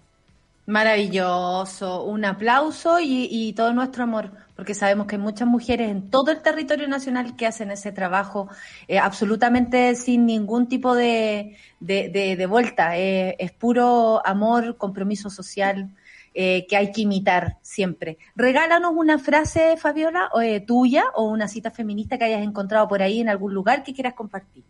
Maravilloso, 0.68 2.04
un 2.04 2.26
aplauso 2.26 3.00
y, 3.00 3.54
todo 3.54 3.72
nuestro 3.72 4.04
amor, 4.04 4.34
porque 4.54 4.74
sabemos 4.74 5.08
que 5.08 5.16
hay 5.16 5.22
muchas 5.22 5.48
mujeres 5.48 5.90
en 5.90 6.10
todo 6.10 6.30
el 6.30 6.42
territorio 6.42 6.90
nacional 6.90 7.38
que 7.38 7.48
hacen 7.48 7.72
ese 7.72 7.94
trabajo 7.94 8.50
eh, 8.90 9.00
absolutamente 9.00 9.96
sin 9.96 10.26
ningún 10.26 10.68
tipo 10.68 10.94
de, 10.94 11.56
de, 11.80 12.46
vuelta. 12.50 12.98
Eh, 12.98 13.38
es 13.40 13.54
puro 13.54 14.22
amor, 14.28 14.76
compromiso 14.76 15.30
social 15.30 15.90
eh, 16.34 16.68
que 16.68 16.76
hay 16.76 16.92
que 16.92 17.00
imitar 17.00 17.60
siempre. 17.62 18.18
Regálanos 18.36 18.92
una 18.94 19.20
frase, 19.20 19.78
Fabiola, 19.78 20.30
tuya 20.68 21.06
o 21.16 21.30
una 21.30 21.48
cita 21.48 21.72
feminista 21.72 22.18
que 22.18 22.26
hayas 22.26 22.44
encontrado 22.44 22.90
por 22.90 23.02
ahí 23.02 23.22
en 23.22 23.30
algún 23.30 23.54
lugar 23.54 23.84
que 23.84 23.94
quieras 23.94 24.16
compartir. 24.16 24.66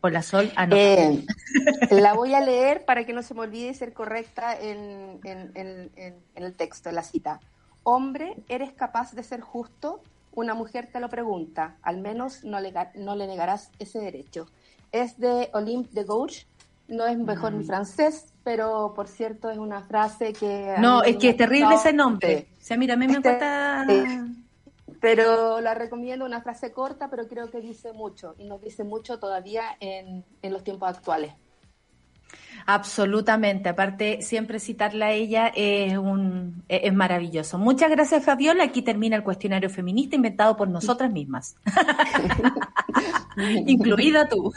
Por 0.00 0.12
la 0.12 0.22
sol, 0.22 0.52
ah, 0.54 0.68
eh, 0.70 1.24
la 1.90 2.14
voy 2.14 2.34
a 2.34 2.40
leer 2.40 2.84
para 2.84 3.04
que 3.04 3.12
no 3.12 3.22
se 3.22 3.34
me 3.34 3.40
olvide 3.40 3.74
ser 3.74 3.92
correcta 3.92 4.56
en, 4.56 5.20
el 6.34 6.54
texto, 6.54 6.88
en 6.88 6.94
la 6.94 7.02
cita. 7.02 7.40
Hombre, 7.82 8.36
¿eres 8.48 8.72
capaz 8.72 9.12
de 9.12 9.24
ser 9.24 9.40
justo? 9.40 10.02
Una 10.32 10.54
mujer 10.54 10.88
te 10.92 11.00
lo 11.00 11.08
pregunta, 11.08 11.76
al 11.82 11.98
menos 11.98 12.44
no 12.44 12.60
le, 12.60 12.72
no 12.94 13.16
le 13.16 13.26
negarás 13.26 13.70
ese 13.80 13.98
derecho. 13.98 14.46
Es 14.92 15.18
de 15.18 15.50
Olympe 15.52 15.90
de 15.92 16.04
Gauche, 16.04 16.46
no 16.86 17.06
es 17.06 17.18
mejor 17.18 17.52
mi 17.52 17.64
mm. 17.64 17.66
francés, 17.66 18.32
pero 18.44 18.92
por 18.94 19.08
cierto 19.08 19.50
es 19.50 19.58
una 19.58 19.82
frase 19.82 20.32
que... 20.32 20.74
No, 20.78 21.02
es 21.02 21.16
que 21.16 21.30
es 21.30 21.36
terrible 21.36 21.74
ese 21.74 21.92
nombre. 21.92 22.48
O 22.60 22.64
sea, 22.64 22.76
mira, 22.76 22.94
a 22.94 22.96
mí 22.96 23.06
me 23.06 23.14
este, 23.14 23.38
pero 25.00 25.60
la 25.60 25.74
recomiendo 25.74 26.24
una 26.24 26.40
frase 26.40 26.72
corta, 26.72 27.08
pero 27.10 27.28
creo 27.28 27.50
que 27.50 27.60
dice 27.60 27.92
mucho 27.92 28.34
y 28.38 28.44
nos 28.44 28.60
dice 28.60 28.84
mucho 28.84 29.18
todavía 29.18 29.76
en, 29.80 30.24
en 30.42 30.52
los 30.52 30.64
tiempos 30.64 30.88
actuales. 30.88 31.34
Absolutamente. 32.66 33.68
Aparte, 33.68 34.22
siempre 34.22 34.60
citarla 34.60 35.06
a 35.06 35.12
ella 35.12 35.52
es, 35.54 35.96
un, 35.96 36.62
es 36.68 36.92
maravilloso. 36.92 37.58
Muchas 37.58 37.90
gracias, 37.90 38.24
Fabiola. 38.24 38.64
Aquí 38.64 38.82
termina 38.82 39.16
el 39.16 39.22
cuestionario 39.22 39.70
feminista 39.70 40.16
inventado 40.16 40.56
por 40.56 40.68
nosotras 40.68 41.10
mismas. 41.10 41.56
Incluida 43.66 44.28
tú. 44.28 44.52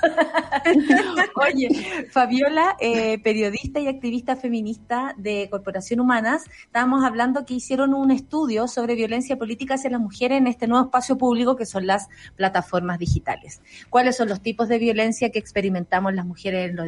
Oye, 1.36 2.08
Fabiola, 2.12 2.76
eh, 2.80 3.20
periodista 3.20 3.80
y 3.80 3.88
activista 3.88 4.36
feminista 4.36 5.14
de 5.18 5.48
Corporación 5.50 6.00
Humanas, 6.00 6.46
estábamos 6.66 7.04
hablando 7.04 7.46
que 7.46 7.54
hicieron 7.54 7.94
un 7.94 8.12
estudio 8.12 8.68
sobre 8.68 8.96
violencia 8.96 9.38
política 9.38 9.76
hacia 9.76 9.90
las 9.90 10.02
mujeres 10.02 10.38
en 10.38 10.48
este 10.48 10.68
nuevo 10.68 10.86
espacio 10.86 11.18
público 11.18 11.56
que 11.56 11.66
son 11.66 11.88
las 11.88 12.10
plataformas 12.36 13.00
digitales. 13.00 13.62
¿Cuáles 13.90 14.18
son 14.18 14.30
los 14.30 14.42
tipos 14.42 14.68
de 14.68 14.80
violencia 14.80 15.30
que 15.30 15.40
experimentamos 15.40 16.14
las 16.14 16.26
mujeres 16.26 16.70
en 16.70 16.76
los 16.76 16.88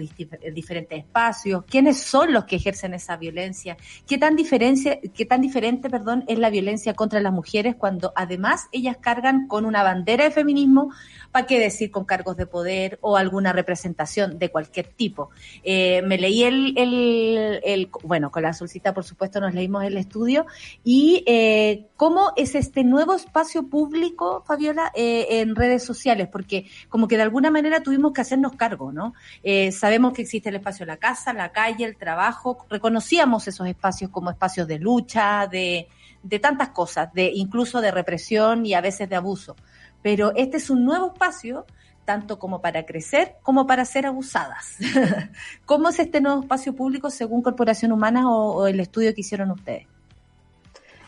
diferentes 0.53 0.92
diferentes 0.93 1.03
espacios, 1.03 1.63
quiénes 1.65 1.97
son 1.97 2.33
los 2.33 2.45
que 2.45 2.57
ejercen 2.57 2.93
esa 2.93 3.17
violencia, 3.17 3.77
qué 4.07 4.17
tan 4.17 4.35
diferencia, 4.35 4.99
qué 5.13 5.25
tan 5.25 5.41
diferente, 5.41 5.89
perdón, 5.89 6.23
es 6.27 6.39
la 6.39 6.49
violencia 6.49 6.93
contra 6.93 7.19
las 7.19 7.33
mujeres 7.33 7.75
cuando 7.75 8.13
además 8.15 8.67
ellas 8.71 8.97
cargan 8.99 9.47
con 9.47 9.65
una 9.65 9.83
bandera 9.83 10.25
de 10.25 10.31
feminismo, 10.31 10.91
para 11.33 11.47
qué 11.47 11.59
decir 11.59 11.91
con 11.91 12.05
cargos 12.05 12.37
de 12.37 12.45
poder 12.45 12.99
o 13.01 13.17
alguna 13.17 13.51
representación 13.51 14.37
de 14.37 14.49
cualquier 14.49 14.87
tipo. 14.87 15.31
Eh, 15.63 16.03
me 16.03 16.19
leí 16.19 16.43
el, 16.43 16.73
el, 16.77 17.89
bueno, 18.03 18.31
con 18.31 18.43
la 18.43 18.53
solcita 18.53 18.93
por 18.93 19.03
supuesto 19.03 19.41
nos 19.41 19.53
leímos 19.53 19.83
el 19.83 19.97
estudio 19.97 20.45
y 20.83 21.23
eh, 21.25 21.87
cómo 21.95 22.33
es 22.35 22.53
este 22.53 22.83
nuevo 22.83 23.15
espacio 23.15 23.67
público, 23.67 24.43
Fabiola, 24.45 24.91
eh, 24.93 25.25
en 25.41 25.55
redes 25.55 25.83
sociales, 25.83 26.27
porque 26.31 26.67
como 26.87 27.07
que 27.07 27.17
de 27.17 27.23
alguna 27.23 27.49
manera 27.49 27.81
tuvimos 27.81 28.13
que 28.13 28.21
hacernos 28.21 28.55
cargo, 28.55 28.91
¿no? 28.91 29.15
Sabemos 29.71 30.13
que 30.13 30.21
existe 30.21 30.49
el 30.49 30.55
espacio 30.55 30.82
la 30.85 30.97
casa, 30.97 31.33
la 31.33 31.51
calle, 31.51 31.85
el 31.85 31.97
trabajo, 31.97 32.65
reconocíamos 32.69 33.47
esos 33.47 33.67
espacios 33.67 34.11
como 34.11 34.29
espacios 34.29 34.67
de 34.67 34.79
lucha, 34.79 35.47
de, 35.47 35.87
de 36.23 36.39
tantas 36.39 36.69
cosas, 36.69 37.13
de 37.13 37.31
incluso 37.33 37.81
de 37.81 37.91
represión 37.91 38.65
y 38.65 38.73
a 38.73 38.81
veces 38.81 39.09
de 39.09 39.15
abuso. 39.15 39.55
Pero 40.01 40.33
este 40.35 40.57
es 40.57 40.69
un 40.69 40.85
nuevo 40.85 41.13
espacio 41.13 41.65
tanto 42.05 42.37
como 42.37 42.61
para 42.61 42.85
crecer 42.85 43.35
como 43.43 43.65
para 43.65 43.85
ser 43.85 44.05
abusadas. 44.05 44.77
¿Cómo 45.65 45.89
es 45.89 45.99
este 45.99 46.21
nuevo 46.21 46.41
espacio 46.41 46.75
público 46.75 47.09
según 47.09 47.41
Corporación 47.41 47.91
Humana 47.91 48.29
o, 48.29 48.67
el 48.67 48.79
estudio 48.79 49.13
que 49.13 49.21
hicieron 49.21 49.51
ustedes? 49.51 49.87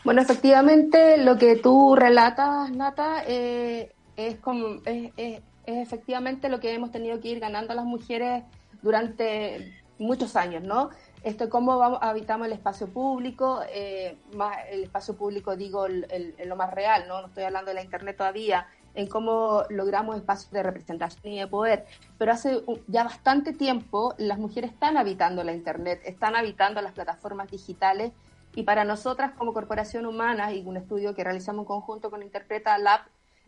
Bueno, 0.04 0.22
efectivamente, 0.22 1.18
lo 1.18 1.36
que 1.36 1.56
tú 1.56 1.96
relatas, 1.96 2.70
Nata, 2.70 3.24
eh, 3.26 3.92
es, 4.16 4.36
como, 4.36 4.76
es, 4.84 5.12
es, 5.16 5.40
es, 5.66 5.76
efectivamente 5.78 6.48
lo 6.48 6.60
que 6.60 6.72
hemos 6.72 6.92
tenido 6.92 7.20
que 7.20 7.28
ir 7.28 7.40
ganando 7.40 7.74
las 7.74 7.84
mujeres 7.84 8.44
durante 8.82 9.82
muchos 9.98 10.36
años, 10.36 10.62
¿no? 10.62 10.90
Esto, 11.22 11.48
cómo 11.48 11.78
vamos, 11.78 11.98
habitamos 12.02 12.46
el 12.46 12.52
espacio 12.52 12.86
público, 12.88 13.60
eh, 13.72 14.16
más 14.34 14.56
el 14.70 14.84
espacio 14.84 15.16
público, 15.16 15.56
digo, 15.56 15.86
el, 15.86 16.06
el, 16.10 16.48
lo 16.48 16.56
más 16.56 16.72
real, 16.72 17.06
¿no? 17.08 17.20
No 17.20 17.28
estoy 17.28 17.44
hablando 17.44 17.70
de 17.70 17.74
la 17.74 17.82
Internet 17.82 18.16
todavía, 18.16 18.68
en 18.94 19.06
cómo 19.06 19.64
logramos 19.68 20.16
espacios 20.16 20.50
de 20.50 20.62
representación 20.62 21.32
y 21.32 21.38
de 21.38 21.46
poder. 21.46 21.86
Pero 22.18 22.32
hace 22.32 22.62
ya 22.86 23.04
bastante 23.04 23.52
tiempo 23.52 24.14
las 24.18 24.38
mujeres 24.38 24.72
están 24.72 24.96
habitando 24.96 25.44
la 25.44 25.52
Internet, 25.52 26.00
están 26.04 26.34
habitando 26.34 26.80
las 26.80 26.92
plataformas 26.92 27.50
digitales 27.50 28.12
y 28.54 28.62
para 28.62 28.84
nosotras 28.84 29.32
como 29.36 29.52
Corporación 29.52 30.06
Humana 30.06 30.52
y 30.52 30.64
un 30.64 30.78
estudio 30.78 31.14
que 31.14 31.22
realizamos 31.22 31.64
en 31.64 31.66
conjunto 31.66 32.10
con 32.10 32.22
Interpreta 32.22 32.78
Lab, 32.78 33.02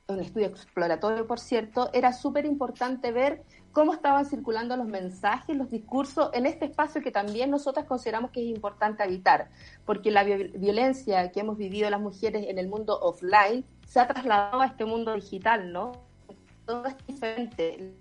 un 0.08 0.20
estudio 0.20 0.46
exploratorio 0.46 1.26
por 1.26 1.38
cierto, 1.38 1.90
era 1.92 2.14
súper 2.14 2.46
importante 2.46 3.12
ver 3.12 3.42
cómo 3.72 3.92
estaban 3.92 4.24
circulando 4.24 4.74
los 4.74 4.86
mensajes, 4.86 5.54
los 5.54 5.70
discursos 5.70 6.30
en 6.32 6.46
este 6.46 6.64
espacio 6.64 7.02
que 7.02 7.10
también 7.10 7.50
nosotras 7.50 7.84
consideramos 7.84 8.30
que 8.30 8.40
es 8.40 8.46
importante 8.46 9.02
habitar, 9.02 9.50
porque 9.84 10.10
la 10.10 10.24
violencia 10.24 11.30
que 11.30 11.40
hemos 11.40 11.58
vivido 11.58 11.90
las 11.90 12.00
mujeres 12.00 12.46
en 12.48 12.56
el 12.56 12.68
mundo 12.68 12.98
offline 12.98 13.66
se 13.86 14.00
ha 14.00 14.08
trasladado 14.08 14.62
a 14.62 14.66
este 14.66 14.86
mundo 14.86 15.14
digital, 15.14 15.70
¿no? 15.72 15.92
Todo 16.64 16.86
es 16.86 16.96
diferente, 17.06 17.92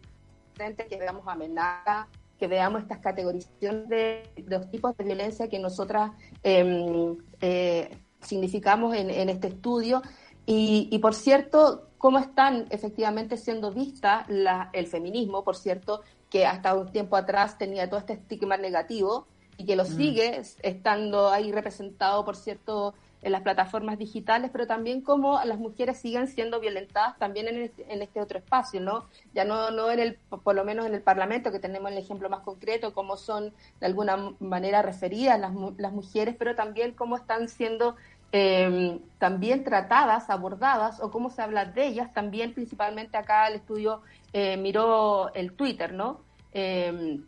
diferente 0.53 0.87
que 0.87 0.97
veamos 0.97 1.27
amenazas, 1.27 2.07
que 2.39 2.47
veamos 2.47 2.83
estas 2.83 2.99
categorizaciones 2.99 3.89
de, 3.89 4.23
los 4.47 4.71
tipos 4.71 4.95
de 4.95 5.03
violencia 5.03 5.49
que 5.49 5.59
nosotras 5.59 6.11
eh, 6.41 7.17
eh, 7.41 7.97
significamos 8.21 8.95
en, 8.95 9.29
este 9.29 9.47
estudio. 9.47 10.01
Y, 10.47 10.87
y, 10.89 10.97
por 10.99 11.13
cierto, 11.13 11.89
cómo 11.99 12.17
están 12.17 12.65
efectivamente 12.71 13.37
siendo 13.37 13.71
vistas 13.71 14.25
el 14.73 14.87
feminismo, 14.87 15.43
por 15.43 15.55
cierto, 15.55 16.01
que 16.29 16.45
hasta 16.45 16.73
un 16.73 16.91
tiempo 16.91 17.15
atrás 17.15 17.57
tenía 17.57 17.89
todo 17.89 17.99
este 17.99 18.13
estigma 18.13 18.57
negativo 18.57 19.27
y 19.57 19.65
que 19.65 19.75
lo 19.75 19.83
mm. 19.83 19.87
sigue 19.87 20.41
estando 20.61 21.29
ahí 21.29 21.51
representado, 21.51 22.23
por 22.23 22.35
cierto, 22.35 22.93
en 23.23 23.31
las 23.31 23.41
plataformas 23.41 23.97
digitales, 23.97 24.51
pero 24.53 24.67
también 24.67 25.01
cómo 25.01 25.41
las 25.43 25.57
mujeres 25.57 25.97
siguen 25.97 26.27
siendo 26.27 26.59
violentadas 26.59 27.17
también 27.17 27.47
en 27.47 27.63
este, 27.63 27.91
en 27.91 28.03
este, 28.03 28.21
otro 28.21 28.37
espacio, 28.37 28.79
¿no? 28.79 29.05
Ya 29.33 29.43
no, 29.43 29.71
no 29.71 29.89
en 29.89 29.99
el, 29.99 30.19
por 30.43 30.53
lo 30.53 30.63
menos 30.63 30.85
en 30.85 30.93
el 30.93 31.01
Parlamento, 31.01 31.51
que 31.51 31.59
tenemos 31.59 31.91
el 31.91 31.97
ejemplo 31.97 32.29
más 32.29 32.41
concreto, 32.41 32.93
cómo 32.93 33.17
son 33.17 33.53
de 33.79 33.85
alguna 33.87 34.33
manera 34.39 34.83
referidas 34.83 35.39
las, 35.39 35.51
las 35.77 35.93
mujeres, 35.93 36.35
pero 36.37 36.55
también 36.55 36.93
cómo 36.93 37.17
están 37.17 37.49
siendo 37.49 37.95
eh, 38.31 38.99
también 39.17 39.63
tratadas, 39.63 40.29
abordadas, 40.29 40.99
o 40.99 41.11
cómo 41.11 41.29
se 41.29 41.41
habla 41.41 41.65
de 41.65 41.87
ellas, 41.87 42.13
también 42.13 42.53
principalmente 42.53 43.17
acá 43.17 43.47
el 43.47 43.55
estudio 43.55 44.01
eh, 44.33 44.57
miró 44.57 45.33
el 45.33 45.53
Twitter, 45.53 45.93
¿no? 45.93 46.21
Eh, 46.53 47.19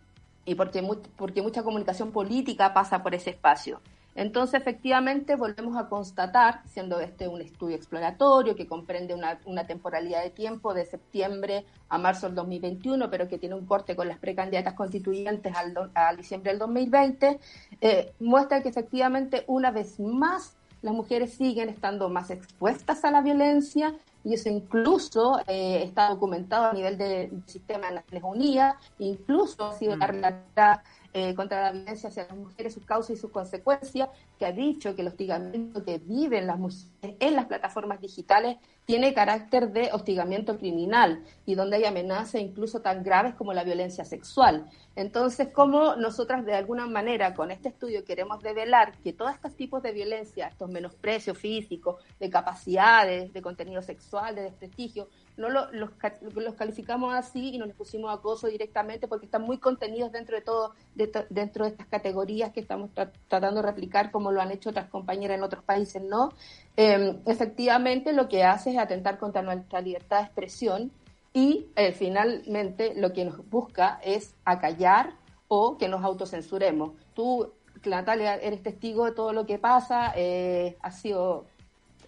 y 0.45 0.55
porque, 0.55 0.87
porque 1.15 1.41
mucha 1.41 1.63
comunicación 1.63 2.11
política 2.11 2.73
pasa 2.73 3.03
por 3.03 3.13
ese 3.13 3.29
espacio. 3.31 3.81
Entonces, 4.15 4.59
efectivamente, 4.59 5.35
volvemos 5.35 5.77
a 5.77 5.87
constatar, 5.87 6.61
siendo 6.65 6.99
este 6.99 7.27
un 7.27 7.41
estudio 7.41 7.75
exploratorio 7.75 8.55
que 8.55 8.67
comprende 8.67 9.13
una, 9.13 9.39
una, 9.45 9.65
temporalidad 9.65 10.23
de 10.23 10.31
tiempo 10.31 10.73
de 10.73 10.85
septiembre 10.85 11.65
a 11.87 11.97
marzo 11.97 12.25
del 12.25 12.35
2021, 12.35 13.09
pero 13.09 13.29
que 13.29 13.37
tiene 13.37 13.55
un 13.55 13.65
corte 13.65 13.95
con 13.95 14.07
las 14.07 14.17
precandidatas 14.17 14.73
constituyentes 14.73 15.55
al, 15.55 15.73
do, 15.73 15.89
diciembre 16.17 16.51
del 16.51 16.59
2020, 16.59 17.39
eh, 17.79 18.13
muestra 18.19 18.61
que 18.61 18.69
efectivamente, 18.69 19.45
una 19.47 19.71
vez 19.71 19.99
más, 19.99 20.57
las 20.81 20.93
mujeres 20.93 21.33
siguen 21.33 21.69
estando 21.69 22.09
más 22.09 22.29
expuestas 22.29 23.03
a 23.03 23.11
la 23.11 23.21
violencia 23.21 23.95
y 24.23 24.33
eso 24.33 24.49
incluso 24.49 25.39
eh, 25.47 25.83
está 25.83 26.09
documentado 26.09 26.65
a 26.65 26.73
nivel 26.73 26.97
del 26.97 27.29
de 27.29 27.41
sistema 27.45 27.87
de 27.87 27.95
Naciones 27.95 28.23
Unidas, 28.23 28.75
incluso 28.99 29.65
ha 29.65 29.73
sido 29.73 29.95
la 29.95 30.07
realidad 30.07 30.81
eh, 31.13 31.33
contra 31.33 31.63
la 31.63 31.71
violencia 31.71 32.09
hacia 32.09 32.27
las 32.27 32.37
mujeres, 32.37 32.73
sus 32.73 32.85
causas 32.85 33.11
y 33.11 33.19
sus 33.19 33.31
consecuencias, 33.31 34.09
que 34.37 34.45
ha 34.45 34.51
dicho 34.51 34.95
que 34.95 35.01
el 35.01 35.07
hostigamiento 35.07 35.83
que 35.83 35.97
viven 35.97 36.47
las 36.47 36.59
mujeres 36.59 36.87
en 37.01 37.35
las 37.35 37.45
plataformas 37.45 37.99
digitales 37.99 38.57
tiene 38.85 39.13
carácter 39.13 39.71
de 39.71 39.89
hostigamiento 39.93 40.57
criminal 40.57 41.23
y 41.45 41.55
donde 41.55 41.77
hay 41.77 41.85
amenazas 41.85 42.41
incluso 42.41 42.81
tan 42.81 43.03
graves 43.03 43.33
como 43.35 43.53
la 43.53 43.63
violencia 43.63 44.05
sexual. 44.05 44.69
Entonces, 44.99 45.47
¿cómo 45.53 45.95
nosotras 45.95 46.45
de 46.45 46.53
alguna 46.53 46.85
manera 46.85 47.33
con 47.33 47.51
este 47.51 47.69
estudio 47.69 48.03
queremos 48.03 48.43
develar 48.43 48.97
que 48.97 49.13
todos 49.13 49.33
estos 49.33 49.55
tipos 49.55 49.81
de 49.81 49.93
violencia, 49.93 50.47
estos 50.47 50.69
menosprecios 50.69 51.37
físicos, 51.37 52.03
de 52.19 52.29
capacidades, 52.29 53.31
de 53.31 53.41
contenido 53.41 53.81
sexual, 53.81 54.35
de 54.35 54.41
desprestigio, 54.41 55.07
no 55.37 55.47
lo, 55.47 55.71
los, 55.71 55.91
los, 56.33 56.53
calificamos 56.55 57.15
así 57.15 57.51
y 57.55 57.57
no 57.57 57.65
les 57.65 57.77
pusimos 57.77 58.13
acoso 58.13 58.47
directamente 58.47 59.07
porque 59.07 59.27
están 59.27 59.43
muy 59.43 59.57
contenidos 59.57 60.11
dentro 60.11 60.35
de 60.35 60.41
todo, 60.41 60.73
de, 60.95 61.09
dentro 61.29 61.63
de 61.63 61.71
estas 61.71 61.87
categorías 61.87 62.51
que 62.51 62.59
estamos 62.59 62.93
tra 62.93 63.09
tratando 63.29 63.61
de 63.61 63.67
replicar 63.67 64.11
como 64.11 64.33
lo 64.33 64.41
han 64.41 64.51
hecho 64.51 64.71
otras 64.71 64.89
compañeras 64.89 65.37
en 65.37 65.43
otros 65.43 65.63
países, 65.63 66.03
¿no? 66.03 66.33
Eh, 66.75 67.15
efectivamente, 67.25 68.11
lo 68.11 68.27
que 68.27 68.43
hace 68.43 68.71
es 68.71 68.77
atentar 68.77 69.17
contra 69.17 69.41
nuestra 69.43 69.79
libertad 69.79 70.17
de 70.17 70.25
expresión 70.25 70.91
y 71.39 71.67
eh, 71.77 71.93
finalmente 71.93 72.93
lo 72.95 73.13
que 73.13 73.23
nos 73.23 73.49
busca 73.49 73.99
es 74.03 74.35
acallar 74.43 75.13
o 75.47 75.77
que 75.77 75.87
nos 75.87 76.03
autocensuremos. 76.03 76.91
Tú, 77.13 77.53
Natalia, 77.85 78.35
eres 78.35 78.61
testigo 78.61 79.05
de 79.05 79.13
todo 79.13 79.31
lo 79.31 79.45
que 79.45 79.57
pasa, 79.57 80.11
eh, 80.17 80.77
ha 80.81 80.91
sido 80.91 81.45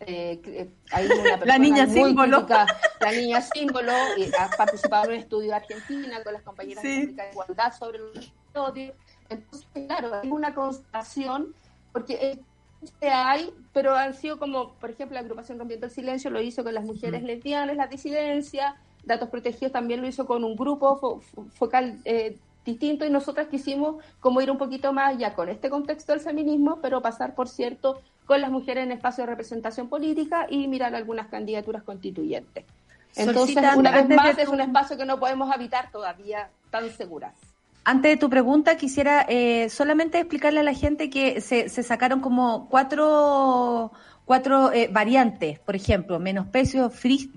eh, 0.02 0.70
hay 0.92 1.06
una 1.06 1.38
la 1.46 1.58
niña 1.58 1.88
símbolo. 1.88 2.46
Crítica, 2.46 2.66
la 3.00 3.12
niña 3.12 3.42
símbolo, 3.42 3.94
y 4.18 4.26
ha 4.38 4.50
participado 4.58 5.06
en 5.06 5.12
un 5.12 5.18
estudio 5.20 5.50
de 5.50 5.56
Argentina 5.56 6.22
con 6.24 6.34
las 6.34 6.42
compañeras 6.42 6.82
sí. 6.82 7.06
de 7.06 7.30
igualdad 7.32 7.74
sobre 7.78 8.00
los 8.00 8.34
odios. 8.54 8.94
Entonces, 9.30 9.66
claro, 9.74 10.14
hay 10.22 10.30
una 10.30 10.54
constatación, 10.54 11.56
porque 11.94 12.42
hay, 13.02 13.54
pero 13.72 13.96
han 13.96 14.14
sido 14.14 14.40
como, 14.40 14.74
por 14.74 14.90
ejemplo, 14.90 15.14
la 15.14 15.22
agrupación 15.22 15.58
Rompiendo 15.58 15.86
el 15.86 15.92
Silencio 15.94 16.30
lo 16.32 16.42
hizo 16.42 16.66
con 16.66 16.74
las 16.74 16.84
mujeres 16.84 17.22
mm. 17.22 17.26
lesbianas, 17.26 17.78
la 17.78 17.88
disidencia, 17.88 18.76
Datos 19.04 19.30
Protegidos 19.30 19.72
también 19.72 20.02
lo 20.02 20.08
hizo 20.08 20.26
con 20.26 20.44
un 20.44 20.56
grupo 20.56 20.98
fo 20.98 21.22
focal 21.54 22.00
eh, 22.06 22.38
distinto 22.66 23.06
y 23.06 23.10
nosotras 23.10 23.48
quisimos 23.48 24.04
como 24.20 24.42
ir 24.42 24.52
un 24.52 24.58
poquito 24.58 24.94
más 24.94 25.16
allá 25.16 25.34
con 25.34 25.50
este 25.50 25.70
contexto 25.70 26.12
del 26.12 26.22
feminismo, 26.22 26.80
pero 26.82 27.02
pasar, 27.02 27.34
por 27.34 27.48
cierto, 27.48 28.02
con 28.26 28.40
las 28.42 28.52
mujeres 28.52 28.84
en 28.86 28.92
espacio 28.92 29.24
de 29.24 29.32
representación 29.32 29.90
política 29.90 30.46
y 30.50 30.68
mirar 30.68 30.94
algunas 30.96 31.28
candidaturas 31.28 31.84
constituyentes. 31.84 32.66
Entonces, 33.16 33.56
Solcita, 33.56 33.76
una 33.76 33.92
vez 33.92 34.08
más, 34.10 34.36
tu... 34.36 34.42
es 34.42 34.48
un 34.48 34.62
espacio 34.62 34.98
que 34.98 35.06
no 35.06 35.20
podemos 35.20 35.52
habitar 35.52 35.92
todavía 35.92 36.50
tan 36.70 36.90
seguras. 36.92 37.34
Antes 37.84 38.12
de 38.12 38.18
tu 38.18 38.30
pregunta, 38.30 38.78
quisiera 38.78 39.26
eh, 39.28 39.68
solamente 39.70 40.20
explicarle 40.20 40.60
a 40.60 40.64
la 40.64 40.76
gente 40.76 41.10
que 41.10 41.42
se, 41.42 41.68
se 41.68 41.82
sacaron 41.82 42.22
como 42.22 42.70
cuatro, 42.70 43.92
cuatro 44.26 44.72
eh, 44.72 44.88
variantes, 44.92 45.60
por 45.60 45.76
ejemplo, 45.76 46.20
menosprecio, 46.20 46.92
free, 46.92 47.32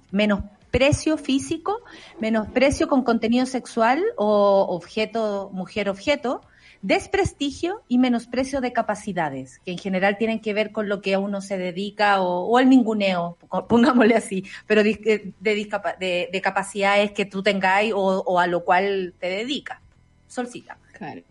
menosprecio 0.75 1.17
físico, 1.17 1.83
menosprecio 2.21 2.89
con 2.89 3.05
contenido 3.05 3.47
sexual 3.47 4.03
o 4.17 4.67
objeto, 4.71 5.49
mujer 5.53 5.89
objeto, 5.89 6.41
desprestigio 6.83 7.83
y 7.87 7.99
menosprecio 7.99 8.61
de 8.61 8.73
capacidades, 8.73 9.61
que 9.65 9.71
en 9.71 9.79
general 9.79 10.19
tienen 10.19 10.41
que 10.41 10.53
ver 10.53 10.73
con 10.73 10.89
lo 10.89 11.01
que 11.01 11.15
a 11.15 11.21
uno 11.21 11.41
se 11.41 11.59
dedica 11.59 12.21
o, 12.21 12.47
o 12.47 12.59
el 12.59 12.69
ninguneo, 12.69 13.39
pongámosle 13.69 14.17
así, 14.17 14.45
pero 14.67 14.83
de, 14.83 15.33
de, 15.41 15.69
de, 16.01 16.29
de 16.33 16.41
capacidades 16.41 17.13
que 17.13 17.25
tú 17.25 17.43
tengáis 17.43 17.93
o, 17.95 17.99
o, 18.01 18.41
a 18.41 18.49
lo 18.49 18.65
cual 18.65 19.15
te 19.21 19.29
dedicas. 19.29 19.79
Solcita. 20.27 20.77
Claro. 20.93 21.23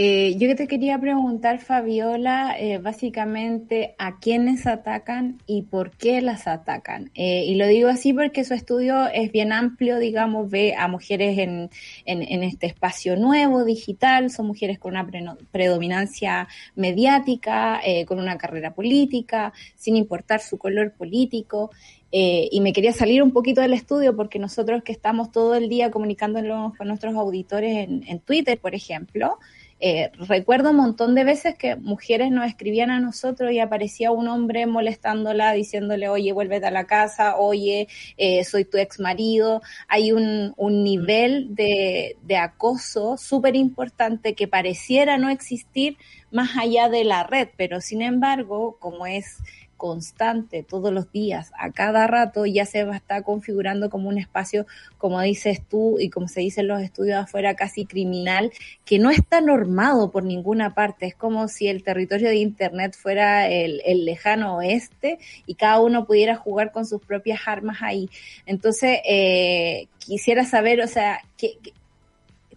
Eh, 0.00 0.36
yo 0.38 0.54
te 0.54 0.68
quería 0.68 0.96
preguntar, 1.00 1.58
Fabiola, 1.58 2.54
eh, 2.56 2.78
básicamente 2.78 3.96
a 3.98 4.20
quiénes 4.20 4.64
atacan 4.68 5.42
y 5.44 5.62
por 5.62 5.90
qué 5.90 6.22
las 6.22 6.46
atacan. 6.46 7.10
Eh, 7.16 7.46
y 7.46 7.56
lo 7.56 7.66
digo 7.66 7.88
así 7.88 8.12
porque 8.12 8.44
su 8.44 8.54
estudio 8.54 9.08
es 9.08 9.32
bien 9.32 9.52
amplio, 9.52 9.98
digamos, 9.98 10.48
ve 10.48 10.76
a 10.78 10.86
mujeres 10.86 11.36
en, 11.36 11.68
este 12.06 12.68
espacio 12.68 13.16
nuevo, 13.16 13.64
digital, 13.64 14.30
son 14.30 14.46
mujeres 14.46 14.78
con 14.78 14.92
una 14.92 15.04
predominancia 15.50 16.46
mediática, 16.76 17.80
con 18.06 18.20
una 18.20 18.38
carrera 18.38 18.74
política, 18.74 19.52
sin 19.74 19.96
importar 19.96 20.38
su 20.40 20.58
color 20.58 20.92
político. 20.92 21.72
y 22.10 22.60
me 22.60 22.72
quería 22.72 22.92
salir 22.92 23.20
un 23.22 23.32
poquito 23.32 23.60
del 23.60 23.72
estudio 23.74 24.14
porque 24.14 24.38
nosotros 24.38 24.82
que 24.84 24.92
estamos 24.92 25.32
todo 25.32 25.56
el 25.56 25.68
día 25.68 25.90
comunicándonos 25.90 26.76
con 26.76 26.86
nuestros 26.86 27.14
auditores 27.16 27.88
en, 27.88 28.04
en 28.06 28.20
Twitter, 28.20 28.58
por 28.58 28.74
ejemplo, 28.74 29.38
eh, 29.80 30.10
recuerdo 30.28 30.70
un 30.70 30.76
montón 30.76 31.14
de 31.14 31.24
veces 31.24 31.56
que 31.56 31.76
mujeres 31.76 32.30
nos 32.30 32.46
escribían 32.46 32.90
a 32.90 33.00
nosotros 33.00 33.52
y 33.52 33.60
aparecía 33.60 34.10
un 34.10 34.28
hombre 34.28 34.66
molestándola, 34.66 35.52
diciéndole, 35.52 36.08
oye, 36.08 36.32
vuélvete 36.32 36.66
a 36.66 36.70
la 36.70 36.86
casa, 36.86 37.36
oye, 37.36 37.88
eh, 38.16 38.44
soy 38.44 38.64
tu 38.64 38.78
ex 38.78 38.98
marido. 39.00 39.62
Hay 39.86 40.12
un, 40.12 40.52
un 40.56 40.82
nivel 40.82 41.54
de, 41.54 42.16
de 42.22 42.36
acoso 42.36 43.16
súper 43.16 43.56
importante 43.56 44.34
que 44.34 44.48
pareciera 44.48 45.18
no 45.18 45.30
existir 45.30 45.96
más 46.30 46.56
allá 46.56 46.88
de 46.88 47.04
la 47.04 47.22
red, 47.22 47.48
pero 47.56 47.80
sin 47.80 48.02
embargo, 48.02 48.76
como 48.80 49.06
es 49.06 49.38
constante 49.78 50.62
todos 50.62 50.92
los 50.92 51.10
días, 51.10 51.52
a 51.58 51.70
cada 51.70 52.06
rato, 52.06 52.44
ya 52.44 52.66
se 52.66 52.84
va 52.84 52.92
a 52.92 52.96
estar 52.98 53.22
configurando 53.22 53.88
como 53.88 54.10
un 54.10 54.18
espacio, 54.18 54.66
como 54.98 55.18
dices 55.22 55.62
tú 55.66 55.98
y 55.98 56.10
como 56.10 56.28
se 56.28 56.40
dice 56.40 56.60
en 56.60 56.68
los 56.68 56.82
estudios 56.82 57.16
afuera, 57.16 57.54
casi 57.54 57.86
criminal, 57.86 58.52
que 58.84 58.98
no 58.98 59.08
está 59.08 59.40
normado 59.40 60.10
por 60.10 60.24
ninguna 60.24 60.74
parte. 60.74 61.06
Es 61.06 61.14
como 61.14 61.48
si 61.48 61.68
el 61.68 61.82
territorio 61.82 62.28
de 62.28 62.36
Internet 62.36 62.94
fuera 62.94 63.48
el, 63.48 64.04
lejano 64.04 64.56
oeste 64.56 65.18
y 65.46 65.54
cada 65.54 65.80
uno 65.80 66.04
pudiera 66.04 66.36
jugar 66.36 66.72
con 66.72 66.84
sus 66.84 67.00
propias 67.00 67.40
armas 67.46 67.78
ahí. 67.80 68.10
Entonces, 68.44 68.98
eh, 69.08 69.86
quisiera 69.98 70.44
saber, 70.44 70.80
o 70.80 70.86
sea, 70.88 71.20
¿qué, 71.36 71.58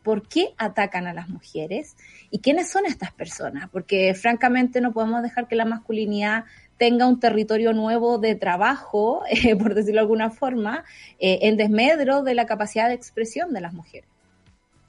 por 0.03 0.27
qué 0.27 0.53
atacan 0.57 1.07
a 1.07 1.13
las 1.13 1.29
mujeres 1.29 1.95
y 2.31 2.39
quiénes 2.39 2.71
son 2.71 2.85
estas 2.85 3.11
personas, 3.11 3.69
porque 3.69 4.13
francamente 4.13 4.81
no 4.81 4.93
podemos 4.93 5.21
dejar 5.21 5.47
que 5.47 5.55
la 5.55 5.65
masculinidad 5.65 6.45
tenga 6.81 7.05
un 7.05 7.19
territorio 7.19 7.73
nuevo 7.73 8.17
de 8.17 8.33
trabajo, 8.33 9.21
eh, 9.29 9.55
por 9.55 9.75
decirlo 9.75 9.99
de 9.99 10.05
alguna 10.05 10.31
forma, 10.31 10.83
eh, 11.19 11.37
en 11.43 11.55
desmedro 11.55 12.23
de 12.23 12.33
la 12.33 12.47
capacidad 12.47 12.87
de 12.87 12.95
expresión 12.95 13.53
de 13.53 13.61
las 13.61 13.71
mujeres. 13.71 14.09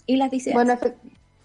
Y 0.06 0.16
las 0.16 0.31
dice 0.31 0.55
Bueno, 0.55 0.78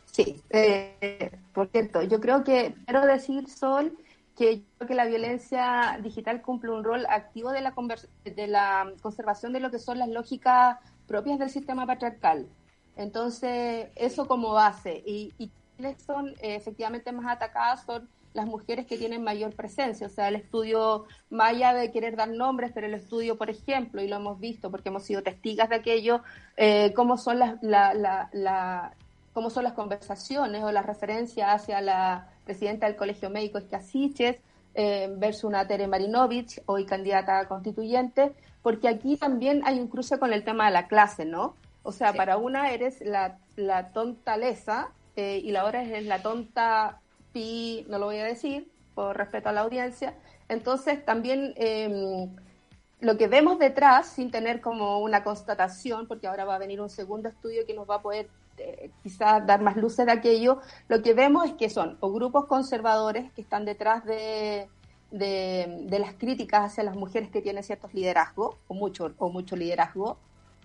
sí, 0.05 0.41
eh, 0.49 1.31
por 1.51 1.67
cierto, 1.67 2.01
yo 2.01 2.21
creo 2.21 2.45
que 2.45 2.73
quiero 2.85 3.05
decir, 3.05 3.49
Sol, 3.49 3.91
que 4.37 4.61
creo 4.77 4.87
que 4.87 4.95
la 4.95 5.05
violencia 5.05 5.99
digital 6.01 6.41
cumple 6.41 6.71
un 6.71 6.85
rol 6.85 7.05
activo 7.09 7.51
de 7.51 7.59
la, 7.59 7.73
de 8.23 8.47
la 8.47 8.93
conservación 9.01 9.51
de 9.51 9.59
lo 9.59 9.69
que 9.69 9.79
son 9.79 9.99
las 9.99 10.07
lógicas 10.07 10.77
propias 11.07 11.39
del 11.39 11.49
sistema 11.49 11.85
patriarcal. 11.85 12.47
Entonces, 12.95 13.89
eso 13.95 14.29
como 14.29 14.53
base. 14.53 15.03
Y, 15.05 15.33
y 15.37 15.51
quienes 15.75 16.01
son 16.01 16.33
efectivamente 16.39 17.11
más 17.11 17.35
atacadas 17.35 17.83
son 17.83 18.07
las 18.37 18.45
mujeres 18.45 18.85
que 18.85 18.97
tienen 18.97 19.23
mayor 19.23 19.53
presencia. 19.53 20.07
O 20.07 20.09
sea, 20.09 20.29
el 20.29 20.35
estudio, 20.35 21.05
más 21.29 21.49
allá 21.49 21.73
de 21.73 21.91
querer 21.91 22.15
dar 22.15 22.29
nombres, 22.29 22.71
pero 22.73 22.85
el 22.87 22.93
estudio, 22.93 23.35
por 23.35 23.49
ejemplo, 23.49 24.01
y 24.01 24.07
lo 24.07 24.15
hemos 24.15 24.39
visto 24.39 24.69
porque 24.71 24.89
hemos 24.89 25.03
sido 25.03 25.23
testigas 25.23 25.69
de 25.69 25.75
aquello, 25.75 26.21
eh, 26.55 26.93
cómo, 26.95 27.17
son 27.17 27.39
las, 27.39 27.61
la, 27.61 28.93
cómo 29.33 29.49
son 29.49 29.63
las 29.63 29.73
conversaciones 29.73 30.63
o 30.63 30.71
las 30.71 30.85
referencias 30.85 31.49
hacia 31.49 31.81
la 31.81 32.29
presidenta 32.45 32.85
del 32.85 32.95
Colegio 32.95 33.29
Médico 33.31 33.57
Escasiches 33.57 34.37
eh, 34.75 35.09
versus 35.17 35.45
una 35.45 35.67
Tere 35.67 35.87
Marinovich, 35.87 36.61
hoy 36.67 36.85
candidata 36.85 37.47
constituyente, 37.47 38.33
porque 38.61 38.87
aquí 38.87 39.17
también 39.17 39.63
hay 39.65 39.79
un 39.79 39.87
cruce 39.87 40.19
con 40.19 40.31
el 40.31 40.43
tema 40.43 40.67
de 40.67 40.73
la 40.73 40.87
clase, 40.87 41.25
¿no? 41.25 41.55
O 41.81 41.91
sea, 41.91 42.13
para 42.13 42.37
una 42.37 42.69
eres 42.69 43.01
la, 43.01 43.39
la 43.55 43.91
tontaleza 43.91 44.89
eh, 45.15 45.41
y 45.43 45.51
la 45.51 45.65
otra 45.65 45.81
es 45.81 46.05
la 46.05 46.21
tonta 46.21 46.99
no 47.87 47.99
lo 47.99 48.05
voy 48.07 48.17
a 48.17 48.25
decir 48.25 48.71
por 48.95 49.15
respeto 49.15 49.49
a 49.49 49.51
la 49.51 49.61
audiencia. 49.61 50.15
Entonces, 50.49 51.05
también 51.05 51.53
em, 51.57 52.29
lo 52.99 53.17
que 53.17 53.27
vemos 53.27 53.59
detrás, 53.59 54.07
sin 54.07 54.31
tener 54.31 54.61
como 54.61 54.99
una 54.99 55.23
constatación, 55.23 56.07
porque 56.07 56.27
ahora 56.27 56.45
va 56.45 56.55
a 56.55 56.59
venir 56.59 56.81
un 56.81 56.89
segundo 56.89 57.29
estudio 57.29 57.65
que 57.65 57.73
nos 57.73 57.87
va 57.89 57.95
a 57.95 58.01
poder 58.01 58.27
eh, 58.57 58.89
quizás 59.03 59.45
dar 59.45 59.61
más 59.61 59.77
luces 59.77 60.05
de 60.05 60.11
aquello, 60.11 60.61
lo 60.87 61.03
que 61.03 61.13
vemos 61.13 61.45
es 61.45 61.53
que 61.53 61.69
son 61.69 61.97
o 61.99 62.11
grupos 62.11 62.45
conservadores 62.45 63.31
que 63.33 63.41
están 63.41 63.65
detrás 63.65 64.03
de, 64.03 64.67
de, 65.11 65.99
las 65.99 66.13
críticas 66.15 66.71
hacia 66.71 66.83
las 66.83 66.95
mujeres 66.95 67.29
que 67.29 67.41
tienen 67.41 67.63
ciertos 67.63 67.93
liderazgos, 67.93 68.55
o 68.67 68.73
mucho, 68.73 69.13
o 69.19 69.29
mucho 69.29 69.55
liderazgo, 69.55 70.17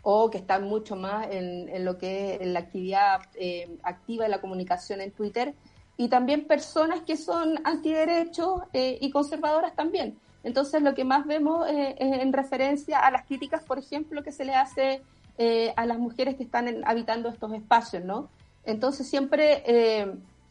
o 0.03 0.31
que 0.31 0.39
están 0.39 0.65
mucho 0.65 0.97
más 0.97 1.29
en, 1.31 1.85
lo 1.85 1.99
que 1.99 2.39
es 2.41 2.47
la 2.47 2.61
actividad 2.61 3.23
eh, 3.35 3.77
activa 3.83 4.25
de 4.25 4.31
la 4.31 4.41
comunicación 4.41 5.01
en 5.01 5.13
Twitter, 5.13 5.55
y 5.97 6.09
también 6.09 6.47
personas 6.47 7.03
que 7.03 7.17
son 7.17 7.61
antiderechos 7.65 8.63
eh, 8.73 8.99
y 9.01 9.11
conservadoras 9.11 9.75
también. 9.75 10.19
Entonces, 10.43 10.83
lo 10.83 10.95
que 10.95 11.05
más 11.05 11.27
vemos 11.27 11.69
eh, 11.69 11.95
en 11.99 12.33
referencia 12.33 12.99
a 13.01 13.11
las 13.11 13.27
críticas, 13.27 13.63
por 13.63 13.79
ejemplo, 13.79 14.23
que 14.23 14.33
se 14.33 14.45
le 14.45 14.55
hace 14.55 15.03
eh, 15.39 15.73
a 15.77 15.87
las 15.87 15.99
mujeres 15.99 16.37
que 16.37 16.43
están 16.43 16.83
habitando 16.85 17.29
estos 17.29 17.53
espacios, 17.53 18.05
¿no? 18.05 18.29
Entonces, 18.65 19.09
siempre, 19.09 19.65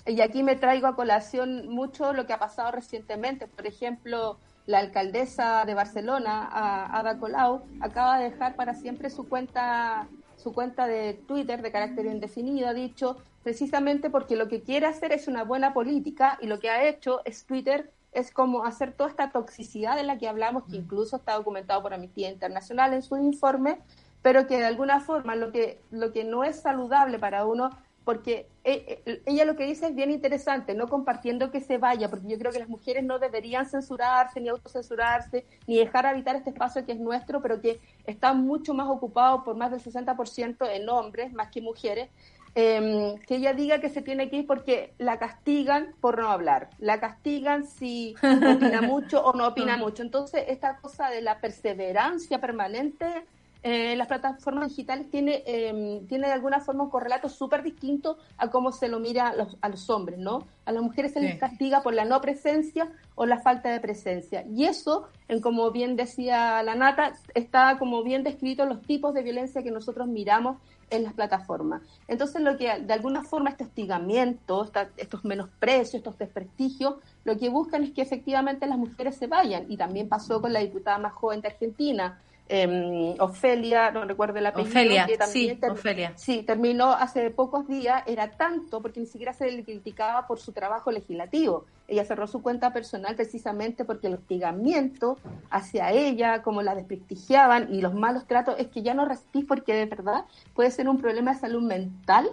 y 0.06 0.20
aquí 0.22 0.44
me 0.44 0.56
traigo 0.56 0.88
a 0.88 0.96
colación 0.96 1.70
mucho 1.70 2.12
lo 2.12 2.26
que 2.26 2.34
ha 2.34 2.40
pasado 2.40 2.72
recientemente. 2.72 3.48
Por 3.48 3.66
ejemplo, 3.68 4.38
la 4.66 4.80
alcaldesa 4.80 5.64
de 5.66 5.74
Barcelona, 5.76 6.50
Ada 6.92 7.18
Colau, 7.20 7.64
acaba 7.80 8.18
de 8.18 8.32
dejar 8.32 8.56
para 8.56 8.74
siempre 8.74 9.10
su 9.10 9.30
cuenta 9.30 10.08
su 10.42 10.54
cuenta 10.54 10.88
de 10.88 11.14
Twitter 11.28 11.62
de 11.62 11.72
carácter 11.72 12.08
indefinido, 12.08 12.68
ha 12.68 12.74
dicho 12.74 13.18
precisamente 13.44 14.10
porque 14.10 14.36
lo 14.36 14.48
que 14.48 14.62
quiere 14.62 14.88
hacer 14.88 15.12
es 15.12 15.28
una 15.28 15.44
buena 15.44 15.74
política 15.74 16.38
y 16.42 16.48
lo 16.48 16.60
que 16.60 16.70
ha 16.70 16.88
hecho 16.88 17.22
es 17.26 17.46
Twitter 17.46 17.92
es 18.12 18.32
como 18.32 18.66
hacer 18.66 18.94
toda 18.94 19.10
esta 19.10 19.32
toxicidad 19.32 19.96
de 19.96 20.04
la 20.04 20.18
que 20.18 20.28
hablamos, 20.28 20.66
que 20.66 20.74
mm. 20.74 20.84
incluso 20.84 21.18
está 21.18 21.34
documentado 21.34 21.82
por 21.82 21.94
Amnistía 21.94 22.30
Internacional 22.30 22.94
en 22.94 23.02
su 23.02 23.18
informe, 23.18 23.80
pero 24.22 24.48
que 24.48 24.58
de 24.58 24.66
alguna 24.66 25.00
forma 25.00 25.36
lo 25.36 25.52
que, 25.52 25.80
lo 25.92 26.12
que 26.12 26.24
no 26.24 26.44
es 26.44 26.60
saludable 26.62 27.20
para 27.20 27.46
uno 27.46 27.70
porque 28.04 28.48
eh, 28.64 29.02
eh, 29.06 29.22
ella 29.26 29.46
lo 29.46 29.56
que 29.56 29.66
dice 29.66 29.88
es 29.88 29.96
bien 29.96 30.10
interesante, 30.10 30.74
no 30.74 30.88
compartiendo 30.88 31.52
que 31.52 31.62
se 31.62 31.78
vaya, 31.78 32.10
porque 32.10 32.28
yo 32.28 32.38
creo 32.38 32.52
que 32.52 32.60
las 32.60 32.70
mujeres 32.70 33.04
no 33.04 33.20
deberían 33.20 33.68
censurarse, 33.68 34.42
ni 34.42 34.50
autocensurarse, 34.50 35.46
ni 35.68 35.78
dejar 35.78 36.08
habitar 36.08 36.36
este 36.36 36.50
espacio 36.50 36.86
que 36.86 36.94
es 36.94 37.00
nuestro, 37.00 37.42
pero 37.42 37.62
que 37.62 37.80
está 38.06 38.34
mucho 38.34 38.74
más 38.74 38.88
ocupado 38.90 39.44
por 39.44 39.56
más 39.56 39.72
del 39.72 39.82
60% 39.82 40.68
en 40.72 40.90
hombres, 40.90 41.32
más 41.34 41.50
que 41.52 41.62
mujeres, 41.62 42.10
em, 42.56 43.18
que 43.20 43.36
ella 43.36 43.54
diga 43.54 43.80
que 43.80 43.90
se 43.90 44.02
tiene 44.02 44.30
que 44.30 44.38
ir 44.38 44.48
porque 44.48 44.94
la 44.98 45.20
castigan 45.20 45.94
por 46.02 46.20
no 46.20 46.30
hablar, 46.30 46.70
la 46.80 47.00
castigan 47.00 47.66
si 47.66 48.16
opina 48.22 48.82
mucho 48.82 49.24
o 49.24 49.34
no 49.34 49.48
opina 49.48 49.78
mucho. 49.78 50.04
Entonces, 50.04 50.46
esta 50.48 50.78
cosa 50.78 51.10
de 51.10 51.22
la 51.22 51.40
perseverancia 51.40 52.40
permanente 52.40 53.26
eh, 53.64 53.96
las 53.96 54.08
plataformas 54.08 54.70
digitales 54.70 55.08
tiene, 55.12 55.44
em, 55.46 56.08
tiene 56.08 56.26
de 56.28 56.34
alguna 56.34 56.62
forma 56.62 56.84
un 56.84 56.90
correlato 56.90 57.30
súper 57.30 57.62
distinto 57.62 58.18
a 58.38 58.50
cómo 58.50 58.72
se 58.72 58.88
lo 58.88 59.00
mira 59.00 59.30
a 59.30 59.36
los, 59.36 59.56
a 59.62 59.70
los 59.70 59.88
hombres, 59.92 60.18
¿no? 60.18 60.48
A 60.66 60.72
las 60.72 60.82
mujeres 60.82 61.14
se 61.14 61.22
les 61.22 61.38
castiga 61.38 61.84
por 61.84 61.94
la 61.94 62.04
no 62.04 62.20
presencia 62.22 62.90
o 63.14 63.28
la 63.28 63.40
falta 63.40 63.70
de 63.70 63.80
presencia. 63.80 64.44
Y 64.50 64.66
eso, 64.66 65.08
en 65.28 65.42
como 65.42 65.70
bien 65.70 65.96
decía 65.96 66.64
la 66.64 66.74
Nata, 66.74 67.14
está 67.36 67.78
como 67.78 68.02
bien 68.02 68.24
descrito 68.24 68.66
los 68.66 68.82
tipos 68.82 69.14
de 69.14 69.22
violencia 69.22 69.62
que 69.62 69.70
nosotros 69.70 70.08
miramos 70.08 70.58
en 70.92 71.04
las 71.04 71.14
plataformas. 71.14 71.82
Entonces, 72.08 72.42
lo 72.42 72.58
que 72.58 72.80
de 72.80 72.94
alguna 72.94 73.24
forma 73.24 73.50
este 73.50 73.64
hostigamiento, 73.64 74.70
estos 74.98 75.26
menosprecios, 75.26 75.96
estos 75.96 76.18
desprestigios, 76.18 76.96
lo 77.24 77.38
que 77.38 77.50
buscan 77.50 77.84
es 77.84 77.92
que 77.92 78.02
efectivamente 78.02 78.68
las 78.68 78.78
mujeres 78.78 79.16
se 79.16 79.28
vayan. 79.28 79.66
Y 79.70 79.78
también 79.78 80.08
pasó 80.08 80.42
con 80.42 80.54
la 80.54 80.60
diputada 80.60 81.00
más 81.00 81.14
joven 81.14 81.42
de 81.42 81.48
Argentina, 81.48 82.22
eh, 82.54 83.16
Ofelia, 83.20 83.92
no 83.92 84.04
recuerdo 84.04 84.38
el 84.38 84.46
apellido. 84.46 84.72
Ofelia, 84.72 85.08
sí, 85.26 85.58
Ofelia. 85.70 86.12
Sí, 86.18 86.44
terminó 86.44 86.92
hace 86.92 87.30
pocos 87.30 87.66
días, 87.66 88.04
era 88.06 88.32
tanto 88.32 88.82
porque 88.82 89.00
ni 89.00 89.06
siquiera 89.06 89.32
se 89.32 89.50
le 89.50 89.64
criticaba 89.64 90.28
por 90.28 90.38
su 90.38 90.52
trabajo 90.52 90.92
legislativo. 90.92 91.64
Ella 91.88 92.04
cerró 92.04 92.28
su 92.28 92.42
cuenta 92.42 92.74
personal 92.74 93.16
precisamente 93.16 93.86
porque 93.86 94.08
el 94.08 94.16
hostigamiento 94.16 95.18
hacia 95.50 95.92
ella, 95.92 96.42
como 96.42 96.62
la 96.62 96.76
desprestigiaban 96.76 97.74
y 97.74 97.80
los 97.80 97.94
malos 97.94 98.28
tratos, 98.28 98.56
es 98.60 98.68
que 98.68 98.82
ya 98.82 98.94
no 98.94 99.06
resistís 99.06 99.46
porque 99.46 99.74
de 99.74 99.86
verdad 99.86 100.26
puede 100.54 100.72
ser 100.72 100.90
un 100.90 100.98
problema 100.98 101.34
de 101.34 101.40
salud 101.40 101.62
mental. 101.62 102.30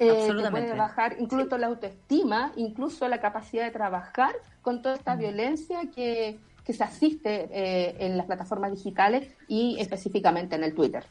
Eh, 0.00 0.28
que 0.28 0.50
puede 0.50 0.74
bajar 0.74 1.16
incluso 1.18 1.58
la 1.58 1.66
autoestima, 1.66 2.52
incluso 2.54 3.08
la 3.08 3.20
capacidad 3.20 3.64
de 3.64 3.72
trabajar 3.72 4.32
con 4.62 4.80
toda 4.80 4.94
esta 4.94 5.16
violencia 5.16 5.90
que, 5.92 6.38
que 6.68 6.74
se 6.74 6.84
asiste 6.84 7.48
eh, 7.50 7.96
en 7.98 8.18
las 8.18 8.26
plataformas 8.26 8.70
digitales 8.70 9.26
y 9.48 9.78
específicamente 9.80 10.54
en 10.54 10.64
el 10.64 10.74
Twitter. 10.74 11.02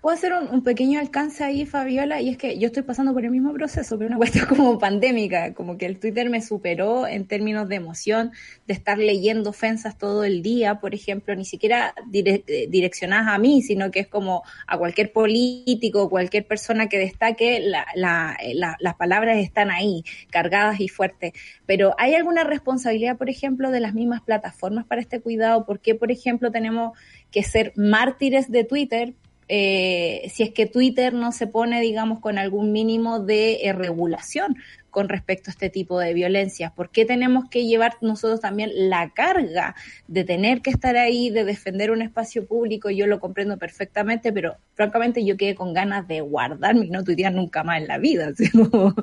Puedo 0.00 0.14
hacer 0.14 0.32
un, 0.32 0.62
pequeño 0.62 1.00
alcance 1.00 1.42
ahí, 1.42 1.66
Fabiola, 1.66 2.20
y 2.20 2.28
es 2.28 2.36
que 2.36 2.56
yo 2.58 2.66
estoy 2.66 2.84
pasando 2.84 3.12
por 3.12 3.24
el 3.24 3.32
mismo 3.32 3.52
proceso, 3.52 3.98
pero 3.98 4.08
una 4.08 4.16
cuestión 4.18 4.46
como 4.46 4.78
pandémica, 4.78 5.54
como 5.54 5.76
que 5.76 5.86
el 5.86 5.98
Twitter 5.98 6.30
me 6.30 6.40
superó 6.40 7.06
en 7.08 7.26
términos 7.26 7.68
de 7.68 7.76
emoción, 7.76 8.30
de 8.66 8.74
estar 8.74 8.98
leyendo 8.98 9.50
ofensas 9.50 9.98
todo 9.98 10.22
el 10.22 10.42
día, 10.42 10.76
por 10.76 10.94
ejemplo, 10.94 11.34
ni 11.34 11.44
siquiera 11.44 11.94
eh, 12.12 12.68
direccionadas 12.68 13.28
a 13.28 13.38
mí, 13.38 13.62
sino 13.62 13.90
que 13.90 14.00
es 14.00 14.06
como 14.06 14.44
a 14.68 14.78
cualquier 14.78 15.12
político, 15.12 16.08
cualquier 16.08 16.46
persona 16.46 16.88
que 16.88 16.98
destaque, 16.98 17.60
las 17.96 18.94
palabras 18.98 19.38
están 19.38 19.70
ahí, 19.70 20.04
cargadas 20.30 20.80
y 20.80 20.88
fuertes. 20.88 21.32
Pero 21.66 21.94
¿hay 21.98 22.14
alguna 22.14 22.44
responsabilidad, 22.44 23.16
por 23.16 23.30
ejemplo, 23.30 23.72
de 23.72 23.80
las 23.80 23.94
mismas 23.94 24.20
plataformas 24.22 24.86
para 24.86 25.00
este 25.00 25.20
cuidado? 25.20 25.66
¿Por 25.66 25.80
qué, 25.80 25.96
por 25.96 26.12
ejemplo, 26.12 26.52
tenemos 26.52 26.96
que 27.32 27.42
ser 27.42 27.72
mártires 27.76 28.50
de 28.50 28.62
Twitter 28.62 29.14
eh, 29.48 30.30
si 30.32 30.42
es 30.42 30.50
que 30.52 30.66
Twitter 30.66 31.12
no 31.14 31.32
se 31.32 31.46
pone, 31.46 31.80
digamos, 31.80 32.20
con 32.20 32.38
algún 32.38 32.72
mínimo 32.72 33.20
de 33.20 33.60
eh, 33.62 33.72
regulación 33.72 34.56
con 34.90 35.08
respecto 35.08 35.50
a 35.50 35.52
este 35.52 35.70
tipo 35.70 35.98
de 35.98 36.14
violencias? 36.14 36.72
¿Por 36.72 36.90
qué 36.90 37.04
tenemos 37.04 37.48
que 37.48 37.66
llevar 37.66 37.96
nosotros 38.00 38.40
también 38.40 38.70
la 38.74 39.10
carga 39.10 39.74
de 40.06 40.24
tener 40.24 40.62
que 40.62 40.70
estar 40.70 40.96
ahí, 40.96 41.30
de 41.30 41.44
defender 41.44 41.90
un 41.90 42.02
espacio 42.02 42.46
público? 42.46 42.90
Yo 42.90 43.06
lo 43.06 43.20
comprendo 43.20 43.58
perfectamente, 43.58 44.32
pero 44.32 44.56
francamente 44.74 45.24
yo 45.24 45.36
quedé 45.36 45.54
con 45.54 45.72
ganas 45.72 46.06
de 46.08 46.20
guardarme 46.20 46.86
y 46.86 46.90
no 46.90 47.04
tuitear 47.04 47.32
nunca 47.32 47.64
más 47.64 47.80
en 47.80 47.88
la 47.88 47.98
vida. 47.98 48.32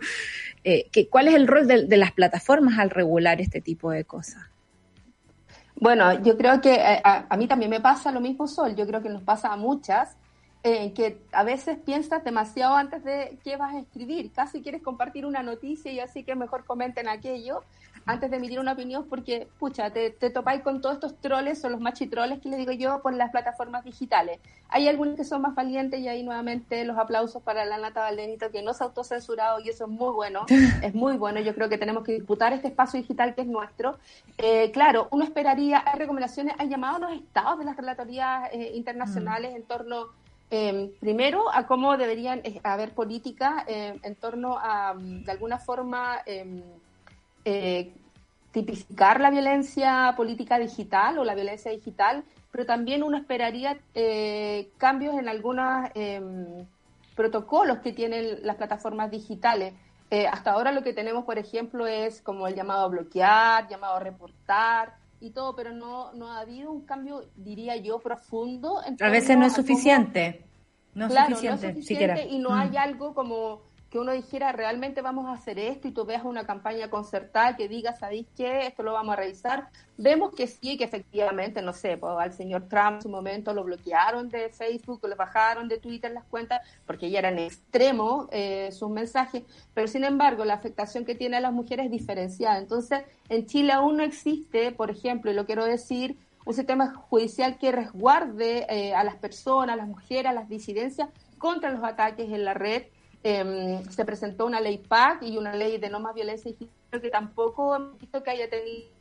Eh, 0.68 0.90
¿Cuál 1.12 1.28
es 1.28 1.36
el 1.36 1.46
rol 1.46 1.68
de 1.68 1.98
las 1.98 2.12
plataformas 2.12 2.80
al 2.80 2.90
regular 2.90 3.40
este 3.40 3.62
tipo 3.62 3.92
de 3.92 4.04
cosas? 4.04 4.42
Bueno, 5.76 6.24
yo 6.24 6.38
creo 6.38 6.62
que 6.62 6.74
eh, 6.74 7.02
a, 7.04 7.36
mí 7.38 7.48
también 7.48 7.70
me 7.70 7.82
pasa 7.82 8.12
lo 8.12 8.22
mismo, 8.22 8.48
Sol. 8.48 8.76
Yo 8.76 8.88
creo 8.88 9.02
que 9.02 9.10
nos 9.10 9.24
pasa 9.24 9.52
a 9.52 9.58
muchas, 9.58 10.18
eh, 10.68 10.94
que 10.94 11.20
a 11.32 11.44
veces 11.44 11.78
piensas 11.78 12.24
demasiado 12.24 12.74
antes 12.76 13.04
de 13.04 13.38
qué 13.44 13.56
vas 13.56 13.76
a 13.76 13.80
escribir. 13.82 14.32
Casi 14.32 14.64
quieres 14.64 14.82
compartir 14.82 15.28
una 15.28 15.44
noticia 15.44 15.92
y 15.92 16.00
así 16.00 16.24
que 16.24 16.34
mejor 16.34 16.66
comenten 16.66 17.08
aquello 17.08 17.62
antes 18.08 18.32
de 18.32 18.38
emitir 18.38 18.60
una 18.60 18.72
opinión 18.72 19.06
porque, 19.08 19.48
pucha, 19.60 19.92
te, 19.92 20.10
te 20.10 20.32
topáis 20.32 20.64
con 20.64 20.82
todos 20.82 20.96
estos 20.96 21.22
troles 21.22 21.64
o 21.64 21.70
los 21.70 21.80
machitroles 21.80 22.40
que 22.40 22.50
les 22.50 22.58
digo 22.58 22.72
yo 22.72 23.04
por 23.04 23.14
las 23.14 23.30
plataformas 23.30 23.84
digitales. 23.84 24.40
Hay 24.70 24.88
algunos 24.88 25.16
que 25.16 25.24
son 25.24 25.44
más 25.44 25.54
valientes 25.54 26.00
y 26.00 26.08
ahí 26.08 26.24
nuevamente 26.24 26.84
los 26.84 26.98
aplausos 26.98 27.44
para 27.44 27.64
la 27.66 27.78
Nata 27.78 28.02
Valdenito 28.02 28.50
que 28.50 28.64
no 28.64 28.74
se 28.74 28.84
ha 28.84 28.88
autocensurado 28.88 29.60
y 29.60 29.70
eso 29.70 29.84
es 29.84 29.92
muy 29.92 30.14
bueno, 30.16 30.48
es 30.82 30.96
muy 30.96 31.16
bueno. 31.16 31.42
Yo 31.42 31.54
creo 31.54 31.70
que 31.70 31.78
tenemos 31.78 32.04
que 32.04 32.14
disputar 32.14 32.54
este 32.54 32.70
espacio 32.70 33.00
digital 33.00 33.36
que 33.36 33.42
es 33.42 33.48
nuestro. 33.48 34.00
Eh, 34.40 34.72
claro, 34.72 35.10
uno 35.12 35.26
esperaría, 35.26 35.84
hay 35.86 36.00
recomendaciones, 36.00 36.56
hay 36.58 36.70
llamados 36.70 37.04
a 37.04 37.10
los 37.12 37.20
estados 37.20 37.60
de 37.60 37.66
las 37.66 37.78
relatorías 37.78 38.50
eh, 38.52 38.72
internacionales 38.74 39.54
mm. 39.54 39.56
en 39.58 39.64
torno 39.64 40.25
em, 40.50 40.92
primero 41.00 41.52
a 41.54 41.68
cómo 41.68 41.98
deberían 41.98 42.40
eh, 42.44 42.60
haber 42.64 42.94
políticas 42.94 43.64
en 43.68 44.16
torno 44.16 44.58
a, 44.58 44.94
de 44.98 45.32
alguna 45.32 45.58
forma, 45.58 46.20
em, 46.26 46.62
eh, 47.44 47.94
tipificar 48.52 49.20
la 49.20 49.32
violencia 49.32 50.14
política 50.16 50.58
digital 50.58 51.20
o 51.20 51.24
la 51.24 51.36
violencia 51.36 51.72
digital, 51.72 52.24
pero 52.52 52.66
también 52.66 53.04
uno 53.04 53.18
esperaría 53.18 53.78
eh, 53.94 54.70
cambios 54.78 55.16
en 55.16 55.28
algunos 55.28 55.90
em, 55.94 56.66
protocolos 57.16 57.80
que 57.80 57.92
tienen 57.92 58.46
las 58.46 58.56
plataformas 58.56 59.12
digitales. 59.12 59.74
Hasta 60.32 60.52
ahora 60.52 60.72
lo 60.72 60.82
que 60.82 60.94
tenemos, 60.94 61.26
por 61.26 61.38
ejemplo, 61.38 61.88
es 61.88 62.22
como 62.22 62.48
el 62.48 62.56
llamado 62.56 62.86
a 62.86 62.88
bloquear, 62.88 63.68
llamado 63.68 63.96
a 63.96 64.00
reportar 64.00 64.94
y 65.26 65.32
todo, 65.32 65.56
pero 65.56 65.72
no, 65.74 66.14
no 66.14 66.32
ha 66.32 66.40
habido 66.40 66.72
un 66.72 66.82
cambio, 66.82 67.26
diría 67.36 67.76
yo, 67.78 68.00
profundo. 68.00 68.82
a 69.00 69.10
veces 69.10 69.38
no 69.38 69.46
es 69.46 69.54
suficiente. 69.54 70.46
no, 70.94 71.08
es 71.08 71.14
suficiente, 71.14 71.74
suficiente 71.74 72.28
y 72.28 72.40
no 72.40 72.54
hay 72.54 72.70
mm. 72.70 72.78
algo 72.78 73.14
como 73.14 73.62
que 73.96 74.00
uno 74.02 74.12
dijera 74.12 74.52
realmente 74.52 75.02
vamos 75.02 75.26
a 75.28 75.32
hacer 75.32 75.58
esto 75.58 75.88
y 75.88 75.92
tú 75.92 76.04
veas 76.04 76.26
una 76.26 76.46
campaña 76.46 76.90
concertada 76.90 77.56
que 77.56 77.70
diga, 77.70 77.96
¿sabéis 77.96 78.28
qué? 78.36 78.68
Esto 78.68 78.84
lo 78.84 78.92
vamos 78.92 79.14
a 79.14 79.16
revisar. 79.16 79.70
Vemos 79.98 80.36
que 80.36 80.48
sí, 80.48 80.76
que 80.78 80.84
efectivamente, 80.84 81.62
no 81.62 81.72
sé, 81.72 81.96
pues, 81.96 82.12
al 82.20 82.34
señor 82.34 82.68
Trump 82.68 82.96
en 82.96 83.02
su 83.04 83.08
momento 83.08 83.54
lo 83.54 83.64
bloquearon 83.64 84.28
de 84.28 84.50
Facebook, 84.50 85.00
lo 85.08 85.16
bajaron 85.16 85.70
de 85.70 85.78
Twitter 85.78 86.12
las 86.12 86.26
cuentas, 86.26 86.60
porque 86.86 87.10
ya 87.10 87.20
eran 87.20 87.40
extremos 87.40 88.28
eh, 88.34 88.70
sus 88.74 88.90
mensajes, 88.90 89.44
pero 89.74 89.88
sin 89.88 90.04
embargo 90.04 90.44
la 90.44 90.56
afectación 90.56 91.06
que 91.06 91.16
tiene 91.16 91.38
a 91.38 91.40
las 91.40 91.54
mujeres 91.54 91.86
es 91.86 91.92
diferenciada. 91.94 92.58
Entonces, 92.58 93.06
en 93.30 93.46
Chile 93.46 93.72
aún 93.72 93.96
no 93.96 94.04
existe, 94.04 94.74
por 94.74 94.92
ejemplo, 94.92 95.32
y 95.32 95.36
lo 95.36 95.46
quiero 95.46 95.64
decir, 95.64 96.18
un 96.46 96.54
sistema 96.54 96.94
judicial 96.94 97.58
que 97.58 97.72
resguarde 97.72 98.66
eh, 98.68 98.94
a 98.94 99.06
las 99.06 99.16
personas, 99.16 99.76
a 99.76 99.78
las 99.78 99.88
mujeres, 99.88 100.26
a 100.26 100.34
las 100.34 100.50
disidencias 100.50 101.08
contra 101.38 101.72
los 101.72 101.82
ataques 101.82 102.30
en 102.30 102.44
la 102.44 102.54
red 102.54 102.84
Em, 103.28 103.84
se 103.90 104.06
presentó 104.06 104.46
una 104.46 104.62
ley 104.62 104.78
PAC 104.78 105.24
y 105.24 105.40
una 105.40 105.56
ley 105.56 105.80
de 105.80 105.90
no 105.90 106.00
más 106.00 106.14
violencia 106.14 106.52
digital 106.52 107.02
que 107.02 107.10
tampoco 107.10 107.76
hemos 107.76 107.98
visto 107.98 108.22
que 108.22 108.30
haya 108.30 108.48
tenido 108.48 108.92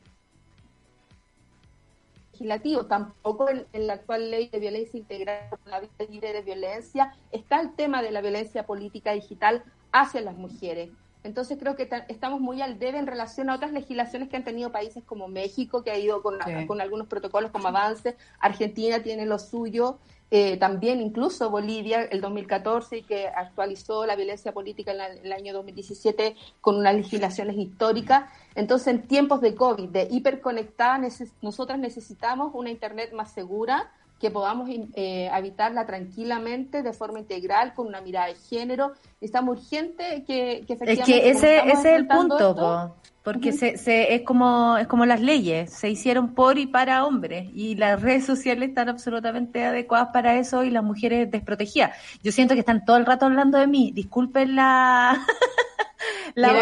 legislativo, 2.31 2.87
tampoco 2.87 3.47
en, 3.49 3.85
la 3.85 3.93
actual 3.93 4.31
ley 4.31 4.49
de 4.49 4.57
violencia 4.57 4.97
integral, 4.97 5.47
la 5.65 5.79
vida 5.79 5.91
libre 6.09 6.33
de 6.33 6.41
violencia, 6.41 7.15
está 7.31 7.61
el 7.61 7.75
tema 7.75 8.01
de 8.01 8.09
la 8.09 8.21
violencia 8.21 8.65
política 8.65 9.11
digital 9.11 9.63
hacia 9.91 10.21
las 10.21 10.35
mujeres. 10.35 10.89
Entonces 11.23 11.59
creo 11.59 11.75
que 11.75 11.87
estamos 12.07 12.41
muy 12.41 12.63
al 12.63 12.79
debe 12.79 12.97
en 12.97 13.05
relación 13.05 13.51
a 13.51 13.55
otras 13.55 13.73
legislaciones 13.73 14.27
que 14.27 14.37
han 14.37 14.43
tenido 14.43 14.71
países 14.71 15.03
como 15.03 15.27
México, 15.27 15.83
que 15.83 15.91
ha 15.91 15.99
ido 15.99 16.23
con, 16.23 16.39
con 16.65 16.81
algunos 16.81 17.05
protocolos 17.05 17.51
como 17.51 17.67
avance, 17.67 18.17
Argentina 18.39 19.03
tiene 19.03 19.27
lo 19.27 19.37
suyo, 19.37 19.99
eh, 20.31 20.57
también 20.57 21.01
incluso 21.01 21.49
Bolivia, 21.49 22.01
el 22.03 22.19
2014, 22.19 23.03
que 23.03 23.27
actualizó 23.27 24.05
la 24.05 24.15
violencia 24.15 24.51
política 24.51 24.91
en, 24.91 24.99
el 25.23 25.31
año 25.31 25.53
2017 25.53 26.35
con 26.61 26.77
unas 26.77 26.95
legislaciones 26.95 27.57
históricas. 27.57 28.31
Entonces, 28.55 28.87
en 28.87 29.07
tiempos 29.07 29.41
de 29.41 29.53
COVID, 29.55 29.89
de 29.89 30.07
hiperconectada, 30.09 31.07
nosotras 31.41 31.77
necesitamos 31.77 32.51
una 32.55 32.71
Internet 32.71 33.13
más 33.13 33.31
segura, 33.33 33.91
que 34.19 34.31
podamos 34.31 34.69
eh, 34.95 35.29
habitarla 35.29 35.85
tranquilamente, 35.85 36.81
de 36.81 36.93
forma 36.93 37.19
integral, 37.19 37.73
con 37.73 37.87
una 37.87 38.01
mirada 38.01 38.27
de 38.27 38.35
género. 38.35 38.93
Está 39.21 39.41
muy 39.41 39.57
urgente 39.57 40.23
que, 40.25 40.63
que 40.65 40.73
efectivamente... 40.73 41.01
Es 41.01 41.05
que 41.05 41.29
ese, 41.29 41.57
ese 41.59 41.71
es 41.71 41.85
el 41.85 42.07
punto, 42.07 42.95
porque 43.25 43.53
se, 43.53 43.77
se, 43.79 44.13
es, 44.13 44.21
como, 44.21 44.77
es 44.77 44.85
como 44.85 45.03
las 45.07 45.19
leyes, 45.19 45.71
se 45.71 45.89
hicieron 45.89 46.35
por 46.35 46.59
y 46.59 46.67
para 46.67 47.05
hombres, 47.05 47.49
y 47.55 47.73
las 47.73 47.99
redes 47.99 48.23
sociales 48.23 48.69
están 48.69 48.87
absolutamente 48.87 49.65
adecuadas 49.65 50.09
para 50.13 50.35
eso 50.35 50.63
y 50.63 50.69
las 50.69 50.83
mujeres 50.83 51.31
desprotegidas. 51.31 51.97
Yo 52.21 52.31
siento 52.31 52.53
que 52.53 52.59
están 52.59 52.85
todo 52.85 52.97
el 52.97 53.05
rato 53.07 53.25
hablando 53.25 53.57
de 53.57 53.65
mí, 53.65 53.91
disculpen 53.91 54.55
la... 54.55 55.19
la, 56.35 56.53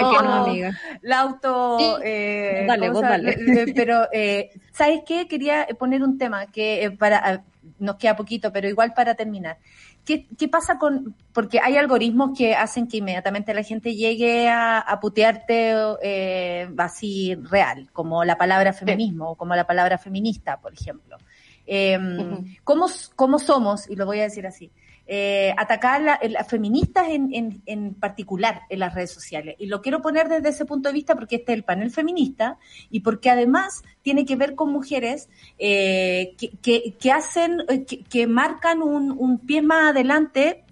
la 1.01 1.19
auto 1.19 1.99
eh, 2.01 2.63
dale, 2.65 2.89
vos 2.91 3.01
dale. 3.01 3.65
Pero 3.75 4.07
eh, 4.13 4.51
sabes 4.71 5.01
qué 5.05 5.27
quería 5.27 5.67
poner 5.77 6.01
un 6.01 6.17
tema 6.17 6.45
que 6.45 6.85
eh, 6.85 6.91
para 6.91 7.43
nos 7.83 7.97
queda 7.97 8.15
poquito 8.15 8.51
pero 8.51 8.67
igual 8.67 8.93
para 8.93 9.15
terminar 9.15 9.57
¿Qué, 10.05 10.27
pasa 10.51 10.77
con.? 10.77 11.15
Porque 11.31 11.59
hay 11.61 11.77
algoritmos 11.77 12.37
que 12.37 12.55
hacen 12.55 12.87
que 12.87 12.97
inmediatamente 12.97 13.53
la 13.53 13.63
gente 13.63 13.95
llegue 13.95 14.49
a, 14.49 14.99
putearte 15.01 15.75
eh, 16.01 16.69
así 16.77 17.35
real, 17.35 17.89
como 17.93 18.25
la 18.25 18.37
palabra 18.37 18.73
feminismo 18.73 19.31
o 19.31 19.35
como 19.35 19.55
la 19.55 19.65
palabra 19.65 19.97
feminista, 19.97 20.57
por 20.57 20.73
ejemplo. 20.73 21.17
Em, 21.65 22.55
¿cómo, 22.63 22.87
¿Cómo 23.15 23.39
somos? 23.39 23.89
Y 23.89 23.95
lo 23.95 24.05
voy 24.05 24.19
a 24.19 24.23
decir 24.23 24.45
así 24.45 24.71
eh, 25.05 25.53
atacar 25.57 26.07
a 26.07 26.19
las 26.29 26.47
feministas 26.47 27.09
en, 27.09 27.61
en, 27.65 27.93
particular 27.93 28.61
en 28.69 28.79
las 28.79 28.95
redes 28.95 29.11
sociales. 29.11 29.55
Y 29.59 29.65
lo 29.65 29.81
quiero 29.81 30.01
poner 30.01 30.29
desde 30.29 30.47
ese 30.47 30.63
punto 30.63 30.87
de 30.87 30.93
vista 30.93 31.13
porque 31.13 31.35
este 31.37 31.51
es 31.51 31.57
el 31.57 31.63
panel 31.63 31.91
feminista 31.91 32.57
y 32.89 33.01
porque 33.01 33.29
además 33.29 33.83
tiene 34.01 34.25
que 34.25 34.37
ver 34.37 34.55
con 34.55 34.71
mujeres 34.71 35.27
eh, 35.59 36.35
que, 36.37 36.95
que, 36.97 37.11
hacen, 37.11 37.63
eh, 37.67 37.85
que, 37.85 38.27
marcan 38.27 38.81
un, 38.81 39.11
un 39.11 39.39
pie 39.39 39.61
más 39.61 39.91
adelante 39.91 40.63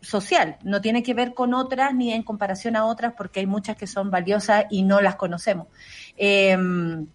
social, 0.00 0.56
no 0.62 0.80
tiene 0.80 1.02
que 1.02 1.12
ver 1.12 1.34
con 1.34 1.52
otras 1.52 1.92
ni 1.92 2.12
en 2.12 2.22
comparación 2.22 2.76
a 2.76 2.86
otras 2.86 3.14
porque 3.14 3.40
hay 3.40 3.46
muchas 3.46 3.76
que 3.76 3.88
son 3.88 4.08
valiosas 4.08 4.66
y 4.70 4.84
no 4.84 5.00
las 5.00 5.16
conocemos. 5.16 5.66
Em, 6.16 7.08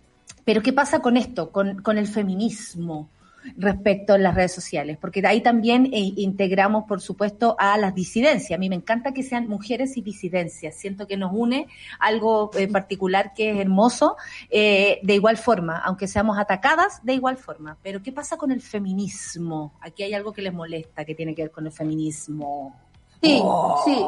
pero 0.44 0.62
¿qué 0.62 0.74
pasa 0.74 1.00
con 1.00 1.16
esto, 1.16 1.52
con, 1.52 1.82
con 1.82 1.98
el 1.98 2.08
feminismo? 2.08 3.10
Respecto 3.58 4.14
a 4.14 4.18
las 4.18 4.36
redes 4.36 4.54
sociales, 4.54 4.98
porque 5.00 5.26
ahí 5.26 5.42
también 5.42 5.88
eh, 5.88 6.14
integramos, 6.18 6.86
por 6.86 7.02
supuesto, 7.02 7.56
a 7.60 7.78
las 7.78 7.94
disidencias. 7.94 8.58
A 8.58 8.60
mí 8.60 8.70
me 8.70 8.76
encanta 8.76 9.14
que 9.14 9.24
sean 9.24 9.48
mujeres 9.48 9.98
y 9.98 10.02
disidencias. 10.02 10.76
Siento 10.76 11.08
que 11.08 11.18
nos 11.18 11.32
une 11.34 11.68
algo 12.00 12.52
en 12.56 12.72
particular 12.72 13.34
que 13.34 13.52
es 13.52 13.60
hermoso, 13.60 14.16
eh, 14.50 15.00
de 15.04 15.16
igual 15.16 15.38
forma, 15.38 15.78
aunque 15.78 16.08
seamos 16.08 16.38
atacadas, 16.38 17.04
de 17.04 17.14
igual 17.14 17.38
forma. 17.38 17.78
Pero 17.82 18.02
¿qué 18.02 18.12
pasa 18.12 18.38
con 18.38 18.52
el 18.52 18.62
feminismo? 18.62 19.74
Aquí 19.82 20.04
hay 20.04 20.14
algo 20.14 20.34
que 20.34 20.42
les 20.42 20.54
molesta, 20.54 21.06
que 21.06 21.16
tiene 21.16 21.36
que 21.36 21.44
ver 21.44 21.52
con 21.52 21.66
el 21.66 21.72
feminismo. 21.72 22.76
Sí, 23.22 23.40
oh. 23.44 23.82
sí. 23.86 24.06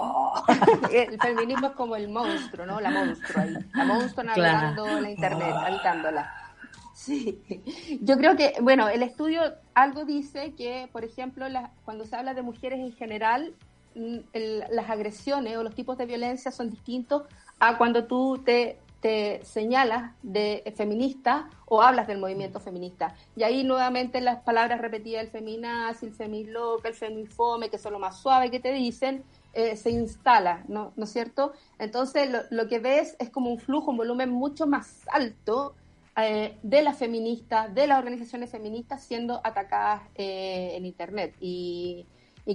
El 0.94 1.20
feminismo 1.20 1.68
es 1.68 1.74
como 1.74 1.96
el 1.96 2.10
monstruo, 2.10 2.66
¿no? 2.66 2.80
La 2.80 2.92
monstruo 2.92 3.42
ahí. 3.42 3.56
La 3.74 3.86
monstruo 3.86 4.24
navegando 4.24 4.88
en 4.88 5.04
la 5.04 5.10
internet, 5.12 5.56
habitándola. 5.56 6.47
Sí, 7.08 7.40
yo 8.02 8.18
creo 8.18 8.36
que, 8.36 8.56
bueno, 8.62 8.90
el 8.90 9.02
estudio 9.02 9.40
algo 9.74 10.04
dice 10.04 10.54
que, 10.58 10.90
por 10.92 11.06
ejemplo, 11.06 11.46
cuando 11.86 12.04
se 12.04 12.18
habla 12.18 12.34
de 12.34 12.42
mujeres 12.42 12.80
en 12.80 12.92
general, 12.92 13.54
mm, 13.96 14.18
las 14.72 14.90
agresiones 14.90 15.56
o 15.56 15.64
los 15.64 15.74
tipos 15.74 15.98
de 15.98 16.06
violencia 16.06 16.52
son 16.52 16.70
distintos 16.70 17.24
a 17.60 17.78
cuando 17.78 18.08
tú 18.08 18.42
te, 18.44 18.78
te 19.00 19.40
señalas 19.46 20.12
de 20.22 20.74
feminista 20.76 21.50
o 21.66 21.82
hablas 21.82 22.08
del 22.08 22.18
movimiento 22.18 22.60
feminista. 22.60 23.16
Y 23.38 23.44
ahí 23.44 23.64
nuevamente 23.64 24.20
las 24.20 24.44
palabras 24.44 24.82
repetidas, 24.82 25.24
el 25.24 25.30
feminaz, 25.30 26.04
el 26.04 26.12
femiloca, 26.12 26.90
el 26.90 26.94
femifome, 26.94 27.70
que 27.70 27.78
son 27.78 27.94
lo 27.94 28.00
más 28.00 28.20
suave 28.20 28.52
que 28.52 28.60
te 28.60 28.74
dicen, 28.74 29.24
eh, 29.54 29.78
se 29.78 29.92
instala, 29.92 30.66
¿no, 30.68 30.92
¿no 30.98 31.06
es 31.06 31.14
cierto? 31.14 31.54
Entonces 31.80 32.30
lo, 32.30 32.40
lo, 32.50 32.68
que 32.68 32.80
ves 32.80 33.16
es 33.18 33.30
como 33.30 33.50
un 33.50 33.60
flujo, 33.60 33.92
un 33.92 33.98
volumen 33.98 34.30
mucho 34.30 34.68
más 34.68 35.04
alto 35.10 35.74
eh, 36.20 36.58
de 36.64 36.82
las 36.82 36.98
feministas, 36.98 37.74
de 37.76 37.86
las 37.86 38.00
organizaciones 38.00 38.50
feministas 38.50 39.04
siendo 39.04 39.40
atacadas 39.44 40.02
eh, 40.16 40.72
en 40.74 40.86
Internet. 40.86 41.36
Y, 41.40 42.08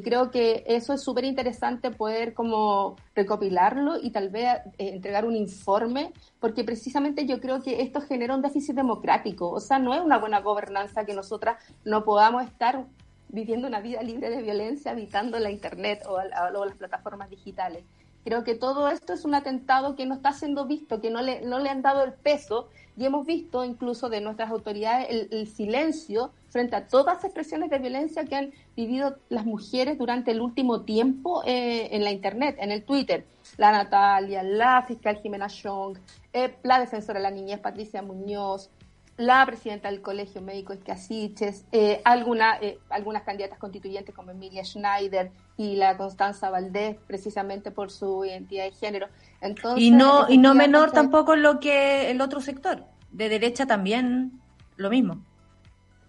creo 0.02 0.30
que 0.30 0.64
eso 0.66 0.94
es 0.94 1.02
súper 1.02 1.24
interesante 1.24 1.90
poder 1.90 2.32
como 2.32 2.96
recopilarlo 3.14 3.98
y 4.02 4.10
tal 4.10 4.30
vez 4.30 4.48
eh, 4.78 4.88
entregar 4.94 5.26
un 5.26 5.36
informe, 5.36 6.12
porque 6.40 6.64
precisamente 6.64 7.26
yo 7.26 7.40
creo 7.40 7.62
que 7.62 7.82
esto 7.82 8.00
genera 8.00 8.34
un 8.34 8.40
déficit 8.42 8.74
democrático. 8.74 9.50
O 9.50 9.60
sea, 9.60 9.78
no 9.78 9.94
es 9.94 10.00
una 10.00 10.18
buena 10.18 10.40
gobernanza 10.40 11.04
que 11.04 11.12
nosotras 11.12 11.62
no 11.84 12.04
podamos 12.04 12.42
estar 12.44 12.86
viviendo 13.28 13.68
una 13.68 13.80
vida 13.80 14.02
libre 14.02 14.30
de 14.30 14.42
violencia, 14.42 14.92
habitando 14.92 15.38
la 15.38 15.50
Internet 15.50 16.02
o, 16.08 16.14
o 16.14 16.64
las 16.64 16.76
plataformas 16.76 17.28
digitales. 17.30 17.84
Creo 18.24 18.44
que 18.44 18.54
todo 18.54 18.88
esto 18.88 19.12
es 19.12 19.24
un 19.24 19.34
atentado 19.34 19.96
que 19.96 20.06
no 20.06 20.14
está 20.14 20.32
siendo 20.32 20.66
visto, 20.66 21.00
que 21.00 21.10
no 21.10 21.22
le, 21.22 21.42
no 21.42 21.58
le 21.58 21.70
han 21.70 21.82
dado 21.82 22.04
el 22.04 22.12
peso 22.12 22.68
y 22.96 23.04
hemos 23.04 23.26
visto 23.26 23.64
incluso 23.64 24.08
de 24.08 24.20
nuestras 24.20 24.50
autoridades 24.50 25.28
el, 25.30 25.46
silencio 25.46 26.30
frente 26.50 26.76
a 26.76 26.86
todas 26.86 27.16
las 27.16 27.24
expresiones 27.24 27.70
de 27.70 27.78
violencia 27.78 28.24
que 28.24 28.36
han 28.36 28.52
vivido 28.76 29.16
las 29.28 29.46
mujeres 29.46 29.98
durante 29.98 30.30
el 30.30 30.40
último 30.40 30.82
tiempo 30.82 31.42
eh, 31.46 31.88
en 31.92 32.04
la 32.04 32.10
Internet, 32.10 32.56
en 32.58 32.70
el 32.70 32.84
Twitter. 32.84 33.24
La 33.56 33.72
Natalia, 33.72 34.42
la 34.42 34.82
fiscal 34.82 35.16
Jimena 35.16 35.48
Chong, 35.48 35.98
eh, 36.32 36.54
la 36.62 36.80
defensora 36.80 37.18
de 37.18 37.22
la 37.22 37.30
niñez 37.30 37.58
Patricia 37.60 38.02
Muñoz, 38.02 38.70
la 39.16 39.44
presidenta 39.46 39.90
del 39.90 40.00
Colegio 40.00 40.40
Médico 40.40 40.72
Escasiches, 40.72 41.64
eh, 41.72 42.00
alguna, 42.04 42.58
eh, 42.60 42.78
algunas 42.88 43.22
candidatas 43.22 43.58
constituyentes 43.58 44.14
como 44.14 44.30
Emilia 44.30 44.64
Schneider 44.64 45.30
y 45.56 45.76
la 45.76 45.96
Constanza 45.96 46.50
Valdés, 46.50 46.96
precisamente 47.06 47.70
por 47.70 47.90
su 47.90 48.24
identidad 48.24 48.64
de 48.64 48.72
género. 48.72 49.08
Entonces, 49.40 49.82
y 49.82 49.90
no, 49.90 50.28
y 50.28 50.38
no 50.38 50.54
menor 50.54 50.92
tampoco 50.92 51.36
lo 51.36 51.60
que 51.60 52.10
el 52.10 52.20
otro 52.20 52.40
sector, 52.40 52.84
de 53.10 53.28
derecha 53.28 53.66
también 53.66 54.40
lo 54.76 54.88
mismo. 54.88 55.22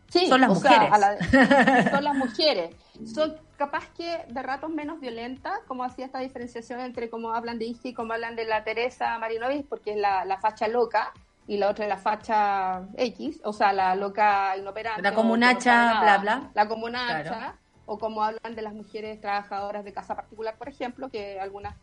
Sí, 0.10 0.28
son 0.28 0.42
las 0.42 0.50
mujeres. 0.50 0.90
son 1.92 2.04
las 2.04 2.16
mujeres. 2.16 2.76
Son 3.04 3.36
capaz 3.58 3.90
que 3.98 4.26
de 4.28 4.44
ratos 4.44 4.70
menos 4.70 5.00
violentas, 5.00 5.60
como 5.68 5.84
hacía 5.84 6.06
esta 6.06 6.20
diferenciación 6.20 6.80
entre 6.80 7.10
cómo 7.10 7.34
hablan 7.34 7.58
de 7.58 7.66
Isi 7.66 7.90
y 7.90 7.94
cómo 7.94 8.14
hablan 8.14 8.36
de 8.36 8.46
la 8.46 8.64
Teresa 8.64 9.18
Marinovich, 9.18 9.66
porque 9.68 9.92
es 9.94 9.98
la, 9.98 10.24
la 10.26 10.38
facha 10.38 10.68
loca, 10.68 11.12
y 11.48 11.58
la 11.58 11.70
otra 11.70 11.86
es 11.86 11.90
la 11.90 11.98
facha 11.98 12.84
X, 12.96 13.42
o 13.44 13.54
sea, 13.54 13.74
la 13.74 13.96
loca 13.96 14.56
inoperante. 14.58 15.02
La 15.02 15.14
comunacha, 15.14 16.02
bla, 16.02 16.18
bla. 16.20 16.52
La 16.54 16.68
comunacha, 16.68 17.56
o 17.86 18.00
como 18.00 18.24
hablan 18.24 18.56
de 18.56 18.62
las 18.62 18.74
mujeres 18.74 19.20
trabajadoras 19.20 19.84
de 19.84 19.92
casa 19.92 20.16
particular, 20.16 20.56
por 20.58 20.70
ejemplo, 20.70 21.10
que 21.10 21.40
algunas 21.40 21.76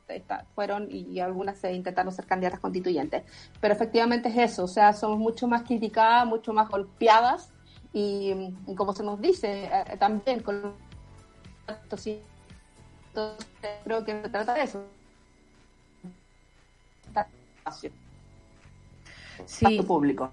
fueron 0.54 0.88
y, 0.90 1.20
algunas 1.20 1.58
se 1.58 1.72
intentaron 1.72 2.12
ser 2.12 2.26
candidatas 2.26 2.60
constituyentes. 2.60 3.24
Pero 3.60 3.74
efectivamente 3.74 4.30
es 4.30 4.52
eso, 4.52 4.64
o 4.64 4.68
sea, 4.68 4.92
somos 4.92 5.18
mucho 5.18 5.46
más 5.46 5.62
criticadas, 5.62 6.26
mucho 6.26 6.52
más 6.52 6.68
golpeadas 6.68 7.52
y, 7.92 8.54
como 8.76 8.94
se 8.94 9.02
nos 9.02 9.20
dice, 9.20 9.64
eh, 9.64 9.96
también 9.98 10.40
con 10.40 10.74
entonces 11.68 12.18
creo 13.84 14.04
que 14.04 14.22
se 14.22 14.28
trata 14.28 14.54
de 14.54 14.62
eso 14.62 14.84
sí. 19.46 19.80
público. 19.82 20.32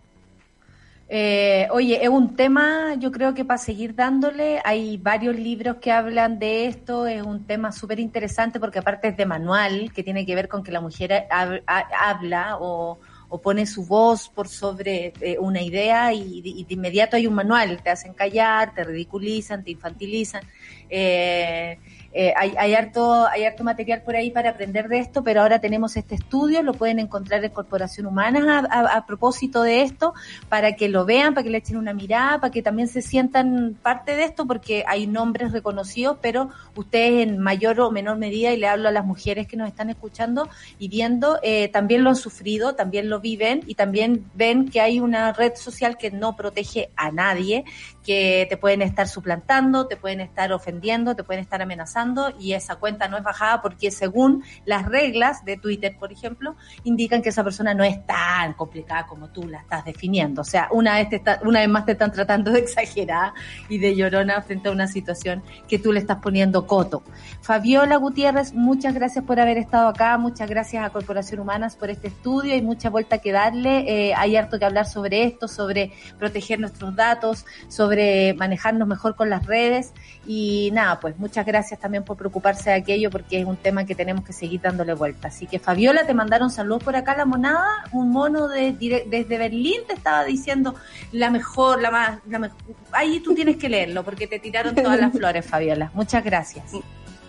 Eh, 1.09 1.67
oye, 1.71 2.03
es 2.03 2.09
un 2.09 2.35
tema, 2.35 2.95
yo 2.95 3.11
creo 3.11 3.33
que 3.33 3.45
para 3.45 3.57
seguir 3.57 3.95
dándole, 3.95 4.59
hay 4.65 4.97
varios 4.97 5.37
libros 5.37 5.77
que 5.77 5.91
hablan 5.91 6.37
de 6.37 6.65
esto, 6.65 7.07
es 7.07 7.21
un 7.23 7.45
tema 7.45 7.71
súper 7.71 8.01
interesante 8.01 8.59
porque 8.59 8.79
aparte 8.79 9.07
es 9.09 9.17
de 9.17 9.25
manual, 9.25 9.93
que 9.93 10.03
tiene 10.03 10.25
que 10.25 10.35
ver 10.35 10.49
con 10.49 10.63
que 10.63 10.71
la 10.71 10.81
mujer 10.81 11.27
habla 11.29 12.57
o, 12.59 12.99
pone 13.41 13.65
su 13.65 13.85
voz 13.85 14.29
por 14.29 14.47
sobre 14.47 15.13
eh, 15.19 15.37
una 15.39 15.61
idea 15.61 16.13
y, 16.13 16.41
y, 16.43 16.63
de 16.63 16.73
inmediato 16.73 17.17
hay 17.17 17.27
un 17.27 17.35
manual, 17.35 17.81
te 17.83 17.89
hacen 17.89 18.13
callar, 18.13 18.73
te 18.73 18.83
ridiculizan, 18.85 19.63
te 19.63 19.71
infantilizan. 19.71 20.43
Eh, 20.89 21.77
eh, 22.13 22.33
hay, 22.35 22.53
hay, 22.57 22.73
harto, 22.73 23.27
hay 23.27 23.45
harto 23.45 23.63
material 23.63 24.01
por 24.01 24.15
ahí 24.15 24.31
para 24.31 24.51
aprender 24.51 24.87
de 24.87 24.99
esto, 24.99 25.23
pero 25.23 25.41
ahora 25.41 25.59
tenemos 25.59 25.97
este 25.97 26.15
estudio, 26.15 26.63
lo 26.63 26.73
pueden 26.73 26.99
encontrar 26.99 27.43
en 27.43 27.51
Corporación 27.51 28.07
Humana 28.07 28.67
a, 28.69 29.05
propósito 29.05 29.61
de 29.61 29.81
esto, 29.81 30.13
para 30.49 30.75
que 30.75 30.89
lo 30.89 31.05
vean, 31.05 31.33
para 31.33 31.43
que 31.43 31.49
le 31.49 31.59
echen 31.59 31.77
una 31.77 31.93
mirada, 31.93 32.39
para 32.39 32.51
que 32.51 32.61
también 32.61 32.87
se 32.87 33.01
sientan 33.01 33.77
parte 33.81 34.15
de 34.15 34.23
esto, 34.23 34.45
porque 34.45 34.83
hay 34.87 35.07
nombres 35.07 35.51
reconocidos, 35.51 36.17
pero 36.21 36.49
ustedes 36.75 37.27
en 37.27 37.39
mayor 37.39 37.79
o 37.79 37.91
menor 37.91 38.17
medida, 38.17 38.51
y 38.51 38.57
le 38.57 38.67
hablo 38.67 38.89
a 38.89 38.91
las 38.91 39.05
mujeres 39.05 39.47
que 39.47 39.57
nos 39.57 39.67
están 39.67 39.89
escuchando 39.89 40.49
y 40.79 40.87
viendo, 40.87 41.39
eh, 41.43 41.67
también 41.69 42.03
lo 42.03 42.09
han 42.09 42.15
sufrido, 42.15 42.75
también 42.75 43.09
lo 43.09 43.19
viven 43.19 43.63
y 43.67 43.75
también 43.75 44.25
ven 44.33 44.69
que 44.69 44.81
hay 44.81 44.99
una 44.99 45.33
red 45.33 45.55
social 45.55 45.97
que 45.97 46.11
no 46.11 46.35
protege 46.35 46.89
a 46.95 47.11
nadie, 47.11 47.65
que 48.07 48.47
te 48.49 48.55
pueden 48.55 48.81
estar 48.81 49.05
suplantando, 49.05 49.85
te 49.85 49.97
pueden 49.97 50.21
estar 50.21 50.53
ofendiendo, 50.53 51.13
te 51.13 51.25
pueden 51.25 51.43
estar 51.43 51.61
amenazando 51.61 52.33
y 52.39 52.53
esa 52.53 52.77
cuenta 52.77 53.09
no 53.09 53.17
es 53.17 53.23
bajada 53.23 53.61
porque 53.61 53.91
según 53.91 54.45
las 54.63 54.85
reglas 54.85 55.43
de 55.43 55.57
Twitter, 55.57 55.97
por 55.99 56.13
ejemplo, 56.13 56.55
indican 56.85 57.21
que 57.21 57.29
esa 57.29 57.43
persona 57.43 57.73
no 57.73 57.83
es 57.83 58.05
tan 58.05 58.53
complicada 58.53 59.05
como 59.07 59.27
tú 59.27 59.45
la 59.49 59.59
estás 59.59 59.83
definiendo. 59.83 60.39
O 60.39 60.45
sea, 60.45 60.69
una 60.71 60.95
vez, 60.95 61.09
te 61.09 61.21
una 61.43 61.59
vez 61.59 61.67
más 61.67 61.85
te 61.85 61.91
están 61.91 62.13
tratando 62.13 62.51
de 62.51 62.59
exagerar 62.59 63.33
y 63.67 63.77
de 63.77 63.93
llorona 63.93 64.41
frente 64.41 64.69
a 64.69 64.71
una 64.71 64.87
situación 64.87 65.43
que 65.67 65.77
tú 65.77 65.91
le 65.91 65.99
estás 65.99 66.19
poniendo 66.19 66.65
coto. 66.65 67.03
Fabiola 67.41 67.97
Gutiérrez, 67.97 68.53
muchas 68.53 68.93
gracias 68.93 69.25
por 69.25 69.37
haber 69.41 69.57
estado 69.57 69.89
acá, 69.89 70.17
muchas 70.17 70.49
gracias 70.49 70.85
a 70.85 70.91
Corporación 70.91 71.41
Humanas 71.41 71.75
por 71.75 71.89
este 71.89 72.07
estudio, 72.07 72.53
hay 72.53 72.61
mucha 72.61 72.89
vuelta 72.89 73.17
que 73.17 73.33
darle, 73.33 73.79
eh, 73.79 74.13
hay 74.15 74.37
harto 74.37 74.57
que 74.57 74.63
hablar 74.63 74.85
sobre 74.85 75.25
esto, 75.25 75.49
sobre 75.49 75.91
proteger 76.17 76.61
nuestros 76.61 76.95
datos, 76.95 77.45
sobre 77.67 77.96
manejarnos 78.37 78.87
mejor 78.87 79.15
con 79.15 79.29
las 79.29 79.45
redes 79.45 79.93
y 80.25 80.69
nada, 80.73 80.99
pues 80.99 81.17
muchas 81.17 81.45
gracias 81.45 81.79
también 81.79 82.03
por 82.03 82.17
preocuparse 82.17 82.69
de 82.69 82.75
aquello 82.75 83.09
porque 83.09 83.39
es 83.39 83.45
un 83.45 83.57
tema 83.57 83.85
que 83.85 83.95
tenemos 83.95 84.23
que 84.23 84.33
seguir 84.33 84.61
dándole 84.61 84.93
vuelta. 84.93 85.29
Así 85.29 85.47
que 85.47 85.59
Fabiola, 85.59 86.05
te 86.05 86.13
mandaron 86.13 86.49
saludos 86.49 86.83
por 86.83 86.95
acá, 86.95 87.15
la 87.15 87.25
monada, 87.25 87.83
un 87.91 88.11
mono 88.11 88.47
de, 88.47 88.73
desde 89.07 89.37
Berlín 89.37 89.81
te 89.87 89.93
estaba 89.93 90.23
diciendo 90.23 90.75
la 91.11 91.29
mejor, 91.29 91.81
la 91.81 91.91
más, 91.91 92.19
la 92.27 92.39
mejor. 92.39 92.59
Ahí 92.91 93.19
tú 93.19 93.33
tienes 93.33 93.57
que 93.57 93.69
leerlo 93.69 94.03
porque 94.03 94.27
te 94.27 94.39
tiraron 94.39 94.75
todas 94.75 94.99
las 94.99 95.11
flores, 95.11 95.45
Fabiola. 95.45 95.91
Muchas 95.93 96.23
gracias. 96.23 96.71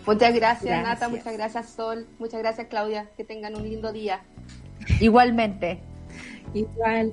Muchas 0.07 0.35
gracias, 0.35 0.83
Nata, 0.83 1.09
muchas 1.09 1.35
gracias, 1.35 1.69
Sol, 1.69 2.07
muchas 2.19 2.41
gracias, 2.41 2.69
Claudia, 2.69 3.11
que 3.17 3.25
tengan 3.25 3.57
un 3.57 3.69
lindo 3.69 3.93
día. 3.93 4.23
Igualmente. 5.01 5.83
Igual. 6.55 7.13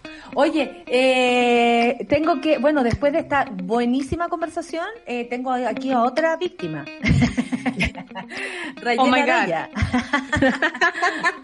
Oye, 0.35 0.83
eh, 0.87 2.05
tengo 2.07 2.39
que, 2.39 2.57
bueno, 2.57 2.83
después 2.83 3.11
de 3.13 3.19
esta 3.19 3.45
buenísima 3.51 4.29
conversación, 4.29 4.85
eh, 5.05 5.25
tengo 5.25 5.51
aquí 5.51 5.91
a 5.91 6.03
otra 6.03 6.37
víctima. 6.37 6.85
oh 8.97 9.07
my 9.07 9.21
God. 9.21 9.53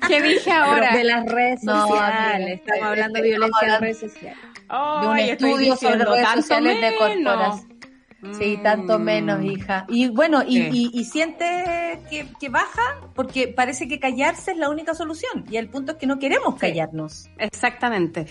¿Qué 0.07 0.21
dije 0.21 0.51
ahora? 0.51 0.95
de 0.95 1.03
las 1.03 1.25
redes 1.25 1.61
sociales. 1.61 2.61
Estamos 2.61 2.83
hablando 2.83 3.19
de 3.19 3.27
violencia 3.27 3.59
en 3.61 3.71
las 3.71 3.81
redes 3.81 3.99
sociales. 3.99 4.37
de 5.01 5.07
un 5.07 5.17
estudio 5.17 5.75
sobre 5.75 6.05
redes 6.05 6.29
sociales 6.29 6.81
de 6.81 6.95
corporación. 6.97 7.77
Sí, 8.37 8.59
tanto 8.63 8.97
menos, 8.97 9.43
hija. 9.43 9.85
Y 9.89 10.07
bueno, 10.07 10.41
y, 10.45 10.57
y, 10.57 10.89
y 10.91 11.05
siente 11.05 11.99
que, 12.09 12.27
que, 12.39 12.49
baja 12.49 12.81
porque 13.13 13.47
parece 13.47 13.87
que 13.87 13.99
callarse 13.99 14.51
es 14.51 14.57
la 14.57 14.69
única 14.69 14.95
solución. 14.95 15.45
Y 15.51 15.57
el 15.57 15.69
punto 15.69 15.91
es 15.91 15.97
que 15.99 16.07
no 16.07 16.17
queremos 16.17 16.55
callarnos. 16.55 17.29
Exactamente. 17.37 18.25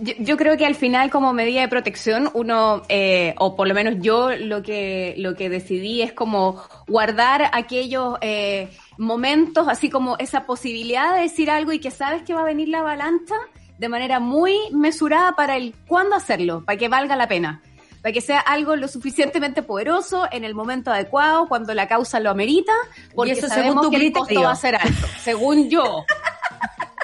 Yo, 0.00 0.14
yo, 0.20 0.36
creo 0.36 0.56
que 0.56 0.64
al 0.64 0.76
final, 0.76 1.10
como 1.10 1.32
medida 1.32 1.62
de 1.62 1.68
protección, 1.68 2.30
uno, 2.32 2.82
eh, 2.88 3.34
o 3.38 3.56
por 3.56 3.66
lo 3.66 3.74
menos 3.74 3.96
yo, 4.00 4.30
lo 4.36 4.62
que, 4.62 5.14
lo 5.18 5.34
que 5.34 5.48
decidí 5.48 6.02
es 6.02 6.12
como 6.12 6.62
guardar 6.86 7.50
aquellos 7.52 8.16
eh, 8.20 8.68
momentos, 8.98 9.66
así 9.66 9.90
como 9.90 10.16
esa 10.18 10.46
posibilidad 10.46 11.12
de 11.12 11.22
decir 11.22 11.50
algo 11.50 11.72
y 11.72 11.80
que 11.80 11.90
sabes 11.90 12.22
que 12.22 12.34
va 12.34 12.42
a 12.42 12.44
venir 12.44 12.68
la 12.68 12.78
avalancha 12.78 13.34
de 13.78 13.88
manera 13.88 14.20
muy 14.20 14.56
mesurada 14.70 15.34
para 15.34 15.56
el 15.56 15.74
cuándo 15.88 16.14
hacerlo, 16.14 16.64
para 16.64 16.78
que 16.78 16.88
valga 16.88 17.16
la 17.16 17.26
pena 17.26 17.60
para 18.04 18.12
que 18.12 18.20
sea 18.20 18.38
algo 18.38 18.76
lo 18.76 18.86
suficientemente 18.86 19.62
poderoso 19.62 20.28
en 20.30 20.44
el 20.44 20.54
momento 20.54 20.90
adecuado, 20.90 21.48
cuando 21.48 21.72
la 21.72 21.88
causa 21.88 22.20
lo 22.20 22.28
amerita, 22.28 22.74
porque 23.14 23.32
eso 23.32 23.48
sabemos 23.48 23.88
que 23.88 23.96
el 23.96 24.12
costo 24.12 24.42
va 24.42 24.50
a 24.50 24.56
ser 24.56 24.74
alto, 24.76 25.06
según 25.22 25.70
yo. 25.70 26.04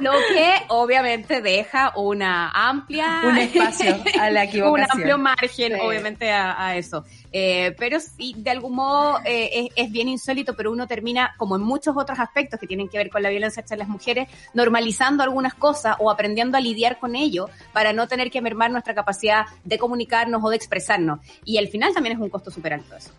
Lo 0.00 0.12
que 0.12 0.52
obviamente 0.68 1.40
deja 1.40 1.94
una 1.96 2.50
amplia... 2.50 3.22
Un 3.24 3.38
espacio 3.38 3.96
a 4.20 4.28
la 4.28 4.44
equivocación. 4.44 4.88
Un 4.92 5.00
amplio 5.00 5.16
margen, 5.16 5.72
sí. 5.72 5.78
obviamente, 5.82 6.30
a, 6.30 6.66
a 6.66 6.76
eso. 6.76 7.02
Eh, 7.32 7.74
pero 7.78 8.00
sí, 8.00 8.34
de 8.36 8.50
algún 8.50 8.74
modo 8.74 9.18
eh, 9.24 9.70
es, 9.76 9.86
es, 9.86 9.92
bien 9.92 10.08
insólito, 10.08 10.54
pero 10.54 10.72
uno 10.72 10.86
termina, 10.86 11.34
como 11.36 11.56
en 11.56 11.62
muchos 11.62 11.96
otros 11.96 12.18
aspectos 12.18 12.58
que 12.58 12.66
tienen 12.66 12.88
que 12.88 12.98
ver 12.98 13.10
con 13.10 13.22
la 13.22 13.30
violencia 13.30 13.62
hacia 13.62 13.76
las 13.76 13.88
mujeres, 13.88 14.28
normalizando 14.52 15.22
algunas 15.22 15.54
cosas 15.54 15.96
o 15.98 16.10
aprendiendo 16.10 16.56
a 16.56 16.60
lidiar 16.60 16.98
con 16.98 17.14
ello 17.14 17.48
para 17.72 17.92
no 17.92 18.08
tener 18.08 18.30
que 18.30 18.40
mermar 18.40 18.70
nuestra 18.70 18.94
capacidad 18.94 19.46
de 19.64 19.78
comunicarnos 19.78 20.42
o 20.42 20.50
de 20.50 20.56
expresarnos. 20.56 21.20
Y 21.44 21.58
al 21.58 21.68
final 21.68 21.94
también 21.94 22.16
es 22.16 22.22
un 22.22 22.30
costo 22.30 22.50
súper 22.50 22.74
alto 22.74 22.96
eso. 22.96 23.12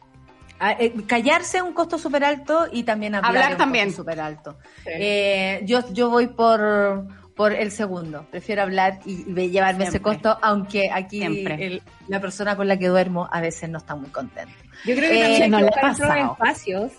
Eh, 0.77 0.93
callarse 1.07 1.57
es 1.57 1.63
un 1.63 1.73
costo 1.73 1.97
súper 1.97 2.23
alto 2.23 2.67
y 2.71 2.83
también 2.83 3.15
hablar, 3.15 3.29
hablar 3.29 3.45
es 3.49 3.51
un 3.53 3.57
también 3.57 3.91
súper 3.91 4.19
alto. 4.19 4.57
Sí. 4.83 4.91
Eh, 4.93 5.61
yo, 5.65 5.91
yo 5.91 6.11
voy 6.11 6.27
por, 6.27 7.07
por 7.35 7.53
el 7.53 7.71
segundo. 7.71 8.25
Prefiero 8.29 8.61
hablar 8.61 8.99
y 9.05 9.23
llevarme 9.23 9.85
Siempre. 9.85 9.87
ese 9.87 10.01
costo, 10.01 10.37
aunque 10.41 10.89
aquí 10.91 11.23
el, 11.23 11.81
la 12.07 12.19
persona 12.19 12.55
con 12.55 12.67
la 12.67 12.77
que 12.77 12.87
duermo 12.87 13.27
a 13.31 13.41
veces 13.41 13.69
no 13.69 13.77
está 13.77 13.95
muy 13.95 14.09
contenta. 14.09 14.53
Yo 14.85 14.95
creo 14.95 15.11
que 15.11 15.19
también 15.19 15.41
eh, 15.41 15.43
hay 15.43 15.49
que 15.51 15.65
buscar 15.65 15.91
otros 15.91 16.31
espacios. 16.31 16.91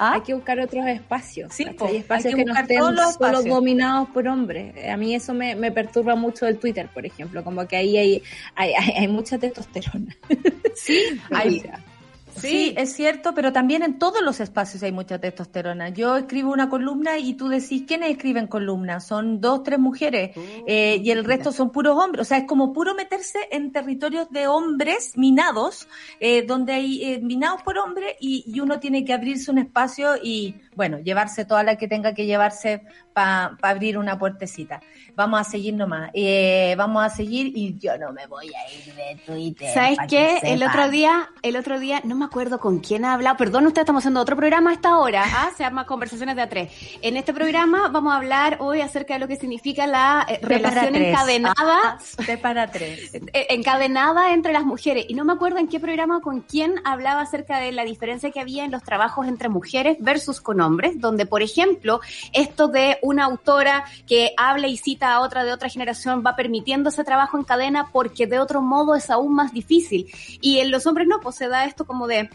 ¿Ah? 0.00 0.12
Hay 0.14 0.20
que 0.20 0.34
buscar 0.34 0.60
otros 0.60 0.86
espacios. 0.86 1.52
Sí, 1.52 1.66
hay 1.80 1.96
espacios 1.96 2.34
que, 2.34 2.44
que 2.44 2.44
no 2.44 2.56
estén 2.56 2.78
solo 3.18 3.42
dominados 3.42 4.08
por 4.10 4.28
hombres. 4.28 4.74
A 4.88 4.96
mí 4.96 5.14
eso 5.14 5.34
me, 5.34 5.56
me, 5.56 5.72
perturba 5.72 6.14
mucho 6.14 6.46
del 6.46 6.58
Twitter, 6.58 6.88
por 6.94 7.04
ejemplo. 7.04 7.42
Como 7.42 7.66
que 7.66 7.76
ahí 7.76 7.96
hay, 7.96 8.22
hay, 8.54 8.74
hay, 8.74 8.90
hay 8.92 9.08
mucha 9.08 9.38
testosterona. 9.38 10.16
Sí, 10.76 11.00
hay, 11.32 11.64
Sí. 12.40 12.48
sí. 12.48 12.74
es 12.76 12.92
cierto, 12.92 13.34
pero 13.34 13.52
también 13.52 13.82
en 13.82 13.98
todos 13.98 14.22
los 14.22 14.40
espacios 14.40 14.82
hay 14.82 14.92
mucha 14.92 15.18
testosterona. 15.18 15.90
Yo 15.90 16.16
escribo 16.16 16.52
una 16.52 16.68
columna 16.68 17.18
y 17.18 17.34
tú 17.34 17.48
decís, 17.48 17.84
¿quiénes 17.86 18.10
escriben 18.10 18.46
columnas? 18.46 19.06
Son 19.06 19.40
dos, 19.40 19.62
tres 19.62 19.78
mujeres 19.78 20.36
uh, 20.36 20.40
eh, 20.66 21.00
y 21.02 21.10
el 21.10 21.24
resto 21.24 21.52
son 21.52 21.70
puros 21.70 21.96
hombres. 21.96 22.22
O 22.22 22.24
sea, 22.24 22.38
es 22.38 22.44
como 22.44 22.72
puro 22.72 22.94
meterse 22.94 23.38
en 23.50 23.72
territorios 23.72 24.30
de 24.30 24.46
hombres 24.46 25.16
minados, 25.16 25.88
eh, 26.20 26.42
donde 26.42 26.72
hay 26.72 27.04
eh, 27.04 27.20
minados 27.20 27.62
por 27.62 27.78
hombres 27.78 28.14
y, 28.20 28.44
y, 28.46 28.60
uno 28.60 28.80
tiene 28.80 29.04
que 29.04 29.12
abrirse 29.12 29.50
un 29.50 29.58
espacio 29.58 30.16
y, 30.22 30.56
bueno, 30.74 30.98
llevarse 30.98 31.44
toda 31.44 31.62
la 31.62 31.76
que 31.76 31.88
tenga 31.88 32.14
que 32.14 32.26
llevarse 32.26 32.82
para 33.18 33.56
pa 33.60 33.70
abrir 33.70 33.98
una 33.98 34.18
puertecita. 34.18 34.80
Vamos 35.14 35.40
a 35.40 35.44
seguir 35.44 35.74
nomás. 35.74 36.10
Eh, 36.14 36.74
vamos 36.78 37.04
a 37.04 37.10
seguir 37.10 37.52
y 37.54 37.76
yo 37.76 37.98
no 37.98 38.12
me 38.12 38.26
voy 38.26 38.46
a 38.46 38.72
ir 38.72 38.94
de 38.94 39.20
Twitter. 39.26 39.74
¿Sabes 39.74 39.98
qué? 40.08 40.38
Que 40.40 40.52
el 40.52 40.62
otro 40.62 40.88
día, 40.88 41.28
el 41.42 41.56
otro 41.56 41.80
día, 41.80 42.00
no 42.04 42.14
me 42.14 42.26
acuerdo 42.28 42.60
con 42.60 42.78
quién 42.78 43.06
ha 43.06 43.14
hablado. 43.14 43.36
Perdón, 43.38 43.66
ustedes 43.66 43.84
estamos 43.84 44.00
haciendo 44.00 44.20
otro 44.20 44.36
programa 44.36 44.70
a 44.70 44.74
esta 44.74 44.98
hora. 44.98 45.24
¿ah? 45.26 45.50
Se 45.56 45.62
llama 45.62 45.86
Conversaciones 45.86 46.36
de 46.36 46.42
A3. 46.42 46.98
En 47.00 47.16
este 47.16 47.32
programa 47.32 47.88
vamos 47.88 48.12
a 48.12 48.16
hablar 48.16 48.58
hoy 48.60 48.82
acerca 48.82 49.14
de 49.14 49.20
lo 49.20 49.28
que 49.28 49.36
significa 49.36 49.86
la 49.86 50.26
eh, 50.28 50.38
relación 50.42 50.94
encadenada. 50.94 51.98
de 52.26 52.38
para 52.38 52.70
tres. 52.70 53.12
encadenada 53.32 54.32
entre 54.32 54.52
las 54.52 54.64
mujeres. 54.64 55.06
Y 55.08 55.14
no 55.14 55.24
me 55.24 55.32
acuerdo 55.32 55.58
en 55.58 55.68
qué 55.68 55.80
programa 55.80 56.20
con 56.20 56.42
quién 56.42 56.74
hablaba 56.84 57.22
acerca 57.22 57.58
de 57.60 57.72
la 57.72 57.84
diferencia 57.84 58.30
que 58.30 58.40
había 58.40 58.64
en 58.64 58.72
los 58.72 58.82
trabajos 58.82 59.26
entre 59.26 59.48
mujeres 59.48 59.96
versus 60.00 60.42
con 60.42 60.60
hombres, 60.60 61.00
donde, 61.00 61.24
por 61.24 61.42
ejemplo, 61.42 62.00
esto 62.34 62.68
de 62.68 62.98
una 63.00 63.24
autora 63.24 63.84
que 64.06 64.34
habla 64.36 64.68
y 64.68 64.76
cita 64.76 65.14
a 65.14 65.20
otra 65.20 65.44
de 65.44 65.52
otra 65.52 65.70
generación 65.70 66.22
va 66.26 66.36
permitiendo 66.36 66.90
ese 66.90 67.04
trabajo 67.04 67.38
en 67.38 67.44
cadena 67.44 67.88
porque 67.90 68.26
de 68.26 68.38
otro 68.38 68.60
modo 68.60 68.94
es 68.94 69.08
aún 69.08 69.34
más 69.34 69.52
difícil. 69.52 70.10
Y 70.42 70.58
en 70.58 70.70
los 70.70 70.86
hombres 70.86 71.08
no, 71.08 71.20
pues 71.20 71.36
se 71.36 71.48
da 71.48 71.64
esto 71.64 71.86
como 71.86 72.06
de 72.08 72.28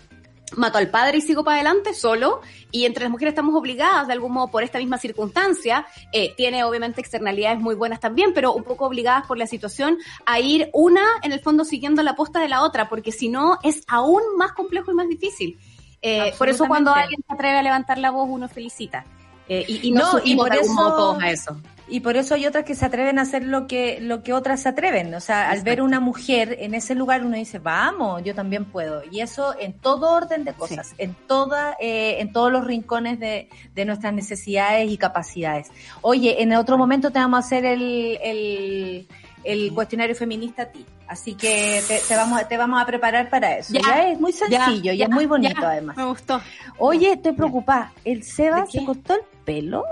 mato 0.55 0.77
al 0.77 0.89
padre 0.89 1.17
y 1.17 1.21
sigo 1.21 1.43
para 1.43 1.55
adelante 1.55 1.93
solo 1.93 2.41
y 2.71 2.85
entre 2.85 3.03
las 3.03 3.11
mujeres 3.11 3.31
estamos 3.31 3.55
obligadas 3.55 4.07
de 4.07 4.13
algún 4.13 4.33
modo 4.33 4.49
por 4.49 4.63
esta 4.63 4.77
misma 4.77 4.97
circunstancia. 4.97 5.85
Eh, 6.11 6.33
tiene 6.37 6.63
obviamente 6.63 7.01
externalidades 7.01 7.59
muy 7.59 7.75
buenas 7.75 7.99
también 7.99 8.33
pero 8.33 8.53
un 8.53 8.63
poco 8.63 8.85
obligadas 8.85 9.25
por 9.27 9.37
la 9.37 9.47
situación 9.47 9.97
a 10.25 10.39
ir 10.39 10.69
una 10.73 11.03
en 11.23 11.31
el 11.31 11.39
fondo 11.39 11.65
siguiendo 11.65 12.03
la 12.03 12.15
posta 12.15 12.39
de 12.39 12.49
la 12.49 12.61
otra 12.61 12.89
porque 12.89 13.11
si 13.11 13.29
no 13.29 13.59
es 13.63 13.83
aún 13.87 14.21
más 14.37 14.53
complejo 14.53 14.91
y 14.91 14.95
más 14.95 15.07
difícil. 15.07 15.59
Eh, 16.01 16.33
por 16.37 16.49
eso 16.49 16.67
cuando 16.67 16.93
alguien 16.93 17.23
se 17.25 17.33
atreve 17.33 17.57
a 17.57 17.63
levantar 17.63 17.97
la 17.97 18.11
voz 18.11 18.27
uno 18.29 18.49
felicita. 18.49 19.05
Eh, 19.47 19.65
y, 19.67 19.89
y, 19.89 19.91
no, 19.91 20.13
no 20.13 20.21
y 20.23 20.35
por 20.35 20.53
eso, 20.53 20.73
todos 20.75 21.21
a 21.21 21.29
eso. 21.29 21.57
Y 21.87 21.99
por 21.99 22.15
eso 22.15 22.35
hay 22.35 22.45
otras 22.45 22.63
que 22.63 22.75
se 22.75 22.85
atreven 22.85 23.19
a 23.19 23.23
hacer 23.23 23.43
lo 23.43 23.67
que, 23.67 23.99
lo 23.99 24.23
que 24.23 24.33
otras 24.33 24.61
se 24.61 24.69
atreven. 24.69 25.13
O 25.15 25.19
sea, 25.19 25.49
al 25.49 25.61
ver 25.61 25.81
una 25.81 25.99
mujer 25.99 26.57
en 26.59 26.73
ese 26.73 26.95
lugar 26.95 27.25
uno 27.25 27.35
dice, 27.35 27.59
vamos, 27.59 28.23
yo 28.23 28.33
también 28.33 28.65
puedo. 28.65 29.01
Y 29.11 29.21
eso 29.21 29.53
en 29.59 29.73
todo 29.73 30.11
orden 30.11 30.45
de 30.45 30.53
cosas, 30.53 30.87
sí. 30.87 30.95
en 30.97 31.13
toda, 31.13 31.75
eh, 31.79 32.17
en 32.19 32.31
todos 32.31 32.51
los 32.51 32.65
rincones 32.65 33.19
de, 33.19 33.49
de, 33.73 33.85
nuestras 33.85 34.13
necesidades 34.13 34.89
y 34.89 34.97
capacidades. 34.97 35.71
Oye, 36.01 36.41
en 36.41 36.53
otro 36.53 36.77
momento 36.77 37.11
te 37.11 37.19
vamos 37.19 37.37
a 37.37 37.45
hacer 37.45 37.65
el, 37.65 38.17
el, 38.23 39.07
el 39.43 39.73
cuestionario 39.73 40.15
feminista 40.15 40.63
a 40.63 40.65
ti. 40.67 40.85
Así 41.07 41.35
que 41.35 41.81
te, 41.87 41.99
te, 41.99 42.15
vamos, 42.15 42.47
te 42.47 42.57
vamos 42.57 42.81
a 42.81 42.85
preparar 42.85 43.29
para 43.29 43.57
eso. 43.57 43.73
Ya, 43.73 43.81
ya 43.81 44.07
es 44.09 44.19
muy 44.19 44.31
sencillo 44.31 44.93
ya, 44.93 44.93
y 44.93 45.01
es 45.03 45.09
muy 45.09 45.25
bonito 45.25 45.61
ya, 45.61 45.69
además. 45.69 45.97
Me 45.97 46.05
gustó. 46.05 46.41
Oye, 46.77 47.11
estoy 47.11 47.33
preocupada. 47.33 47.91
¿El 48.05 48.23
Seba 48.23 48.65
se 48.65 48.83
cortó 48.85 49.15
el 49.15 49.21
pelo? 49.43 49.83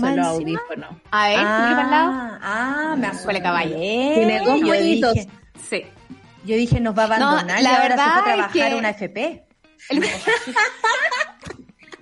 Solo 0.00 0.26
audífono. 0.26 1.00
¿A 1.10 1.32
él? 1.32 1.40
Ah, 1.42 2.38
ah, 2.42 2.96
me 2.96 3.08
Huele 3.24 3.42
caballo. 3.42 3.76
Tiene 3.76 4.40
dos 4.44 4.62
huevitos. 4.62 5.14
Sí. 5.68 5.84
Yo 6.44 6.56
dije, 6.56 6.80
nos 6.80 6.96
va 6.96 7.02
a 7.02 7.06
abandonar 7.06 7.46
no, 7.46 7.62
y 7.62 7.66
ahora 7.66 7.96
se 7.96 8.02
fue 8.02 8.20
a 8.20 8.24
trabajar 8.24 8.56
es 8.56 8.68
que... 8.68 8.74
una 8.74 8.90
FP. 8.90 9.44
El... 9.90 10.04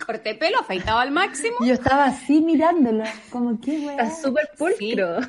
corté 0.08 0.34
pelo, 0.34 0.60
afeitado 0.60 1.00
al 1.00 1.10
máximo. 1.10 1.58
Yo 1.60 1.74
estaba 1.74 2.06
así 2.06 2.40
mirándolo, 2.40 3.04
como 3.28 3.60
que 3.60 3.78
weá. 3.78 4.04
Está 4.04 4.22
súper 4.22 4.48
pulcro. 4.56 5.20
Sí. 5.20 5.28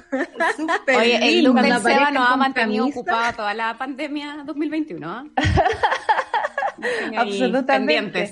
Super 0.56 0.96
Oye, 0.96 1.30
el 1.30 1.44
look 1.44 1.60
del 1.60 1.82
Seba 1.82 2.12
nos 2.12 2.30
ha 2.30 2.38
mantenido 2.38 2.86
ocupado 2.86 3.34
toda 3.34 3.54
la 3.54 3.78
pandemia 3.78 4.44
2021. 4.46 5.32
¿eh? 5.36 7.16
Absolutamente. 7.18 8.32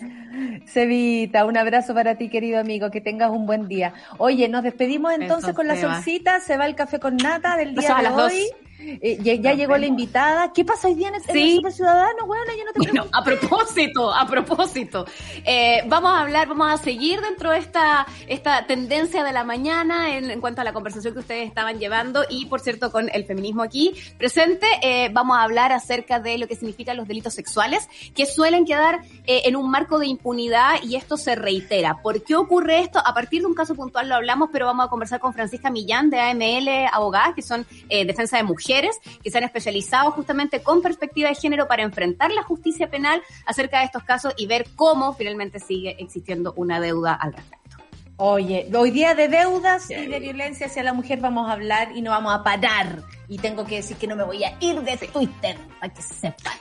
Cevita, 0.66 1.46
un 1.46 1.58
abrazo 1.58 1.94
para 1.94 2.16
ti, 2.16 2.30
querido 2.30 2.60
amigo, 2.60 2.92
que 2.92 3.02
tengas 3.02 3.32
un 3.32 3.46
buen 3.46 3.68
día. 3.68 3.94
Oye, 4.18 4.48
nos 4.50 4.64
despedimos 4.64 5.14
entonces 5.14 5.50
Eso, 5.50 5.56
con 5.56 5.68
la 5.68 5.80
solcita, 5.80 6.40
se 6.40 6.58
va 6.58 6.66
el 6.66 6.76
café 6.76 7.00
con 7.00 7.18
nata 7.18 7.58
del 7.58 7.76
día 7.76 7.96
de 7.96 8.08
hoy. 8.08 8.16
Dos. 8.16 8.67
Eh, 8.80 9.18
ya, 9.22 9.34
ya 9.36 9.54
llegó 9.54 9.76
la 9.78 9.88
invitada. 9.88 10.54
¿Qué 10.54 10.64
pasa 10.64 10.88
hoy 10.88 10.96
día 10.96 11.08
en 11.08 11.16
el, 11.16 11.24
sí. 11.24 11.56
Super 11.56 11.72
Ciudadano? 11.72 12.28
Bueno, 12.28 12.46
yo 12.58 12.64
no 12.64 12.74
te 12.74 12.80
bueno, 12.80 13.08
a 13.12 13.24
propósito, 13.24 14.14
a 14.14 14.28
propósito. 14.28 15.06
Eh, 15.44 15.82
vamos 15.88 16.12
a 16.12 16.22
hablar, 16.22 16.48
vamos 16.48 16.72
a 16.72 16.78
seguir 16.78 17.20
dentro 17.22 17.52
de 17.52 17.58
esta, 17.58 18.06
esta 18.28 18.68
tendencia 18.68 19.24
de 19.24 19.32
la 19.32 19.44
mañana 19.44 20.16
en, 20.16 20.30
en, 20.30 20.42
cuanto 20.42 20.62
a 20.62 20.64
la 20.64 20.74
conversación 20.74 21.14
que 21.14 21.22
ustedes 21.22 21.48
estaban 21.48 21.80
llevando 21.80 22.24
y, 22.30 22.46
por 22.46 22.60
cierto, 22.60 22.92
con 22.92 23.10
el 23.12 23.26
feminismo 23.26 23.64
aquí 23.64 23.94
presente, 24.18 24.68
eh, 24.84 25.10
vamos 25.12 25.38
a 25.38 25.44
hablar 25.44 25.72
acerca 25.72 26.20
de 26.20 26.38
lo 26.38 26.48
que 26.48 26.56
significan 26.56 26.98
los 26.98 27.08
delitos 27.08 27.34
sexuales 27.34 27.90
que 28.14 28.26
suelen 28.26 28.66
quedar 28.66 29.02
en 29.26 29.56
un 29.56 29.70
marco 29.72 30.00
de 30.00 30.08
impunidad 30.08 30.76
y 30.84 30.96
esto 30.96 31.18
se 31.18 31.36
reitera. 31.36 32.00
¿Por 32.02 32.24
qué 32.24 32.36
ocurre 32.36 32.80
esto? 32.80 33.00
A 33.04 33.14
partir 33.14 33.42
de 33.42 33.48
un 33.48 33.56
caso 33.56 33.76
puntual 33.76 34.08
lo 34.08 34.16
hablamos, 34.16 34.50
pero 34.52 34.66
vamos 34.66 34.86
a 34.86 34.90
conversar 34.90 35.20
con 35.20 35.34
Francisca 35.34 35.70
Millán 35.70 36.10
de 36.10 36.20
AML 36.20 36.90
Abogadas, 36.94 37.34
que 37.36 37.42
son 37.42 37.66
defensa 37.90 38.38
de 38.38 38.44
mujeres 38.44 38.67
mujeres 38.68 39.00
que 39.24 39.32
se 39.32 39.38
han 39.38 39.46
especializado 39.46 40.12
justamente 40.12 40.62
con 40.62 40.82
perspectiva 40.82 41.30
de 41.30 41.36
género 41.36 41.68
para 41.68 41.84
enfrentar 41.84 42.32
la 42.32 42.44
justicia 42.44 42.90
penal 42.90 43.22
acerca 43.46 43.80
de 43.80 43.86
estos 43.86 44.04
casos 44.04 44.34
y 44.38 44.46
ver 44.46 44.66
cómo 44.76 45.14
finalmente 45.14 45.60
sigue 45.60 45.96
existiendo 46.00 46.54
una 46.58 46.82
deuda 46.82 47.14
al 47.14 47.34
respecto. 47.34 47.78
Oye, 48.18 48.70
hoy 48.76 48.92
día 48.92 49.14
de 49.14 49.28
deudas 49.30 49.90
y 49.90 50.08
de 50.08 50.20
violencia 50.20 50.66
hacia 50.66 50.84
la 50.84 50.92
mujer 50.92 51.20
vamos 51.20 51.50
a 51.50 51.54
hablar 51.54 51.96
y 51.96 52.02
no 52.02 52.12
vamos 52.12 52.34
a 52.34 52.44
parar. 52.44 53.04
Y 53.30 53.38
tengo 53.38 53.64
que 53.66 53.76
decir 53.76 53.96
que 53.96 54.08
no 54.08 54.16
me 54.16 54.24
voy 54.24 54.44
a 54.44 54.58
ir 54.60 54.82
de 54.82 54.98
Twitter, 54.98 55.58
para 55.80 55.94
que 55.94 56.02
sepan. 56.02 56.54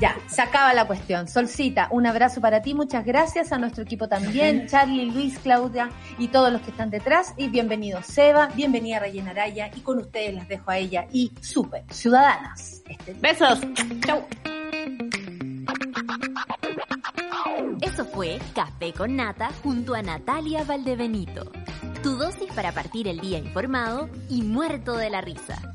Ya, 0.00 0.16
se 0.28 0.42
acaba 0.42 0.72
la 0.74 0.86
cuestión. 0.86 1.26
Solcita, 1.26 1.88
un 1.90 2.06
abrazo 2.06 2.40
para 2.40 2.62
ti, 2.62 2.72
muchas 2.72 3.04
gracias 3.04 3.50
a 3.52 3.58
nuestro 3.58 3.82
equipo 3.82 4.08
también, 4.08 4.68
Charlie, 4.68 5.10
Luis, 5.10 5.38
Claudia 5.40 5.90
y 6.18 6.28
todos 6.28 6.52
los 6.52 6.62
que 6.62 6.70
están 6.70 6.90
detrás. 6.90 7.34
Y 7.36 7.48
bienvenido 7.48 8.00
Seba, 8.02 8.48
bienvenida 8.54 9.00
Rayena 9.00 9.32
Araya 9.32 9.70
y 9.74 9.80
con 9.80 9.98
ustedes 9.98 10.34
las 10.34 10.46
dejo 10.46 10.70
a 10.70 10.78
ella 10.78 11.06
y 11.12 11.32
Super 11.40 11.82
Ciudadanas. 11.90 12.82
Este... 12.88 13.14
Besos. 13.14 13.60
Chau. 14.06 14.24
Eso 17.80 18.04
fue 18.04 18.38
Café 18.54 18.92
con 18.92 19.16
Nata 19.16 19.50
junto 19.62 19.94
a 19.94 20.02
Natalia 20.02 20.62
Valdebenito. 20.62 21.50
Tu 22.04 22.16
dosis 22.16 22.52
para 22.52 22.70
partir 22.70 23.08
el 23.08 23.18
día 23.18 23.38
informado 23.38 24.08
y 24.28 24.42
muerto 24.42 24.96
de 24.96 25.10
la 25.10 25.20
risa. 25.20 25.74